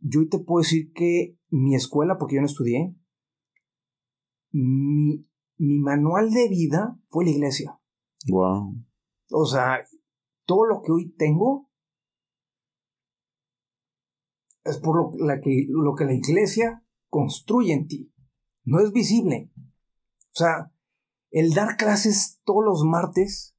yo 0.00 0.28
te 0.28 0.38
puedo 0.38 0.62
decir 0.62 0.92
que 0.92 1.36
mi 1.50 1.74
escuela, 1.74 2.16
porque 2.18 2.36
yo 2.36 2.40
no 2.40 2.46
estudié, 2.46 2.94
mi, 4.52 5.26
mi 5.58 5.78
manual 5.78 6.30
de 6.30 6.48
vida 6.48 6.98
fue 7.08 7.24
la 7.24 7.30
iglesia. 7.30 7.78
Wow. 8.28 8.74
O 9.32 9.46
sea, 9.46 9.84
todo 10.44 10.66
lo 10.66 10.82
que 10.82 10.92
hoy 10.92 11.12
tengo 11.16 11.70
es 14.64 14.78
por 14.78 14.96
lo, 14.96 15.24
la 15.24 15.40
que, 15.40 15.66
lo 15.68 15.94
que 15.94 16.04
la 16.04 16.14
iglesia 16.14 16.84
construye 17.10 17.74
en 17.74 17.86
ti. 17.86 18.12
No 18.64 18.80
es 18.80 18.92
visible. 18.92 19.50
O 19.56 20.38
sea, 20.38 20.72
el 21.30 21.52
dar 21.52 21.76
clases 21.76 22.40
todos 22.44 22.64
los 22.64 22.84
martes 22.84 23.56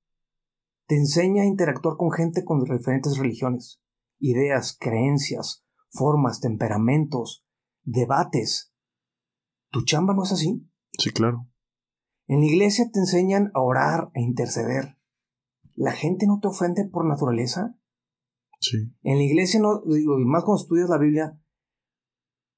te 0.87 0.95
enseña 0.95 1.43
a 1.43 1.45
interactuar 1.45 1.95
con 1.97 2.11
gente 2.11 2.43
con 2.43 2.63
diferentes 2.63 3.17
religiones, 3.17 3.81
ideas, 4.19 4.75
creencias, 4.79 5.65
formas, 5.89 6.41
temperamentos, 6.41 7.45
debates. 7.83 8.73
¿Tu 9.69 9.83
chamba 9.85 10.13
no 10.13 10.23
es 10.23 10.31
así? 10.31 10.67
Sí, 10.97 11.11
claro. 11.11 11.47
En 12.27 12.41
la 12.41 12.45
iglesia 12.45 12.89
te 12.91 12.99
enseñan 12.99 13.51
a 13.53 13.61
orar, 13.61 14.11
a 14.15 14.19
interceder. 14.19 14.97
¿La 15.75 15.91
gente 15.91 16.27
no 16.27 16.39
te 16.41 16.47
ofende 16.47 16.85
por 16.85 17.05
naturaleza? 17.05 17.77
Sí. 18.59 18.93
En 19.01 19.17
la 19.17 19.23
iglesia, 19.23 19.59
no, 19.59 19.81
digo, 19.81 20.19
y 20.19 20.25
más 20.25 20.43
cuando 20.43 20.61
estudias 20.61 20.89
la 20.89 20.97
Biblia, 20.97 21.40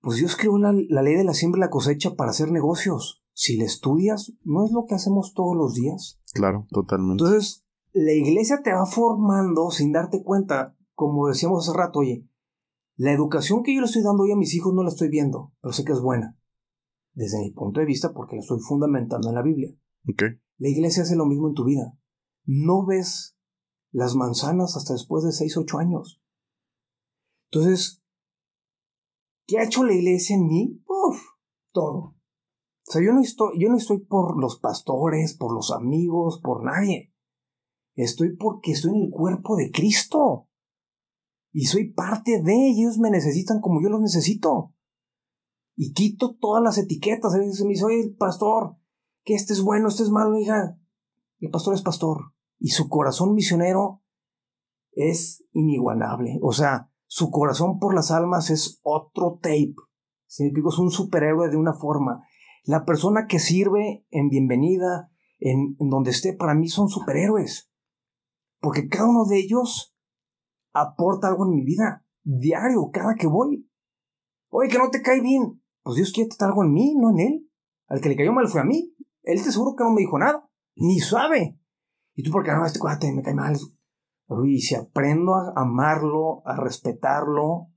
pues 0.04 0.18
Dios 0.18 0.36
creó 0.36 0.58
la, 0.58 0.74
la 0.90 1.02
ley 1.02 1.16
de 1.16 1.24
la 1.24 1.34
siembra 1.34 1.60
y 1.60 1.62
la 1.62 1.70
cosecha 1.70 2.16
para 2.16 2.32
hacer 2.32 2.52
negocios. 2.52 3.24
Si 3.32 3.56
la 3.56 3.64
estudias, 3.64 4.34
no 4.44 4.66
es 4.66 4.72
lo 4.74 4.86
que 4.86 4.96
hacemos 4.96 5.34
todos 5.34 5.56
los 5.56 5.74
días. 5.76 6.20
Claro, 6.34 6.68
totalmente. 6.72 7.24
Entonces, 7.24 7.66
la 7.94 8.12
iglesia 8.12 8.62
te 8.62 8.74
va 8.74 8.86
formando 8.86 9.72
sin 9.72 9.94
darte 9.94 10.22
cuenta, 10.22 10.76
como 10.94 11.30
decíamos 11.30 11.66
hace 11.66 11.78
rato, 11.78 12.00
oye, 12.00 12.28
la 12.98 13.14
educación 13.14 13.64
que 13.64 13.74
yo 13.74 13.80
le 13.80 13.86
estoy 13.86 14.04
dando 14.04 14.24
hoy 14.24 14.34
a 14.34 14.36
mis 14.36 14.54
hijos 14.54 14.74
no 14.74 14.84
la 14.84 14.90
estoy 14.90 15.08
viendo, 15.08 15.54
pero 15.62 15.72
sé 15.72 15.86
que 15.86 15.94
es 15.94 16.02
buena. 16.02 16.38
Desde 17.14 17.40
mi 17.40 17.52
punto 17.52 17.80
de 17.80 17.86
vista, 17.86 18.12
porque 18.14 18.36
la 18.36 18.42
estoy 18.42 18.60
fundamentando 18.60 19.30
en 19.30 19.36
la 19.36 19.42
Biblia. 19.42 19.74
Ok. 20.10 20.24
La 20.58 20.68
iglesia 20.68 21.04
hace 21.04 21.16
lo 21.16 21.26
mismo 21.26 21.48
en 21.48 21.54
tu 21.54 21.64
vida. 21.64 21.98
No 22.44 22.86
ves 22.86 23.38
las 23.92 24.16
manzanas 24.16 24.76
hasta 24.76 24.92
después 24.92 25.24
de 25.24 25.32
6, 25.32 25.56
8 25.56 25.78
años. 25.78 26.22
Entonces, 27.52 28.03
¿qué 29.46 29.60
ha 29.60 29.64
hecho 29.64 29.84
la 29.84 29.94
iglesia 29.94 30.36
en 30.36 30.48
mí? 30.48 30.84
Uf, 30.88 31.22
todo. 31.72 32.16
O 32.88 32.92
sea, 32.92 33.02
yo 33.02 33.14
no 33.14 33.22
estoy, 33.22 33.60
yo 33.60 33.70
no 33.70 33.78
estoy 33.78 34.00
por 34.00 34.40
los 34.40 34.60
pastores, 34.60 35.36
por 35.36 35.54
los 35.54 35.72
amigos, 35.72 36.42
por 36.44 36.64
nadie. 36.64 37.14
Estoy 37.96 38.36
porque 38.36 38.72
estoy 38.72 38.92
en 38.92 39.04
el 39.04 39.10
cuerpo 39.10 39.56
de 39.56 39.72
Cristo. 39.72 40.50
Y 41.52 41.66
soy 41.66 41.94
parte 41.94 42.42
de 42.42 42.70
ellos, 42.70 42.98
me 42.98 43.12
necesitan 43.12 43.62
como 43.62 43.82
yo 43.82 43.90
los 43.90 44.02
necesito. 44.02 44.74
Y 45.76 45.94
quito 45.94 46.36
todas 46.36 46.64
las 46.64 46.78
etiquetas. 46.78 47.34
A 47.34 47.38
me 47.38 47.46
dice, 47.46 47.86
oye, 47.86 48.02
el 48.02 48.16
pastor, 48.16 48.78
que 49.24 49.36
este 49.36 49.54
es 49.54 49.62
bueno, 49.62 49.88
este 49.88 50.04
es 50.04 50.10
malo, 50.10 50.38
hija. 50.38 50.80
El 51.40 51.50
pastor 51.52 51.74
es 51.76 51.82
pastor. 51.82 52.34
Y 52.60 52.70
su 52.70 52.90
corazón 52.90 53.34
misionero 53.34 54.02
es 54.92 55.46
inigualable. 55.52 56.40
O 56.42 56.54
sea, 56.54 56.92
su 57.16 57.30
corazón 57.30 57.78
por 57.78 57.94
las 57.94 58.10
almas 58.10 58.50
es 58.50 58.80
otro 58.82 59.38
tape. 59.40 59.76
Me 60.40 60.48
es 60.48 60.80
un 60.80 60.90
superhéroe 60.90 61.48
de 61.48 61.58
una 61.58 61.74
forma. 61.74 62.24
La 62.64 62.86
persona 62.86 63.28
que 63.28 63.38
sirve 63.38 64.04
en 64.10 64.30
bienvenida, 64.30 65.12
en, 65.38 65.76
en 65.80 65.90
donde 65.92 66.10
esté, 66.10 66.34
para 66.34 66.56
mí 66.56 66.70
son 66.70 66.90
superhéroes. 66.90 67.72
Porque 68.60 68.90
cada 68.90 69.08
uno 69.08 69.26
de 69.26 69.38
ellos 69.38 69.96
aporta 70.74 71.28
algo 71.28 71.46
en 71.46 71.52
mi 71.52 71.64
vida. 71.64 72.04
Diario, 72.24 72.90
cada 72.92 73.14
que 73.14 73.28
voy. 73.28 73.70
Oye, 74.50 74.70
que 74.70 74.80
no 74.80 74.90
te 74.90 75.04
cae 75.04 75.22
bien. 75.22 75.62
Pues 75.84 75.98
Dios 75.98 76.14
quiere 76.14 76.30
tratar 76.30 76.50
algo 76.50 76.64
en 76.64 76.74
mí, 76.74 76.96
no 76.96 77.12
en 77.12 77.20
él. 77.20 77.52
Al 77.90 78.02
que 78.02 78.10
le 78.10 78.16
cayó 78.16 78.34
mal 78.34 78.48
fue 78.48 78.62
a 78.62 78.66
mí. 78.66 78.96
Él 79.22 79.44
te 79.44 79.52
seguro 79.52 79.76
que 79.76 79.84
no 79.84 79.92
me 79.92 80.02
dijo 80.02 80.18
nada. 80.18 80.50
Ni 80.78 81.00
sabe. 81.00 81.60
Y 82.16 82.24
tú, 82.24 82.32
porque 82.32 82.52
no, 82.54 82.66
este 82.66 82.80
cuate 82.80 83.14
me 83.14 83.22
cae 83.22 83.36
mal. 83.36 83.56
Y 84.30 84.60
si 84.62 84.76
aprendo 84.76 85.36
a 85.36 85.54
amarlo, 85.56 86.42
a 86.46 86.56
respetarlo, 86.56 87.70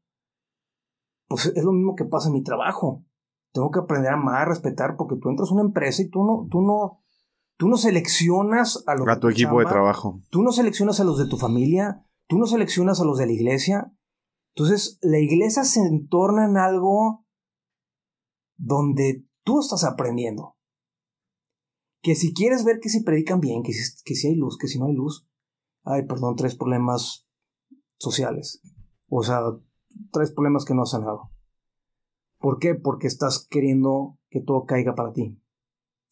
pues 1.29 1.47
es 1.47 1.65
lo 1.65 1.73
mismo 1.73 1.95
que 1.95 2.05
pasa 2.05 2.29
en 2.29 2.35
mi 2.35 2.43
trabajo. 2.43 3.05
Tengo 3.53 3.71
que 3.71 3.81
aprender 3.81 4.13
a 4.13 4.17
amar, 4.17 4.43
a 4.43 4.51
respetar, 4.51 4.97
porque 4.97 5.17
tú 5.21 5.29
entras 5.29 5.51
a 5.51 5.55
una 5.55 5.63
empresa 5.63 6.03
y 6.03 6.09
tú 6.09 6.25
no, 6.25 6.47
tú 6.51 6.63
no, 6.63 7.01
tú 7.57 7.69
no 7.69 7.77
seleccionas 7.77 8.85
a 8.87 8.95
los 8.95 9.09
a 9.09 9.19
tu 9.19 9.29
equipo 9.29 9.59
de 9.59 9.67
trabajo. 9.67 10.21
Tú 10.31 10.43
no 10.43 10.53
seleccionas 10.53 11.01
a 11.01 11.05
los 11.05 11.19
de 11.19 11.29
tu 11.29 11.37
familia, 11.37 12.07
tú 12.29 12.39
no 12.39 12.47
seleccionas 12.47 13.01
a 13.01 13.05
los 13.05 13.19
de 13.19 13.27
la 13.27 13.33
iglesia. 13.33 13.93
Entonces, 14.55 14.99
la 15.03 15.19
iglesia 15.19 15.65
se 15.65 15.81
entorna 15.81 16.47
en 16.47 16.57
algo 16.57 17.27
donde 18.57 19.27
tú 19.43 19.61
estás 19.61 19.85
aprendiendo 19.85 20.57
que 22.07 22.15
si 22.15 22.33
quieres 22.33 22.65
ver 22.65 22.79
que 22.81 22.89
si 22.89 23.03
predican 23.03 23.41
bien, 23.41 23.65
que 23.65 23.73
si, 23.73 24.01
que 24.05 24.15
si 24.15 24.29
hay 24.29 24.37
luz, 24.37 24.57
que 24.59 24.69
si 24.69 24.79
no 24.79 24.87
hay 24.87 24.95
luz, 24.95 25.27
ay, 25.87 26.07
perdón, 26.07 26.37
tres 26.37 26.57
problemas 26.57 27.27
sociales. 27.99 28.61
O 29.09 29.23
sea, 29.23 29.41
tres 30.13 30.33
problemas 30.33 30.65
que 30.65 30.75
no 30.75 30.83
has 30.83 30.91
sanado. 30.91 31.31
¿Por 32.39 32.59
qué? 32.59 32.75
Porque 32.75 33.07
estás 33.07 33.47
queriendo 33.49 34.19
que 34.29 34.41
todo 34.41 34.67
caiga 34.67 34.95
para 34.95 35.13
ti. 35.13 35.41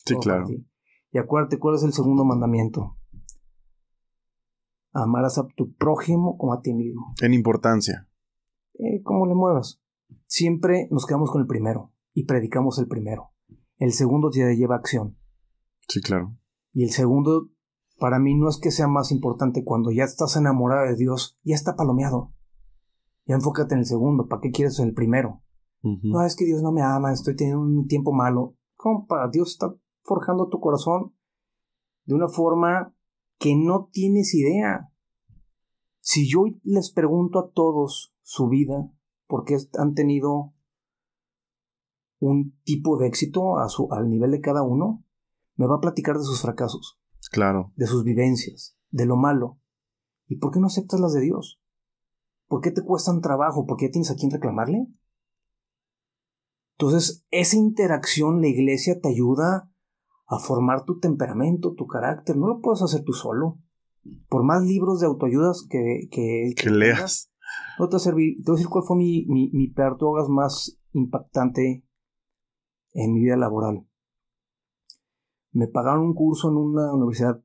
Sí, 0.06 0.16
claro. 0.16 0.46
Y 1.10 1.18
acuérdate 1.18 1.58
cuál 1.58 1.74
es 1.74 1.82
el 1.82 1.92
segundo 1.92 2.24
mandamiento. 2.24 2.96
Amarás 4.92 5.38
a 5.38 5.46
tu 5.56 5.74
prójimo 5.74 6.38
como 6.38 6.54
a 6.54 6.62
ti 6.62 6.72
mismo. 6.72 7.14
En 7.20 7.34
importancia. 7.34 8.08
Eh, 8.74 9.02
¿Cómo 9.02 9.26
le 9.26 9.34
muevas? 9.34 9.80
Siempre 10.26 10.88
nos 10.90 11.06
quedamos 11.06 11.30
con 11.30 11.40
el 11.40 11.46
primero 11.46 11.92
y 12.12 12.24
predicamos 12.24 12.78
el 12.78 12.86
primero. 12.86 13.32
El 13.78 13.92
segundo 13.92 14.30
te 14.30 14.56
lleva 14.56 14.76
acción. 14.76 15.18
Sí, 15.88 16.00
claro. 16.00 16.36
Y 16.72 16.84
el 16.84 16.90
segundo, 16.90 17.50
para 17.98 18.18
mí 18.18 18.34
no 18.34 18.48
es 18.48 18.58
que 18.58 18.70
sea 18.70 18.88
más 18.88 19.10
importante 19.12 19.64
cuando 19.64 19.90
ya 19.90 20.04
estás 20.04 20.36
enamorado 20.36 20.86
de 20.86 20.96
Dios, 20.96 21.38
ya 21.42 21.54
está 21.54 21.76
palomeado. 21.76 22.32
Ya 23.26 23.36
enfócate 23.36 23.74
en 23.74 23.80
el 23.80 23.86
segundo, 23.86 24.28
¿para 24.28 24.40
qué 24.40 24.50
quieres 24.50 24.78
el 24.80 24.94
primero? 24.94 25.42
No, 25.82 26.24
es 26.24 26.34
que 26.34 26.46
Dios 26.46 26.62
no 26.62 26.72
me 26.72 26.80
ama, 26.80 27.12
estoy 27.12 27.36
teniendo 27.36 27.60
un 27.60 27.86
tiempo 27.86 28.12
malo. 28.12 28.56
Compa, 28.74 29.28
Dios 29.30 29.50
está 29.50 29.74
forjando 30.02 30.48
tu 30.48 30.58
corazón 30.58 31.14
de 32.04 32.14
una 32.14 32.28
forma 32.28 32.94
que 33.38 33.54
no 33.54 33.90
tienes 33.92 34.34
idea. 34.34 34.90
Si 36.00 36.28
yo 36.28 36.44
les 36.62 36.90
pregunto 36.90 37.38
a 37.38 37.50
todos 37.50 38.14
su 38.22 38.48
vida, 38.48 38.90
por 39.26 39.44
qué 39.44 39.58
han 39.78 39.94
tenido 39.94 40.54
un 42.18 42.58
tipo 42.64 42.96
de 42.96 43.06
éxito 43.06 43.58
a 43.58 43.68
su, 43.68 43.88
al 43.90 44.08
nivel 44.08 44.30
de 44.30 44.40
cada 44.40 44.62
uno, 44.62 45.04
me 45.56 45.66
va 45.66 45.76
a 45.76 45.80
platicar 45.80 46.16
de 46.16 46.24
sus 46.24 46.40
fracasos. 46.40 46.98
Claro. 47.30 47.72
De 47.76 47.86
sus 47.86 48.04
vivencias, 48.04 48.76
de 48.90 49.06
lo 49.06 49.16
malo. 49.16 49.58
¿Y 50.26 50.36
por 50.36 50.52
qué 50.52 50.60
no 50.60 50.66
aceptas 50.66 51.00
las 51.00 51.12
de 51.12 51.20
Dios? 51.20 51.60
¿Por 52.48 52.60
qué 52.60 52.70
te 52.70 52.82
cuestan 52.82 53.20
trabajo? 53.20 53.66
¿Por 53.66 53.76
qué 53.76 53.88
tienes 53.88 54.10
a 54.10 54.16
quien 54.16 54.30
reclamarle? 54.30 54.86
Entonces, 56.78 57.24
esa 57.30 57.56
interacción, 57.56 58.40
la 58.40 58.48
iglesia 58.48 59.00
te 59.00 59.08
ayuda 59.08 59.70
a 60.26 60.38
formar 60.38 60.84
tu 60.84 60.98
temperamento, 60.98 61.74
tu 61.74 61.86
carácter. 61.86 62.36
No 62.36 62.48
lo 62.48 62.60
puedes 62.60 62.82
hacer 62.82 63.02
tú 63.04 63.12
solo. 63.12 63.58
Por 64.28 64.44
más 64.44 64.62
libros 64.62 65.00
de 65.00 65.06
autoayudas 65.06 65.66
que, 65.68 66.08
que, 66.10 66.70
leas. 66.70 67.30
no 67.78 67.88
te 67.88 67.94
va 67.94 67.96
a 67.96 68.00
servir. 68.00 68.36
Te 68.38 68.50
voy 68.50 68.56
a 68.56 68.58
decir 68.58 68.68
cuál 68.68 68.84
fue 68.84 68.96
mi, 68.96 69.26
mi, 69.26 69.50
mi 69.52 69.72
más 70.28 70.78
impactante 70.92 71.84
en 72.92 73.12
mi 73.12 73.22
vida 73.22 73.36
laboral 73.36 73.86
me 75.54 75.66
pagaron 75.66 76.02
un 76.02 76.14
curso 76.14 76.50
en 76.50 76.56
una 76.56 76.92
universidad 76.92 77.42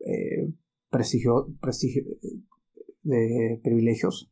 eh, 0.00 0.52
prestigio, 0.90 1.46
prestigio, 1.60 2.02
de 3.02 3.60
privilegios 3.62 4.30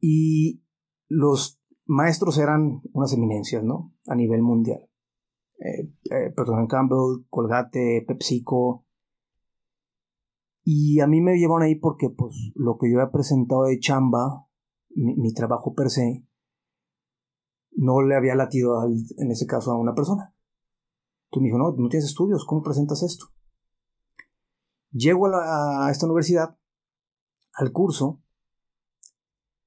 y 0.00 0.62
los 1.08 1.60
maestros 1.84 2.38
eran 2.38 2.82
unas 2.92 3.12
eminencias, 3.12 3.64
¿no? 3.64 3.92
A 4.06 4.14
nivel 4.14 4.42
mundial. 4.42 4.88
Eh, 5.58 5.90
eh, 6.10 6.34
Campbell, 6.68 7.24
Colgate, 7.28 8.04
PepsiCo. 8.06 8.84
Y 10.62 11.00
a 11.00 11.06
mí 11.06 11.20
me 11.20 11.38
llevaron 11.38 11.62
ahí 11.62 11.76
porque, 11.76 12.08
pues, 12.10 12.34
lo 12.54 12.76
que 12.78 12.90
yo 12.90 13.00
había 13.00 13.12
presentado 13.12 13.64
de 13.64 13.78
chamba, 13.78 14.46
mi, 14.94 15.32
trabajo 15.32 15.74
per 15.74 15.90
se, 15.90 16.24
no 17.72 18.02
le 18.02 18.16
había 18.16 18.34
latido, 18.34 18.82
en 18.84 19.30
ese 19.30 19.46
caso, 19.46 19.72
a 19.72 19.78
una 19.78 19.94
persona. 19.94 20.35
Tú 21.36 21.42
me 21.42 21.48
dijo, 21.48 21.58
no, 21.58 21.70
no 21.76 21.90
tienes 21.90 22.08
estudios, 22.08 22.46
¿cómo 22.46 22.62
presentas 22.62 23.02
esto? 23.02 23.26
Llego 24.90 25.26
a, 25.26 25.90
esta 25.90 26.06
universidad, 26.06 26.56
al 27.52 27.72
curso. 27.72 28.22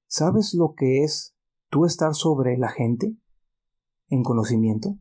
¿Sabes 0.08 0.52
lo 0.52 0.74
que 0.76 1.04
es 1.04 1.36
tú 1.68 1.84
estar 1.84 2.12
sobre 2.16 2.58
la 2.58 2.70
gente 2.70 3.16
en 4.08 4.24
conocimiento? 4.24 4.98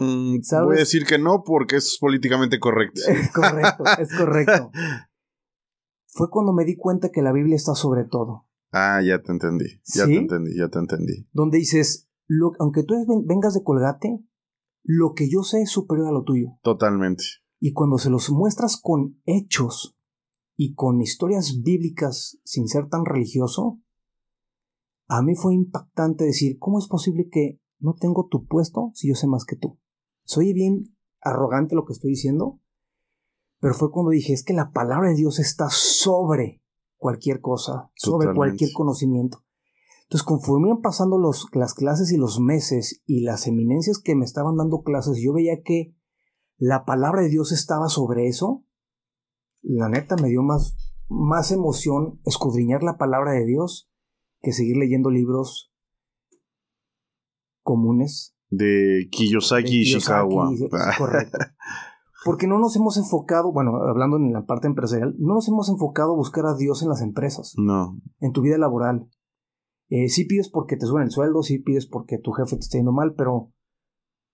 Mm, 0.00 0.38
voy 0.64 0.74
a 0.74 0.80
decir 0.80 1.06
que 1.06 1.20
no 1.20 1.44
porque 1.44 1.76
es 1.76 1.98
políticamente 2.00 2.58
correcto. 2.58 3.00
Es 3.08 3.30
correcto, 3.30 3.84
es 4.00 4.12
correcto. 4.12 4.72
Fue 6.08 6.30
cuando 6.30 6.52
me 6.52 6.64
di 6.64 6.74
cuenta 6.76 7.12
que 7.12 7.22
la 7.22 7.30
Biblia 7.30 7.54
está 7.54 7.76
sobre 7.76 8.02
todo. 8.06 8.48
Ah, 8.72 9.00
ya 9.06 9.22
te 9.22 9.30
entendí, 9.30 9.80
ya 9.84 10.04
te 10.04 10.16
entendí, 10.16 10.58
ya 10.58 10.68
te 10.68 10.80
entendí. 10.80 11.28
Donde 11.30 11.58
dices, 11.58 12.08
aunque 12.58 12.82
tú 12.82 12.96
vengas 13.24 13.54
de 13.54 13.62
Colgate, 13.62 14.18
lo 14.84 15.14
que 15.14 15.28
yo 15.28 15.42
sé 15.42 15.62
es 15.62 15.70
superior 15.70 16.08
a 16.08 16.12
lo 16.12 16.22
tuyo. 16.22 16.58
Totalmente. 16.62 17.24
Y 17.58 17.72
cuando 17.72 17.98
se 17.98 18.10
los 18.10 18.30
muestras 18.30 18.78
con 18.80 19.20
hechos 19.24 19.96
y 20.56 20.74
con 20.74 21.00
historias 21.00 21.62
bíblicas 21.62 22.38
sin 22.44 22.68
ser 22.68 22.88
tan 22.88 23.04
religioso, 23.06 23.80
a 25.08 25.22
mí 25.22 25.34
fue 25.34 25.54
impactante 25.54 26.24
decir, 26.24 26.58
¿cómo 26.58 26.78
es 26.78 26.86
posible 26.86 27.28
que 27.30 27.60
no 27.78 27.94
tengo 27.94 28.28
tu 28.30 28.46
puesto 28.46 28.90
si 28.94 29.08
yo 29.08 29.14
sé 29.14 29.26
más 29.26 29.44
que 29.44 29.56
tú? 29.56 29.78
Soy 30.24 30.52
bien 30.52 30.96
arrogante 31.20 31.74
lo 31.74 31.84
que 31.84 31.94
estoy 31.94 32.10
diciendo, 32.10 32.60
pero 33.60 33.74
fue 33.74 33.90
cuando 33.90 34.10
dije, 34.10 34.32
es 34.32 34.44
que 34.44 34.52
la 34.52 34.72
palabra 34.72 35.08
de 35.08 35.16
Dios 35.16 35.38
está 35.38 35.68
sobre 35.70 36.62
cualquier 36.96 37.40
cosa, 37.40 37.90
sobre 37.94 38.34
cualquier 38.34 38.72
conocimiento. 38.72 39.43
Entonces, 40.14 40.28
conforme 40.28 40.68
iban 40.68 40.80
pasando 40.80 41.18
los, 41.18 41.48
las 41.54 41.74
clases 41.74 42.12
y 42.12 42.16
los 42.16 42.38
meses 42.38 43.02
y 43.04 43.24
las 43.24 43.48
eminencias 43.48 43.98
que 43.98 44.14
me 44.14 44.24
estaban 44.24 44.56
dando 44.56 44.82
clases, 44.82 45.20
yo 45.20 45.32
veía 45.32 45.62
que 45.64 45.96
la 46.56 46.84
palabra 46.84 47.22
de 47.22 47.30
Dios 47.30 47.50
estaba 47.50 47.88
sobre 47.88 48.28
eso. 48.28 48.64
La 49.60 49.88
neta 49.88 50.14
me 50.14 50.28
dio 50.28 50.44
más 50.44 50.76
más 51.08 51.50
emoción 51.50 52.20
escudriñar 52.24 52.84
la 52.84 52.96
palabra 52.96 53.32
de 53.32 53.44
Dios 53.44 53.90
que 54.40 54.52
seguir 54.52 54.76
leyendo 54.76 55.10
libros 55.10 55.72
comunes. 57.64 58.36
De 58.50 59.08
Kiyosaki, 59.10 59.78
y 59.78 59.80
Ishikawa. 59.80 60.48
Correcto. 60.96 61.38
Porque 62.24 62.46
no 62.46 62.60
nos 62.60 62.76
hemos 62.76 62.98
enfocado, 62.98 63.50
bueno, 63.52 63.82
hablando 63.82 64.16
en 64.16 64.32
la 64.32 64.46
parte 64.46 64.68
empresarial, 64.68 65.16
no 65.18 65.34
nos 65.34 65.48
hemos 65.48 65.68
enfocado 65.70 66.12
a 66.12 66.16
buscar 66.16 66.46
a 66.46 66.54
Dios 66.54 66.84
en 66.84 66.88
las 66.88 67.02
empresas. 67.02 67.54
No. 67.56 67.98
En 68.20 68.30
tu 68.30 68.42
vida 68.42 68.58
laboral. 68.58 69.08
Eh, 69.88 70.08
sí 70.08 70.24
pides 70.24 70.48
porque 70.48 70.76
te 70.76 70.86
suben 70.86 71.04
el 71.04 71.10
sueldo, 71.10 71.42
sí 71.42 71.58
pides 71.58 71.86
porque 71.86 72.18
tu 72.18 72.32
jefe 72.32 72.56
te 72.56 72.60
está 72.60 72.78
yendo 72.78 72.92
mal, 72.92 73.14
pero 73.14 73.52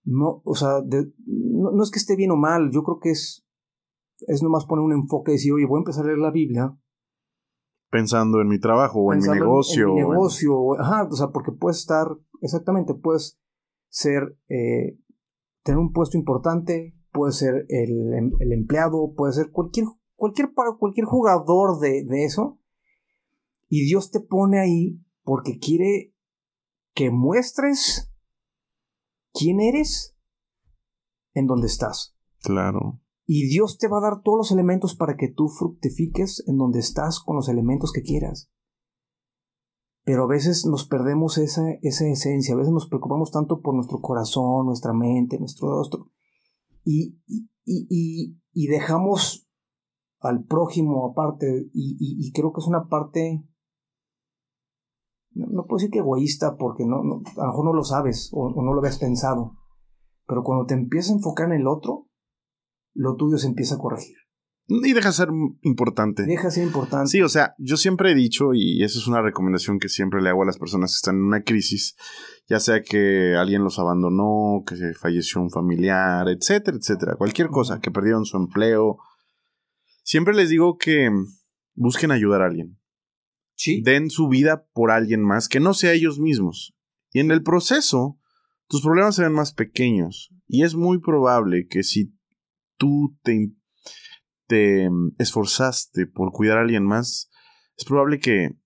no, 0.04 0.42
o 0.44 0.54
sea, 0.54 0.80
no, 1.26 1.72
no, 1.72 1.82
es 1.82 1.90
que 1.90 1.98
esté 1.98 2.16
bien 2.16 2.30
o 2.30 2.36
mal, 2.36 2.70
yo 2.72 2.82
creo 2.82 2.98
que 3.00 3.10
es, 3.10 3.46
es 4.26 4.42
nomás 4.42 4.64
poner 4.66 4.84
un 4.84 4.92
enfoque 4.92 5.32
y 5.32 5.34
decir, 5.34 5.52
oye, 5.52 5.66
voy 5.66 5.78
a 5.78 5.80
empezar 5.80 6.04
a 6.04 6.08
leer 6.08 6.18
la 6.18 6.30
Biblia. 6.30 6.76
Pensando 7.90 8.40
en 8.40 8.48
mi 8.48 8.60
trabajo 8.60 9.00
o 9.00 9.12
en 9.12 9.18
mi 9.18 9.28
negocio. 9.28 9.88
En, 9.88 9.94
mi 9.94 10.00
negocio, 10.00 10.80
ajá, 10.80 11.08
o 11.10 11.16
sea, 11.16 11.28
porque 11.28 11.52
puedes 11.52 11.78
estar, 11.78 12.06
exactamente, 12.40 12.94
puedes 12.94 13.38
ser, 13.88 14.38
eh, 14.48 14.98
tener 15.64 15.78
un 15.78 15.92
puesto 15.92 16.16
importante, 16.16 16.94
puede 17.12 17.32
ser 17.32 17.66
el, 17.68 18.14
em, 18.14 18.30
el, 18.38 18.52
empleado, 18.52 19.12
puede 19.16 19.32
ser 19.32 19.50
cualquier, 19.50 19.86
cualquier, 20.14 20.50
cualquier 20.78 21.06
jugador 21.06 21.80
de, 21.80 22.04
de 22.04 22.24
eso. 22.24 22.60
Y 23.68 23.84
Dios 23.84 24.10
te 24.10 24.20
pone 24.20 24.60
ahí 24.60 25.00
porque 25.22 25.58
quiere 25.58 26.14
que 26.94 27.10
muestres 27.10 28.12
quién 29.32 29.60
eres 29.60 30.16
en 31.34 31.46
donde 31.46 31.66
estás. 31.66 32.16
Claro. 32.42 33.00
Y 33.26 33.48
Dios 33.48 33.78
te 33.78 33.86
va 33.86 33.98
a 33.98 34.02
dar 34.02 34.22
todos 34.22 34.38
los 34.38 34.50
elementos 34.50 34.96
para 34.96 35.16
que 35.16 35.28
tú 35.28 35.48
fructifiques 35.48 36.42
en 36.48 36.56
donde 36.56 36.80
estás 36.80 37.20
con 37.20 37.36
los 37.36 37.48
elementos 37.48 37.92
que 37.92 38.02
quieras. 38.02 38.50
Pero 40.04 40.24
a 40.24 40.26
veces 40.26 40.66
nos 40.66 40.86
perdemos 40.86 41.38
esa, 41.38 41.62
esa 41.82 42.08
esencia, 42.08 42.54
a 42.54 42.58
veces 42.58 42.72
nos 42.72 42.88
preocupamos 42.88 43.30
tanto 43.30 43.60
por 43.60 43.74
nuestro 43.74 44.00
corazón, 44.00 44.66
nuestra 44.66 44.92
mente, 44.92 45.38
nuestro 45.38 45.70
rostro, 45.70 46.10
y, 46.84 47.20
y, 47.64 48.36
y, 48.52 48.66
dejamos 48.66 49.48
al 50.18 50.44
prójimo 50.44 51.06
aparte, 51.06 51.70
y, 51.72 52.32
creo 52.32 52.52
que 52.52 52.60
es 52.60 52.66
una 52.66 52.88
parte, 52.88 53.44
no, 55.32 55.64
puedo 55.66 55.78
decir 55.78 55.90
que 55.90 55.98
egoísta, 56.00 56.56
porque 56.56 56.84
no, 56.84 56.96
a 56.96 57.00
lo 57.00 57.46
mejor 57.46 57.64
no 57.64 57.72
lo 57.72 57.84
sabes 57.84 58.30
o, 58.32 58.46
o 58.48 58.62
no 58.62 58.72
lo 58.72 58.80
habías 58.80 58.98
pensado, 58.98 59.56
pero 60.26 60.42
cuando 60.42 60.66
te 60.66 60.74
empiezas 60.74 61.10
a 61.10 61.14
enfocar 61.14 61.46
en 61.46 61.60
el 61.60 61.66
otro, 61.66 62.08
lo 62.94 63.16
tuyo 63.16 63.38
se 63.38 63.48
empieza 63.48 63.76
a 63.76 63.78
corregir. 63.78 64.16
Y 64.70 64.92
deja 64.92 65.08
de 65.08 65.14
ser 65.14 65.28
importante. 65.62 66.24
Deja 66.24 66.44
de 66.44 66.50
ser 66.52 66.64
importante. 66.64 67.08
Sí, 67.08 67.20
o 67.22 67.28
sea, 67.28 67.54
yo 67.58 67.76
siempre 67.76 68.12
he 68.12 68.14
dicho, 68.14 68.54
y 68.54 68.84
esa 68.84 68.98
es 68.98 69.08
una 69.08 69.20
recomendación 69.20 69.80
que 69.80 69.88
siempre 69.88 70.22
le 70.22 70.28
hago 70.28 70.44
a 70.44 70.46
las 70.46 70.58
personas 70.58 70.92
que 70.92 70.96
están 70.96 71.16
en 71.16 71.22
una 71.22 71.42
crisis, 71.42 71.96
ya 72.48 72.60
sea 72.60 72.82
que 72.82 73.34
alguien 73.36 73.64
los 73.64 73.80
abandonó, 73.80 74.62
que 74.64 74.76
se 74.76 74.94
falleció 74.94 75.40
un 75.40 75.50
familiar, 75.50 76.28
etcétera, 76.28 76.76
etcétera, 76.76 77.16
cualquier 77.16 77.48
cosa, 77.48 77.80
que 77.80 77.90
perdieron 77.90 78.24
su 78.24 78.36
empleo. 78.36 78.98
Siempre 80.04 80.34
les 80.34 80.50
digo 80.50 80.78
que 80.78 81.10
busquen 81.74 82.12
ayudar 82.12 82.42
a 82.42 82.46
alguien. 82.46 82.79
Sí. 83.60 83.82
Den 83.82 84.08
su 84.08 84.28
vida 84.28 84.66
por 84.72 84.90
alguien 84.90 85.22
más 85.22 85.46
que 85.46 85.60
no 85.60 85.74
sea 85.74 85.92
ellos 85.92 86.18
mismos. 86.18 86.74
Y 87.12 87.20
en 87.20 87.30
el 87.30 87.42
proceso, 87.42 88.18
tus 88.68 88.80
problemas 88.80 89.16
serán 89.16 89.34
más 89.34 89.52
pequeños. 89.52 90.30
Y 90.46 90.64
es 90.64 90.74
muy 90.74 90.98
probable 90.98 91.66
que 91.68 91.82
si 91.82 92.16
tú 92.78 93.18
te, 93.22 93.52
te 94.46 94.88
esforzaste 95.18 96.06
por 96.06 96.32
cuidar 96.32 96.56
a 96.56 96.62
alguien 96.62 96.86
más, 96.86 97.30
es 97.76 97.84
probable 97.84 98.18
que 98.18 98.56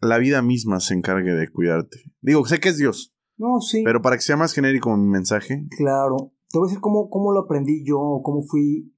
la 0.00 0.16
vida 0.16 0.40
misma 0.40 0.80
se 0.80 0.94
encargue 0.94 1.32
de 1.32 1.52
cuidarte. 1.52 1.98
Digo, 2.22 2.46
sé 2.46 2.60
que 2.60 2.70
es 2.70 2.78
Dios. 2.78 3.14
No, 3.36 3.60
sí. 3.60 3.82
Pero 3.84 4.00
para 4.00 4.16
que 4.16 4.22
sea 4.22 4.38
más 4.38 4.54
genérico 4.54 4.96
mi 4.96 5.06
mensaje. 5.06 5.66
Claro. 5.76 6.32
Te 6.48 6.58
voy 6.58 6.66
a 6.66 6.68
decir 6.70 6.80
cómo, 6.80 7.10
cómo 7.10 7.30
lo 7.30 7.40
aprendí 7.40 7.84
yo, 7.86 8.22
cómo 8.22 8.42
fui 8.42 8.96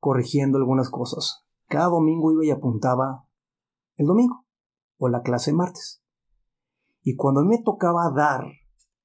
corrigiendo 0.00 0.58
algunas 0.58 0.90
cosas. 0.90 1.46
Cada 1.68 1.86
domingo 1.86 2.32
iba 2.32 2.44
y 2.44 2.50
apuntaba 2.50 3.25
el 3.96 4.06
domingo 4.06 4.46
o 4.98 5.08
la 5.08 5.22
clase 5.22 5.52
martes. 5.52 6.02
Y 7.02 7.16
cuando 7.16 7.44
me 7.44 7.62
tocaba 7.62 8.10
dar 8.14 8.44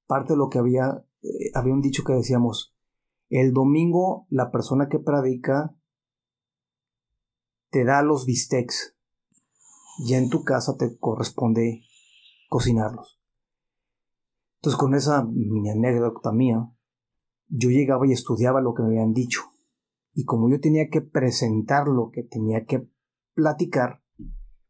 parte 0.07 0.33
de 0.33 0.37
lo 0.37 0.49
que 0.49 0.59
había, 0.59 1.05
eh, 1.21 1.51
había 1.53 1.73
un 1.73 1.81
dicho 1.81 2.03
que 2.03 2.13
decíamos, 2.13 2.75
el 3.29 3.53
domingo 3.53 4.25
la 4.29 4.51
persona 4.51 4.89
que 4.89 4.99
predica 4.99 5.75
te 7.69 7.85
da 7.85 8.01
los 8.01 8.25
bistecs. 8.25 8.97
Ya 10.05 10.17
en 10.17 10.29
tu 10.29 10.43
casa 10.43 10.75
te 10.77 10.97
corresponde 10.97 11.81
cocinarlos. 12.49 13.21
Entonces 14.57 14.77
con 14.77 14.93
esa 14.93 15.23
mini 15.23 15.69
anécdota 15.69 16.31
mía, 16.31 16.69
yo 17.47 17.69
llegaba 17.69 18.05
y 18.07 18.11
estudiaba 18.11 18.61
lo 18.61 18.73
que 18.73 18.83
me 18.83 18.89
habían 18.89 19.13
dicho. 19.13 19.41
Y 20.13 20.25
como 20.25 20.49
yo 20.49 20.59
tenía 20.59 20.89
que 20.89 21.01
presentar 21.01 21.87
lo 21.87 22.11
que 22.11 22.23
tenía 22.23 22.65
que 22.65 22.87
platicar, 23.33 24.00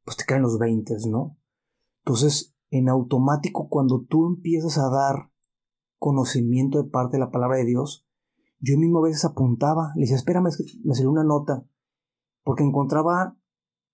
pues 0.04 0.18
te 0.18 0.26
caen 0.26 0.42
los 0.42 0.58
20, 0.58 0.96
¿no? 1.10 1.38
Entonces, 2.04 2.56
en 2.70 2.90
automático, 2.90 3.68
cuando 3.70 4.06
tú 4.08 4.28
empiezas 4.28 4.78
a 4.78 4.90
dar 4.90 5.32
conocimiento 6.00 6.82
de 6.82 6.90
parte 6.90 7.18
de 7.18 7.24
la 7.24 7.32
palabra 7.32 7.58
de 7.58 7.66
Dios, 7.66 8.08
yo 8.60 8.78
mismo 8.78 9.00
a 9.00 9.04
veces 9.04 9.26
apuntaba, 9.26 9.92
le 9.96 10.02
decía, 10.02 10.16
espérame, 10.16 10.50
me 10.84 10.96
salió 10.96 11.12
una 11.12 11.24
nota, 11.24 11.66
porque 12.44 12.64
encontraba 12.64 13.38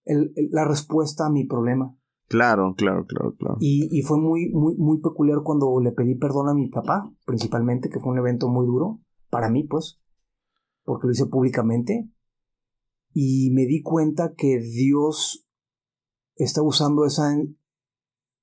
la 0.05 0.65
respuesta 0.65 1.25
a 1.25 1.29
mi 1.29 1.45
problema. 1.45 1.97
Claro, 2.27 2.75
claro, 2.75 3.05
claro, 3.05 3.35
claro. 3.35 3.57
Y, 3.59 4.01
fue 4.01 4.19
muy, 4.19 4.51
muy, 4.51 4.75
muy 4.77 4.99
peculiar 4.99 5.39
cuando 5.43 5.79
le 5.79 5.91
pedí 5.91 6.15
perdón 6.15 6.49
a 6.49 6.53
mi 6.53 6.69
papá, 6.69 7.09
principalmente, 7.25 7.89
que 7.89 7.99
fue 7.99 8.11
un 8.11 8.19
evento 8.19 8.49
muy 8.49 8.65
duro, 8.65 8.99
para 9.29 9.49
mí, 9.49 9.63
pues, 9.63 10.01
porque 10.83 11.07
lo 11.07 11.13
hice 11.13 11.25
públicamente. 11.25 12.09
Y 13.13 13.51
me 13.51 13.65
di 13.65 13.81
cuenta 13.81 14.33
que 14.35 14.59
Dios 14.59 15.46
está 16.37 16.61
usando 16.61 17.05
esa... 17.05 17.35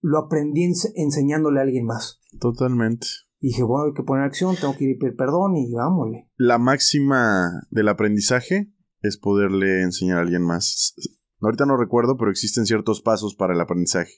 Lo 0.00 0.18
aprendí 0.18 0.70
enseñándole 0.96 1.60
a 1.60 1.62
alguien 1.62 1.86
más. 1.86 2.20
Totalmente. 2.38 3.06
Y 3.40 3.48
dije, 3.48 3.62
bueno, 3.62 3.86
hay 3.86 3.94
que 3.94 4.02
poner 4.02 4.24
acción, 4.24 4.56
tengo 4.56 4.76
que 4.76 4.84
ir 4.84 4.96
a 4.96 4.98
pedir 5.00 5.16
perdón 5.16 5.56
y 5.56 5.72
vámonos. 5.72 6.22
La 6.36 6.58
máxima 6.58 7.66
del 7.70 7.88
aprendizaje 7.88 8.72
es 9.00 9.18
poderle 9.18 9.82
enseñar 9.82 10.18
a 10.18 10.22
alguien 10.22 10.42
más. 10.42 10.94
Ahorita 11.40 11.66
no 11.66 11.76
recuerdo, 11.76 12.16
pero 12.16 12.30
existen 12.30 12.66
ciertos 12.66 13.02
pasos 13.02 13.34
para 13.34 13.54
el 13.54 13.60
aprendizaje. 13.60 14.12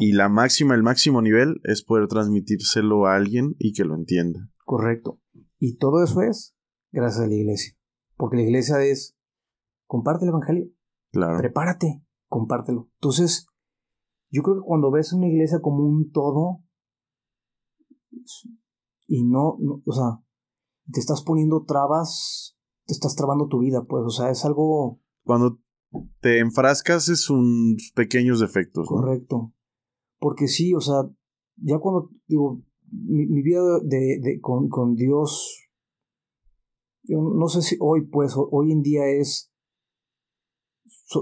Y 0.00 0.12
la 0.12 0.28
máxima, 0.28 0.74
el 0.74 0.82
máximo 0.82 1.22
nivel 1.22 1.60
es 1.64 1.82
poder 1.82 2.08
transmitírselo 2.08 3.06
a 3.06 3.14
alguien 3.14 3.54
y 3.58 3.72
que 3.72 3.84
lo 3.84 3.94
entienda. 3.94 4.50
Correcto. 4.64 5.20
Y 5.58 5.76
todo 5.76 6.02
eso 6.02 6.22
es 6.22 6.56
gracias 6.92 7.24
a 7.24 7.28
la 7.28 7.34
iglesia. 7.34 7.76
Porque 8.16 8.36
la 8.36 8.42
iglesia 8.42 8.82
es, 8.82 9.16
comparte 9.86 10.24
el 10.24 10.30
evangelio. 10.30 10.70
Claro. 11.12 11.38
Prepárate, 11.38 12.02
compártelo. 12.34 12.90
Entonces, 12.94 13.46
yo 14.28 14.42
creo 14.42 14.56
que 14.56 14.66
cuando 14.66 14.90
ves 14.90 15.12
una 15.12 15.28
iglesia 15.28 15.60
como 15.60 15.84
un 15.84 16.10
todo, 16.10 16.64
y 19.06 19.22
no, 19.22 19.56
o 19.86 19.92
sea, 19.92 20.20
te 20.92 20.98
estás 20.98 21.22
poniendo 21.22 21.64
trabas, 21.64 22.56
te 22.86 22.92
estás 22.92 23.14
trabando 23.14 23.46
tu 23.46 23.60
vida, 23.60 23.84
pues, 23.88 24.02
o 24.04 24.10
sea, 24.10 24.30
es 24.30 24.44
algo... 24.44 25.00
Cuando 25.22 25.60
te 26.20 26.40
enfrascas 26.40 27.08
es 27.08 27.30
un 27.30 27.76
pequeños 27.94 28.40
defectos. 28.40 28.88
Correcto. 28.88 29.52
Porque 30.18 30.48
sí, 30.48 30.74
o 30.74 30.80
sea, 30.80 31.08
ya 31.54 31.78
cuando 31.78 32.10
digo, 32.26 32.64
mi, 32.90 33.42
vida 33.42 33.60
de, 33.84 34.18
de, 34.20 34.40
con, 34.40 34.68
con, 34.68 34.96
Dios, 34.96 35.70
yo 37.04 37.18
no 37.20 37.46
sé 37.46 37.62
si 37.62 37.76
hoy, 37.78 38.08
pues, 38.08 38.34
hoy 38.36 38.72
en 38.72 38.82
día 38.82 39.06
es, 39.06 39.53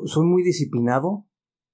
soy 0.07 0.27
muy 0.27 0.43
disciplinado, 0.43 1.27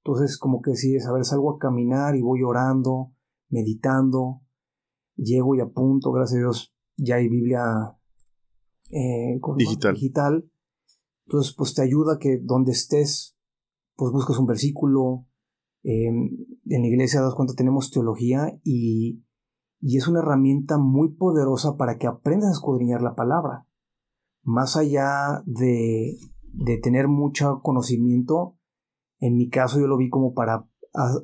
entonces 0.04 0.38
como 0.38 0.60
que 0.62 0.74
sí, 0.74 0.96
a 0.98 1.12
ver, 1.12 1.24
salgo 1.24 1.54
a 1.54 1.58
caminar 1.58 2.16
y 2.16 2.22
voy 2.22 2.42
orando, 2.42 3.12
meditando, 3.48 4.42
llego 5.16 5.54
y 5.54 5.60
apunto, 5.60 6.12
gracias 6.12 6.36
a 6.36 6.40
Dios, 6.40 6.74
ya 6.96 7.16
hay 7.16 7.28
Biblia 7.28 7.98
eh, 8.90 9.38
digital. 9.56 9.94
digital. 9.94 10.50
Entonces, 11.26 11.54
pues 11.56 11.74
te 11.74 11.82
ayuda 11.82 12.18
que 12.18 12.38
donde 12.42 12.72
estés, 12.72 13.36
pues 13.96 14.12
buscas 14.12 14.38
un 14.38 14.46
versículo. 14.46 15.26
Em, 15.82 16.46
en 16.66 16.82
la 16.82 16.88
iglesia, 16.88 17.20
das 17.20 17.34
cuenta, 17.34 17.54
tenemos 17.54 17.90
teología 17.90 18.58
y, 18.64 19.22
y 19.80 19.96
es 19.96 20.08
una 20.08 20.20
herramienta 20.20 20.78
muy 20.78 21.10
poderosa 21.10 21.76
para 21.76 21.98
que 21.98 22.06
aprendas 22.06 22.48
a 22.48 22.52
escudriñar 22.52 23.02
la 23.02 23.14
palabra. 23.14 23.66
Más 24.42 24.76
allá 24.76 25.42
de, 25.44 26.16
de 26.52 26.78
tener 26.78 27.08
mucho 27.08 27.60
conocimiento, 27.62 28.58
en 29.20 29.36
mi 29.36 29.48
caso 29.48 29.80
yo 29.80 29.86
lo 29.86 29.96
vi 29.96 30.08
como 30.08 30.32
para 30.34 30.68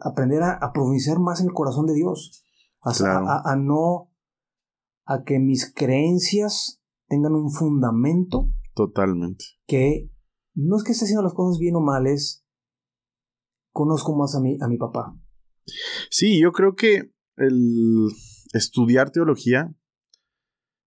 aprender 0.02 0.42
a, 0.42 0.52
a 0.52 0.72
profundizar 0.72 1.18
más 1.18 1.40
en 1.40 1.46
el 1.46 1.52
corazón 1.52 1.86
de 1.86 1.94
Dios 1.94 2.44
a, 2.84 3.56
no, 3.56 4.12
a 5.06 5.24
que 5.24 5.38
mis 5.38 5.72
creencias 5.72 6.82
tengan 7.08 7.34
un 7.34 7.50
fundamento. 7.50 8.50
Totalmente. 8.74 9.44
Que 9.66 10.10
no 10.54 10.76
es 10.76 10.84
que 10.84 10.92
esté 10.92 11.04
haciendo 11.04 11.22
las 11.22 11.34
cosas 11.34 11.58
bien 11.58 11.76
o 11.76 11.80
mal, 11.80 12.06
es 12.06 12.44
conozco 13.72 14.16
más 14.16 14.34
a 14.34 14.40
mi, 14.40 14.56
a 14.60 14.68
mi 14.68 14.76
papá. 14.76 15.16
Sí, 16.10 16.40
yo 16.40 16.52
creo 16.52 16.74
que 16.74 17.12
el 17.36 18.08
estudiar 18.52 19.10
teología 19.10 19.74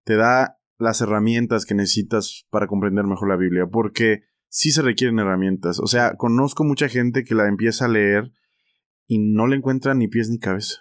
te 0.04 0.16
da 0.16 0.55
las 0.78 1.00
herramientas 1.00 1.64
que 1.64 1.74
necesitas 1.74 2.46
para 2.50 2.66
comprender 2.66 3.04
mejor 3.04 3.28
la 3.28 3.36
Biblia, 3.36 3.66
porque 3.70 4.22
sí 4.48 4.70
se 4.70 4.82
requieren 4.82 5.18
herramientas. 5.18 5.80
O 5.80 5.86
sea, 5.86 6.16
conozco 6.16 6.64
mucha 6.64 6.88
gente 6.88 7.24
que 7.24 7.34
la 7.34 7.48
empieza 7.48 7.86
a 7.86 7.88
leer 7.88 8.32
y 9.06 9.18
no 9.18 9.46
le 9.46 9.56
encuentra 9.56 9.94
ni 9.94 10.08
pies 10.08 10.28
ni 10.28 10.38
cabeza. 10.38 10.80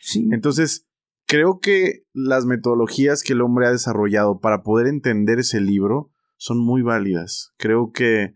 Sí. 0.00 0.28
Entonces, 0.32 0.88
creo 1.26 1.60
que 1.60 2.04
las 2.12 2.46
metodologías 2.46 3.22
que 3.22 3.34
el 3.34 3.42
hombre 3.42 3.66
ha 3.66 3.72
desarrollado 3.72 4.40
para 4.40 4.62
poder 4.62 4.86
entender 4.86 5.38
ese 5.38 5.60
libro 5.60 6.10
son 6.36 6.58
muy 6.58 6.82
válidas. 6.82 7.52
Creo 7.58 7.92
que 7.92 8.34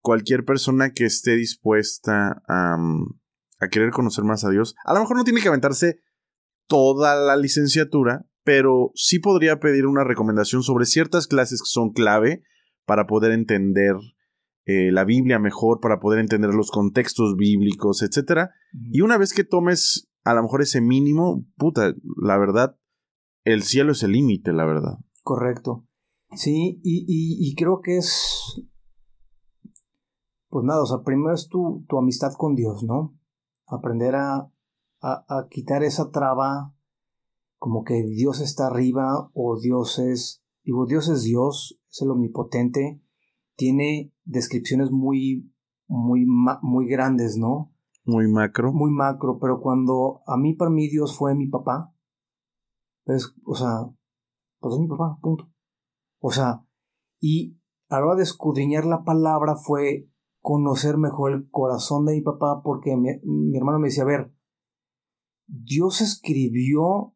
cualquier 0.00 0.44
persona 0.44 0.92
que 0.92 1.04
esté 1.04 1.34
dispuesta 1.34 2.42
a, 2.46 2.76
mm, 2.76 3.20
a 3.60 3.68
querer 3.68 3.90
conocer 3.90 4.24
más 4.24 4.44
a 4.44 4.50
Dios, 4.50 4.74
a 4.84 4.94
lo 4.94 5.00
mejor 5.00 5.16
no 5.16 5.24
tiene 5.24 5.40
que 5.40 5.48
aventarse 5.48 6.00
toda 6.66 7.16
la 7.16 7.36
licenciatura, 7.36 8.27
pero 8.48 8.92
sí 8.94 9.18
podría 9.18 9.60
pedir 9.60 9.86
una 9.86 10.04
recomendación 10.04 10.62
sobre 10.62 10.86
ciertas 10.86 11.26
clases 11.26 11.60
que 11.60 11.68
son 11.68 11.90
clave 11.90 12.42
para 12.86 13.06
poder 13.06 13.32
entender 13.32 13.94
eh, 14.64 14.90
la 14.90 15.04
Biblia 15.04 15.38
mejor, 15.38 15.80
para 15.80 16.00
poder 16.00 16.18
entender 16.18 16.54
los 16.54 16.70
contextos 16.70 17.36
bíblicos, 17.36 18.00
etc. 18.00 18.48
Y 18.72 19.02
una 19.02 19.18
vez 19.18 19.34
que 19.34 19.44
tomes 19.44 20.08
a 20.24 20.32
lo 20.32 20.42
mejor 20.42 20.62
ese 20.62 20.80
mínimo, 20.80 21.44
puta, 21.58 21.92
la 22.22 22.38
verdad, 22.38 22.78
el 23.44 23.64
cielo 23.64 23.92
es 23.92 24.02
el 24.02 24.12
límite, 24.12 24.54
la 24.54 24.64
verdad. 24.64 24.96
Correcto. 25.22 25.86
Sí, 26.34 26.80
y, 26.82 27.04
y, 27.06 27.54
creo 27.54 27.80
que 27.82 27.98
es. 27.98 28.62
Pues 30.48 30.64
nada, 30.64 30.82
o 30.84 30.86
sea, 30.86 31.02
primero 31.04 31.34
es 31.34 31.48
tu, 31.48 31.84
tu 31.86 31.98
amistad 31.98 32.32
con 32.38 32.54
Dios, 32.54 32.82
¿no? 32.82 33.14
Aprender 33.66 34.14
a, 34.14 34.50
a, 35.02 35.46
quitar 35.50 35.82
esa 35.82 36.10
traba, 36.10 36.74
como 37.58 37.84
que 37.84 38.02
Dios 38.04 38.40
está 38.40 38.68
arriba 38.68 39.30
o 39.34 39.58
Dios 39.60 39.98
es. 39.98 40.42
Digo, 40.64 40.86
Dios 40.86 41.08
es 41.08 41.22
Dios, 41.22 41.80
es 41.90 42.02
el 42.02 42.10
omnipotente, 42.10 43.02
tiene 43.56 44.12
descripciones 44.24 44.90
muy, 44.90 45.52
muy, 45.86 46.26
muy 46.62 46.86
grandes, 46.88 47.36
¿no? 47.36 47.74
Muy 48.04 48.28
macro. 48.28 48.72
Muy 48.72 48.90
macro, 48.90 49.38
pero 49.38 49.60
cuando 49.60 50.20
a 50.26 50.36
mí, 50.36 50.54
para 50.54 50.70
mí, 50.70 50.88
Dios 50.88 51.16
fue 51.16 51.34
mi 51.34 51.46
papá, 51.46 51.94
pues, 53.04 53.34
o 53.44 53.54
sea, 53.54 53.90
pues 54.60 54.74
es 54.74 54.80
mi 54.80 54.88
papá, 54.88 55.18
punto. 55.20 55.50
O 56.20 56.30
sea, 56.30 56.64
y 57.20 57.58
a 57.88 58.00
la 58.00 58.06
hora 58.06 58.16
de 58.16 58.22
escudriñar 58.22 58.84
la 58.84 59.04
palabra 59.04 59.56
fue 59.56 60.10
conocer 60.40 60.96
mejor 60.98 61.32
el 61.32 61.50
corazón 61.50 62.06
de 62.06 62.14
mi 62.14 62.22
papá, 62.22 62.62
porque 62.62 62.96
mi, 62.96 63.08
mi 63.24 63.56
hermano 63.56 63.78
me 63.78 63.88
decía, 63.88 64.04
a 64.04 64.06
ver, 64.06 64.32
Dios 65.46 66.00
escribió, 66.00 67.14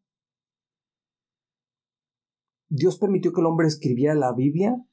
Dios 2.75 2.97
permitió 2.97 3.33
que 3.33 3.41
el 3.41 3.45
hombre 3.45 3.67
escribiera 3.67 4.15
la 4.15 4.33
Biblia 4.33 4.83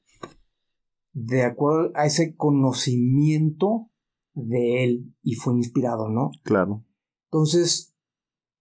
de 1.13 1.43
acuerdo 1.43 1.91
a 1.95 2.05
ese 2.05 2.35
conocimiento 2.35 3.89
de 4.35 4.83
él 4.83 5.15
y 5.23 5.33
fue 5.33 5.55
inspirado, 5.55 6.07
¿no? 6.07 6.29
Claro. 6.43 6.85
Entonces, 7.31 7.95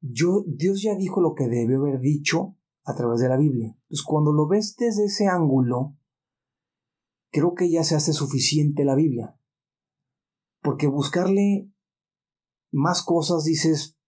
yo, 0.00 0.44
Dios 0.46 0.80
ya 0.82 0.94
dijo 0.94 1.20
lo 1.20 1.34
que 1.34 1.48
debe 1.48 1.76
haber 1.76 2.00
dicho 2.00 2.56
a 2.84 2.94
través 2.94 3.20
de 3.20 3.28
la 3.28 3.36
Biblia. 3.36 3.76
Entonces, 3.82 4.06
cuando 4.06 4.32
lo 4.32 4.48
ves 4.48 4.74
desde 4.78 5.04
ese 5.04 5.26
ángulo, 5.26 5.98
creo 7.30 7.54
que 7.54 7.70
ya 7.70 7.84
se 7.84 7.96
hace 7.96 8.14
suficiente 8.14 8.86
la 8.86 8.94
Biblia. 8.94 9.38
Porque 10.62 10.86
buscarle 10.86 11.70
más 12.72 13.02
cosas, 13.02 13.44
dices, 13.44 13.98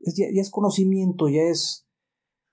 ya, 0.00 0.26
es 0.32 0.50
conocimiento, 0.50 1.28
ya 1.28 1.42
es... 1.42 1.86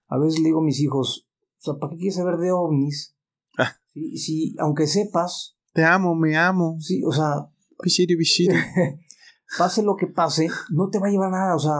A 0.08 0.20
veces 0.20 0.40
le 0.40 0.50
digo 0.50 0.60
a 0.60 0.64
mis 0.64 0.82
hijos, 0.82 1.29
o 1.60 1.62
sea, 1.62 1.74
¿para 1.76 1.92
qué 1.92 1.98
quieres 1.98 2.16
saber 2.16 2.38
de 2.38 2.52
ovnis? 2.52 3.16
Ah. 3.58 3.76
Si, 3.94 4.56
aunque 4.60 4.88
sepas... 4.88 5.58
Te 5.74 5.84
amo, 5.84 6.16
me 6.16 6.38
amo. 6.38 6.78
Sí, 6.80 7.04
o 7.06 7.12
sea, 7.12 7.50
pase 9.58 9.84
lo 9.84 9.96
que 9.96 10.08
pase, 10.08 10.48
no 10.72 10.90
te 10.90 11.00
va 11.00 11.08
a 11.08 11.12
llevar 11.12 11.32
nada. 11.32 11.56
O 11.56 11.60
sea, 11.60 11.74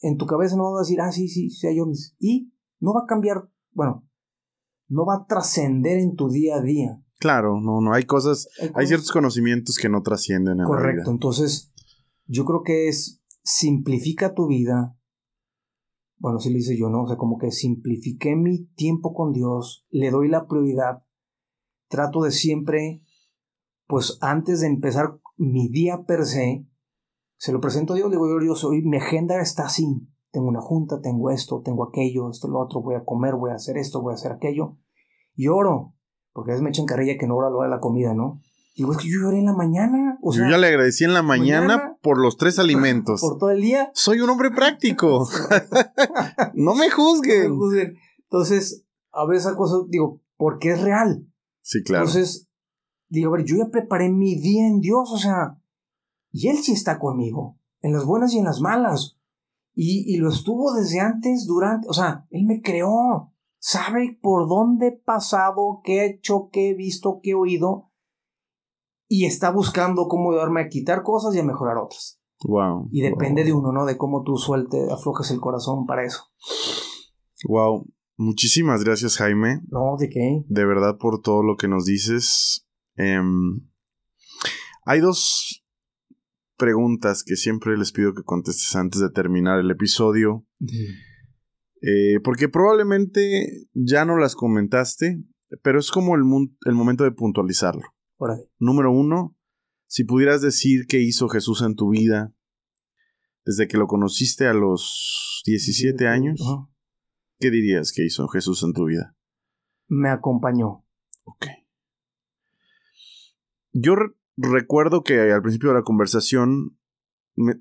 en 0.00 0.16
tu 0.16 0.26
cabeza 0.26 0.56
no 0.56 0.70
vas 0.70 0.80
a 0.80 0.84
decir, 0.84 1.00
ah, 1.00 1.12
sí, 1.12 1.28
sí, 1.28 1.50
sí 1.50 1.66
hay 1.66 1.80
ovnis. 1.80 2.14
Y 2.18 2.52
no 2.80 2.94
va 2.94 3.00
a 3.00 3.06
cambiar, 3.06 3.48
bueno, 3.72 4.08
no 4.88 5.04
va 5.04 5.16
a 5.16 5.26
trascender 5.26 5.98
en 5.98 6.14
tu 6.14 6.28
día 6.28 6.56
a 6.56 6.62
día. 6.62 7.00
Claro, 7.18 7.60
no, 7.60 7.80
no, 7.80 7.92
hay 7.92 8.04
cosas, 8.04 8.48
hay, 8.74 8.86
ciertos 8.86 9.10
conocimientos 9.10 9.78
que 9.78 9.88
no 9.88 10.02
trascienden 10.02 10.60
en 10.60 10.66
Correcto, 10.66 10.86
la 10.86 11.02
vida. 11.04 11.10
entonces 11.10 11.72
yo 12.26 12.44
creo 12.44 12.62
que 12.62 12.88
es 12.88 13.22
simplifica 13.42 14.34
tu 14.34 14.46
vida. 14.46 14.96
Bueno, 16.24 16.38
si 16.38 16.50
lo 16.50 16.56
hice 16.56 16.74
yo, 16.78 16.88
¿no? 16.88 17.02
O 17.02 17.06
sea, 17.06 17.18
como 17.18 17.36
que 17.36 17.50
simplifiqué 17.50 18.34
mi 18.34 18.64
tiempo 18.76 19.12
con 19.12 19.34
Dios, 19.34 19.86
le 19.90 20.10
doy 20.10 20.30
la 20.30 20.46
prioridad, 20.46 21.04
trato 21.90 22.22
de 22.22 22.30
siempre, 22.30 23.02
pues 23.86 24.16
antes 24.22 24.62
de 24.62 24.68
empezar 24.68 25.18
mi 25.36 25.68
día 25.68 26.06
per 26.06 26.24
se, 26.24 26.66
se 27.36 27.52
lo 27.52 27.60
presento 27.60 27.92
a 27.92 27.96
Dios, 27.96 28.08
le 28.08 28.16
digo 28.16 28.26
yo, 28.26 28.40
Dios, 28.40 28.64
hoy 28.64 28.80
mi 28.80 28.96
agenda 28.96 29.38
está 29.38 29.66
así. 29.66 29.84
Tengo 30.30 30.48
una 30.48 30.62
junta, 30.62 31.02
tengo 31.02 31.28
esto, 31.28 31.60
tengo 31.62 31.86
aquello, 31.86 32.30
esto, 32.30 32.48
lo 32.48 32.60
otro, 32.60 32.80
voy 32.80 32.94
a 32.94 33.04
comer, 33.04 33.34
voy 33.34 33.50
a 33.50 33.56
hacer 33.56 33.76
esto, 33.76 34.00
voy 34.00 34.12
a 34.12 34.14
hacer 34.14 34.32
aquello. 34.32 34.78
Y 35.34 35.48
oro, 35.48 35.94
porque 36.32 36.52
a 36.52 36.54
veces 36.54 36.62
me 36.62 36.70
echan 36.70 36.86
carrilla 36.86 37.18
que 37.18 37.26
no 37.26 37.36
oro 37.36 37.48
a 37.48 37.50
lo 37.50 37.60
de 37.60 37.68
la 37.68 37.80
comida, 37.80 38.14
¿no? 38.14 38.40
Digo, 38.76 38.90
es 38.90 38.98
que 38.98 39.08
yo 39.08 39.20
lloré 39.20 39.38
en 39.38 39.46
la 39.46 39.52
mañana. 39.52 40.18
O 40.20 40.32
yo 40.32 40.42
ya 40.50 40.58
le 40.58 40.66
agradecí 40.66 41.04
en 41.04 41.14
la 41.14 41.22
mañana, 41.22 41.96
por 42.02 42.18
los 42.18 42.36
tres 42.36 42.58
alimentos. 42.58 43.20
Por 43.22 43.38
todo 43.38 43.50
el 43.50 43.62
día. 43.62 43.90
Soy 43.94 44.20
un 44.20 44.30
hombre 44.30 44.50
práctico. 44.50 45.28
no 46.54 46.74
me 46.74 46.90
juzguen. 46.90 47.50
No 47.50 47.54
me 47.54 47.56
juzguen. 47.56 47.98
Entonces, 48.24 48.84
a 49.12 49.26
veces 49.26 49.46
esa 49.46 49.56
cosa, 49.56 49.76
digo, 49.88 50.20
porque 50.36 50.72
es 50.72 50.80
real. 50.80 51.24
Sí, 51.62 51.84
claro. 51.84 52.06
Entonces, 52.06 52.48
digo, 53.08 53.32
a 53.32 53.36
ver, 53.36 53.46
yo 53.46 53.56
ya 53.56 53.70
preparé 53.70 54.10
mi 54.10 54.34
día 54.34 54.66
en 54.66 54.80
Dios, 54.80 55.10
o 55.12 55.18
sea, 55.18 55.60
y 56.32 56.48
Él 56.48 56.58
sí 56.58 56.72
está 56.72 56.98
conmigo, 56.98 57.56
en 57.80 57.92
las 57.92 58.04
buenas 58.04 58.34
y 58.34 58.38
en 58.38 58.44
las 58.44 58.60
malas. 58.60 59.16
Y, 59.72 60.04
y 60.12 60.18
lo 60.18 60.30
estuvo 60.30 60.74
desde 60.74 60.98
antes, 60.98 61.46
durante, 61.46 61.86
o 61.88 61.92
sea, 61.92 62.26
Él 62.30 62.44
me 62.44 62.60
creó, 62.60 63.32
sabe 63.58 64.18
por 64.20 64.48
dónde 64.48 64.88
he 64.88 64.92
pasado, 64.92 65.80
qué 65.84 66.00
he 66.00 66.06
hecho, 66.06 66.48
qué 66.52 66.70
he 66.70 66.74
visto, 66.74 67.20
qué 67.22 67.30
he 67.30 67.34
oído, 67.34 67.90
y 69.08 69.26
está 69.26 69.50
buscando 69.50 70.06
cómo 70.08 70.32
ayudarme 70.32 70.62
a 70.62 70.68
quitar 70.68 71.02
cosas 71.02 71.34
y 71.34 71.40
a 71.40 71.44
mejorar 71.44 71.76
otras. 71.78 72.20
Wow. 72.46 72.88
Y 72.90 73.00
depende 73.02 73.44
de 73.44 73.52
uno, 73.52 73.72
¿no? 73.72 73.86
De 73.86 73.96
cómo 73.96 74.22
tú 74.22 74.36
suelte, 74.36 74.90
aflojes 74.90 75.30
el 75.30 75.40
corazón 75.40 75.86
para 75.86 76.04
eso. 76.04 76.24
Wow. 77.48 77.86
Muchísimas 78.16 78.84
gracias, 78.84 79.16
Jaime. 79.16 79.60
No, 79.68 79.96
¿de 79.98 80.08
qué? 80.08 80.44
De 80.46 80.64
verdad 80.64 80.98
por 80.98 81.20
todo 81.20 81.42
lo 81.42 81.56
que 81.56 81.68
nos 81.68 81.84
dices. 81.84 82.66
Em, 82.96 83.68
hay 84.84 85.00
dos 85.00 85.64
preguntas 86.56 87.24
que 87.24 87.36
siempre 87.36 87.76
les 87.76 87.92
pido 87.92 88.14
que 88.14 88.22
contestes 88.22 88.76
antes 88.76 89.00
de 89.00 89.10
terminar 89.10 89.58
el 89.58 89.70
episodio. 89.70 90.46
Eh, 91.82 92.20
porque 92.22 92.48
probablemente 92.48 93.66
ya 93.74 94.04
no 94.04 94.16
las 94.16 94.36
comentaste, 94.36 95.22
pero 95.62 95.78
es 95.78 95.90
como 95.90 96.14
el, 96.14 96.22
el 96.66 96.74
momento 96.74 97.04
de 97.04 97.12
puntualizarlo. 97.12 97.93
Número 98.58 98.92
uno, 98.92 99.36
si 99.86 100.04
pudieras 100.04 100.40
decir 100.40 100.86
qué 100.86 101.00
hizo 101.00 101.28
Jesús 101.28 101.62
en 101.62 101.74
tu 101.74 101.90
vida 101.90 102.32
desde 103.44 103.68
que 103.68 103.76
lo 103.76 103.86
conociste 103.86 104.46
a 104.46 104.54
los 104.54 105.42
17 105.44 106.08
años, 106.08 106.40
¿qué 107.38 107.50
dirías 107.50 107.92
que 107.92 108.04
hizo 108.04 108.26
Jesús 108.28 108.62
en 108.62 108.72
tu 108.72 108.86
vida? 108.86 109.14
Me 109.88 110.08
acompañó. 110.08 110.84
Ok. 111.24 111.46
Yo 113.72 113.94
recuerdo 114.36 115.02
que 115.02 115.32
al 115.32 115.42
principio 115.42 115.70
de 115.70 115.76
la 115.76 115.82
conversación 115.82 116.78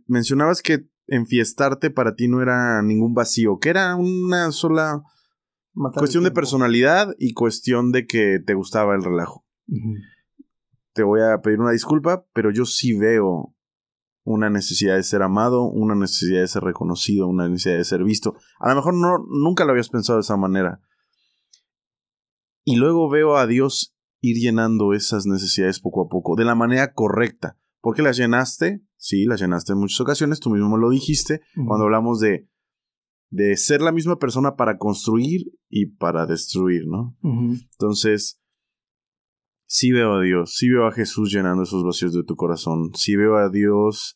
mencionabas 0.07 0.61
que 0.61 0.87
enfiestarte 1.07 1.89
para 1.89 2.15
ti 2.15 2.27
no 2.27 2.41
era 2.41 2.81
ningún 2.81 3.13
vacío, 3.13 3.59
que 3.59 3.69
era 3.69 3.95
una 3.95 4.51
sola 4.51 5.03
cuestión 5.95 6.23
de 6.23 6.31
personalidad 6.31 7.13
y 7.17 7.33
cuestión 7.33 7.91
de 7.91 8.05
que 8.05 8.39
te 8.39 8.53
gustaba 8.53 8.95
el 8.95 9.03
relajo. 9.03 9.45
Te 10.93 11.03
voy 11.03 11.21
a 11.21 11.41
pedir 11.41 11.59
una 11.59 11.71
disculpa, 11.71 12.25
pero 12.33 12.51
yo 12.51 12.65
sí 12.65 12.97
veo 12.97 13.55
una 14.25 14.49
necesidad 14.49 14.95
de 14.95 15.03
ser 15.03 15.21
amado, 15.21 15.63
una 15.63 15.95
necesidad 15.95 16.41
de 16.41 16.47
ser 16.47 16.63
reconocido, 16.63 17.27
una 17.27 17.49
necesidad 17.49 17.77
de 17.77 17.83
ser 17.83 18.03
visto. 18.03 18.35
A 18.59 18.69
lo 18.69 18.75
mejor 18.75 18.93
no, 18.93 19.17
nunca 19.27 19.65
lo 19.65 19.71
habías 19.71 19.89
pensado 19.89 20.17
de 20.17 20.21
esa 20.21 20.37
manera. 20.37 20.79
Y 22.63 22.77
luego 22.77 23.09
veo 23.09 23.35
a 23.35 23.47
Dios 23.47 23.93
ir 24.21 24.37
llenando 24.37 24.93
esas 24.93 25.25
necesidades 25.25 25.81
poco 25.81 26.05
a 26.05 26.09
poco, 26.09 26.35
de 26.35 26.45
la 26.45 26.55
manera 26.55 26.93
correcta. 26.93 27.57
¿Por 27.81 27.95
qué 27.95 28.01
las 28.01 28.15
llenaste? 28.15 28.81
Sí, 28.95 29.25
las 29.25 29.41
llenaste 29.41 29.73
en 29.73 29.79
muchas 29.79 29.99
ocasiones, 29.99 30.39
tú 30.39 30.49
mismo 30.49 30.77
lo 30.77 30.89
dijiste, 30.89 31.41
cuando 31.67 31.83
hablamos 31.83 32.21
de, 32.21 32.47
de 33.29 33.57
ser 33.57 33.81
la 33.81 33.91
misma 33.91 34.19
persona 34.19 34.55
para 34.55 34.77
construir 34.77 35.51
y 35.67 35.87
para 35.87 36.25
destruir, 36.25 36.83
¿no? 36.87 37.17
Entonces, 37.21 38.41
sí 39.73 39.91
veo 39.91 40.13
a 40.13 40.21
Dios, 40.21 40.53
sí 40.55 40.69
veo 40.69 40.85
a 40.85 40.91
Jesús 40.91 41.33
llenando 41.33 41.63
esos 41.63 41.83
vacíos 41.83 42.13
de 42.13 42.23
tu 42.23 42.35
corazón, 42.35 42.91
sí 42.93 43.15
veo 43.15 43.37
a 43.37 43.49
Dios 43.49 44.15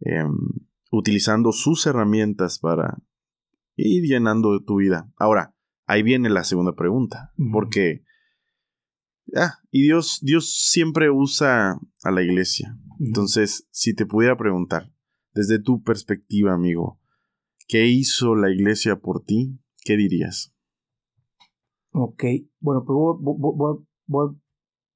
em, 0.00 0.36
utilizando 0.90 1.50
sus 1.52 1.86
herramientas 1.86 2.58
para 2.58 2.98
ir 3.74 4.02
llenando 4.04 4.62
tu 4.62 4.76
vida. 4.76 5.10
Ahora, 5.16 5.56
ahí 5.86 6.02
viene 6.02 6.28
la 6.28 6.44
segunda 6.44 6.74
pregunta, 6.74 7.32
porque 7.52 8.04
ah, 9.34 9.54
y 9.70 9.82
Dios, 9.82 10.18
Dios 10.20 10.58
siempre 10.58 11.10
usa 11.10 11.80
a 12.02 12.10
la 12.10 12.22
iglesia. 12.22 12.76
Entonces, 13.00 13.66
si 13.70 13.94
te 13.94 14.04
pudiera 14.04 14.36
preguntar, 14.36 14.92
desde 15.32 15.58
tu 15.58 15.82
perspectiva, 15.82 16.52
amigo, 16.52 17.00
¿qué 17.66 17.86
hizo 17.86 18.34
la 18.34 18.50
iglesia 18.50 18.96
por 18.96 19.24
ti? 19.24 19.58
¿Qué 19.86 19.96
dirías? 19.96 20.54
Ok, 21.92 22.24
bueno, 22.60 22.84
pues 22.84 22.94
voy, 22.94 23.86
voy, 24.06 24.28
a 24.28 24.41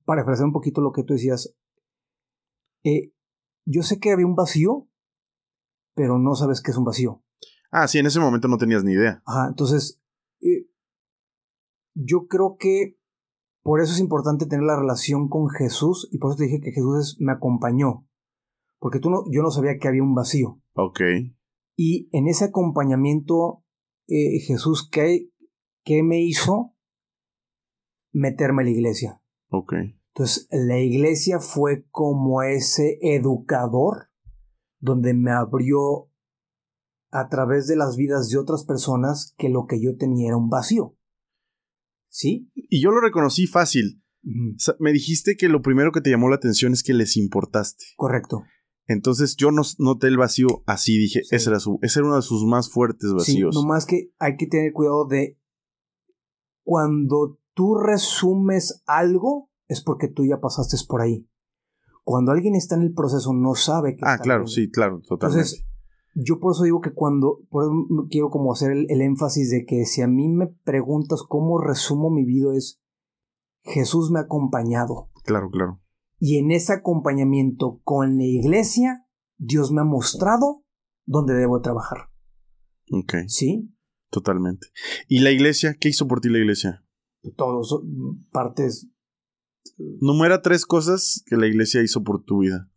parafrasear 0.07 0.47
un 0.47 0.53
poquito 0.53 0.81
lo 0.81 0.93
que 0.93 1.03
tú 1.03 1.13
decías. 1.13 1.55
Eh, 2.85 3.13
yo 3.67 3.83
sé 3.83 3.99
que 3.99 4.13
había 4.13 4.27
un 4.27 4.37
vacío, 4.37 4.89
pero 5.95 6.19
no 6.19 6.35
sabes 6.35 6.63
qué 6.63 6.71
es 6.71 6.77
un 6.79 6.85
vacío. 6.85 7.23
Ah, 7.71 7.89
sí, 7.89 7.99
en 7.99 8.07
ese 8.07 8.21
momento 8.21 8.49
no 8.49 8.57
tenías 8.57 8.85
ni 8.85 8.93
idea. 8.93 9.23
Ajá, 9.27 9.49
entonces, 9.49 10.01
eh, 10.41 10.71
yo 11.95 12.29
creo 12.29 12.57
que 12.59 12.99
por 13.63 13.81
eso 13.81 13.93
es 13.93 14.01
importante 14.01 14.47
tener 14.47 14.65
la 14.65 14.79
relación 14.79 15.29
con 15.29 15.49
Jesús 15.51 16.09
y 16.13 16.19
por 16.19 16.31
eso 16.31 16.39
te 16.39 16.45
dije 16.45 16.61
que 16.61 16.71
Jesús 16.71 17.17
me 17.19 17.33
acompañó. 17.33 18.07
Porque 18.79 19.01
tú 19.01 19.11
no, 19.11 19.25
yo 19.31 19.43
no 19.43 19.51
sabía 19.51 19.79
que 19.79 19.89
había 19.89 20.05
un 20.05 20.15
vacío. 20.15 20.61
Ok. 20.75 21.01
Y 21.77 22.09
en 22.13 22.29
ese 22.29 22.45
acompañamiento, 22.45 23.65
eh, 24.07 24.39
Jesús, 24.39 24.89
¿qué, 24.89 25.31
¿qué 25.85 26.03
me 26.05 26.23
hizo? 26.23 26.75
Meterme 28.13 28.63
a 28.63 28.67
la 28.67 28.71
iglesia. 28.71 29.21
Ok. 29.51 29.75
Entonces, 30.15 30.49
la 30.51 30.79
iglesia 30.79 31.41
fue 31.41 31.87
como 31.91 32.43
ese 32.43 32.99
educador 33.03 34.11
donde 34.79 35.15
me 35.15 35.31
abrió 35.31 36.11
a 37.11 37.29
través 37.29 37.67
de 37.67 37.77
las 37.77 37.97
vidas 37.97 38.29
de 38.31 38.39
otras 38.39 38.65
personas 38.65 39.35
que 39.37 39.49
lo 39.49 39.67
que 39.67 39.81
yo 39.83 39.97
tenía 39.97 40.29
era 40.29 40.37
un 40.37 40.49
vacío. 40.49 40.97
¿Sí? 42.09 42.51
Y 42.55 42.83
yo 42.83 42.91
lo 42.91 43.01
reconocí 43.01 43.47
fácil. 43.47 44.03
me 44.79 44.93
dijiste 44.93 45.37
que 45.37 45.49
lo 45.49 45.63
primero 45.63 45.93
que 45.93 46.01
te 46.01 46.11
llamó 46.11 46.29
la 46.29 46.37
atención 46.37 46.73
es 46.73 46.83
que 46.83 46.95
les 46.95 47.17
importaste. 47.17 47.85
Correcto. 47.97 48.45
Entonces 48.87 49.37
yo 49.37 49.51
no, 49.51 49.63
noté 49.79 50.07
el 50.07 50.17
vacío 50.17 50.63
así, 50.67 50.97
dije, 50.97 51.21
ese, 51.31 51.51
era 51.51 51.59
su, 51.59 51.79
ese 51.83 51.99
era 51.99 52.07
uno 52.07 52.17
de 52.17 52.23
sus 52.23 52.45
más 52.45 52.71
fuertes 52.71 53.13
vacíos. 53.13 53.55
Sí, 53.55 53.61
nomás 53.61 53.85
que 53.85 54.13
hay 54.19 54.37
que 54.37 54.47
tener 54.47 54.73
cuidado 54.73 55.07
de 55.07 55.39
cuando 56.63 57.39
tú 57.57 57.75
resumes 57.75 58.83
algo, 58.87 59.51
es 59.67 59.83
porque 59.83 60.09
tú 60.09 60.25
ya 60.27 60.41
pasaste 60.41 60.77
por 60.87 61.01
ahí. 61.01 61.27
Cuando 62.05 62.31
alguien 62.31 62.55
está 62.55 62.77
en 62.77 62.83
el 62.83 62.93
proceso, 62.93 63.33
no 63.33 63.55
sabe 63.55 63.97
que. 63.97 64.03
Ah, 64.05 64.19
claro, 64.19 64.47
sí, 64.47 64.71
claro, 64.71 65.01
totalmente. 65.01 65.41
Entonces, 65.41 65.67
yo 66.15 66.39
por 66.39 66.53
eso 66.53 66.65
digo 66.65 66.81
que 66.81 66.93
cuando, 66.93 67.41
por 67.49 67.65
eso 67.65 67.73
quiero 68.11 68.29
como 68.29 68.53
hacer 68.53 68.73
el, 68.73 69.01
énfasis 69.01 69.51
de 69.51 69.65
que 69.65 69.87
si 69.87 70.03
a 70.03 70.07
mí 70.07 70.29
me 70.29 70.47
preguntas 70.65 71.25
cómo 71.27 71.59
resumo 71.59 72.11
mi 72.11 72.25
vida 72.25 72.55
es, 72.55 72.81
Jesús 73.65 74.11
me 74.13 74.21
ha 74.21 74.23
acompañado. 74.23 75.11
Claro, 75.25 75.51
claro. 75.51 75.81
Y 76.19 76.39
en 76.39 76.53
ese 76.53 76.75
acompañamiento 76.75 77.81
con 77.83 78.19
la 78.19 78.25
iglesia, 78.25 79.07
Dios 79.39 79.73
me 79.73 79.81
ha 79.81 79.85
mostrado 79.85 80.63
dónde 81.07 81.35
debo 81.35 81.61
trabajar. 81.61 82.11
Ok. 82.93 83.15
¿Sí? 83.27 83.75
Totalmente. 84.11 84.69
¿Y 85.09 85.21
la 85.21 85.33
iglesia? 85.33 85.75
¿Qué 85.79 85.89
hizo 85.89 86.07
por 86.07 86.21
ti 86.21 86.29
la 86.29 86.39
iglesia? 86.39 86.86
Todos, 87.37 87.83
partes. 88.31 88.89
Numera 90.01 90.43
tres 90.43 90.65
cosas 90.65 91.23
que 91.27 91.37
la 91.37 91.47
iglesia 91.47 91.83
hizo 91.83 92.03
por 92.03 92.23
tu 92.23 92.41
vida. 92.41 92.71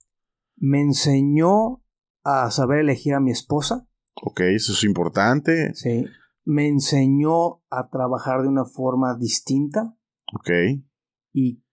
Me 0.58 0.82
enseñó 0.82 1.84
a 2.24 2.52
saber 2.52 2.80
elegir 2.80 3.14
a 3.14 3.20
mi 3.20 3.32
esposa. 3.32 3.88
Ok, 4.22 4.42
eso 4.42 4.74
es 4.74 4.84
importante. 4.84 5.74
Sí. 5.76 6.06
Me 6.44 6.68
enseñó 6.68 7.62
a 7.70 7.90
trabajar 7.90 8.42
de 8.42 8.48
una 8.48 8.66
forma 8.66 9.16
distinta. 9.18 9.96
Ok. 10.34 10.50
Y 11.32 11.64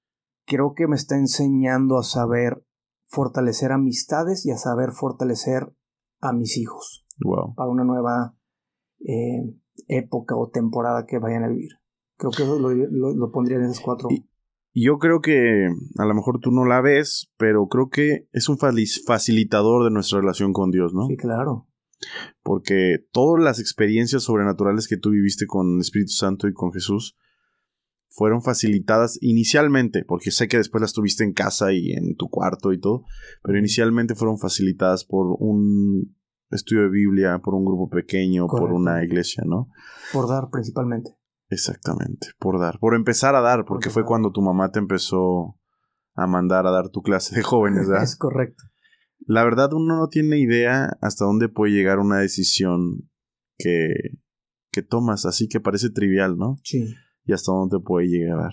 creo 0.46 0.74
que 0.74 0.86
me 0.86 0.96
está 0.96 1.16
enseñando 1.16 1.98
a 1.98 2.02
saber 2.02 2.64
fortalecer 3.06 3.72
amistades 3.72 4.46
y 4.46 4.50
a 4.50 4.56
saber 4.56 4.92
fortalecer 4.92 5.74
a 6.20 6.32
mis 6.32 6.56
hijos. 6.56 7.06
Wow. 7.24 7.54
Para 7.54 7.70
una 7.70 7.84
nueva 7.84 8.36
eh, 9.00 9.54
época 9.88 10.36
o 10.36 10.50
temporada 10.50 11.06
que 11.06 11.18
vayan 11.18 11.44
a 11.44 11.48
vivir. 11.48 11.70
Creo 12.16 12.30
que 12.30 12.42
eso 12.42 12.58
lo, 12.58 13.30
pondría 13.30 13.58
en 13.58 13.64
esas 13.64 13.80
cuatro. 13.80 14.08
Yo 14.72 14.98
creo 14.98 15.20
que 15.20 15.68
a 15.98 16.04
lo 16.04 16.14
mejor 16.14 16.38
tú 16.40 16.50
no 16.50 16.66
la 16.66 16.80
ves, 16.80 17.32
pero 17.38 17.66
creo 17.68 17.88
que 17.88 18.28
es 18.32 18.48
un 18.48 18.58
facilitador 18.58 19.84
de 19.84 19.90
nuestra 19.90 20.20
relación 20.20 20.52
con 20.52 20.70
Dios, 20.70 20.92
¿no? 20.92 21.06
Sí, 21.06 21.16
claro. 21.16 21.66
Porque 22.42 22.98
todas 23.10 23.42
las 23.42 23.58
experiencias 23.58 24.24
sobrenaturales 24.24 24.86
que 24.86 24.98
tú 24.98 25.10
viviste 25.10 25.46
con 25.46 25.76
el 25.76 25.80
Espíritu 25.80 26.12
Santo 26.12 26.46
y 26.46 26.52
con 26.52 26.72
Jesús 26.72 27.16
fueron 28.08 28.42
facilitadas 28.42 29.18
inicialmente, 29.20 30.04
porque 30.04 30.30
sé 30.30 30.48
que 30.48 30.56
después 30.56 30.80
las 30.80 30.92
tuviste 30.92 31.24
en 31.24 31.32
casa 31.32 31.72
y 31.72 31.92
en 31.92 32.16
tu 32.16 32.28
cuarto 32.28 32.72
y 32.72 32.80
todo, 32.80 33.04
pero 33.42 33.58
inicialmente 33.58 34.14
fueron 34.14 34.38
facilitadas 34.38 35.04
por 35.04 35.36
un 35.38 36.16
estudio 36.50 36.82
de 36.82 36.90
Biblia, 36.90 37.40
por 37.42 37.54
un 37.54 37.64
grupo 37.64 37.88
pequeño, 37.88 38.46
por 38.46 38.72
una 38.72 39.02
iglesia, 39.04 39.42
¿no? 39.46 39.68
Por 40.12 40.28
dar 40.28 40.48
principalmente. 40.50 41.15
Exactamente, 41.48 42.28
por 42.38 42.58
dar, 42.58 42.78
por 42.80 42.94
empezar 42.94 43.36
a 43.36 43.40
dar, 43.40 43.64
porque 43.64 43.90
fue 43.90 44.04
cuando 44.04 44.32
tu 44.32 44.42
mamá 44.42 44.72
te 44.72 44.80
empezó 44.80 45.58
a 46.14 46.26
mandar 46.26 46.66
a 46.66 46.70
dar 46.70 46.88
tu 46.88 47.02
clase 47.02 47.36
de 47.36 47.42
jóvenes, 47.42 47.88
¿verdad? 47.88 48.02
Es 48.04 48.16
correcto. 48.16 48.64
La 49.20 49.44
verdad, 49.44 49.72
uno 49.72 49.96
no 49.96 50.08
tiene 50.08 50.38
idea 50.38 50.96
hasta 51.00 51.24
dónde 51.24 51.48
puede 51.48 51.72
llegar 51.72 51.98
una 51.98 52.18
decisión 52.18 53.08
que, 53.58 53.88
que 54.70 54.82
tomas, 54.82 55.24
así 55.24 55.48
que 55.48 55.60
parece 55.60 55.90
trivial, 55.90 56.36
¿no? 56.36 56.58
Sí. 56.62 56.94
Y 57.24 57.32
hasta 57.32 57.52
dónde 57.52 57.80
puede 57.80 58.08
llegar. 58.08 58.52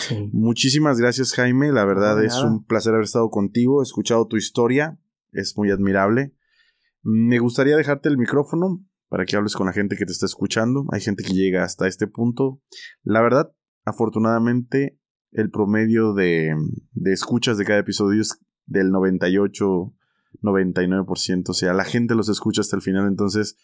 Sí. 0.00 0.30
Muchísimas 0.32 0.98
gracias, 0.98 1.32
Jaime. 1.34 1.72
La 1.72 1.84
verdad 1.84 2.22
es 2.24 2.36
un 2.42 2.64
placer 2.64 2.92
haber 2.92 3.04
estado 3.04 3.28
contigo, 3.30 3.82
escuchado 3.82 4.26
tu 4.26 4.36
historia, 4.36 4.98
es 5.32 5.56
muy 5.56 5.70
admirable. 5.70 6.34
Me 7.02 7.38
gustaría 7.38 7.76
dejarte 7.76 8.08
el 8.08 8.18
micrófono 8.18 8.84
para 9.08 9.24
que 9.24 9.36
hables 9.36 9.54
con 9.54 9.66
la 9.66 9.72
gente 9.72 9.96
que 9.96 10.04
te 10.04 10.12
está 10.12 10.26
escuchando. 10.26 10.84
Hay 10.92 11.00
gente 11.00 11.24
que 11.24 11.32
llega 11.32 11.64
hasta 11.64 11.86
este 11.86 12.06
punto. 12.06 12.60
La 13.02 13.22
verdad, 13.22 13.52
afortunadamente, 13.84 14.98
el 15.32 15.50
promedio 15.50 16.14
de, 16.14 16.54
escuchas 17.04 17.58
de 17.58 17.64
cada 17.64 17.80
episodio 17.80 18.20
es 18.20 18.38
del 18.66 18.90
98, 18.90 19.94
99%. 20.42 21.48
O 21.48 21.54
sea, 21.54 21.72
la 21.72 21.84
gente 21.84 22.14
los 22.14 22.28
escucha 22.28 22.60
hasta 22.60 22.76
el 22.76 22.82
final. 22.82 23.06
Entonces, 23.06 23.56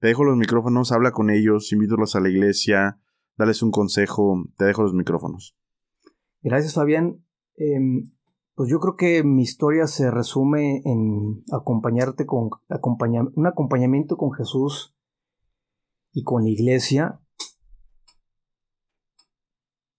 te 0.00 0.08
dejo 0.08 0.24
los 0.24 0.36
micrófonos, 0.36 0.92
habla 0.92 1.12
con 1.12 1.30
ellos, 1.30 1.72
invítalos 1.72 2.16
a 2.16 2.20
la 2.20 2.28
iglesia, 2.28 2.98
dales 3.36 3.62
un 3.62 3.70
consejo. 3.70 4.44
Te 4.56 4.64
dejo 4.64 4.82
los 4.82 4.94
micrófonos. 4.94 5.56
Gracias, 6.42 6.74
Fabián. 6.74 7.24
Em, 7.54 8.10
pues 8.54 8.70
yo 8.70 8.80
creo 8.80 8.96
que 8.96 9.24
mi 9.24 9.42
historia 9.42 9.86
se 9.86 10.10
resume 10.10 10.82
en 10.84 11.42
acompañarte 11.52 12.26
con 12.26 12.50
un 12.68 13.46
acompañamiento 13.46 14.16
con 14.16 14.32
Jesús 14.32 14.94
y 16.12 16.22
con 16.22 16.44
la 16.44 16.50
iglesia. 16.50 17.20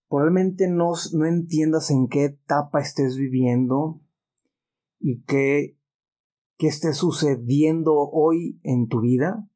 Probablemente 0.08 0.68
no, 0.68 0.92
no 1.14 1.26
entiendas 1.26 1.90
en 1.90 2.06
qué 2.06 2.26
etapa 2.26 2.80
estés 2.80 3.16
viviendo 3.16 4.00
y 5.00 5.22
qué, 5.24 5.76
qué 6.56 6.68
esté 6.68 6.92
sucediendo 6.92 7.94
hoy 7.96 8.60
en 8.62 8.86
tu 8.86 9.00
vida. 9.00 9.48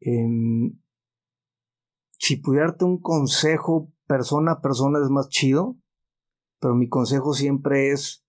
Em, 0.00 0.78
si 2.18 2.36
pudiera 2.36 2.66
darte 2.66 2.84
un 2.84 3.00
consejo 3.00 3.90
persona 4.06 4.52
a 4.52 4.60
persona 4.60 4.98
es 5.02 5.08
más 5.08 5.28
chido 5.30 5.81
pero 6.62 6.76
mi 6.76 6.88
consejo 6.88 7.34
siempre 7.34 7.90
es, 7.90 8.24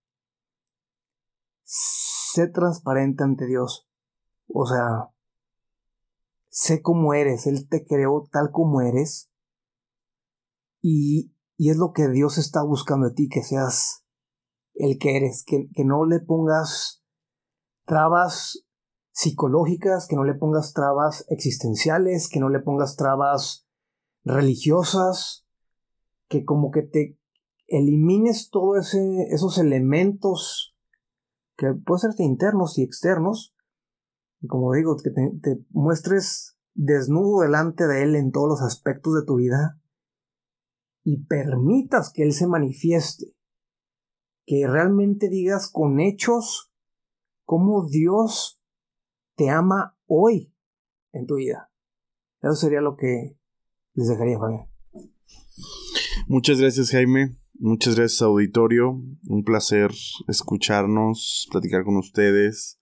sé 1.63 2.47
transparente 2.47 3.23
ante 3.23 3.45
Dios. 3.45 3.87
O 4.47 4.65
sea, 4.65 5.11
sé 6.49 6.81
cómo 6.81 7.13
eres, 7.13 7.45
Él 7.45 7.69
te 7.69 7.85
creó 7.85 8.27
tal 8.31 8.49
como 8.51 8.81
eres. 8.81 9.29
Y, 10.81 11.31
y 11.57 11.69
es 11.69 11.77
lo 11.77 11.93
que 11.93 12.09
Dios 12.09 12.39
está 12.39 12.63
buscando 12.63 13.09
de 13.09 13.13
ti, 13.13 13.29
que 13.29 13.43
seas 13.43 14.03
el 14.73 14.97
que 14.97 15.15
eres, 15.15 15.43
que, 15.45 15.69
que 15.71 15.85
no 15.85 16.03
le 16.05 16.19
pongas 16.19 17.03
trabas 17.85 18.65
psicológicas, 19.11 20.07
que 20.07 20.15
no 20.15 20.23
le 20.23 20.33
pongas 20.33 20.73
trabas 20.73 21.23
existenciales, 21.29 22.29
que 22.29 22.39
no 22.39 22.49
le 22.49 22.61
pongas 22.61 22.95
trabas 22.95 23.67
religiosas, 24.23 25.45
que 26.27 26.43
como 26.45 26.71
que 26.71 26.81
te 26.81 27.19
elimines 27.77 28.49
todos 28.51 28.93
esos 28.93 29.57
elementos 29.57 30.75
que 31.57 31.73
pueden 31.73 32.13
ser 32.13 32.25
internos 32.25 32.77
y 32.77 32.83
externos, 32.83 33.55
y 34.41 34.47
como 34.47 34.73
digo, 34.73 34.95
que 34.97 35.09
te, 35.09 35.65
muestres 35.71 36.55
desnudo 36.75 37.41
delante 37.41 37.87
de 37.87 38.03
Él 38.03 38.15
en 38.15 38.31
todos 38.31 38.47
los 38.47 38.61
aspectos 38.61 39.15
de 39.15 39.25
tu 39.25 39.37
vida, 39.37 39.79
y 41.03 41.25
permitas 41.25 42.11
que 42.13 42.23
Él 42.23 42.33
se 42.33 42.47
manifieste, 42.47 43.35
que 44.45 44.67
realmente 44.67 45.29
digas 45.29 45.69
con 45.69 45.99
hechos 45.99 46.71
cómo 47.43 47.87
Dios 47.87 48.61
te 49.35 49.49
ama 49.49 49.97
hoy 50.05 50.53
en 51.11 51.25
tu 51.25 51.35
vida. 51.35 51.71
Eso 52.41 52.55
sería 52.55 52.81
lo 52.81 52.97
que 52.97 53.35
les 53.93 54.07
dejaría, 54.07 54.37
Fabián. 54.37 54.67
Muchas 56.27 56.59
gracias, 56.59 56.91
Jaime. 56.91 57.42
Muchas 57.59 57.95
gracias, 57.95 58.21
auditorio. 58.23 59.01
Un 59.27 59.43
placer 59.43 59.91
escucharnos, 60.27 61.47
platicar 61.51 61.83
con 61.83 61.97
ustedes. 61.97 62.79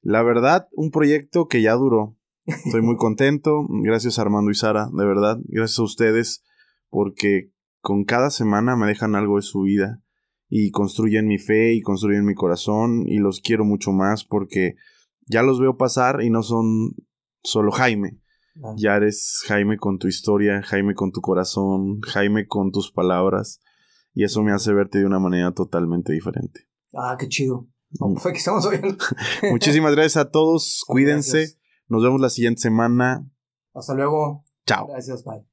La 0.00 0.22
verdad, 0.22 0.68
un 0.72 0.90
proyecto 0.90 1.48
que 1.48 1.60
ya 1.60 1.74
duró. 1.74 2.16
Estoy 2.46 2.80
muy 2.80 2.96
contento. 2.96 3.66
Gracias 3.82 4.18
Armando 4.18 4.50
y 4.50 4.54
Sara, 4.54 4.88
de 4.92 5.04
verdad. 5.04 5.38
Gracias 5.44 5.78
a 5.78 5.84
ustedes 5.84 6.44
porque 6.88 7.52
con 7.80 8.04
cada 8.04 8.30
semana 8.30 8.74
me 8.74 8.86
dejan 8.86 9.14
algo 9.14 9.36
de 9.36 9.42
su 9.42 9.60
vida 9.60 10.02
y 10.48 10.70
construyen 10.70 11.26
mi 11.26 11.38
fe 11.38 11.74
y 11.74 11.82
construyen 11.82 12.24
mi 12.24 12.34
corazón 12.34 13.06
y 13.06 13.18
los 13.18 13.40
quiero 13.40 13.64
mucho 13.64 13.92
más 13.92 14.24
porque 14.24 14.76
ya 15.28 15.42
los 15.42 15.60
veo 15.60 15.76
pasar 15.76 16.22
y 16.22 16.30
no 16.30 16.42
son 16.42 16.94
solo 17.42 17.70
Jaime. 17.70 18.18
Ya 18.76 18.96
eres 18.96 19.42
Jaime 19.46 19.76
con 19.76 19.98
tu 19.98 20.08
historia, 20.08 20.62
Jaime 20.62 20.94
con 20.94 21.12
tu 21.12 21.20
corazón, 21.20 22.00
Jaime 22.00 22.46
con 22.46 22.72
tus 22.72 22.90
palabras 22.90 23.60
y 24.14 24.24
eso 24.24 24.42
me 24.42 24.52
hace 24.52 24.72
verte 24.72 24.98
de 24.98 25.06
una 25.06 25.18
manera 25.18 25.52
totalmente 25.52 26.12
diferente. 26.12 26.68
Ah, 26.92 27.16
qué 27.18 27.28
chido. 27.28 27.68
Fue 27.98 28.08
mm. 28.08 28.14
pues, 28.14 28.32
que 28.32 28.38
estamos 28.38 28.68
Muchísimas 29.50 29.94
gracias 29.94 30.16
a 30.16 30.30
todos. 30.30 30.84
Cuídense. 30.86 31.56
Nos 31.88 32.02
vemos 32.02 32.20
la 32.20 32.30
siguiente 32.30 32.60
semana. 32.60 33.26
Hasta 33.74 33.94
luego. 33.94 34.44
Chao. 34.66 34.86
Gracias, 34.88 35.24
bye. 35.24 35.44